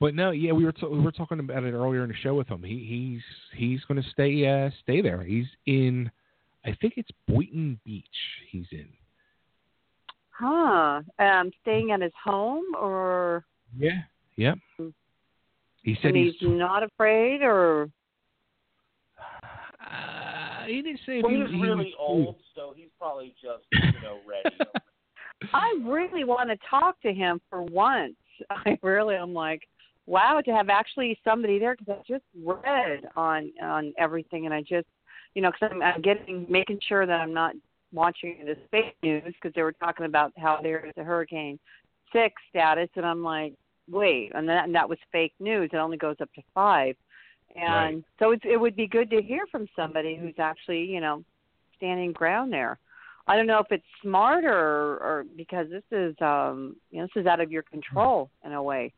[0.00, 2.34] But no, yeah, we were t- we were talking about it earlier in the show
[2.34, 2.62] with him.
[2.62, 5.22] He he's he's going to stay uh stay there.
[5.22, 6.10] He's in,
[6.64, 8.04] I think it's Boynton Beach.
[8.50, 8.88] He's in.
[10.30, 11.02] Huh.
[11.18, 13.44] Um, staying at his home, or
[13.76, 14.02] Yeah.
[14.36, 14.58] Yep.
[15.82, 16.34] He said and he's.
[16.38, 17.90] he's not afraid, or
[20.68, 24.00] he didn't say well, he, he's he really was old, so he's probably just you
[24.02, 24.56] know ready.
[25.54, 28.14] I really want to talk to him for once.
[28.50, 29.62] I really I'm like,
[30.06, 34.60] wow, to have actually somebody there because I just read on on everything, and I
[34.60, 34.86] just,
[35.34, 37.54] you know, because I'm, I'm getting making sure that I'm not
[37.92, 41.58] watching the fake news because they were talking about how there's a Hurricane
[42.12, 43.54] Six status, and I'm like,
[43.90, 45.70] wait, and that and that was fake news.
[45.72, 46.96] It only goes up to five,
[47.60, 48.04] and Right.
[48.18, 51.24] so it's, it would be good to hear from somebody who's actually, you know,
[51.76, 52.78] standing ground there.
[53.26, 57.22] I don't know if it's smart or or because this is um you know this
[57.22, 58.92] is out of your control in a way.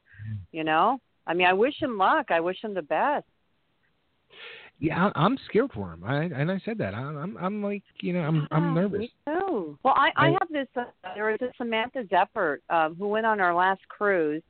[0.52, 1.00] You know?
[1.26, 2.26] I mean, I wish him luck.
[2.30, 3.26] I wish him the best.
[4.78, 6.04] Yeah, I'm scared for him.
[6.04, 6.94] I and I said that.
[6.94, 9.00] I- I'm I'm like you know I'm I'm nervous.
[9.00, 9.78] Me too.
[9.82, 10.68] Well, I I have this.
[10.76, 14.42] Uh, there was a Samantha Zeffert um, who went on our last cruise,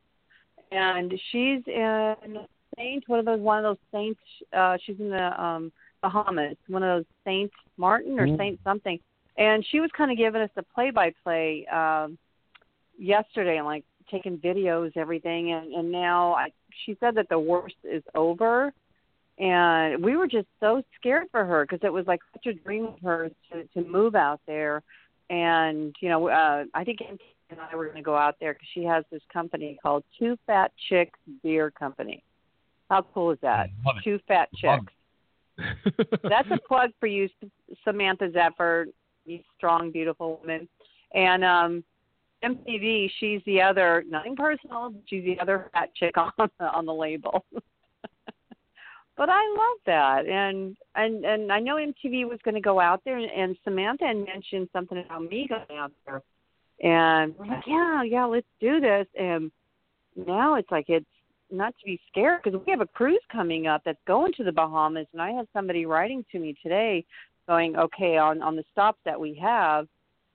[0.71, 2.37] and she's in
[2.81, 3.09] saint.
[3.09, 4.21] One of those one of those saints.
[4.53, 6.57] Uh, she's in the um Bahamas.
[6.69, 8.39] One of those Saint Martin or Mm.
[8.39, 8.99] Saint something.
[9.37, 12.19] And she was kind of giving us the play by play um
[12.99, 15.53] yesterday and like taking videos, everything.
[15.53, 16.53] And and now I,
[16.85, 18.73] she said that the worst is over.
[19.39, 22.87] And we were just so scared for her because it was like such a dream
[22.87, 24.83] of hers to to move out there.
[25.31, 27.01] And you know, uh, I think
[27.51, 30.37] and I were going to go out there because she has this company called Two
[30.47, 32.23] Fat Chicks Beer Company.
[32.91, 33.71] How cool is that?
[34.05, 34.93] Two Fat Chicks.
[36.25, 37.29] That's a plug for you,
[37.85, 38.87] Samantha Zephyr,
[39.25, 40.69] you strong, beautiful woman.
[41.15, 41.85] And um
[42.43, 46.95] MTV, she's the other, nothing personal, she's the other fat chick on the, on the
[46.95, 47.45] label.
[49.17, 53.03] but I love that, and and and I know MTV was going to go out
[53.05, 56.23] there, and, and Samantha had mentioned something about me going out there,
[56.83, 59.07] and we're like, yeah, yeah, let's do this.
[59.19, 59.53] And
[60.17, 61.05] now it's like it's
[61.53, 64.53] not to be scared because we have a cruise coming up that's going to the
[64.53, 67.05] Bahamas, and I had somebody writing to me today,
[67.49, 69.87] going, okay, on on the stops that we have,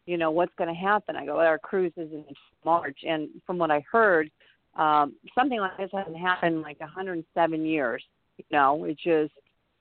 [0.06, 1.16] you know, what's going to happen?
[1.16, 2.24] I go, well, our cruise is in
[2.64, 4.30] March, and from what I heard,
[4.76, 8.04] um, something like this hasn't happened in like 107 years.
[8.38, 9.34] You know, it just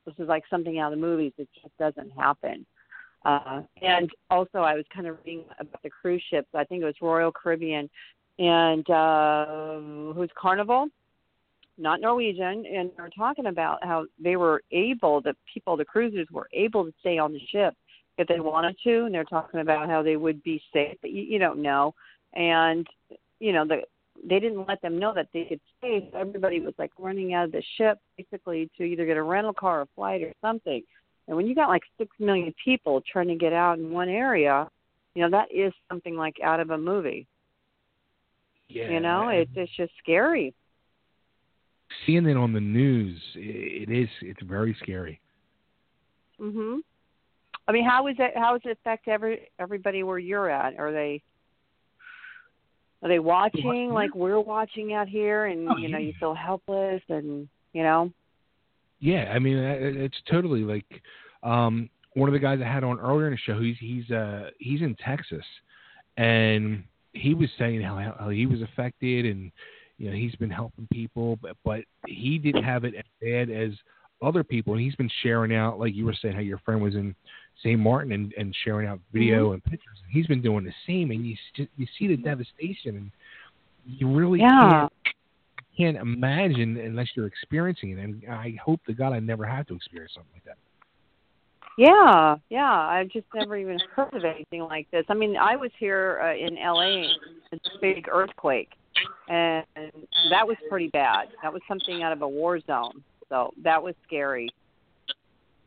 [0.06, 1.32] this is like something out of the movies.
[1.38, 2.64] It just doesn't happen.
[3.24, 6.48] Uh, and also, I was kind of reading about the cruise ships.
[6.54, 7.88] I think it was Royal Caribbean
[8.38, 10.88] and uh, who's Carnival,
[11.76, 16.48] not Norwegian, and they're talking about how they were able, the people, the cruisers were
[16.52, 17.74] able to stay on the ship
[18.18, 20.96] if they wanted to, and they're talking about how they would be safe.
[21.00, 21.94] But you, you don't know,
[22.34, 22.86] and
[23.40, 23.82] you know the
[24.28, 26.08] they didn't let them know that they could stay.
[26.12, 29.52] So everybody was like running out of the ship basically to either get a rental
[29.52, 30.82] car or flight or something.
[31.26, 34.68] And when you got like six million people trying to get out in one area,
[35.14, 37.26] you know that is something like out of a movie.
[38.68, 38.90] Yeah.
[38.90, 40.54] You know, it's it's just scary.
[42.06, 44.08] Seeing it on the news, it is.
[44.22, 45.20] It's very scary.
[46.40, 46.80] Mhm.
[47.66, 48.36] I mean, how is it?
[48.36, 50.78] How does it affect every everybody where you're at?
[50.78, 51.22] Are they
[53.02, 56.06] are they watching like we're watching out here, and Oh, you know yeah.
[56.06, 58.10] you feel helpless, and you know?
[59.00, 60.86] Yeah, I mean, uh, it's totally like
[61.42, 63.60] um, one of the guys I had on earlier in the show.
[63.60, 65.44] He's he's uh, he's in Texas,
[66.16, 69.52] and he was saying how, how he was affected, and
[69.98, 73.70] you know he's been helping people, but but he didn't have it as bad as
[74.22, 74.72] other people.
[74.72, 77.14] And he's been sharing out, like you were saying, how your friend was in
[77.62, 77.78] St.
[77.78, 79.54] Martin and, and sharing out video Mm-hmm.
[79.54, 79.98] and pictures.
[80.02, 81.36] And he's been doing the same, and you
[81.76, 83.10] you see the devastation, and
[83.86, 84.70] you really Yeah.
[84.80, 84.92] can't
[85.76, 87.98] can't imagine unless you're experiencing it.
[87.98, 90.56] And I hope to God I never have to experience something like that.
[91.76, 92.72] Yeah, yeah.
[92.72, 95.04] I've just never even heard of anything like this.
[95.08, 97.08] I mean, I was here uh, in LA,
[97.52, 98.70] a big earthquake,
[99.28, 99.64] and
[100.30, 101.28] that was pretty bad.
[101.42, 103.02] That was something out of a war zone.
[103.28, 104.50] So that was scary.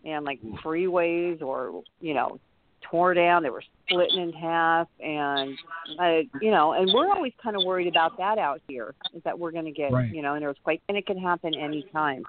[0.05, 2.39] And like freeways or, you know,
[2.81, 5.57] tore down, they were splitting in half and
[5.99, 9.37] uh, you know, and we're always kind of worried about that out here is that
[9.37, 10.13] we're going to get, Right.
[10.13, 12.23] you know, an earthquake and it can happen any time.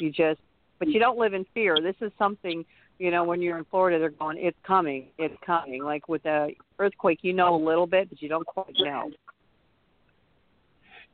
[0.00, 0.40] You just
[0.78, 1.76] but you don't live in fear.
[1.80, 2.64] This is something,
[2.98, 5.84] you know, when you're in Florida, they're going, it's coming, it's coming.
[5.84, 9.08] Like with a earthquake, you know a little bit, but you don't quite know.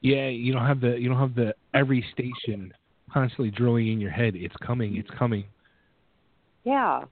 [0.01, 2.73] Yeah, you don't have the you don't have the every station
[3.13, 4.35] constantly drilling in your head.
[4.37, 4.97] It's coming.
[4.97, 5.45] It's coming.
[6.65, 7.03] Yeah,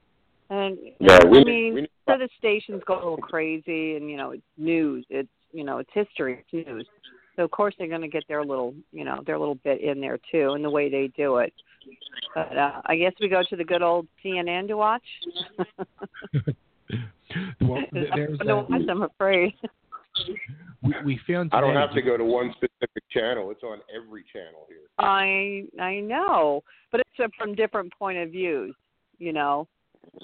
[0.50, 4.08] and Yeah, we I mean, we need- so the stations go a little crazy, and
[4.08, 5.04] you know, it's news.
[5.10, 6.44] It's you know, it's history.
[6.52, 6.86] It's news.
[7.34, 10.00] So of course they're going to get their little, you know, their little bit in
[10.00, 11.52] there too, and the way they do it.
[12.34, 15.02] But uh, I guess we go to the good old CNN to watch.
[17.60, 19.54] Well, th- there's no, that- I'm afraid.
[20.82, 23.50] We, we found I don't have to go to one specific channel.
[23.50, 24.78] It's on every channel here.
[24.98, 26.62] I I know,
[26.92, 28.74] but it's uh, from different point of views.
[29.18, 29.68] You know.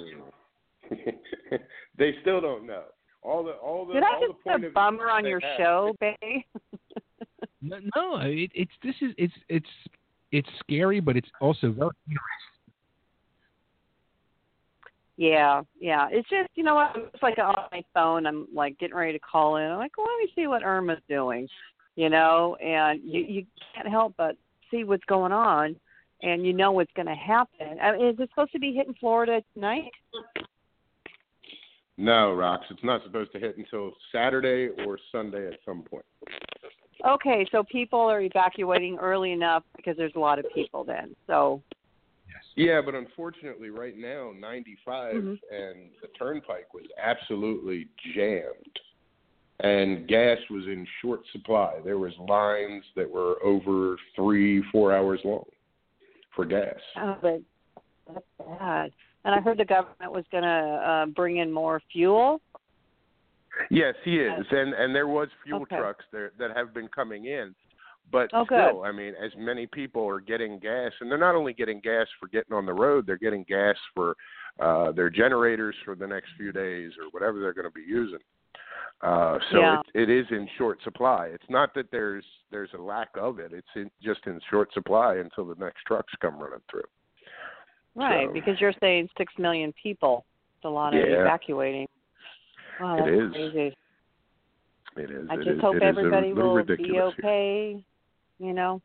[1.99, 2.85] they still don't know.
[3.23, 5.41] All the all the Did I all the just point put a bummer on your
[5.41, 5.57] have.
[5.59, 6.47] show, Bay?
[7.65, 9.69] No, no, it, it's this is it's it's
[10.33, 11.91] it's scary, but it's also very
[15.17, 16.09] Yeah, yeah.
[16.11, 16.97] It's just you know what?
[16.97, 18.27] It's like on my phone.
[18.27, 19.65] I'm like getting ready to call in.
[19.65, 21.49] I'm like, well, let me see what Irma's doing.
[21.97, 24.37] You know, and you you can't help but
[24.71, 25.77] see what's going on,
[26.23, 27.79] and you know what's going to happen.
[27.81, 29.91] I mean, is it supposed to be hitting Florida tonight?
[31.99, 36.05] No, Rox, it's not supposed to hit until Saturday or Sunday at some point.
[37.07, 41.15] Okay, so people are evacuating early enough because there's a lot of people then.
[41.27, 41.61] So
[42.55, 45.39] Yeah, but unfortunately, right now, 95 Mhm.
[45.51, 48.81] and the Turnpike was absolutely jammed,
[49.61, 51.81] and gas was in short supply.
[51.81, 55.47] There was lines that were over three, four hours long.
[56.35, 56.81] for gas.
[56.97, 57.43] Oh, but
[58.07, 58.91] that's bad.
[59.27, 62.41] And I heard the government was going to uh, bring in more fuel.
[63.69, 65.77] Yes, he is, and and there was fuel Okay.
[65.77, 67.55] trucks there that have been coming in,
[68.13, 71.53] but Oh, still, I mean, as many people are getting gas, and they're not only
[71.55, 74.15] getting gas for getting on the road, they're getting gas for
[74.61, 78.19] uh their generators for the next few days or whatever they're going to be using.
[79.01, 79.81] Uh, so Yeah.
[79.95, 81.27] it, it is in short supply.
[81.29, 83.53] It's not that there's there's a lack of it.
[83.53, 86.83] It's in, just in short supply until the next trucks come running through.
[87.95, 90.25] Right, So- because you're saying six million people.
[90.57, 91.23] It's a lot of Yeah.
[91.23, 91.89] evacuating.
[92.81, 93.33] Wow, It is.
[93.33, 93.77] crazy.
[94.97, 95.27] It is.
[95.31, 97.73] I just is- hope it is everybody will be okay.
[97.73, 97.83] here.
[98.43, 98.83] You know,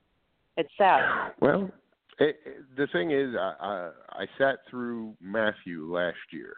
[0.55, 1.33] it's sad.
[1.41, 1.71] Well,
[2.19, 6.53] it, it- the thing is, I, I I sat through Matthew last year,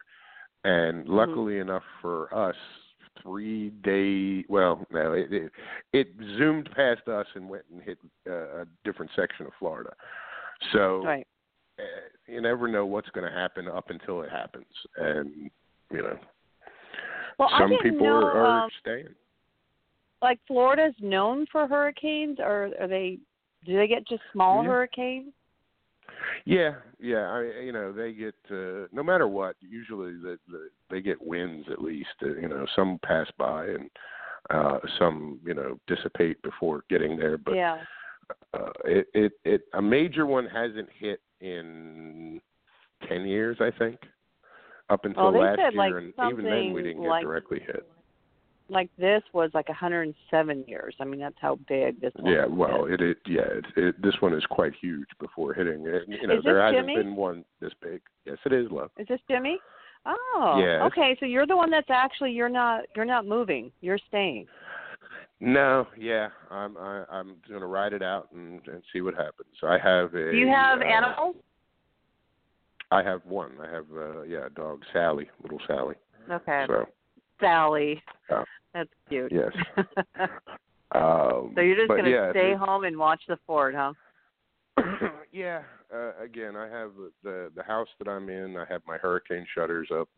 [0.64, 1.14] and Mm-hmm.
[1.14, 2.56] luckily enough for us,
[3.22, 4.44] three day.
[4.50, 5.50] Well, no, it, it
[5.94, 7.96] it zoomed past us and went and hit
[8.28, 9.94] uh, a different section of Florida.
[10.74, 11.26] So Right.
[11.78, 11.82] uh,
[12.26, 14.66] you never know what's going to happen up until it happens,
[14.98, 15.50] and
[15.90, 16.18] you know,
[17.38, 19.14] Well, some people know, are, are um, staying.
[20.22, 23.18] Like Florida's known for hurricanes, or are they?
[23.64, 24.68] Do they get just small Yeah.
[24.70, 25.32] hurricanes?
[26.44, 27.30] Yeah, yeah.
[27.30, 29.56] I you know they get uh, no matter what.
[29.60, 32.08] Usually the, the they get winds at least.
[32.22, 33.90] Uh, you know some pass by and
[34.50, 37.38] uh, some you know dissipate before getting there.
[37.38, 37.78] But yeah.
[38.52, 42.40] uh, it it it a major one hasn't hit in
[43.08, 43.98] ten years I think.
[44.90, 47.88] Up until Well, last year, like, and even then we didn't get like- directly hit.
[48.70, 50.94] Like this was like 107 years.
[51.00, 52.50] I mean, that's how big this one Yeah, is.
[52.52, 55.84] well, it, it yeah, it, it, this one is quite huge before hitting.
[55.86, 56.04] it.
[56.08, 56.96] You know, Is there hasn't Jimmy?
[56.96, 58.00] been one this big.
[58.24, 58.90] Yes, it is, love.
[58.98, 59.58] Is this Jimmy?
[60.06, 61.16] Oh, okay.
[61.20, 63.70] So you're the one that's actually you're not you're not moving.
[63.80, 64.46] You're staying.
[65.40, 69.48] No, yeah, I'm I, I'm gonna ride it out and, and see what happens.
[69.62, 70.30] I have a.
[70.30, 71.36] Do you have uh, animals?
[72.90, 73.52] I have one.
[73.62, 75.96] I have uh yeah, a dog Sally, little Sally.
[76.30, 76.64] Okay.
[76.66, 76.86] So
[77.40, 78.02] Sally.
[78.30, 79.32] uh, That's cute.
[79.32, 79.52] yes.
[80.92, 83.92] Um, so you're just gonna yeah, stay home and watch the fort, huh?
[85.32, 85.62] yeah.
[85.94, 86.90] Uh, again, I have
[87.22, 88.56] the the house that I'm in.
[88.56, 90.08] I have my hurricane shutters up.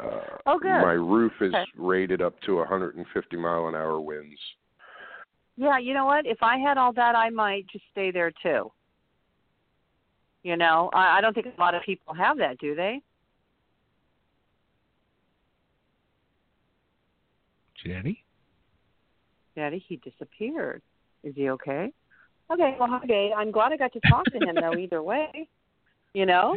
[0.00, 0.68] Uh, Oh, good.
[0.68, 1.64] My roof is Okay.
[1.76, 4.38] rated up to 150 mile an hour winds.
[5.56, 6.24] Yeah, you know what?
[6.24, 8.70] If I had all that, I might just stay there too.
[10.44, 13.00] You know, I, I don't think a lot of people have that, do they?
[17.84, 18.24] Jenny?
[19.54, 20.82] Daddy, he disappeared.
[21.24, 21.92] Is he okay?
[22.50, 23.32] Okay, well, hi, Dave.
[23.36, 25.48] I'm glad I got to talk to him, though, either way.
[26.14, 26.56] You know?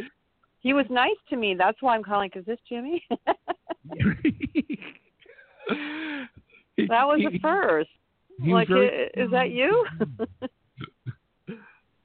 [0.60, 1.54] He was nice to me.
[1.58, 2.30] That's why I'm calling.
[2.34, 3.02] Is this Jimmy?
[6.88, 7.88] that was the first.
[8.42, 9.86] he like, very- is that you?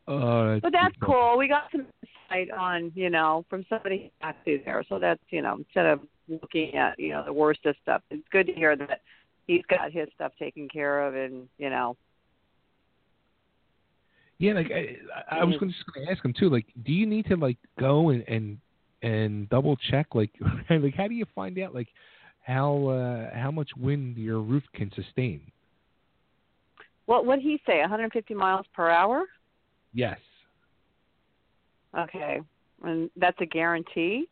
[0.07, 1.35] Oh, but that's cool.
[1.35, 1.87] We got some
[2.29, 4.83] insight on, you know, from somebody actually there.
[4.87, 8.27] So that's, you know, instead of looking at, you know, the worst of stuff, it's
[8.31, 9.01] good to hear that
[9.47, 11.95] he's got his stuff taken care of and, you know,
[14.37, 14.97] Yeah, like I,
[15.31, 15.69] I was Mm.
[15.69, 16.49] just going to ask him too.
[16.49, 18.59] Like, do you need to like go and and
[19.01, 20.07] and double check?
[20.13, 20.31] Like,
[20.69, 21.87] like how do you find out like
[22.41, 25.51] how uh how much wind your roof can sustain?
[27.05, 27.79] what would he say?
[27.79, 29.23] 150 miles per hour?
[29.93, 30.19] Yes.
[31.97, 32.41] Okay.
[32.83, 34.27] And that's a guarantee?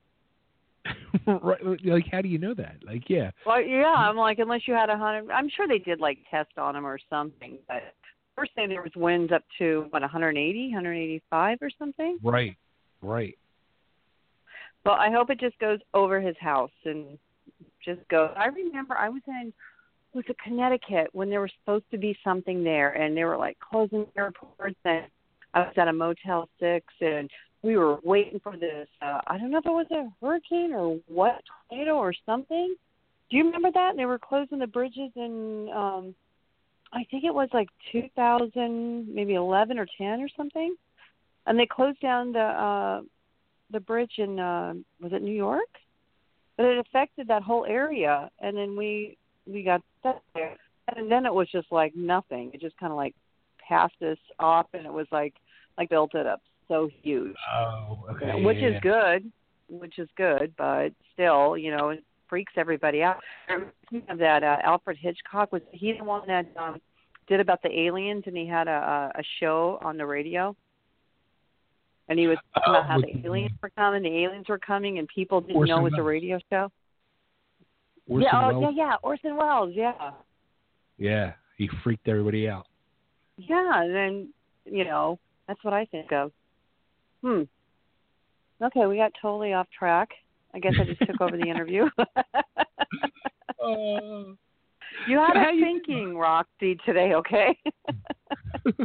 [1.28, 1.60] right.
[1.86, 2.78] Like, how do you know that?
[2.86, 3.32] Like, yeah.
[3.46, 6.58] Well, yeah, I'm like, unless you had a hundred, I'm sure they did like test
[6.58, 7.58] on him or something.
[7.68, 7.94] But
[8.36, 12.18] first thing there was winds up to what 180, 185 or something.
[12.22, 12.56] Right.
[13.02, 13.38] Right.
[14.86, 17.18] Well, I hope it just goes over his house and
[17.84, 18.32] just goes.
[18.36, 19.54] I remember I was in
[20.14, 23.58] was it Connecticut when there was supposed to be something there, and they were like
[23.60, 25.06] closing airports, and
[25.54, 27.30] I was at a Motel Six, and
[27.62, 28.88] we were waiting for this.
[29.02, 32.76] Uh, I don't know if it was a hurricane or what tornado or something.
[33.30, 33.92] Do you remember that?
[33.92, 36.16] And they were closing the bridges in, um
[36.96, 40.76] I think it was like 2000, maybe 11 or 10 or something,
[41.48, 42.40] and they closed down the.
[42.40, 43.02] uh
[43.72, 45.72] the bridge in uh was it New York?
[46.58, 49.18] But it affected that whole area and then we
[49.48, 50.56] we got stuck there.
[50.96, 52.52] And then it was just like nothing.
[52.54, 53.16] It just kinda like
[53.68, 55.34] passed us off and it was like
[55.78, 57.36] like built it up so huge.
[57.54, 58.44] Oh, okay.
[58.44, 59.32] which yeah, is good.
[59.70, 63.18] Which is good, but still, you know, it freaks everybody out.
[63.50, 66.80] Reminds of that uh, Alfred Hitchcock was he the one that um
[67.28, 70.56] did about the aliens and he had a a show on the radio?
[72.10, 75.08] And he was talking about how the aliens were coming, the aliens were coming, and
[75.08, 76.70] people didn't Orson know it was a radio show.
[78.10, 78.74] Orson yeah, oh, Welles.
[78.76, 80.12] yeah, yeah, Orson Welles, yeah,
[80.98, 81.34] Yeah.
[81.58, 82.68] He freaked everybody out.
[83.38, 83.84] yeah.
[83.84, 84.34] And then
[84.66, 86.32] you know that's what I think of.
[87.24, 87.44] Hmm.
[88.62, 90.10] Okay, we got totally off track.
[90.54, 91.86] I guess I just took over the interview.
[91.98, 92.06] Uh,
[95.08, 97.14] you had so how us you- thinking, Roxy, today.
[97.14, 97.58] Okay.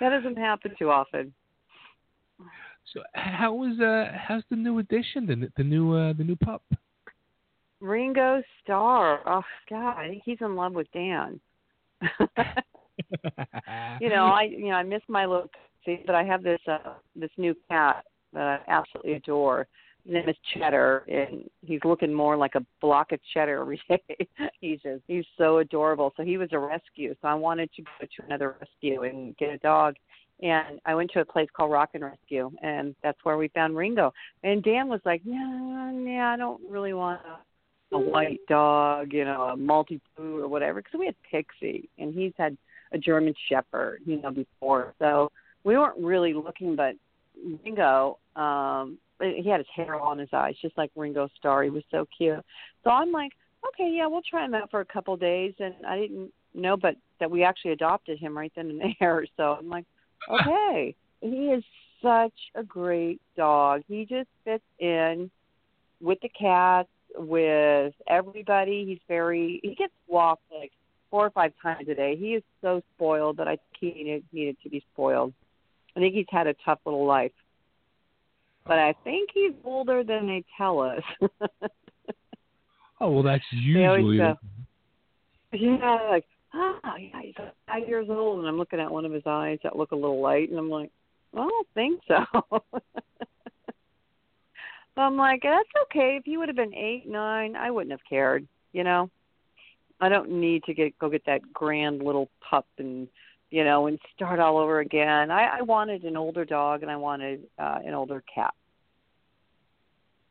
[0.00, 1.32] that doesn't happen too often.
[2.92, 6.62] so how was uh how's the new addition the the new uh the new pup?
[7.80, 9.20] Ringo Starr.
[9.26, 11.40] Oh God, I think he's in love with Dan.
[14.00, 15.50] you know, I you know I miss my little
[15.84, 19.66] see, but I have this uh this new cat that I absolutely adore.
[20.04, 24.28] His name is Cheddar, and he's looking more like a block of cheddar every day.
[24.60, 26.12] he's just he's so adorable.
[26.16, 27.14] So he was a rescue.
[27.22, 29.94] So I wanted to go to another rescue and get a dog.
[30.42, 33.76] And I went to a place called Rock and Rescue, and that's where we found
[33.76, 34.12] Ringo.
[34.42, 39.24] And Dan was like, "Yeah, yeah, I don't really want a, a white dog, you
[39.24, 42.58] know, a multi poo or whatever." Because we had Pixie, and he's had
[42.94, 44.94] a German Shepherd, you know, before.
[44.98, 45.30] So
[45.64, 46.94] we weren't really looking, but
[47.64, 51.64] Ringo, um, he had his hair all on his eyes, just like Ringo Starr.
[51.64, 52.42] He was so cute.
[52.84, 53.32] So I'm like,
[53.68, 55.54] okay, yeah, we'll try him out for a couple of days.
[55.58, 59.26] And I didn't know, but that we actually adopted him right then and there.
[59.36, 59.86] So I'm like,
[60.30, 61.64] okay, he is
[62.02, 63.82] such a great dog.
[63.88, 65.30] He just fits in
[66.00, 68.84] with the cats, with everybody.
[68.86, 69.60] He's very.
[69.62, 70.72] He gets walked like
[71.10, 72.16] four or five times a day.
[72.16, 75.32] He is so spoiled that I think he needed, needed to be spoiled.
[75.96, 77.32] I think he's had a tough little life.
[78.66, 81.02] But I think he's older than they tell us.
[83.00, 84.34] Oh well, that's usually go,
[85.52, 86.24] yeah, like,
[86.54, 87.34] oh, yeah, he's
[87.66, 88.38] five years old.
[88.38, 90.70] And I'm looking at one of his eyes that look a little light, and I'm
[90.70, 90.90] like,
[91.34, 92.24] I don't think so.
[94.96, 96.16] I'm like, that's okay.
[96.18, 98.46] If you would have been eight, nine, I wouldn't have cared.
[98.72, 99.10] You know,
[100.00, 103.08] I don't need to get go get that grand little pup and
[103.50, 105.30] you know and start all over again.
[105.30, 108.54] I, I wanted an older dog and I wanted uh, an older cat.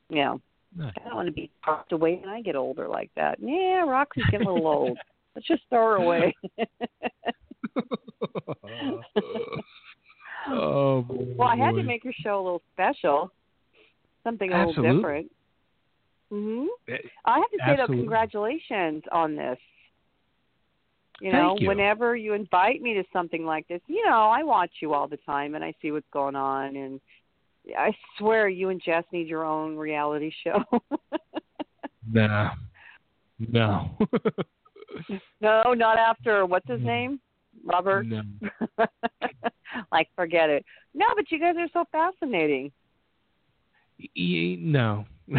[0.09, 0.41] You know,
[0.75, 0.93] Nice.
[0.99, 3.37] I don't want to be tucked away when I get older like that.
[3.39, 4.97] Yeah, Roxy's getting a little old.
[5.35, 6.35] Let's just throw her away.
[10.49, 11.25] oh boy.
[11.37, 13.31] well, I had to make your show a little special,
[14.23, 15.31] something a little different.
[16.33, 16.65] Hmm
[17.25, 19.57] I have to say though, congratulations on this.
[21.21, 21.67] You know, you.
[21.67, 25.17] whenever you invite me to something like this, you know, I watch you all the
[25.17, 26.99] time and I see what's going on and
[27.77, 30.63] I swear you and Jess need your own reality show.
[32.11, 32.51] Nah.
[33.39, 33.97] No.
[35.39, 37.19] no, not after what's his name?
[37.63, 38.05] Robert.
[38.05, 38.21] no.
[39.91, 40.65] like forget it.
[40.93, 42.71] No, but you guys are so fascinating.
[43.99, 45.05] E- no.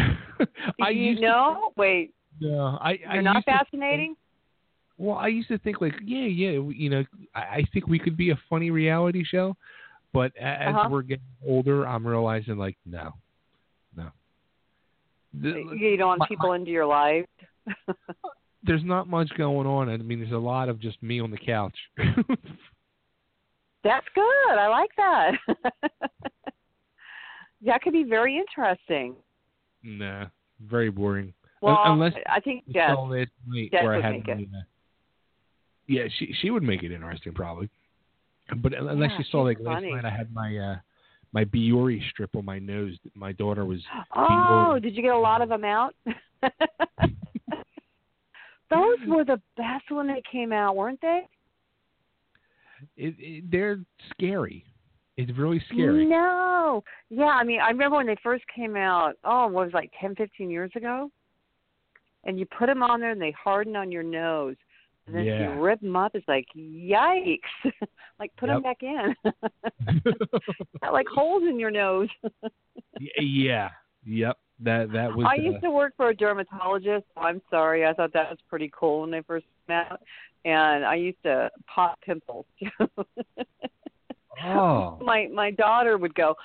[0.81, 1.71] I you used to- know?
[1.77, 2.77] Wait, no.
[2.81, 4.15] I I you're not used to- fascinating?
[4.97, 7.03] Well, I used to think like, yeah, yeah, you know,
[7.35, 9.55] I, I think we could be a funny reality show,
[10.13, 10.87] but as Uh-huh.
[10.89, 13.11] we're getting older, I'm realizing like, no,
[13.95, 14.07] no.
[15.33, 17.25] The- you don't want my- people into your life.
[18.63, 19.89] there's not much going on.
[19.89, 21.75] I mean, there's a lot of just me on the couch.
[23.83, 24.57] That's good.
[24.57, 25.33] I like that.
[27.65, 29.15] That could be very interesting.
[29.83, 30.25] nah,
[30.61, 31.33] very boring.
[31.61, 34.27] Well, unless I think you Jess, saw last night Jess where I would had make
[34.27, 34.47] it.
[35.87, 37.69] yeah, she she would make it interesting probably.
[38.57, 40.75] But unless Yeah, you saw like last night, I had my uh
[41.33, 42.97] my Biore strip on my nose.
[43.03, 43.81] that My daughter was
[44.15, 44.27] Oh,
[44.75, 44.81] Biore.
[44.83, 45.95] did you get a lot of them out?
[48.69, 51.21] Those were the best when they came out, weren't they?
[52.97, 53.79] It, it, they're
[54.11, 54.65] scary.
[55.17, 56.05] It's really scary.
[56.05, 56.83] No.
[57.09, 59.91] Yeah, I mean, I remember when they first came out, oh, what was it, like
[59.99, 61.09] ten, fifteen years ago?
[62.25, 64.55] And you put them on there and they harden on your nose.
[65.07, 65.53] And then Yeah.
[65.53, 66.15] you rip them up.
[66.15, 67.39] It's like, yikes.
[68.19, 69.15] like, put them back in.
[70.81, 72.09] Got like holes in your nose.
[72.99, 73.69] Yeah.
[74.05, 74.37] Yep.
[74.61, 75.27] That that was.
[75.29, 77.05] I uh, used to work for a dermatologist.
[77.17, 79.99] I'm sorry, I thought that was pretty cool when they first came out.
[80.45, 82.45] And I used to pop pimples.
[84.43, 84.97] Oh.
[85.05, 86.35] my my daughter would go,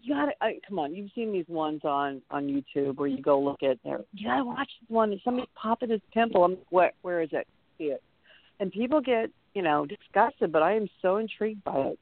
[0.00, 0.94] "You gotta I, come on!
[0.94, 4.00] You've seen these ones on on YouTube where you go look at there.
[4.12, 5.18] You gotta watch this one.
[5.24, 6.44] Somebody's popping his pimple.
[6.44, 7.46] I'm like, where where is it?
[7.78, 8.02] See it?
[8.60, 11.98] And people get you know disgusted, but I am so intrigued by it.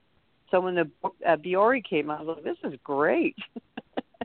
[0.50, 0.90] So when the
[1.26, 3.36] uh, Biore came out, I was like, this is great.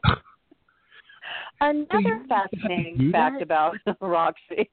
[1.62, 4.70] Another fascinating fact about Roxy.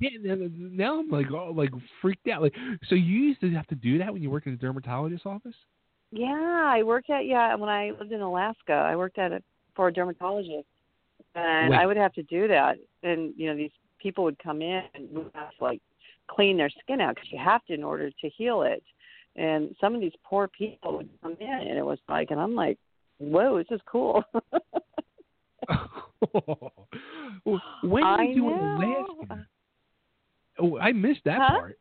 [0.00, 2.42] Yeah, now- now I'm like oh, like freaked out.
[2.42, 2.54] Like,
[2.88, 5.54] so you used to have to do that when you worked in a dermatologist's office?
[6.12, 8.72] Yeah, I worked at yeah when I lived in Alaska.
[8.72, 9.44] I worked at it
[9.76, 10.66] for a dermatologist,
[11.34, 11.78] and Wait.
[11.78, 12.78] I would have to do that.
[13.02, 15.80] And you know, these people would come in and would have to like
[16.28, 18.82] clean their skin out because you have to in order to heal it.
[19.36, 22.54] and some of these poor people would come in, and it was like, and I'm
[22.54, 22.78] like,
[23.18, 24.24] whoa, this is cool.
[27.82, 28.58] when I were you in.
[28.58, 29.46] Alaska?
[30.58, 31.58] Oh, I missed that Huh?
[31.58, 31.78] part.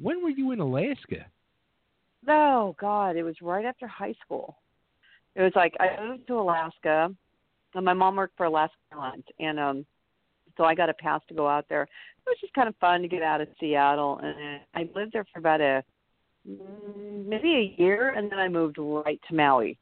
[0.00, 1.26] When were you in Alaska?
[2.26, 4.56] Oh God, it was right after high school.
[5.34, 7.14] It was like I moved to Alaska,
[7.74, 9.86] and my mom worked for Alaska Airlines, and um,
[10.56, 11.82] so I got a pass to go out there.
[11.82, 11.88] It
[12.26, 15.38] was just kind of fun to get out of Seattle, and I lived there for
[15.40, 15.84] about a
[16.48, 19.76] mm, maybe a year, and then I moved right to Maui,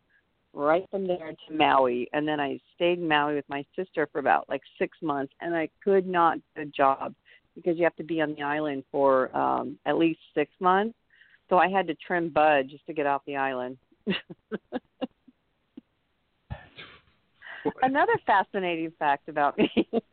[0.54, 4.18] right from there to Maui, and then I stayed in Maui with my sister for
[4.18, 7.14] about like six months, and I could not get a job
[7.54, 10.96] because you have to be on the island for um at least six months.
[11.48, 13.76] So I had to trim bud just to get off the island.
[17.82, 19.70] Another fascinating fact about me.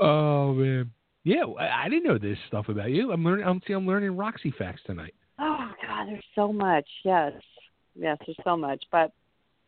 [0.00, 0.90] Oh man,
[1.24, 3.10] yeah, I, didn't know this stuff about you.
[3.12, 3.46] I'm learning.
[3.46, 5.14] I'm see, I'm learning Roxy facts tonight.
[5.40, 6.86] oh God, there's so much.
[7.04, 7.32] Yes,
[7.98, 8.84] yes, there's so much.
[8.90, 9.12] But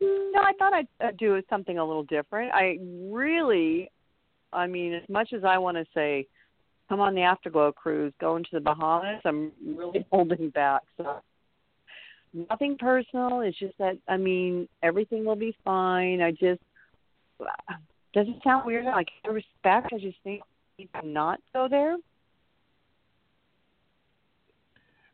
[0.00, 2.52] no, I thought I'd do something a little different.
[2.54, 2.78] I
[3.10, 3.90] really,
[4.52, 6.26] I mean, as much as I want to say,
[6.88, 10.82] come on the Afterglow cruise, go into the Bahamas, I'm really holding back.
[10.96, 11.20] So
[12.48, 13.40] nothing personal.
[13.40, 16.20] It's just that I mean, everything will be fine.
[16.20, 16.60] I just
[18.12, 18.84] does it sound weird?
[18.84, 19.92] Like I respect.
[19.92, 20.42] I just think
[20.94, 21.96] can not go there.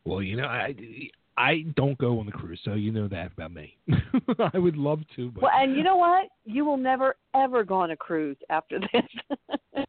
[0.04, 0.74] Well, you know, I
[1.38, 3.76] I don't go on the cruise, so you know that about me.
[4.54, 6.28] I would love to, but Well, and you know what?
[6.44, 9.84] You will never ever go on a cruise after this.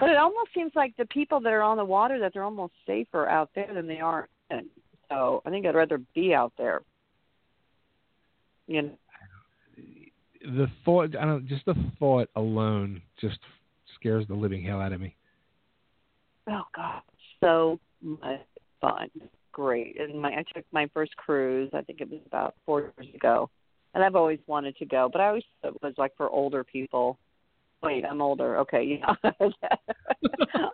[0.00, 2.72] But it almost seems like the people that are on the water that they're almost
[2.84, 4.28] safer out there than they are.
[4.50, 4.66] In.
[5.08, 6.80] So I think I'd rather be out there.
[8.66, 8.90] You know,
[10.44, 13.38] the thought I don't just the thought alone just
[13.94, 15.14] scares the living hell out of me.
[16.50, 17.02] oh god,
[17.40, 18.40] so much
[18.82, 19.08] fun,
[19.52, 19.98] great.
[19.98, 21.70] And my I took my first cruise.
[21.72, 23.48] I think it was about four years ago,
[23.94, 26.64] and I've always wanted to go, but I always thought it was like for older
[26.64, 27.18] people.
[27.82, 28.58] Wait, I'm older.
[28.58, 29.14] Okay, yeah.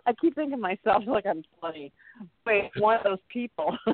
[0.05, 1.93] I keep thinking myself like I'm 20.
[2.45, 3.75] Wait, one of those people.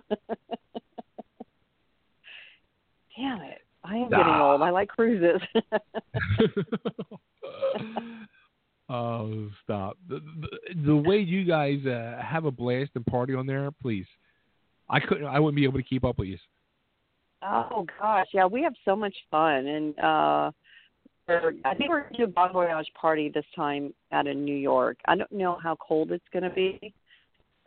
[3.15, 3.61] Damn it.
[3.85, 4.61] I am getting old.
[4.61, 5.41] I like cruises.
[8.87, 9.97] Oh, stop!
[10.07, 14.05] The, the, the way you guys uh, have a blast and party on there, please.
[14.89, 15.25] I couldn't.
[15.25, 16.37] I wouldn't be able to keep up with you.
[17.43, 20.51] oh gosh, yeah, we have so much fun and uh
[21.27, 24.97] I think we're gonna do a bon voyage party this time out in New York.
[25.05, 26.93] I don't know how cold it's gonna be,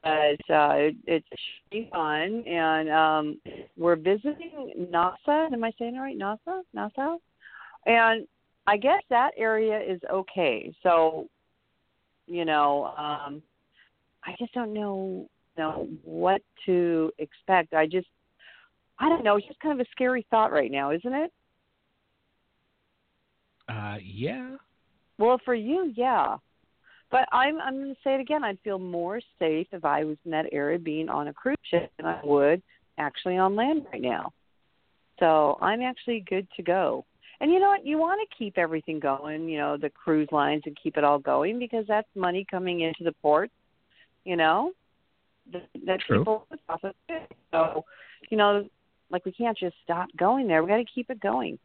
[0.03, 3.41] but uh it should be fun and um
[3.77, 5.53] we're visiting NASA.
[5.53, 6.19] Am I saying it right?
[6.19, 6.63] NASA?
[6.77, 7.17] NASA?
[7.87, 8.27] And
[8.69, 10.73] I guess that area is okay.
[10.83, 11.29] So,
[12.27, 13.43] you know, um
[14.25, 17.73] I just don't know you know what to expect.
[17.75, 18.09] I just
[18.99, 21.33] I don't know, it's just kind of a scary thought right now, isn't it?
[23.69, 24.57] Uh, yeah.
[25.19, 26.37] Well, for you, yeah.
[27.11, 28.45] But I'm I'm going to say it again.
[28.45, 31.91] I'd feel more safe if I was in that area being on a cruise ship
[31.97, 32.63] than I would
[32.99, 34.33] actually on land right now.
[35.19, 37.05] So I'm actually good to go.
[37.41, 37.87] And you know what?
[37.87, 41.19] You want to keep everything going, you know, the cruise lines and keep it all
[41.19, 43.51] going because that's money coming into the port,
[44.25, 44.73] you know,
[45.53, 46.19] that, that True.
[46.19, 47.31] people live off of it.
[47.53, 47.85] So,
[48.31, 48.69] you know,
[49.11, 50.63] like we can't just stop going there.
[50.63, 51.59] We got to keep it going.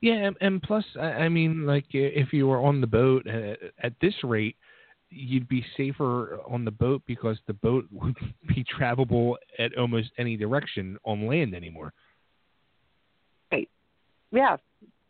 [0.00, 3.54] Yeah, and, and plus, I, I mean, like if you were on the boat uh,
[3.82, 4.56] at this rate,
[5.10, 10.36] you'd be safer on the boat because the boat would be travelable at almost any
[10.36, 11.92] direction on land anymore.
[14.32, 14.40] Right.
[14.40, 14.56] Yeah.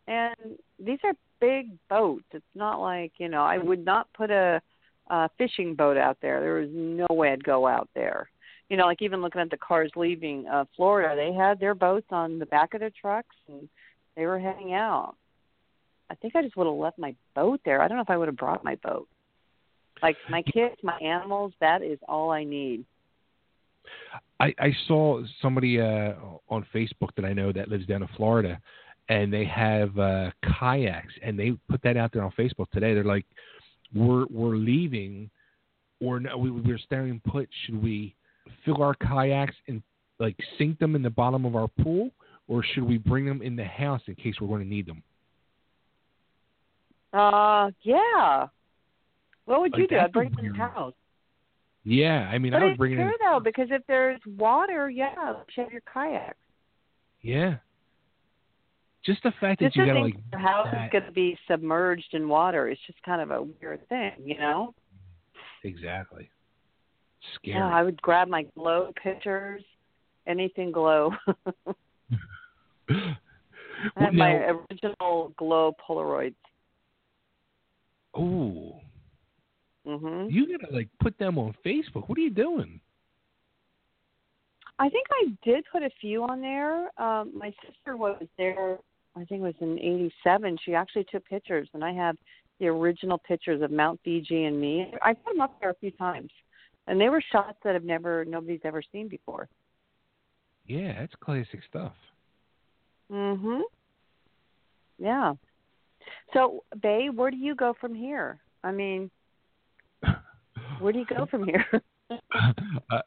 [0.07, 2.25] And these are big boats.
[2.31, 4.61] It's not like, you know, I would not put a,
[5.09, 6.41] a fishing boat out there.
[6.41, 8.29] There was no way I'd go out there.
[8.69, 12.07] You know, like even looking at the cars leaving uh Florida, they had their boats
[12.11, 13.67] on the back of their trucks and
[14.15, 15.15] they were heading out.
[16.11, 17.81] I think I just would have left my boat there.
[17.81, 19.07] I don't know if I would have brought my boat.
[20.01, 22.85] Like my kids, my animals, that is all I need.
[24.39, 26.13] I, I saw somebody uh,
[26.49, 28.59] on Facebook that I know that lives down in Florida,
[29.09, 30.29] and they have uh,
[30.59, 32.93] kayaks, and they put that out there on Facebook today.
[32.93, 33.25] They're like,
[33.93, 35.29] "We're we're leaving,
[35.99, 37.49] or no, we, we're staying put.
[37.65, 38.15] Should we
[38.63, 39.81] fill our kayaks and
[40.19, 42.11] like sink them in the bottom of our pool,
[42.47, 45.03] or should we bring them in the house in case we're going to need them?"
[47.11, 48.47] Uh yeah.
[49.45, 49.97] What would Like, you do?
[49.97, 50.93] I'd bring them in the house.
[51.83, 53.11] Yeah, I mean, but I would it's bring it true in.
[53.19, 56.37] though, because if there's water, yeah, share your kayaks.
[57.21, 57.55] Yeah,
[59.09, 61.11] just the fact that Just you got to like your house that- is going to
[61.11, 64.73] be submerged in water is just kind of a weird thing, you know?
[65.63, 66.29] exactly.
[67.35, 67.57] Scary.
[67.57, 69.63] Yeah, I would grab my glow pictures,
[70.27, 71.11] anything glow.
[72.89, 73.15] I
[73.97, 74.33] have my
[74.71, 76.35] original glow Polaroids.
[78.17, 78.73] Ooh,
[79.87, 80.31] Mhm.
[80.31, 82.07] you gotta like put them on Facebook.
[82.09, 82.79] What are you doing?
[84.79, 86.89] I think I did put a few on there.
[87.01, 88.79] Um, my sister was there.
[89.19, 90.57] I think it was in '87.
[90.63, 92.15] She actually took pictures, and I have
[92.59, 94.93] the original pictures of Mount Fuji and me.
[95.01, 96.31] I put them up there a few times,
[96.87, 99.47] and they were shots that have never nobody's ever seen before.
[100.67, 101.93] Yeah, that's classic stuff.
[103.11, 103.61] Mhm.
[104.97, 105.33] Yeah.
[106.33, 108.39] So, Bay, where do you go from here?
[108.63, 109.09] I mean,
[110.79, 111.65] where do you go from here?
[112.91, 113.01] I,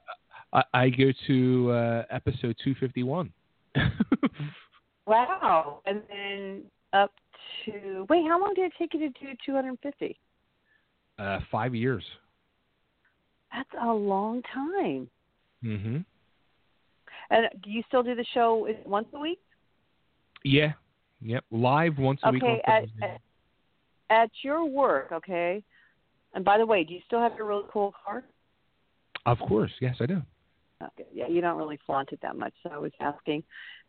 [0.53, 3.33] I, I go to uh, episode 251.
[5.07, 5.81] wow.
[5.87, 7.13] And then up
[7.65, 10.19] to wait, how long did it take you to do 250?
[11.19, 12.05] uh, five years.
[13.53, 15.09] That's a long time.
[15.63, 15.99] hmm
[17.31, 19.41] And do you still do the show once a week?
[20.45, 20.73] Yeah.
[21.21, 21.45] Yep.
[21.51, 23.21] Live once a week okay, at, at
[24.11, 25.63] at your work, okay.
[26.35, 28.25] And by the way, do you still have your really cool car?
[29.25, 29.71] Of course.
[29.81, 30.21] Yes, I do.
[30.83, 31.09] Okay.
[31.15, 33.45] Yeah, you don't really flaunt it that much, so I was asking.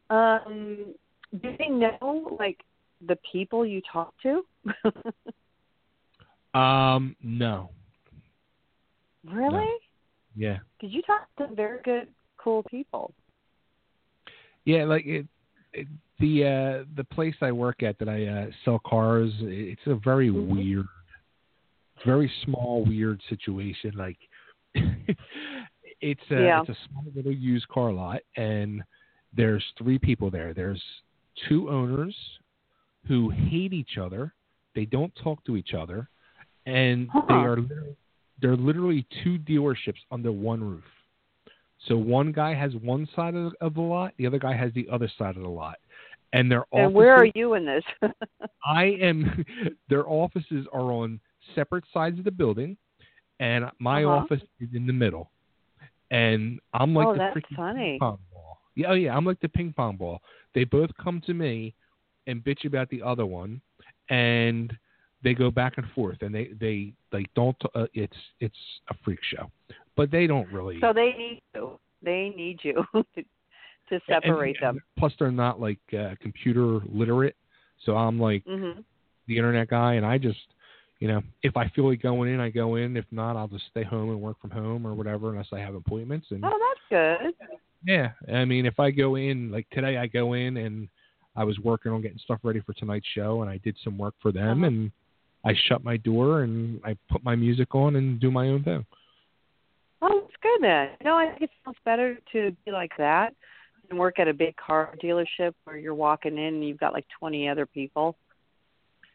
[0.10, 0.94] Um,
[1.42, 2.60] do they know like
[3.06, 4.44] the people you talk to?
[6.54, 7.72] Um, no.
[9.26, 9.76] really?
[10.36, 10.60] Yeah.
[10.80, 13.14] Because you talk to very good, cool people.
[14.66, 15.26] Yeah, like it,
[15.74, 15.88] it
[16.20, 20.30] the uh the place I work at that I uh sell cars, it's a very
[20.30, 20.56] Mm-hmm.
[20.56, 20.86] weird
[22.06, 24.18] very small weird situation like
[24.76, 26.60] it's a Yeah.
[26.60, 28.84] it's a small little used car lot and
[29.36, 30.54] there's three people there.
[30.54, 30.82] There's
[31.48, 32.16] two owners
[33.08, 34.34] who hate each other.
[34.76, 36.10] They don't talk to each other
[36.66, 37.96] and they are literally,
[38.42, 40.84] they're literally two dealerships under one roof.
[41.88, 44.88] So one guy has one side of, of the lot, the other guy has the
[44.92, 45.78] other side of the lot,
[46.32, 46.86] and their offices.
[46.88, 47.84] And where are you in this?
[48.66, 49.44] I am.
[49.90, 51.20] Their offices are on
[51.54, 52.78] separate sides of the building,
[53.42, 54.16] and my Uh-huh.
[54.16, 55.30] office is in the middle.
[56.12, 58.00] And I'm like oh, the that's freaking funny.
[58.76, 58.88] Ping pong ball.
[58.88, 60.22] Yeah, oh yeah, I'm like the ping pong ball.
[60.56, 61.74] They both come to me
[62.28, 63.62] and bitch about the other one,
[64.10, 64.76] and
[65.24, 67.56] they go back and forth, and they they like don't.
[67.76, 68.56] Uh, it's it's
[68.90, 69.50] a freak show,
[69.96, 70.80] but they don't really.
[70.82, 71.80] So they need you.
[72.02, 73.24] They need you to, to
[73.90, 74.84] and- separate and them.
[74.98, 77.36] Plus, they're not like uh, computer literate,
[77.86, 78.82] so I'm like hmm
[79.26, 80.38] the internet guy, and I just,
[81.00, 82.98] you know, if I feel like going in, I go in.
[82.98, 85.76] If not, I'll just stay home and work from home or whatever, unless I have
[85.76, 86.28] appointments.
[86.32, 87.34] And Oh, that's good.
[87.86, 90.88] Yeah, I mean, if I go in, like today, I go in and
[91.36, 94.16] I was working on getting stuff ready for tonight's show, and I did some work
[94.22, 94.68] for them, uh-huh.
[94.68, 94.92] and
[95.46, 98.86] I shut my door and I put my music on and do my own thing.
[100.02, 100.90] Oh, it's good then.
[101.04, 103.36] No, I think it sounds better to be like that
[103.88, 107.06] than work at a big car dealership where you're walking in and you've got like
[107.20, 108.16] 20 other people.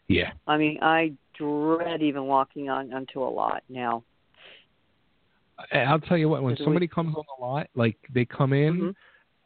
[0.09, 0.33] Yeah.
[0.47, 4.03] I mean, I dread even walking on onto a lot now.
[5.73, 8.95] I'll tell you what, when somebody comes on the lot, like they come in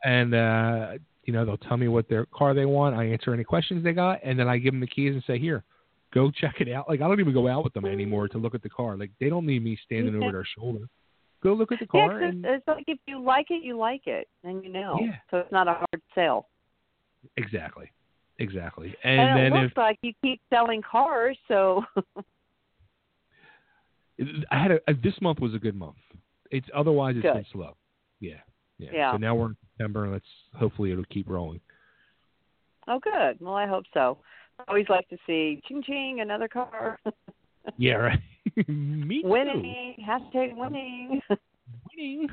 [0.05, 0.93] and uh
[1.25, 3.93] you know, they'll tell me what their car they want, I answer any questions they
[3.93, 5.63] got, and then I give them the keys and say, "Here,
[6.13, 8.55] go check it out." Like I don't even go out with them anymore to look
[8.57, 8.97] at the car.
[8.97, 10.21] Like they don't need me standing Yeah.
[10.21, 10.87] over their shoulder.
[11.43, 13.77] Go look at the Yeah, car 'cause and it's like if you like it, you
[13.77, 14.99] like it, and you know.
[15.01, 15.17] Yeah.
[15.31, 16.49] So it's not a hard sale.
[17.37, 17.91] exactly.
[18.39, 18.97] Exactly.
[19.05, 22.05] And, And, it then looks like you keep selling cars, so if
[24.51, 25.97] I had a, uh, this month was a good month.
[26.51, 27.77] It's otherwise it's been slow.
[28.21, 28.35] Yeah.
[28.79, 28.91] Yeah.
[28.93, 29.13] Yeah.
[29.13, 31.61] So now we're in September and let's hopefully it'll keep rolling.
[32.89, 33.39] oh, good.
[33.41, 34.19] Well, I hope so.
[34.59, 36.99] I always like to see ching ching another car.
[37.79, 38.19] Yeah, right.
[38.69, 39.29] Me too.
[39.29, 41.23] winning hashtag winning
[41.97, 42.29] winning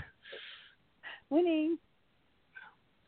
[1.30, 1.78] winning.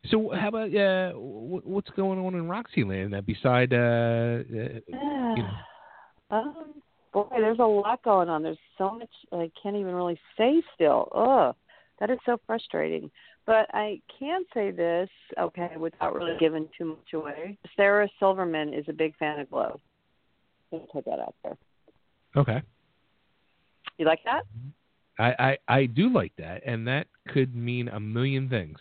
[0.10, 5.58] So how about uh, what's going on in Roxyland uh, beside uh, uh, you know,
[6.32, 6.74] um,
[7.14, 8.44] boy, there's a lot going on.
[8.44, 11.10] There's so much I can't even really say still.
[11.14, 11.56] Ugh,
[12.00, 13.10] that is so frustrating.
[13.46, 15.10] But I can say this,
[15.40, 17.58] okay, without really giving too much away.
[17.76, 19.80] Sarah Silverman is a big fan of Glow.
[20.70, 21.58] Put that out there.
[22.38, 22.62] Okay.
[23.98, 24.44] You like that?
[25.20, 28.80] I, I I do like that, and that could mean a million things.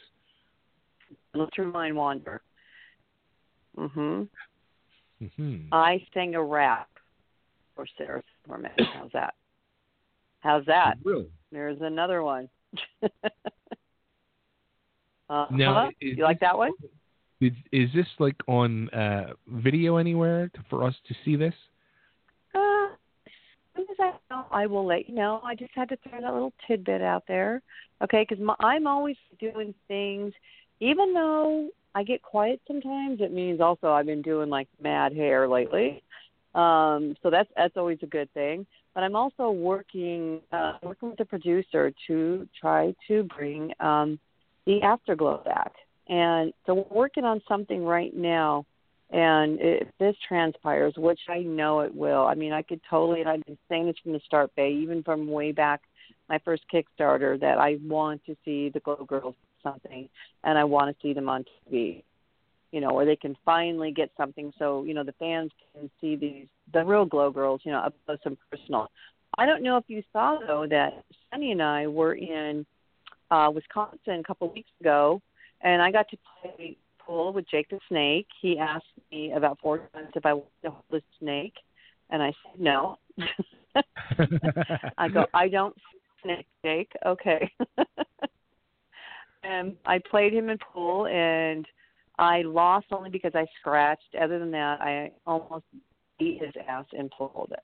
[1.34, 2.42] Let your mind wander.
[3.76, 4.28] Mm Mhm.
[5.36, 6.88] Hmm I sang a rap
[7.80, 8.72] for Sarah Silverman.
[8.94, 9.34] How's that?
[10.40, 10.96] How's that?
[11.02, 11.28] Really?
[11.50, 12.48] There's another one.
[15.30, 16.72] uh Now, is you like that one?
[17.40, 21.54] Is, is this like on uh, video anywhere to, for us to see this?
[22.54, 22.88] Uh,
[23.74, 25.40] soon as I know, I will let you know.
[25.42, 27.62] I just had to throw that little tidbit out there,
[28.04, 28.26] okay?
[28.28, 30.34] Because I'm always doing things,
[30.80, 33.22] even though I get quiet sometimes.
[33.22, 36.02] It means also I've been doing like mad hair lately,
[36.54, 38.66] um, so that's that's always a good thing.
[38.94, 44.18] But I'm also working uh, working with the producer to try to bring um,
[44.66, 45.72] the afterglow back,
[46.08, 48.64] and so we're working on something right now
[49.12, 53.28] and if this transpires, which I know it will, I mean, I could totally, and
[53.28, 55.80] I've been saying this from the start, Bay, even from way back
[56.28, 60.08] my first Kickstarter, that I want to see the Glow Girls something,
[60.44, 62.04] and I want to see them on TV,
[62.72, 66.16] you know, where they can finally get something so, you know, the fans can see
[66.16, 68.88] these, the real Glow Girls, you know, up close and personal.
[69.38, 72.66] I don't know if you saw, though, that Sunny and I were in
[73.30, 75.20] uh, Wisconsin a couple of weeks ago,
[75.62, 78.26] and I got to play pool with Jake the Snake.
[78.40, 81.54] He asked me about four times if I wanted to hold the snake,
[82.10, 82.98] and I said no.
[84.98, 85.74] I go, I don't
[86.22, 86.92] snake, Jake.
[87.06, 87.50] Okay.
[89.44, 91.66] and I played him in pool, and
[92.20, 94.14] I lost only because I scratched.
[94.20, 95.64] Other than that, I almost
[96.18, 97.62] beat his ass and pulled That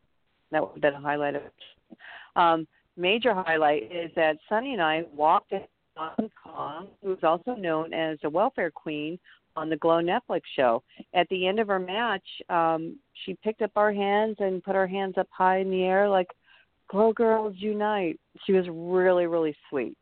[0.50, 1.98] that would have been a highlight of it.
[2.36, 5.60] Um, major highlight is that Sunny and I walked in
[5.94, 9.18] Hong Kong, who's also known as the welfare queen
[9.56, 10.82] on the Glow Netflix show.
[11.12, 14.86] At the end of her match, um, she picked up our hands and put our
[14.86, 16.28] hands up high in the air like
[16.88, 18.18] Glow Girls Unite.
[18.46, 19.96] She was really, really sweet.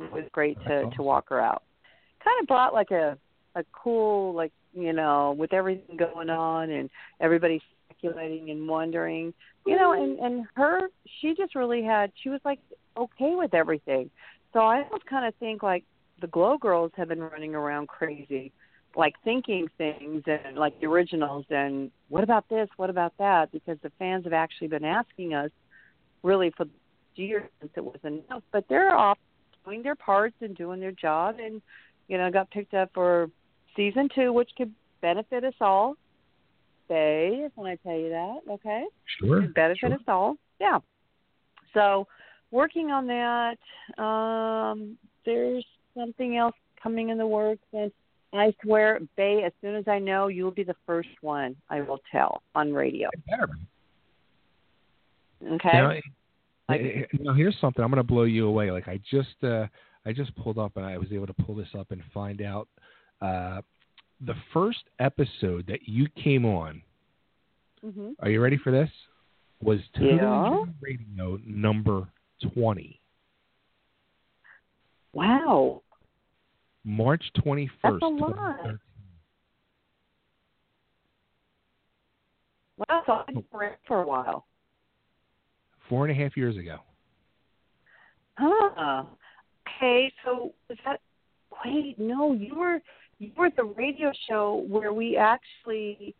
[0.00, 1.62] It was great to to walk her out.
[2.24, 3.18] Kind of brought like a
[3.54, 9.32] a cool like you know with everything going on and everybody speculating and wondering
[9.66, 10.88] you know and and her
[11.20, 12.60] she just really had she was like
[12.96, 14.10] okay with everything
[14.52, 15.84] so I almost kind of think like
[16.20, 18.52] the Glow Girls have been running around crazy,
[18.96, 23.52] like thinking things and like the originals and what about this, what about that?
[23.52, 25.50] Because the fans have actually been asking us
[26.22, 26.66] really for
[27.14, 29.18] years since it was enough, but they're off
[29.64, 31.60] doing their parts and doing their job and
[32.08, 33.30] you know got picked up for
[33.76, 35.94] season two, which could benefit us all.
[36.88, 38.84] Say when I tell you that, okay?
[39.20, 39.42] Sure.
[39.42, 39.92] Could benefit sure.
[39.92, 40.36] us all.
[40.60, 40.78] Yeah.
[41.74, 42.06] So
[42.50, 44.02] working on that.
[44.02, 45.64] Um, there's
[45.94, 47.92] something else coming in the works, and
[48.32, 52.00] I swear, Bay, as soon as I know, you'll be the first one I will
[52.12, 53.08] tell on radio.
[55.46, 55.68] Okay.
[55.72, 55.90] Now,
[56.70, 58.70] eh, now here's something I'm going to blow you away.
[58.70, 59.66] Like I just uh,
[60.08, 62.66] I just pulled up and I was able to pull this up and find out
[63.20, 63.60] uh,
[64.24, 66.80] the first episode that you came on.
[67.84, 68.88] hmm Are you ready for this?
[69.60, 70.64] Was Totally Yeah.
[70.80, 72.08] Radio number
[72.54, 73.00] twenty,
[75.12, 75.82] Wow,
[76.84, 77.68] March 21st.
[77.82, 78.78] that's a lot.
[82.78, 84.46] Wow, so I've been around for a while.
[85.88, 86.78] Four and a half years ago.
[88.38, 89.04] Huh.
[89.78, 91.00] Okay, so was that?
[91.64, 92.80] Wait, no, you were
[93.18, 96.14] you were the radio show where we actually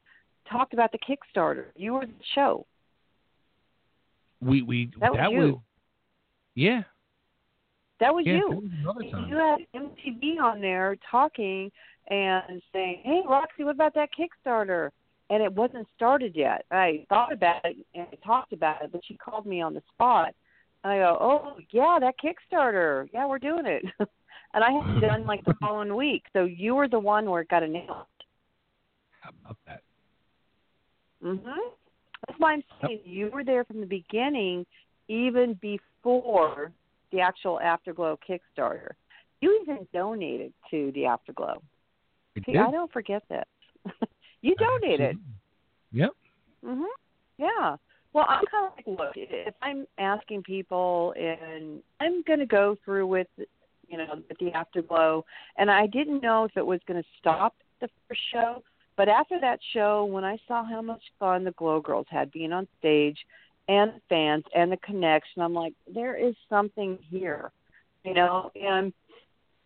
[0.51, 1.67] talked about the Kickstarter.
[1.77, 2.67] You were the show.
[4.41, 5.62] We we That was you.
[6.55, 6.83] yeah.
[8.01, 8.70] That was Yeah, you.
[8.85, 9.27] that was.
[9.28, 11.70] You had MTV on there talking
[12.09, 14.91] and saying, "Hey, Roxy, what about that Kickstarter?"
[15.31, 16.65] And it wasn't started yet.
[16.70, 19.83] I thought about it and I talked about it, but she called me on the
[19.93, 20.35] spot.
[20.84, 23.08] And I go, "Oh, yeah, that Kickstarter.
[23.12, 23.84] Yeah, we're doing it."
[24.55, 26.24] and I had done like the following week.
[26.32, 28.24] So you were the one where it got announced.
[29.20, 29.82] How about that?
[31.23, 31.42] Mhm.
[32.26, 34.66] That's why I'm saying you were there from the beginning,
[35.08, 36.73] even before
[37.12, 38.90] the actual Afterglow Kickstarter.
[39.40, 41.62] You even donated to the Afterglow.
[42.36, 42.60] I See, did.
[42.60, 43.44] I don't forget this.
[44.42, 45.18] you donated.
[45.92, 46.10] Yep.
[46.65, 46.84] Mhm.
[47.39, 47.76] Yeah.
[48.12, 52.77] Well, I'm kind of like, look, if I'm asking people, and I'm going to go
[52.85, 53.27] through with,
[53.89, 55.25] you know, with the Afterglow,
[55.57, 58.62] and I didn't know if it was going to stop the first show,
[58.97, 62.53] but after that show, when I saw how much fun the Glow Girls had being
[62.53, 63.19] on stage,
[63.69, 67.53] and fans, and the connection, I'm like, there is something here,
[68.05, 68.93] you know, and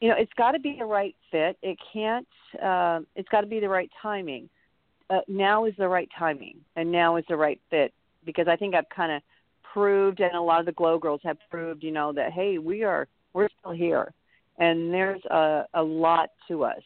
[0.00, 1.56] you know, it's got to be the right fit.
[1.62, 2.26] It can't.
[2.60, 4.50] Uh, it's got to be the right timing.
[5.08, 8.74] Uh, now is the right timing, and now is the right fit because I think
[8.74, 9.22] I've kind of
[9.72, 12.84] proved, and a lot of the Glow Girls have proved, you know, that hey, we
[12.84, 14.12] are we're still here,
[14.58, 16.82] and there's a a lot to us.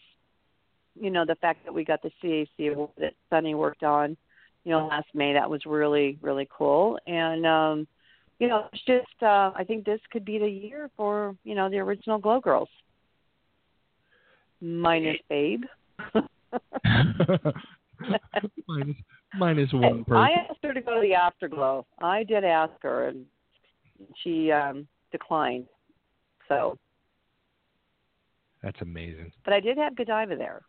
[0.99, 4.17] You know, the fact that we got the CAC award that Sunny worked on,
[4.65, 7.87] you know, last May that was really really cool, and um,
[8.39, 11.69] you know, it's just uh, I think this could be the year for you know
[11.69, 12.69] the original Glow Girls,
[14.61, 15.65] minus Babe.
[18.69, 18.97] minus
[19.35, 20.17] minus one person.
[20.17, 21.87] I asked her to go to the afterglow.
[22.03, 23.25] I did ask her, and
[24.23, 25.67] she um declined.
[26.49, 26.77] So,
[28.63, 29.33] That's amazing.
[29.45, 30.63] but I did have Godiva there.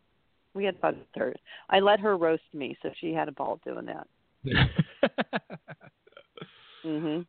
[0.54, 1.34] We had fun with her.
[1.70, 4.06] I let her roast me, so she had a ball doing that.
[6.84, 7.26] Mhm.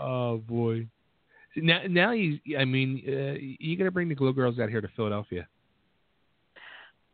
[0.00, 0.86] Oh boy.
[1.56, 2.38] Now, now you.
[2.58, 5.48] I mean, uh, you got to bring the Glow Girls out here to Philadelphia.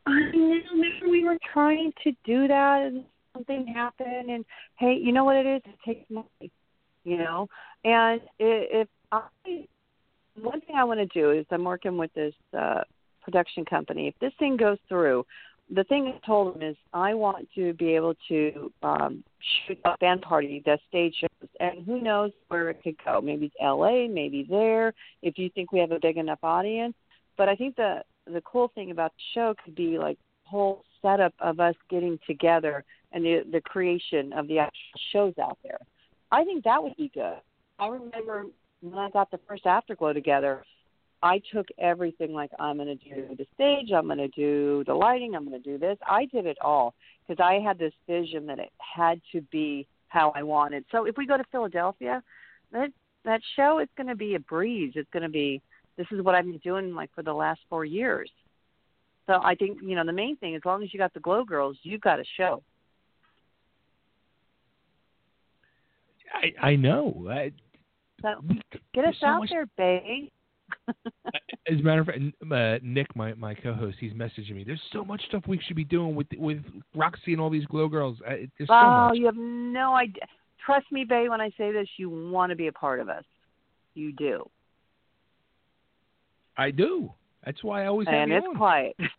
[0.07, 0.61] I know.
[0.73, 3.05] Remember, we were trying to do that, and
[3.37, 4.31] something happened.
[4.31, 4.45] And
[4.79, 5.63] hey, you know what it is?
[5.65, 6.51] It takes money.
[7.05, 7.49] You know,
[7.85, 9.23] and if I,
[10.41, 12.81] one thing I want to do is I'm working with this uh
[13.23, 14.09] production company.
[14.09, 15.25] If this thing goes through,
[15.73, 19.23] the thing I told them is I want to be able to um
[19.69, 23.21] shoot a band party, the stage shows, and who knows where it could go.
[23.21, 24.93] Maybe L.A., maybe there.
[25.23, 26.95] If you think we have a big enough audience,
[27.37, 31.35] but I think the the cool thing about the show could be like whole setup
[31.41, 32.85] of us getting together
[33.17, 35.79] and the the creation of the actual shows out there.
[36.31, 37.41] I think that would be good.
[37.79, 38.45] I remember
[38.83, 40.63] when I got the first Afterglow together,
[41.23, 44.95] I took everything like I'm going to do the stage, I'm going to do the
[44.95, 45.97] lighting, I'm going to do this.
[46.07, 46.95] I did it all
[47.27, 50.85] because I had this vision that it had to be how I wanted.
[50.93, 52.23] So if we go to Philadelphia,
[52.73, 52.91] that
[53.25, 54.93] that show is going to be a breeze.
[54.95, 55.63] It's going to be
[55.97, 58.31] this is what I've been doing like for the last 4 years.
[59.27, 61.45] So I think, you know, the main thing as long as you got the Glow
[61.45, 62.63] Girls, you've got a show.
[66.35, 67.27] I I know.
[67.31, 67.53] I,
[68.23, 68.43] So
[68.95, 70.29] get us so out much- there, babe.
[71.71, 72.19] As a matter of fact,
[72.51, 74.65] uh, Nick, my my co-host, he's messaging me.
[74.65, 76.63] There's so much stuff we should be doing with with
[76.95, 78.19] Roxy and all these Glow Girls.
[78.27, 79.17] Uh, There's so oh, much.
[79.17, 80.23] you have no idea.
[80.65, 83.23] Trust me, Bay, when I say this, you want to be a part of us.
[83.95, 84.49] You do.
[86.57, 87.13] I do.
[87.45, 88.57] That's why I always have and you it's on.
[88.57, 88.97] quiet.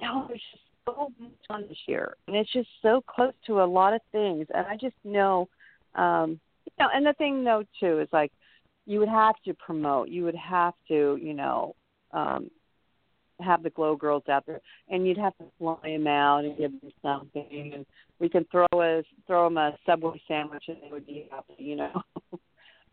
[0.00, 3.64] no, there's just so much on this year, and it's just so close to a
[3.64, 4.46] lot of things.
[4.54, 5.48] And I just know,
[5.94, 6.90] um, you know.
[6.94, 8.32] And the thing though too is like,
[8.86, 10.08] you would have to promote.
[10.08, 11.74] You would have to, you know,
[12.12, 12.50] um,
[13.40, 16.72] have the glow girls out there, and you'd have to fly them out and give
[16.80, 17.86] them something, and
[18.18, 21.76] we can throw a throw them a subway sandwich, and they would be happy, you
[21.76, 22.02] know.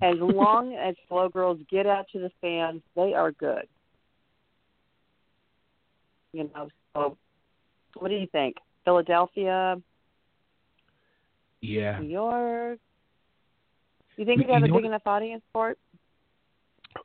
[0.01, 3.67] as long as glow girls get out to the fans, they are good.
[6.33, 7.17] You know, so
[8.01, 8.56] what do you think?
[8.85, 9.82] Philadelphia,
[11.61, 12.00] Yeah.
[12.00, 12.80] New York.
[14.17, 14.85] You think You we have a big what?
[14.85, 15.77] enough audience for it?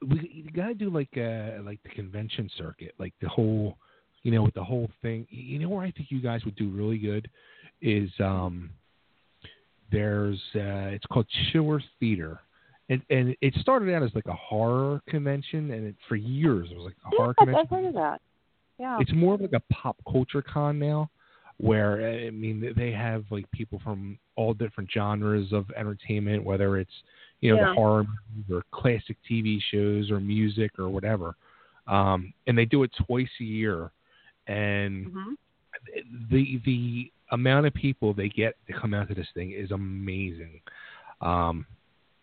[0.09, 3.77] we you gotta do like uh like the convention circuit, like the whole
[4.23, 5.27] you know, with the whole thing.
[5.31, 7.29] You know where I think you guys would do really good
[7.81, 8.71] is um
[9.91, 12.41] there's uh it's called Chiller Theater.
[12.89, 16.77] And and it started out as like a horror convention and it for years it
[16.77, 17.67] was like a horror Yes, convention.
[17.71, 18.21] I've heard of that.
[18.83, 18.99] Yeah.
[18.99, 21.09] It's more of like a pop culture con now,
[21.59, 26.79] where uh, I mean they have like people from all different genres of entertainment, whether
[26.79, 26.91] it's
[27.41, 27.69] you know Yeah.
[27.69, 31.37] the horror movies or classic TV shows or music or whatever,
[31.87, 33.93] um, and they do it twice a year,
[34.49, 35.37] and Mhm.
[36.33, 40.61] the the amount of people they get to come out to this thing is amazing.
[41.21, 41.67] Um,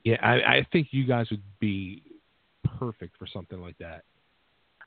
[0.04, 2.04] yeah, I, I think you guys would be
[2.78, 4.04] perfect for something like that.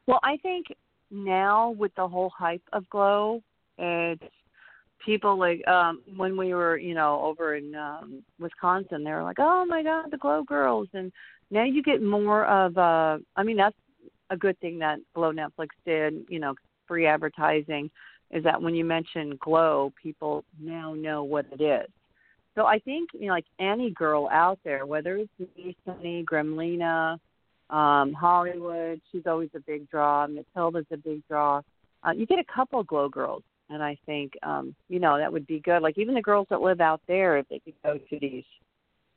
[0.07, 0.67] Well, I think
[1.13, 3.43] now with the whole hype of Glow,
[3.79, 4.23] it's
[5.05, 9.39] people like um when we were, you know, over in um Wisconsin, they were like,
[9.39, 11.13] "Oh my God, the Glow Girls!" And
[11.51, 13.77] now you get more of uh I mean, that's
[14.31, 16.25] a good thing that Glow Netflix did.
[16.29, 16.55] You know,
[16.87, 17.91] free advertising
[18.31, 21.91] is that when you mention Glow, people now know what it is.
[22.55, 27.19] So I think you know, like any girl out there, whether it's me, Sunny, Gremlina,
[27.73, 30.27] um, Hollywood, she's always a big draw.
[30.27, 31.63] Matilda's a big draw.
[32.05, 35.33] Uh, you get a couple of glow girls, and I think um, you know that
[35.33, 35.83] would be good.
[35.83, 38.45] Like even the girls that live out there, if they could go to these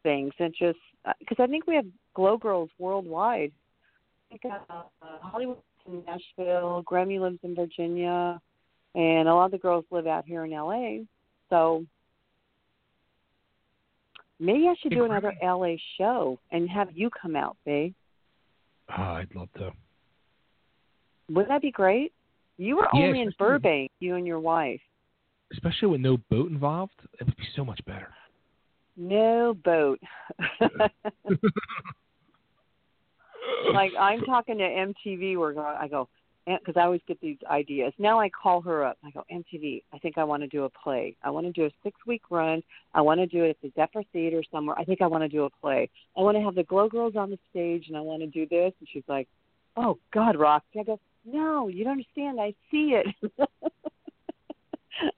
[0.04, 0.80] things, and just
[1.20, 3.52] because I think we have glow girls worldwide.
[4.32, 8.40] I think uh, uh, Hollywood's in Nashville, Grammy lives in Virginia,
[8.96, 11.04] and a lot of the girls live out here in LA.
[11.50, 11.86] So
[14.40, 17.94] maybe I should do another LA show and have you come out, babe.
[18.98, 19.72] Oh, I'd love to.
[21.30, 22.14] Wouldn't that be great?
[22.58, 24.82] You were Yeah, only in Burbank, you and your wife.
[25.52, 28.10] especially with no boat involved, it would be so much better.
[28.98, 30.00] No boat.
[33.74, 35.38] like I'm talking to MTV.
[35.38, 35.60] We're.
[35.60, 36.08] I go
[36.46, 37.94] because I always get these ideas.
[37.98, 38.98] Now I call her up.
[39.04, 39.84] I go MTV.
[39.94, 41.16] I think I want to do a play.
[41.24, 42.62] I want to do a six week run.
[42.94, 44.76] I want to do it at the Zephyr Theater somewhere.
[44.78, 45.90] I think I want to do a play.
[46.18, 48.46] I want to have the Glow Girls on the stage, and I want to do
[48.48, 48.74] this.
[48.80, 49.28] And she's like,
[49.76, 52.40] "Oh God, Roxy." I go, "No, you don't understand.
[52.40, 53.08] I see it."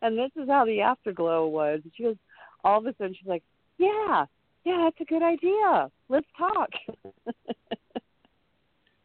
[0.01, 1.81] and this is how the afterglow was.
[1.95, 2.15] She goes,
[2.63, 3.43] all of a sudden, she's like,
[3.77, 4.25] "Yeah,
[4.65, 5.89] yeah, that's a good idea.
[6.09, 6.69] Let's talk."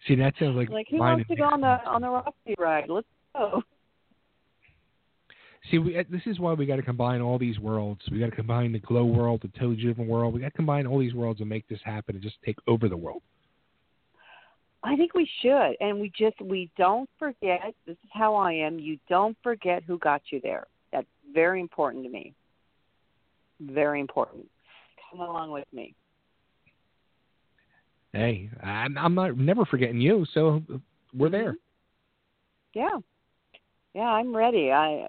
[0.06, 2.88] See, that sounds like, like, who wants to go on the on the Roxy ride?
[2.88, 3.62] Let's go.
[5.70, 8.00] See, we, uh, this is why we got to combine all these worlds.
[8.10, 10.34] We got to combine the glow world, the totally driven world.
[10.34, 12.88] We got to combine all these worlds and make this happen and just take over
[12.88, 13.22] the world.
[14.82, 17.72] I think we should, and we just we don't forget.
[17.86, 18.80] This is how I am.
[18.80, 20.66] You don't forget who got you there.
[20.92, 22.34] That's very important to me.
[23.60, 24.48] Very important.
[25.10, 25.94] Come along with me.
[28.12, 30.26] Hey, I'm, I'm not never forgetting you.
[30.34, 30.62] So
[31.14, 31.32] we're mm-hmm.
[31.32, 31.56] there.
[32.74, 32.98] Yeah,
[33.94, 34.70] yeah, I'm ready.
[34.72, 35.08] I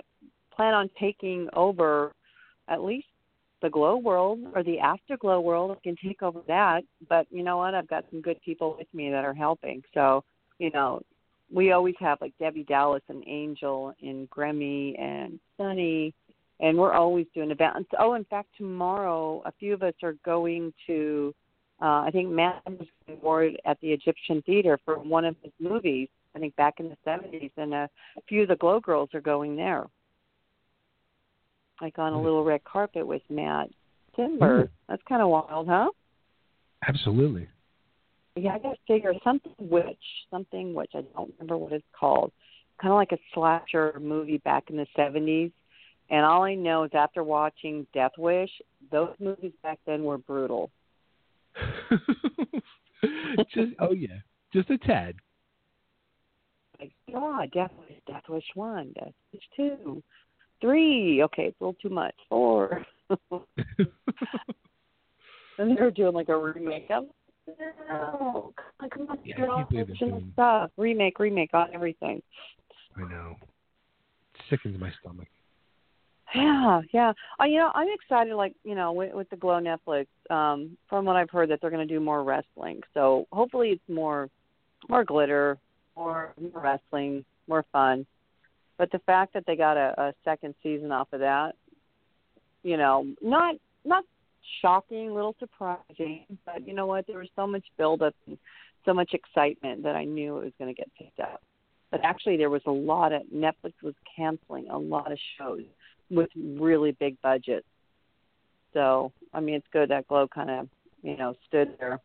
[0.56, 2.12] plan on taking over
[2.68, 3.08] at least
[3.62, 5.72] the glow world or the afterglow world.
[5.72, 6.82] I can take over that.
[7.08, 7.74] But you know what?
[7.74, 9.82] I've got some good people with me that are helping.
[9.94, 10.24] So,
[10.60, 11.02] you know,
[11.54, 16.14] we always have like Debbie Dallas and Angel and Grammy and Sunny
[16.60, 17.90] and we're always doing events.
[18.00, 21.34] Oh, in fact, tomorrow a few of us are going to.
[21.84, 26.08] Uh, I think Matt was award at the Egyptian Theater for one of his movies.
[26.34, 27.90] I think back in the '70s, and a
[28.30, 29.86] few of the Glow Girls are going there,
[31.82, 33.70] like on a little red carpet with Matt
[34.18, 34.64] Cimber.
[34.64, 34.70] Ooh.
[34.88, 35.90] That's kind of wild, huh?
[36.88, 37.50] Absolutely.
[38.38, 39.98] Yeah, I got to figure something witch,
[40.32, 42.32] something which I don't remember what it's called.
[42.82, 45.52] Kind of like a slasher movie back in the '70s.
[46.10, 48.52] And all I know is after watching Death Wish,
[48.90, 50.72] those movies back then were brutal.
[53.54, 54.20] just oh yeah,
[54.54, 55.16] just a tad.
[56.80, 60.04] Like, God, Death Wish, Death Wish one, Death Wish two,
[60.62, 61.24] three.
[61.24, 62.16] Okay, it's a little too much.
[62.30, 62.86] Four.
[65.58, 67.06] and they were doing like a remake of.
[67.90, 70.72] No, come on, come on, Yeah, I all can't believe they're original stuff.
[70.78, 72.22] Remake, remake on everything.
[72.96, 73.36] I know.
[74.50, 75.28] sickens my stomach.
[76.34, 77.14] Yeah, yeah.
[77.40, 78.34] Oh, you know, I'm excited.
[78.36, 81.70] Like, you know, with, with the Glow Netflix, um, from what I've heard, that they're
[81.70, 82.82] going to do more wrestling.
[82.94, 84.30] So hopefully, it's more,
[84.90, 85.58] more glitter,
[85.96, 88.06] more, more wrestling, more fun.
[88.78, 91.56] But the fact that they got a, a second season off of that,
[92.64, 93.56] you know, not
[93.86, 94.04] not
[94.62, 97.06] shocking, little surprising, but you know what?
[97.06, 98.38] There was so much buildup and
[98.86, 101.42] so much excitement that I knew it was going to get picked up.
[101.92, 105.62] But actually, there was a lot of Netflix was canceling a lot of shows
[106.14, 107.66] with really big budgets.
[108.74, 110.70] So I mean, it's good that Glow kind of
[111.02, 112.00] you know stood there,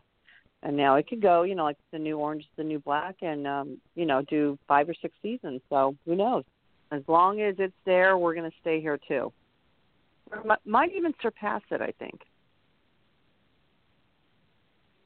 [0.62, 3.46] and now it could go you know like the new Orange, the new Black, and
[3.46, 5.60] um, you know do five or six seasons.
[5.70, 6.44] So who knows?
[6.90, 9.30] As long as it's there, we're going to stay here too.
[10.44, 12.20] Might- Might even surpass it, I think.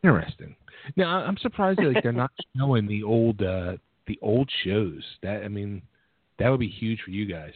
[0.05, 0.57] Interesting.
[0.97, 5.03] Now I'm surprised like, they're not showing the old uh the old shows.
[5.23, 5.83] That I mean,
[6.39, 7.53] that would be huge for you guys.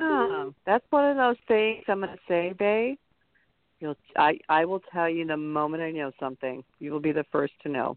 [0.00, 2.98] Oh, that's one of those things I'm going to say, babe.
[3.80, 6.64] You'll, I, I will tell you the moment I know something.
[6.78, 7.96] You will be the first to know.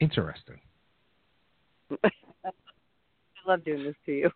[0.00, 0.60] Interesting.
[2.04, 2.50] I
[3.46, 4.30] love doing this to you.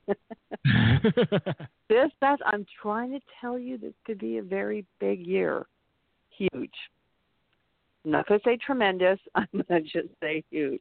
[1.89, 5.67] this, that's, I'm trying to tell you this could be a very big year.
[6.37, 6.73] Huge.
[8.05, 9.19] I'm not going to say tremendous.
[9.35, 10.81] I'm going to just say huge.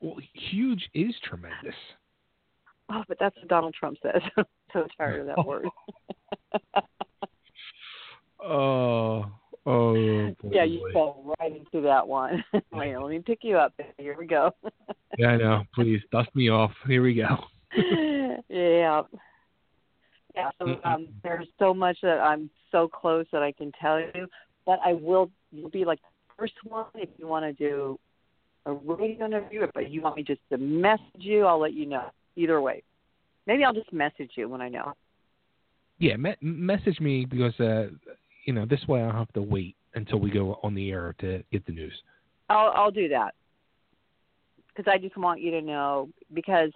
[0.00, 1.74] well, huge is tremendous.
[2.90, 4.20] Oh, but that's what Donald Trump says.
[4.36, 5.66] I'm so tired of that word.
[8.42, 9.26] Oh,
[9.66, 9.94] oh.
[10.50, 10.92] yeah, you boy.
[10.92, 12.42] fell right into that one.
[12.72, 13.74] Wait, let me pick you up.
[13.98, 14.50] Here we go.
[15.18, 15.64] Yeah, I know.
[15.74, 16.72] Please dust me off.
[16.86, 17.36] Here we go.
[18.48, 19.02] yeah.
[20.34, 24.28] Yeah, so um, there's so much that I'm so close that I can tell you,
[24.64, 27.98] but I will you'll be like the first one if you want to do
[28.66, 32.10] a radio interview, but you want me just to message you, I'll let you know.
[32.36, 32.82] Either way.
[33.46, 34.92] Maybe I'll just message you when I know.
[35.98, 37.88] Yeah, me- message me because uh,
[38.46, 41.14] you know this way I don't have to wait until we go on the air
[41.20, 41.92] to get the news.
[42.48, 43.34] I'll I'll do that
[44.68, 46.70] because I just want you to know because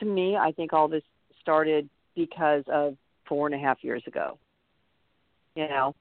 [0.00, 1.02] to me I think all this
[1.40, 2.96] started because of
[3.28, 4.38] four and a half years ago.
[5.54, 5.94] You know,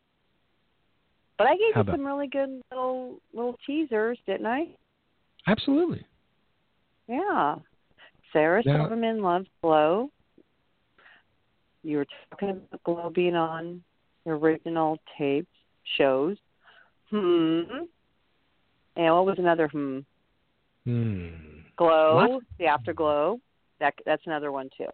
[1.38, 4.68] but I gave How you about- some really good little little teasers, didn't I?
[5.48, 6.06] Absolutely.
[7.08, 7.56] Yeah.
[8.34, 10.10] Sarah Now- Silverman loves Glow.
[11.84, 13.84] You were talking about Glow being on
[14.26, 15.48] the original tapes
[15.98, 16.38] shows.
[17.10, 17.62] Hmm.
[18.96, 20.00] And what was another hmm?
[20.86, 21.30] Hmm.
[21.76, 22.44] Glow, What?
[22.60, 23.40] the Afterglow.
[23.80, 24.88] That that's another one too.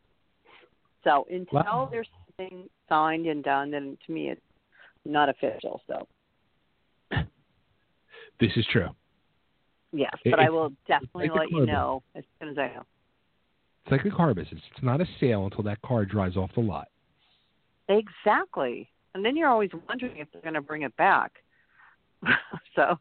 [1.03, 1.87] So until Wow.
[1.91, 2.07] there's
[2.37, 4.41] something signed and done, then to me it's
[5.03, 5.81] not official.
[5.87, 6.07] So
[8.39, 8.89] This is true.
[9.91, 12.85] yes, It- but I will definitely let you know as soon as I know.
[13.87, 14.61] It's like a car business.
[14.75, 16.89] It's not a sale until that car drives off the lot.
[17.87, 18.89] Exactly.
[19.15, 21.31] And then you're always wondering if they're going to bring it back.
[22.75, 22.99] so,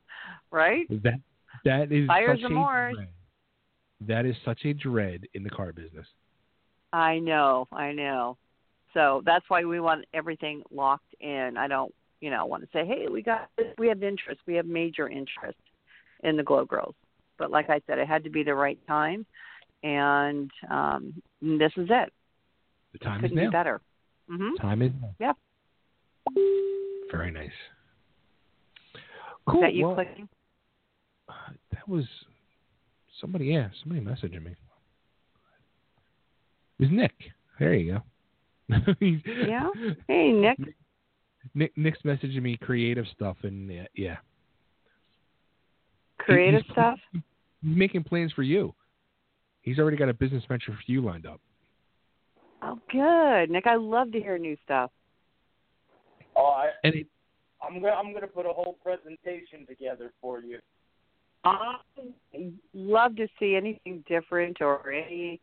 [0.53, 0.87] right?
[1.03, 1.21] That
[1.65, 2.93] that is Buyer's such remorse.
[2.93, 3.09] a dread.
[4.07, 6.07] That is such a dread in the car business.
[6.93, 8.37] I know, I know.
[8.95, 11.57] So that's why we want everything locked in.
[11.59, 13.67] I don't, you know, want to say, hey, we got, this.
[13.77, 15.59] we have interest, we have major interest
[16.23, 16.95] in the Glow Girls.
[17.39, 19.27] But like I said, it had to be the right time,
[19.83, 22.13] and um, this is it.
[22.93, 23.51] The time Couldn't is now.
[23.51, 23.81] be better.
[24.31, 25.15] hmm Time is now.
[25.19, 25.37] Yep.
[27.13, 27.51] Very nice.
[29.49, 29.61] Cool.
[29.61, 30.29] Is that you well, clicking?
[31.73, 32.05] that was
[33.21, 33.47] somebody.
[33.47, 34.53] Yeah, somebody messaging me.
[36.79, 37.15] It was Nick.
[37.59, 38.03] There you go.
[39.01, 39.69] Yeah.
[40.09, 40.59] Hey, Nick.
[41.55, 41.77] Nick.
[41.77, 44.17] Nick's messaging me creative stuff, and yeah, yeah.
[46.19, 46.99] Creative He's- stuff.
[47.63, 48.75] Making plans for you.
[49.67, 51.41] He's already got a business venture for you lined up.
[52.63, 53.67] Oh, good, Nick.
[53.67, 54.93] I love to hear new stuff.
[56.37, 57.07] Oh, I, And it,
[57.61, 60.61] I'm gonna I'm gonna put a whole presentation together for you.
[61.45, 61.77] I
[62.75, 65.41] love to see anything different or any.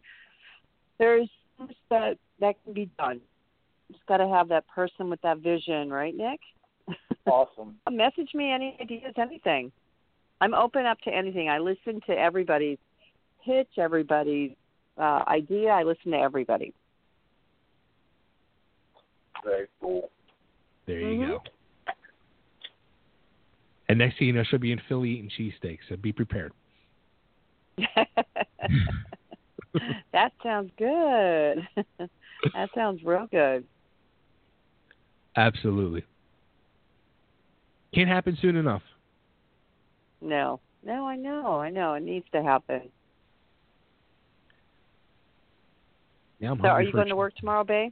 [1.00, 3.20] There's so that that can be done.
[3.92, 6.40] Just got to have that person with that vision, right, Nick?
[7.26, 7.76] Awesome.
[7.92, 9.72] Message me any ideas, anything.
[10.40, 11.50] I'm open up to anything.
[11.50, 12.80] I listen to everybody's
[13.46, 14.52] pitch, everybody's
[14.98, 15.70] uh, idea.
[15.70, 16.74] I listen to everybody.
[19.44, 20.10] Very cool.
[20.88, 21.42] there you go.
[23.90, 25.80] And next thing you know, she'll be in Philly eating cheesesteaks.
[25.90, 26.54] So be prepared.
[30.14, 31.68] that sounds good.
[32.54, 33.66] that sounds real good.
[35.36, 36.06] Absolutely.
[37.94, 38.82] Can't happen soon enough.
[40.22, 41.94] No, no, I know, I know.
[41.96, 42.90] It needs to happen.
[46.44, 47.90] Yeah, I'm so, are you going to work tomorrow, Bay?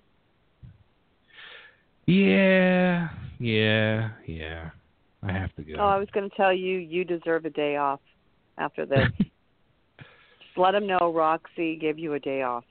[2.06, 3.08] Yeah,
[3.40, 4.72] yeah, yeah.
[5.24, 5.76] I have to go.
[5.80, 8.02] Oh, I was going to tell you, you deserve a day off
[8.58, 9.08] after this.
[9.20, 12.66] Just let them know Roxy gave you a day off.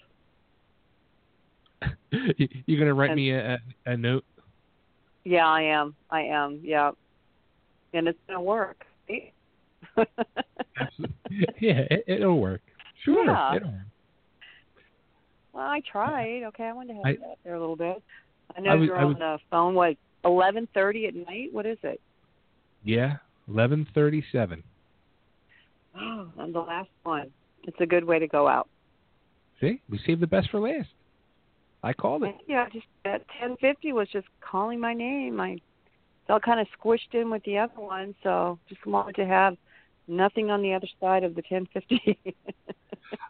[2.11, 4.25] You- You're gonna write And- me a, a, a note.
[5.25, 5.95] Yeah, I am.
[6.11, 6.61] I am.
[6.63, 6.91] Yeah,
[7.95, 8.85] and it's going to work.
[11.59, 12.61] yeah, it, it'll work.
[13.03, 13.57] Sure, Yeah.
[13.57, 13.81] it'll work.
[15.61, 16.43] Well, I tried.
[16.45, 18.03] Okay, I wanted to have I- you out there a little bit.
[18.57, 19.75] I know I was- you're I on was- the phone.
[19.75, 21.53] What, eleven thirty at night?
[21.53, 22.01] What is it?
[22.83, 24.65] Yeah, eleven thirty-seven.
[25.97, 27.31] Oh, I'm the last one.
[27.65, 28.71] It's a good way to go out.
[29.61, 30.89] See, we saved the best for last.
[31.83, 32.37] I called it.
[32.47, 35.41] Yeah, just that 1050 was just calling my name.
[35.41, 35.61] I
[36.27, 39.59] felt kind of squished in with the other one, so just wanted to have
[40.09, 42.19] nothing on the other side of the 1050.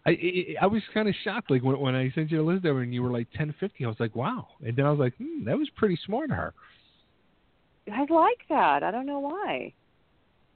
[0.06, 2.66] I I, I was kind of shocked, like when when I sent you a list
[2.66, 3.84] over and you were like ten fifty.
[3.84, 4.48] I was like, wow.
[4.64, 6.54] And then I was like, hmm, that was pretty smart of her.
[7.90, 8.82] I like that.
[8.82, 9.72] I don't know why.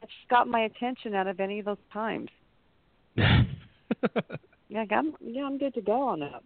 [0.03, 2.29] It just got my attention out of any of those times.
[4.75, 6.43] Yeah, I'm yeah, I'm good to go on that.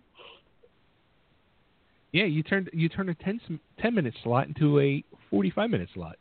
[2.12, 5.70] Yeah, you turned you turned a 10, s- 10 minute slot into a forty five
[5.70, 6.16] minute slot.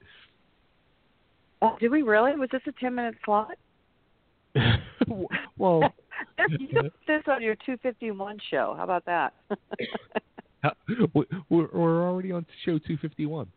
[1.61, 2.35] Oh, did we really?
[2.35, 3.57] Was this a 10 minute slot?
[5.57, 5.81] well,
[6.49, 8.73] you can put this on your 251 show.
[8.77, 9.33] How about that?
[10.63, 10.69] uh,
[11.13, 13.47] we- we're we're already on show two fifty one.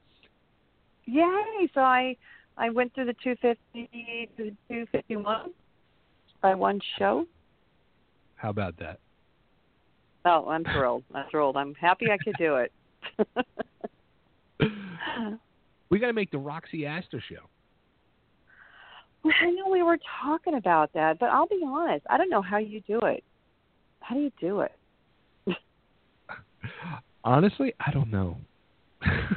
[1.07, 1.69] Yay!
[1.75, 2.17] So I
[2.57, 5.51] I went through the 250 to the 251
[6.43, 7.27] by one show.
[8.37, 9.01] How about that?
[10.27, 11.03] Oh, I'm thrilled.
[11.15, 11.57] I'm thrilled.
[11.57, 12.73] I'm happy I could do it.
[15.91, 17.49] We got to make the Roxy Astor show.
[19.23, 22.07] Well, I know we were talking about that, but I'll be honest.
[22.09, 23.23] I don't know how you do it.
[24.01, 24.73] How do you do it?
[27.25, 28.37] Honestly, I don't know.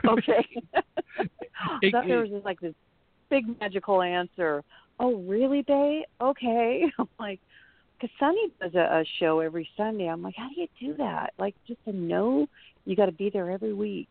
[0.05, 0.45] Okay.
[0.73, 2.73] I thought there was just like this
[3.29, 4.63] big magical answer.
[4.99, 6.05] Oh, really, Bay?
[6.21, 6.83] Okay.
[6.99, 7.39] I'm like,
[7.99, 10.07] because Sunny does a, a show every Sunday.
[10.07, 11.33] I'm like, how do you do that?
[11.37, 12.47] Like, just to know
[12.85, 14.09] you got to be there every week.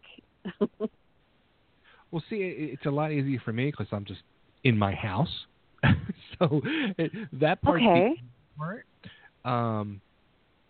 [2.10, 4.20] Well, see, it's a lot easier for me because I'm just
[4.64, 5.46] in my house.
[6.38, 6.60] so
[6.98, 7.82] it, that part.
[7.82, 8.14] Okay.
[8.56, 8.86] Part.
[9.44, 10.00] Um,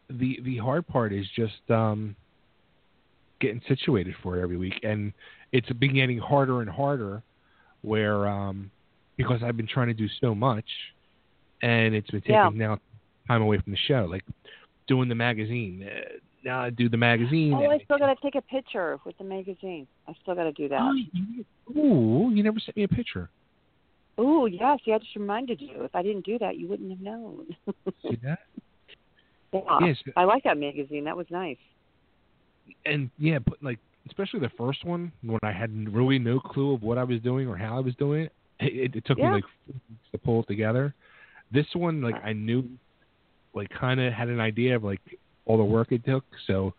[0.09, 2.17] the the hard part is just um,
[3.41, 5.13] getting situated for it every week, and
[5.53, 7.23] it's been getting harder and harder.
[7.83, 8.71] Where um,
[9.17, 10.65] because I've been trying to do so much,
[11.63, 12.51] and it's been taking Yeah.
[12.55, 12.79] now
[13.29, 14.25] time away from the show, like
[14.87, 15.85] doing the magazine.
[15.89, 17.55] Uh, now I do the magazine.
[17.55, 19.87] oh, I still got to take a picture with the magazine.
[20.09, 20.81] I still got to do that.
[20.81, 21.45] Oh, you-
[21.77, 23.31] Ooh, you never sent me a picture.
[24.19, 24.79] Yes.
[24.87, 25.83] Yeah, I just reminded you.
[25.83, 27.47] If I didn't do that, you wouldn't have known.
[28.03, 28.39] See that?
[29.55, 29.99] Yeah, Yes.
[30.17, 31.05] I like that magazine.
[31.05, 31.59] That was nice.
[32.87, 36.83] and yeah, but like especially the first one when I had really no clue of
[36.83, 38.33] what I was doing or how I was doing it.
[38.61, 39.27] It, it took Yeah.
[39.29, 40.95] me like four weeks to pull it together.
[41.53, 42.65] This one, like I knew,
[43.53, 45.01] like kind of had an idea of like
[45.45, 46.73] all the work it took, so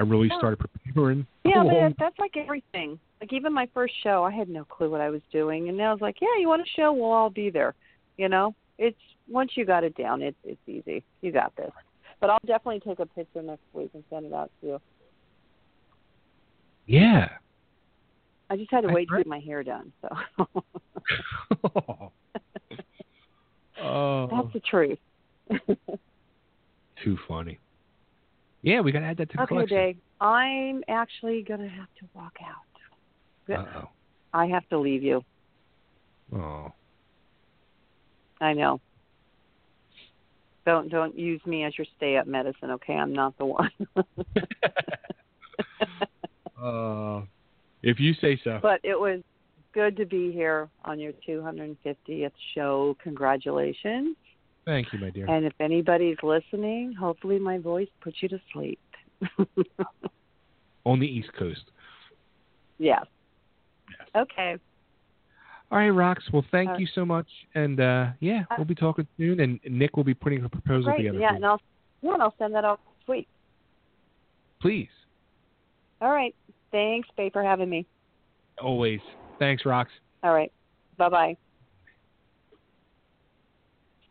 [0.00, 0.38] I really Yeah.
[0.38, 1.26] started preparing.
[1.44, 1.92] Yeah, but oh.
[1.98, 2.98] that's like everything.
[3.20, 5.90] Like even my first show, I had no clue what I was doing, and now
[5.90, 6.92] I was like, "Yeah, you want a show?
[6.92, 7.74] We'll all be there."
[8.16, 8.98] You know, it's
[9.28, 11.02] once you got it down, it's it's easy.
[11.22, 11.70] You got this.
[12.20, 14.78] But I'll definitely take a picture next week and send it out to you.
[16.86, 17.28] yeah.
[18.48, 19.92] I just had to That's wait to get my hair done.
[20.02, 20.46] So
[23.82, 24.98] Oh, that's the truth.
[27.02, 27.58] too funny.
[28.62, 29.76] Yeah, we gotta add that to the okay, collection.
[29.76, 29.96] Dave.
[30.20, 33.56] I'm actually gonna have to walk out.
[33.56, 33.84] Uh
[34.32, 35.24] I have to leave you.
[36.32, 36.38] oh.
[36.38, 36.72] Oh.
[38.40, 38.80] I know.
[40.64, 42.94] Don't don't use me as your stay up medicine, okay?
[42.94, 43.70] I'm not the one.
[46.62, 47.22] Uh,
[47.82, 48.58] if you say so.
[48.60, 49.22] but it was
[49.72, 52.96] good to be here on your 250th show.
[53.02, 54.16] Congratulations.
[54.66, 55.28] Thank you, my dear.
[55.28, 58.78] And if anybody's listening, hopefully my voice puts you to sleep.
[60.84, 61.64] On the East Coast.
[62.78, 63.04] yes.
[64.16, 64.56] Okay.
[65.70, 66.16] All right, Rox.
[66.32, 69.38] Well, thank Uh, you so much, and uh, yeah, we'll be talking soon.
[69.40, 70.98] And Nick will be putting a proposal Great.
[71.04, 71.18] together.
[71.20, 71.46] Yeah, and.
[71.46, 71.60] I'll
[72.02, 73.28] yeah, and I'll send that out this week.
[74.60, 74.88] Please,
[76.00, 76.34] All right.
[76.72, 77.86] Thanks, Babe, for having me.
[78.60, 79.00] always.
[79.38, 79.86] Thanks, Rox.
[80.22, 80.52] All right.
[80.96, 81.36] Bye bye.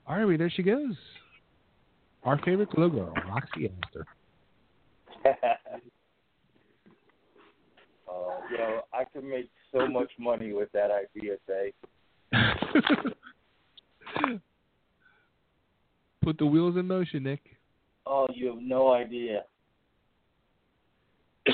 [0.09, 0.95] All right, well, there she goes.
[2.23, 4.07] Our favorite glow girl, Roxy Astor.
[8.07, 11.73] Oh, yo, I could make so much money with that idea, say.
[16.23, 17.41] Put the wheels in motion, Nick.
[18.07, 19.43] Oh, you have no idea.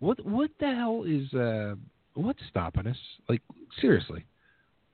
[0.00, 1.76] What what the hell is uh
[2.12, 2.96] what's stopping us?
[3.26, 3.40] Like
[3.80, 4.26] seriously.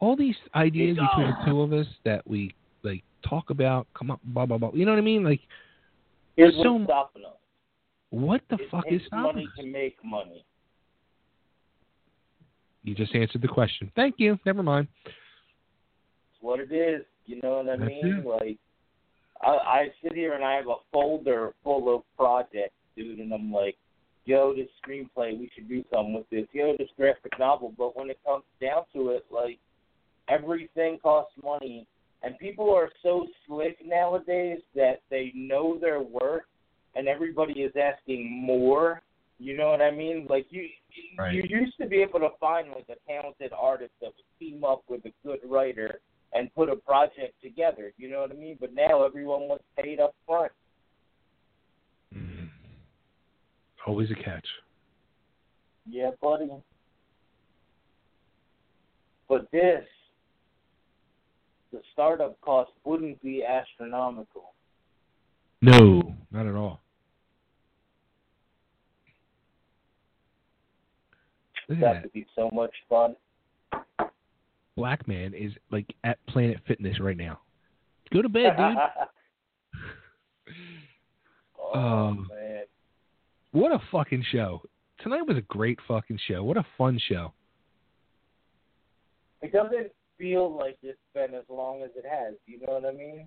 [0.00, 4.20] All these ideas between the two of us that we like talk about, come up
[4.24, 4.70] blah blah blah.
[4.72, 5.22] You know what I mean?
[5.24, 5.40] Like
[6.36, 7.32] Here's so what's stopping us.
[8.10, 9.52] what the it fuck is stopping money us?
[9.64, 10.44] to make money.
[12.82, 13.92] You just answered the question.
[13.94, 14.38] Thank you.
[14.46, 14.88] Never mind.
[15.04, 15.14] It's
[16.40, 17.04] what it is.
[17.26, 18.24] You know what I That's mean?
[18.24, 18.26] it.
[18.26, 18.58] Like,
[19.42, 23.52] I, I sit here and I have a folder full of projects, dude, and I'm
[23.52, 23.76] like,
[24.24, 26.46] yo, this screenplay, we should do something with this.
[26.52, 27.74] Yo, this graphic novel.
[27.76, 29.58] But when it comes down to it, like,
[30.30, 31.86] everything costs money.
[32.22, 36.42] And people are so slick nowadays that they know their worth,
[36.94, 39.02] and everybody is asking more.
[39.38, 40.26] You know what I mean?
[40.28, 40.68] Like you,
[41.18, 41.32] Right.
[41.32, 44.82] you used to be able to find like a talented artist that would team up
[44.88, 46.00] with a good writer
[46.32, 47.92] and put a project together.
[47.96, 48.56] You know what I mean?
[48.60, 50.52] But now everyone wants paid up front.
[52.14, 52.46] Mm-hmm.
[53.86, 54.46] Always a catch.
[55.88, 56.50] Yeah, buddy.
[59.28, 59.84] But this,
[61.72, 64.54] the startup cost wouldn't be astronomical.
[65.62, 66.80] No, not at all.
[71.68, 73.14] Look That would be so much fun.
[74.76, 77.40] Blackman is like at Planet Fitness right now.
[78.12, 78.76] Go to bed, dude.
[81.74, 82.62] oh Um, man.
[83.52, 84.62] What a fucking show.
[85.02, 86.42] Tonight was a great fucking show.
[86.42, 87.32] What a fun show.
[89.42, 92.34] It doesn't feel like it's been as long as it has.
[92.46, 93.26] You know what I mean?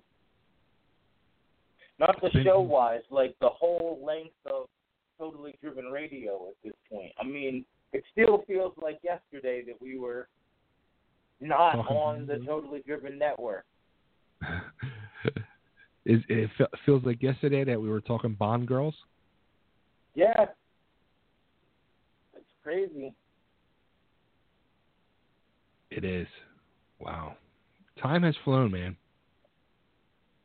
[1.98, 4.68] Not the show wise, like the whole length of
[5.18, 7.12] Totally Driven Radio at this point.
[7.20, 10.28] I mean, it still feels like yesterday that we were
[11.40, 13.64] not Talking- on the Totally Driven network.
[16.06, 18.94] It fe- feels like yesterday that we were talking Bond girls?
[20.14, 20.44] Yeah.
[22.34, 23.14] It's crazy.
[25.90, 26.26] It is.
[27.04, 27.36] Wow.
[28.00, 28.96] Time has flown, man.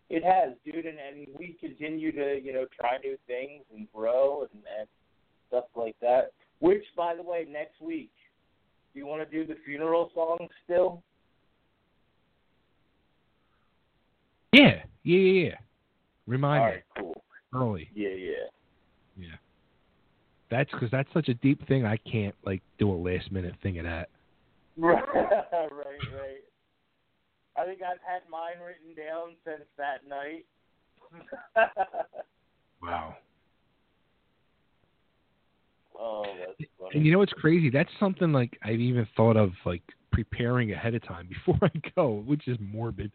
[0.09, 4.41] It has, dude, and, and we continue to, you know, try new things and grow
[4.41, 4.88] and, and
[5.47, 6.31] stuff like that.
[6.59, 8.11] Which, by the way, next week,
[8.93, 11.03] do you want to do the funeral song still?
[14.51, 15.55] Yeah, yeah, yeah, yeah.
[16.25, 17.23] Remind All me right, cool.
[17.53, 17.89] early.
[17.93, 18.31] Yeah, yeah.
[19.17, 19.27] Yeah.
[20.49, 21.85] That's because that's such a deep thing.
[21.85, 24.09] I can't like do a last minute thing of that.
[24.81, 25.69] Right, right,
[26.15, 26.49] right.
[27.59, 30.45] I think I've had mine written down since that night.
[32.81, 33.17] Wow.
[35.99, 36.91] oh, that's funny.
[36.93, 37.69] And you know what's crazy?
[37.69, 39.81] That's something like I've even thought of like
[40.13, 43.11] preparing ahead of time before I go, which is morbid.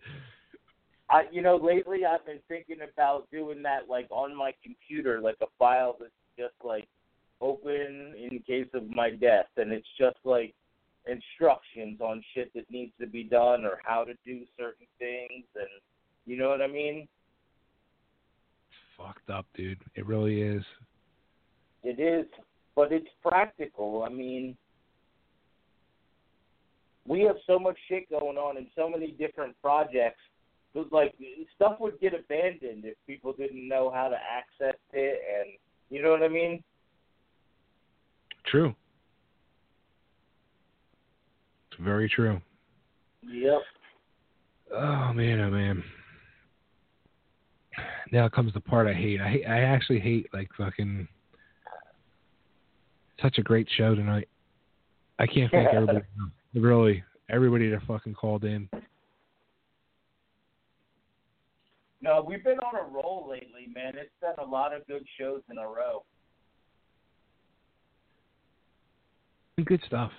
[1.09, 5.37] I, you know, lately I've been thinking about doing that, like on my computer, like
[5.41, 6.87] a file that's just like
[7.41, 10.55] open in case of my death, and it's just like
[11.07, 15.69] instructions on shit that needs to be done or how to do certain things, and
[16.27, 17.07] you know what I mean.
[18.97, 19.81] Fucked up, dude.
[19.95, 20.63] It really is.
[21.83, 22.27] It is,
[22.75, 24.05] but it's practical.
[24.05, 24.57] I mean,
[27.07, 30.21] we have so much shit going on and so many different projects.
[30.75, 31.15] Was like
[31.55, 35.53] stuff would get abandoned if people didn't know how to access it, and
[35.89, 36.65] you know what I mean.
[38.47, 38.75] True.
[41.75, 42.41] It's very true.
[43.27, 43.63] Yep.
[44.73, 45.83] Oh man, oh man.
[48.13, 49.21] Now comes the part I hate.
[49.21, 51.09] I hate, I actually hate like fucking
[53.21, 54.29] such a great show tonight.
[55.19, 56.03] I can't thank everybody.
[56.55, 58.69] Really, everybody that fucking called in.
[62.01, 63.95] No, we've been on a roll lately, man.
[63.97, 66.05] It's been a lot of good shows in a row.
[69.65, 70.13] Good stuff.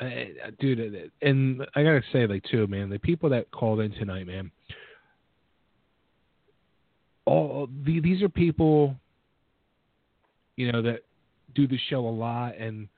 [0.00, 4.26] Uh, dude, and I gotta say, like, too, man, the people that called in tonight,
[4.26, 4.50] man,
[7.24, 8.94] all the, these are people,
[10.56, 11.00] you know, that
[11.54, 12.88] do the show a lot, and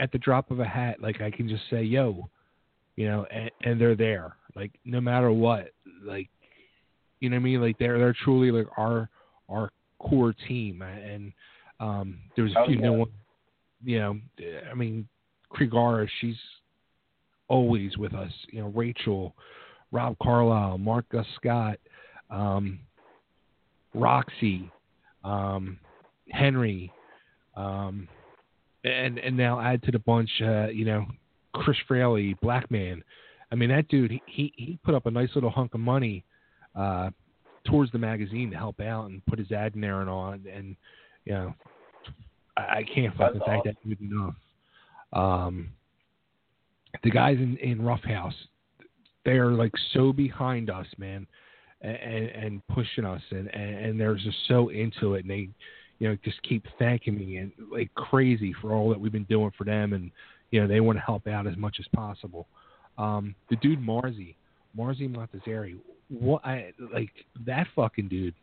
[0.00, 2.30] at the drop of a hat, like, I can just say, yo,
[2.96, 6.28] you know, and, and they're there, like, no matter what, like,
[7.20, 7.60] you know what I mean?
[7.60, 9.10] Like, they're they're truly like our
[9.50, 11.32] our core team, and
[11.80, 12.84] um, there was a few Okay.
[12.84, 13.12] new ones
[13.84, 14.18] you know,
[14.70, 15.08] I mean,
[15.52, 16.36] Krigarè, she's
[17.48, 18.32] always with us.
[18.50, 19.34] You know, Rachel,
[19.92, 21.78] Rob Carlyle, Mark Gus Scott,
[22.30, 22.78] um,
[23.94, 24.70] Roxy,
[25.24, 25.78] um,
[26.30, 26.92] Henry,
[27.56, 28.08] um,
[28.84, 31.06] and and now add to the bunch, uh, you know,
[31.54, 33.02] Chris Fraley, Blackman.
[33.50, 36.24] I mean, that dude, he he he put up a nice little hunk of money
[36.76, 37.10] uh,
[37.64, 40.46] towards the magazine to help out and put his ad in there and all, and,
[40.46, 40.76] and
[41.24, 41.54] you know,
[42.56, 44.34] I, I can't fucking thank that dude enough.
[45.12, 45.70] Um,
[47.02, 48.34] the guys in in Roughhouse,
[49.24, 51.26] they're like so behind us, man,
[51.80, 55.48] and and pushing us, and and, they're just so into it, and they,
[55.98, 59.52] you know, just keep thanking me and like crazy for all that we've been doing
[59.56, 60.10] for them, and
[60.50, 62.46] you know they want to help out as much as possible.
[62.96, 64.34] Um, the dude Marzi,
[64.76, 65.76] Marzi Montazeri,
[66.08, 67.12] what I like
[67.46, 68.34] that fucking dude.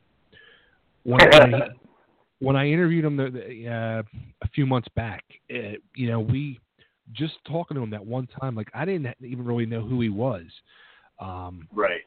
[1.03, 1.59] When, when, he,
[2.39, 4.03] when I interviewed him the, the, uh,
[4.43, 5.23] a few months back,
[5.53, 6.59] uh, you know, we
[7.13, 10.09] just talking to him that one time, like I didn't even really know who he
[10.09, 10.43] was.
[11.19, 12.01] Um, right.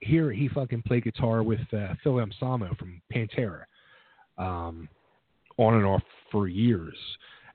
[0.00, 3.64] Here, he fucking played guitar with uh, Phil Anselmo from Pantera,
[4.38, 4.88] um,
[5.58, 6.96] on and off for years,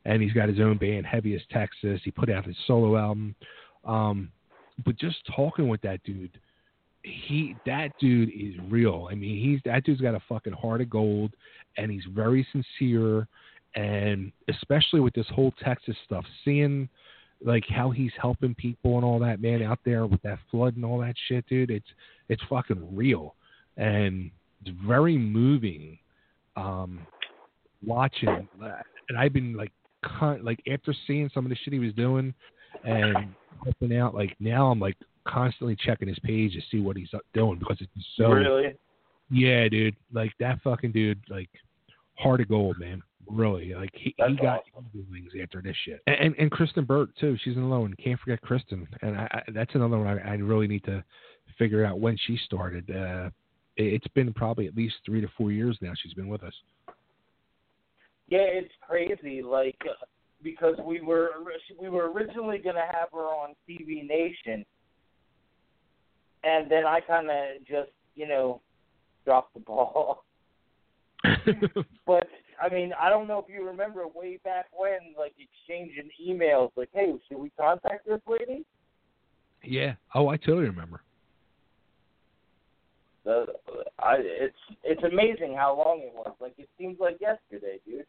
[0.06, 2.00] and he's got his own band, Heavy as Texas.
[2.06, 3.36] He put out his solo album,
[3.84, 4.32] um,
[4.86, 6.40] but just talking with that dude,
[7.04, 9.10] he that dude is real.
[9.12, 11.32] I mean, he's that dude's got a fucking heart of gold,
[11.78, 13.28] and he's very sincere.
[13.76, 16.90] And especially with this whole Texas stuff, seeing
[17.44, 20.86] like how he's helping people and all that, man, out there with that flood and
[20.86, 21.88] all that shit, dude, it's
[22.30, 23.36] it's fucking real,
[23.78, 24.30] and
[24.66, 25.98] it's very moving.
[26.58, 27.00] Um,
[27.86, 28.48] watching,
[29.10, 29.72] and I've been like,
[30.04, 32.34] con- like after seeing some of the shit he was doing,
[32.84, 33.34] and
[33.64, 37.60] helping out, like now I'm like constantly checking his page to see what he's doing
[37.60, 38.76] because it's so really?
[39.32, 39.96] Yeah, dude.
[40.14, 41.50] Like that fucking dude, like
[42.16, 43.02] heart of gold, man.
[43.28, 44.62] Really, like he, he got
[45.10, 46.02] wings after this shit.
[46.06, 47.38] And, and and Kristyn Burtt too.
[47.44, 47.96] She's in alone.
[48.04, 48.86] Can't forget Kristyn.
[49.02, 51.04] And I, I, that's another one I, I really need to
[51.58, 52.90] figure out when she started.
[52.90, 53.30] Uh,
[53.78, 55.94] it, it's been probably at least three to four years now.
[56.02, 56.54] She's been with us.
[58.28, 59.42] Yeah, it's crazy.
[59.42, 60.06] Like uh,
[60.44, 61.30] because we were
[61.80, 64.66] we were originally gonna have her on TV Nation,
[66.44, 68.62] and then I kind of just you know
[69.26, 70.24] dropped the ball.
[72.06, 72.28] but
[72.62, 76.90] I mean, I don't know if you remember way back when, like exchanging emails, like,
[76.94, 78.66] "Hey, should we contact this lady?"
[79.64, 79.94] Yeah.
[80.16, 81.02] Oh, I totally remember.
[83.24, 83.46] The,
[84.00, 86.34] I, it's it's amazing how long it was.
[86.40, 88.06] Like it seems like yesterday, dude.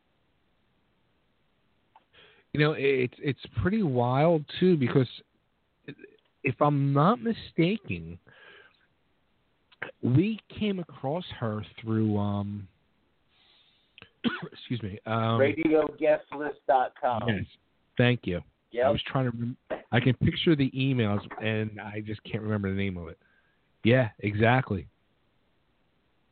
[2.52, 5.08] You know, it's it's pretty wild too because
[6.44, 8.18] if I'm not mistaken,
[10.02, 12.66] we came across her through um
[14.52, 17.22] excuse me um RadioGuestList.com.
[17.28, 17.44] yes
[17.96, 18.40] thank you
[18.72, 18.86] Yep.
[18.86, 19.56] i was trying to rem-
[19.92, 23.18] i can picture the emails and i just can't remember the name of it
[23.84, 24.88] yeah exactly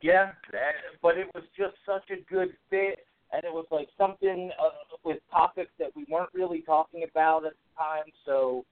[0.03, 3.01] Yeah, that, but it was just such a good fit,
[3.33, 4.71] and it was like something uh,
[5.05, 8.05] with topics that we weren't really talking about at the time.
[8.25, 8.65] So,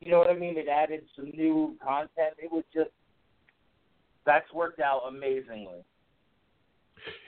[0.00, 0.58] you know what I mean?
[0.58, 2.34] It added some new content.
[2.38, 2.90] It was just,
[4.26, 5.84] that's worked out amazingly.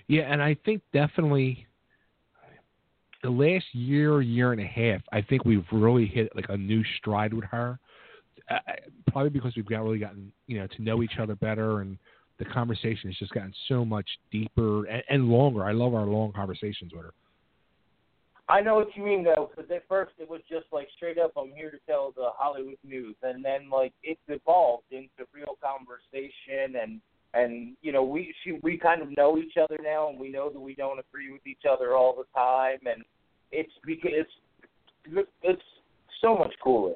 [0.09, 1.67] Yeah, and I think definitely
[3.23, 6.83] the last year, year and a half, I think we've really hit like a new
[6.99, 7.79] stride with her.
[8.51, 8.59] Uh,
[9.11, 11.99] probably because we've got really gotten you know to know each other better, and
[12.39, 15.65] the conversation has just gotten so much deeper and, and longer.
[15.65, 17.13] I love our long conversations with her.
[18.49, 21.33] I know what you mean though, because at first it was just like straight up,
[21.37, 26.81] I'm here to tell the Hollywood news, and then like it's evolved into real conversation,
[26.81, 27.01] and
[27.35, 30.51] and you know we she, we kind of know each other now, and we know
[30.51, 33.05] that we don't agree with each other all the time, and
[33.53, 35.63] it's because it's it's
[36.23, 36.95] so much cooler.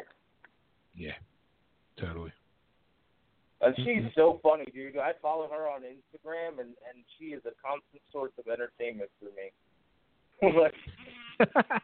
[0.97, 1.17] Yeah,
[2.01, 2.33] totally.
[3.61, 4.09] And she's mm-hmm.
[4.17, 4.97] so funny, dude.
[4.97, 9.27] I follow her on Instagram, and and she is a constant source of entertainment for
[9.27, 9.53] me.
[10.43, 10.75] Like,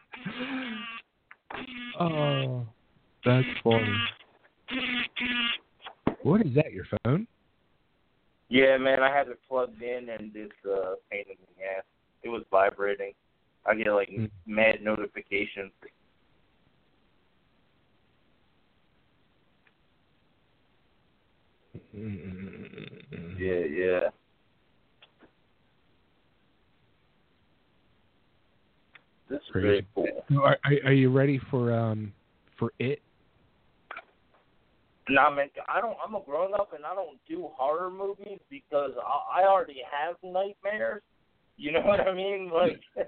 [1.99, 2.65] Oh,
[3.25, 3.95] that's funny.
[6.23, 6.71] What is that?
[6.71, 7.27] Your phone?
[8.49, 11.83] yeah, man, I have it plugged in, and it's uh, pain in the ass.
[12.23, 13.13] It was vibrating.
[13.65, 14.09] I get like
[14.45, 15.71] mad notifications.
[21.93, 24.09] Yeah, yeah.
[29.29, 30.07] This is very cool.
[30.43, 32.13] Are, are, are you ready for um
[32.57, 33.01] for it?
[35.09, 35.97] Nah, man, I don't.
[36.05, 40.15] I'm a grown up, and I don't do horror movies because I, I already have
[40.23, 41.01] nightmares.
[41.57, 42.51] You know what I mean?
[42.53, 42.79] Like,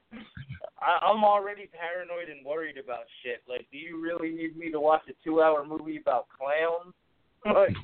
[0.81, 3.41] I, I'm already paranoid and worried about shit.
[3.47, 6.93] Like, do you really need me to watch a two-hour movie about clowns?
[7.43, 7.75] Like,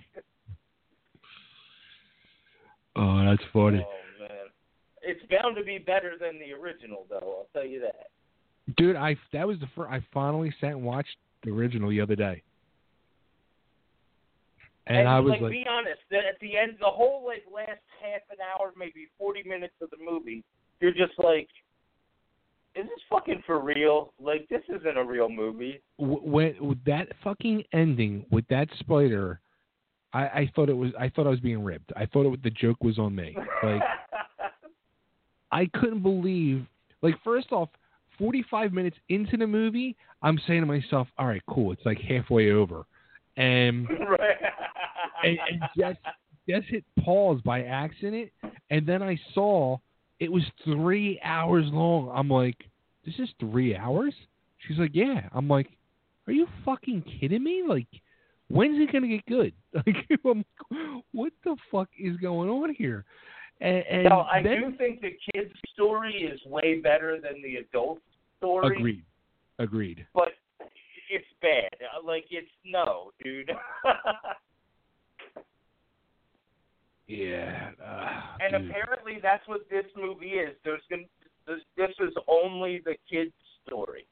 [2.98, 4.50] Oh, that's funny, oh man,
[5.04, 7.46] it's bound to be better than the original, though.
[7.46, 8.08] I'll tell you that.
[8.76, 8.96] Dude.
[8.96, 9.92] I that was the first.
[9.92, 12.42] I finally sat and watched the original the other day,
[14.88, 16.00] and, I was like, like, be honest.
[16.12, 19.98] At the end, the whole like last half an hour, maybe forty minutes of the
[20.04, 20.44] movie,
[20.80, 21.48] you're just like,
[22.76, 24.14] is this fucking for real?
[24.20, 25.82] Like, this isn't a real movie.
[25.98, 29.42] when with that fucking ending with that spider,
[30.14, 30.92] I, I thought it was.
[31.00, 31.92] I thought I was being ribbed.
[31.96, 33.36] I thought it, the joke was on me.
[33.64, 33.82] Like,
[35.52, 36.66] I couldn't believe.
[37.02, 37.70] Like, first off,
[38.18, 41.72] forty-five minutes into the movie, I'm saying to myself, "All right, cool.
[41.72, 42.86] It's like halfway over,"
[43.36, 43.88] and
[45.24, 46.00] and, and just
[46.48, 48.32] just hit pause by accident,
[48.70, 49.78] and then I saw
[50.20, 52.12] it was three hours long.
[52.14, 52.58] I'm like,
[53.06, 54.14] this is three hours?
[54.68, 55.30] She's like, yeah.
[55.34, 55.68] I'm like,
[56.26, 57.64] are you fucking kidding me?
[57.68, 57.88] Like,
[58.50, 59.54] when's it gonna get good?
[59.86, 60.44] Like, I'm,
[61.12, 63.06] what the fuck is going on here?
[63.60, 67.56] And, and no, I then, do think the kid's story is way better than the
[67.58, 68.00] adult
[68.38, 68.76] story.
[68.78, 69.04] agreed,
[69.58, 70.06] agreed.
[70.14, 70.30] But
[71.10, 71.70] it's bad.
[71.82, 73.50] Uh, Like, it's no, dude.
[77.08, 77.70] Yeah.
[77.84, 78.70] Uh, and dude.
[78.70, 80.56] apparently, that's what this movie is.
[80.64, 81.04] There's gonna.
[81.48, 83.32] This, this is only the kid's
[83.66, 84.06] story.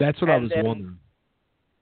[0.00, 0.98] that's what I was then- wondering.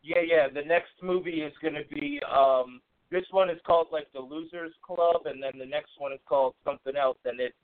[0.03, 0.49] Yeah, yeah.
[0.53, 2.83] The next movie is going to be um
[3.15, 6.55] this one is called like the Losers Club and then the next one is called
[6.65, 7.55] something else and it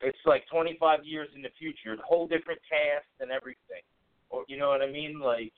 [0.00, 3.82] it's like 25 years in the future, a whole different cast and everything.
[4.30, 5.18] Or you know what I mean?
[5.18, 5.52] Like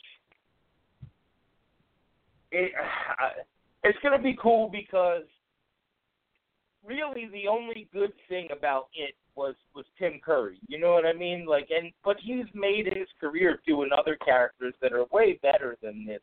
[2.50, 2.72] it
[3.84, 5.24] it's going to be cool because
[6.82, 10.58] really the only good thing about it was was Tim Curry.
[10.66, 11.44] You know what I mean?
[11.44, 16.06] Like and but he's made his career doing other characters that are way better than
[16.06, 16.22] this.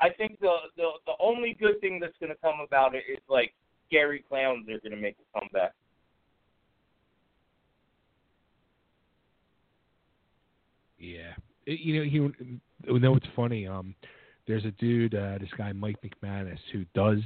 [0.00, 3.18] I think the the the only good thing that's going to come about it is
[3.28, 3.52] like
[3.86, 5.72] scary clowns are going to make a comeback.
[10.98, 11.32] Yeah.
[11.66, 12.60] It, you know, he.
[12.86, 13.66] You know what's funny?
[13.66, 13.94] Um,
[14.46, 17.18] there's a dude, uh, this guy Mike McManus, who does.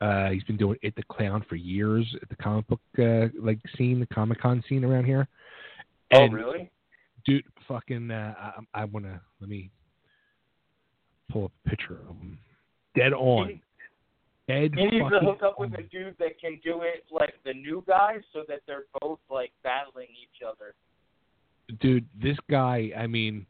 [0.00, 3.58] Uh, he's been doing it the clown for years at the comic book uh, like
[3.76, 5.28] scene, the Comic Con scene around here.
[6.14, 6.70] Oh, really?
[7.26, 8.10] Dude, fucking.
[8.10, 8.34] Uh,
[8.74, 9.70] I, I wanna let me
[11.30, 12.38] pull up a picture of him.
[12.94, 13.60] Dead on.
[14.48, 17.54] Dead He needs to hook up with a dude that can do it like the
[17.54, 20.74] new guy, so that they're both like battling each other.
[21.80, 23.46] dude, this guy, I mean,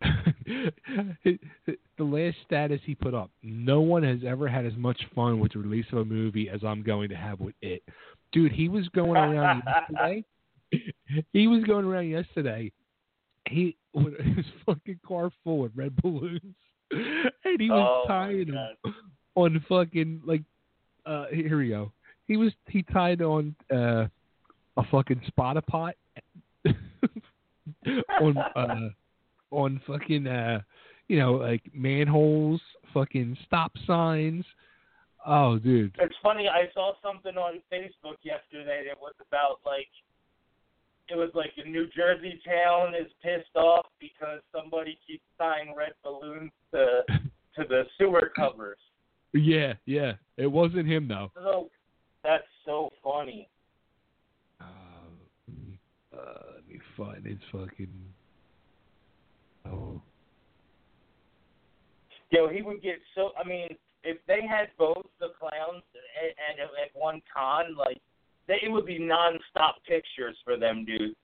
[0.46, 1.38] the
[1.98, 5.58] last status he put up, no one has ever had as much fun with the
[5.58, 7.82] release of a movie as I'm going to have with it.
[8.32, 10.24] Dude, he was going around yesterday.
[11.32, 12.70] He was going around yesterday.
[13.48, 16.54] He with his fucking car full of red balloons,
[17.44, 18.94] and he was Oh, tying them
[19.34, 20.42] on fucking like.
[21.04, 21.92] Uh, here we go.
[22.26, 24.06] He was he tied on uh,
[24.76, 25.94] a fucking spotter pot
[28.20, 28.88] on uh,
[29.50, 30.60] on fucking uh,
[31.08, 32.60] you know like manholes,
[32.92, 34.44] fucking stop signs,
[35.26, 35.92] Oh, dude.
[35.98, 36.48] It's funny.
[36.48, 39.88] I saw something on Facebook yesterday that was about like
[41.08, 45.92] it was like a New Jersey town is pissed off because somebody keeps tying red
[46.02, 47.02] balloons to
[47.56, 48.78] to the sewer covers.
[49.32, 50.12] Yeah, yeah.
[50.36, 51.30] It wasn't him though.
[51.34, 51.70] So
[52.22, 53.48] that's so funny.
[56.16, 56.16] Uh,
[56.54, 57.88] let me find his fucking.
[59.66, 60.00] Oh.
[62.30, 63.30] Yo, he would get so.
[63.42, 63.68] I mean,
[64.02, 68.00] if they had both the clowns and, and at one con, like
[68.48, 71.14] they, it would be non-stop pictures for them, dude.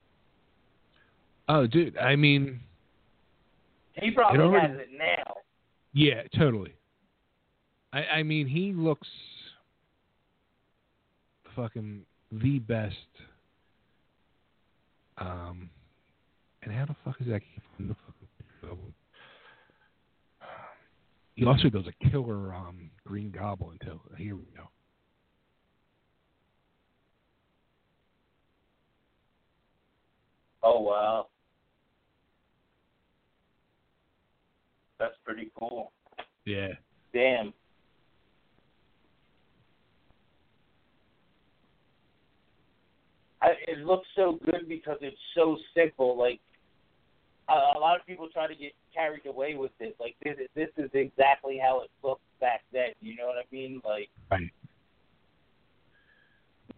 [1.49, 1.97] Oh, dude.
[1.99, 2.61] I mean,
[3.95, 5.35] He probably It already- has it now.
[5.93, 6.75] yeah, totally.
[7.93, 9.09] I I mean, he looks
[11.55, 12.97] fucking the best.
[15.19, 15.69] Um,
[16.63, 17.41] and how the fuck is that?
[17.41, 18.95] keep- the fucking-
[21.35, 24.01] He also does a killer um Green Goblin too.
[24.17, 24.69] Here we go.
[30.63, 31.27] Oh wow,
[34.99, 35.93] that's pretty cool.
[36.45, 36.69] Yeah.
[37.13, 37.53] Damn.
[43.43, 46.17] I, it looks so good because it's so simple.
[46.17, 46.39] Like
[47.49, 49.97] a, a lot of people try to get carried away with it.
[49.99, 52.91] Like this, this is exactly how it looked back then.
[53.01, 53.83] You know what I mean?
[53.85, 54.51] Like Right.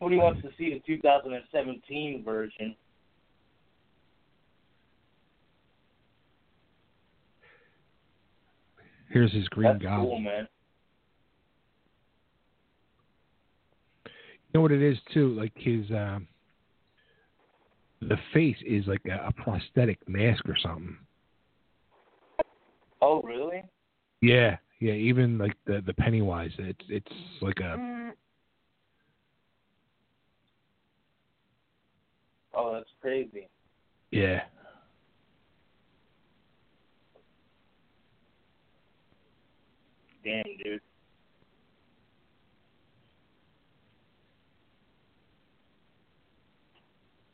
[0.01, 2.75] nobody wants to see the 2017 version.
[9.15, 10.09] Here's his Green That's Goblin.
[10.09, 10.49] cool, man.
[14.05, 14.11] You
[14.55, 15.29] know what it is too?
[15.35, 16.27] Like his um,
[18.01, 20.97] the face is like a, a prosthetic mask or something.
[23.01, 23.63] Oh really?
[24.21, 24.95] Yeah, yeah.
[24.95, 28.13] Even like the the Pennywise, it's it's like a
[32.53, 33.49] Oh, that's crazy.
[34.11, 34.43] yeah.
[40.25, 40.81] Damn, dude.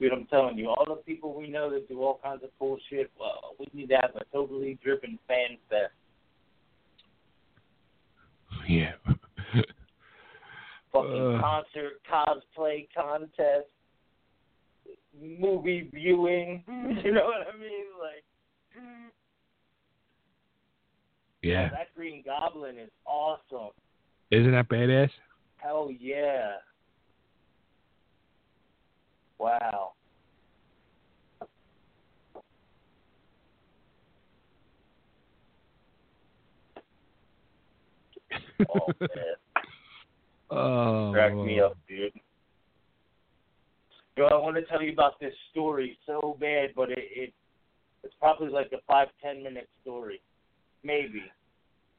[0.01, 2.79] Dude, I'm telling you, all the people we know that do all kinds of cool
[2.89, 5.93] shit, well, we need to have a totally driven fan fest.
[8.67, 8.93] Yeah.
[10.93, 11.41] Fucking Uh.
[11.41, 13.69] concert, cosplay contest,
[15.21, 16.65] movie viewing.
[17.05, 17.87] You know what I mean?
[18.01, 18.25] Like,
[21.43, 21.71] Yeah.
[21.71, 23.71] that Green Goblin is awesome.
[24.31, 25.11] Isn't that badass?
[25.57, 26.53] Hell yeah.
[29.39, 29.93] Wow.
[38.69, 39.09] Oh, man.
[40.51, 41.11] Oh.
[41.15, 42.13] Crack me up, dude.
[44.17, 47.33] Yo, I want to tell you about this story so bad, but it, it
[48.03, 50.21] it's probably like a five ten minute story,
[50.83, 51.23] maybe.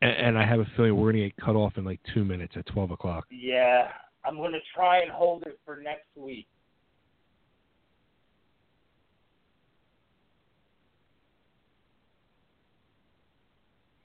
[0.01, 2.53] And, and I have a feeling we're gonna get cut off in like two minutes
[2.55, 3.25] at twelve o'clock.
[3.29, 3.89] Yeah,
[4.25, 6.47] I'm gonna try and hold it for next week.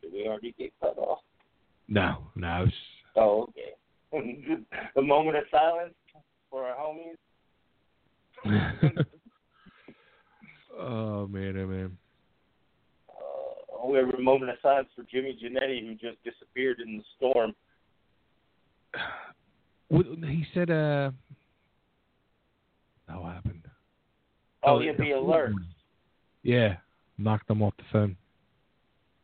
[0.03, 1.21] Did we already get cut off?
[1.89, 2.65] No, no.
[2.65, 2.75] It's,
[3.17, 3.73] Oh, okay.
[4.95, 5.95] the moment of silence
[6.51, 7.17] for our homies.
[10.79, 11.97] oh man, oh man.
[13.85, 17.55] We have a moment of silence for Jimmy Janetti, who just disappeared in the storm.
[19.91, 21.11] He said, uh,
[23.09, 23.63] what happened?
[24.63, 25.53] Oh, yeah, the alert.
[26.43, 26.77] Yeah,
[27.19, 28.17] knocked them off the phone.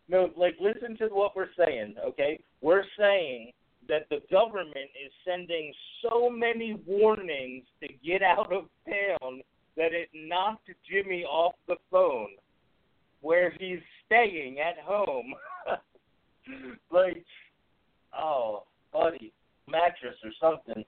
[0.09, 2.39] No, like listen to what we're saying, okay?
[2.61, 3.53] We're saying
[3.89, 5.73] that the government is sending
[6.03, 9.41] so many warnings to get out of town
[9.77, 12.29] that it knocked Jimmy off the phone
[13.23, 13.81] where he's
[14.13, 15.35] staying at home.
[16.91, 17.25] like
[18.19, 19.33] oh, buddy,
[19.69, 20.85] mattress or something.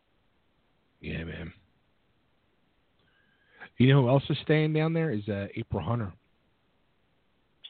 [1.00, 1.52] Yeah, man.
[3.78, 5.10] You know who else is staying down there?
[5.10, 6.12] Is uh, April Hunter.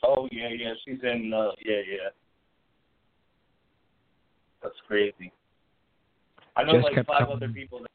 [0.02, 2.10] Oh yeah, yeah, she's in uh yeah, yeah.
[4.62, 5.32] That's crazy.
[6.56, 7.90] I know Just like five other people that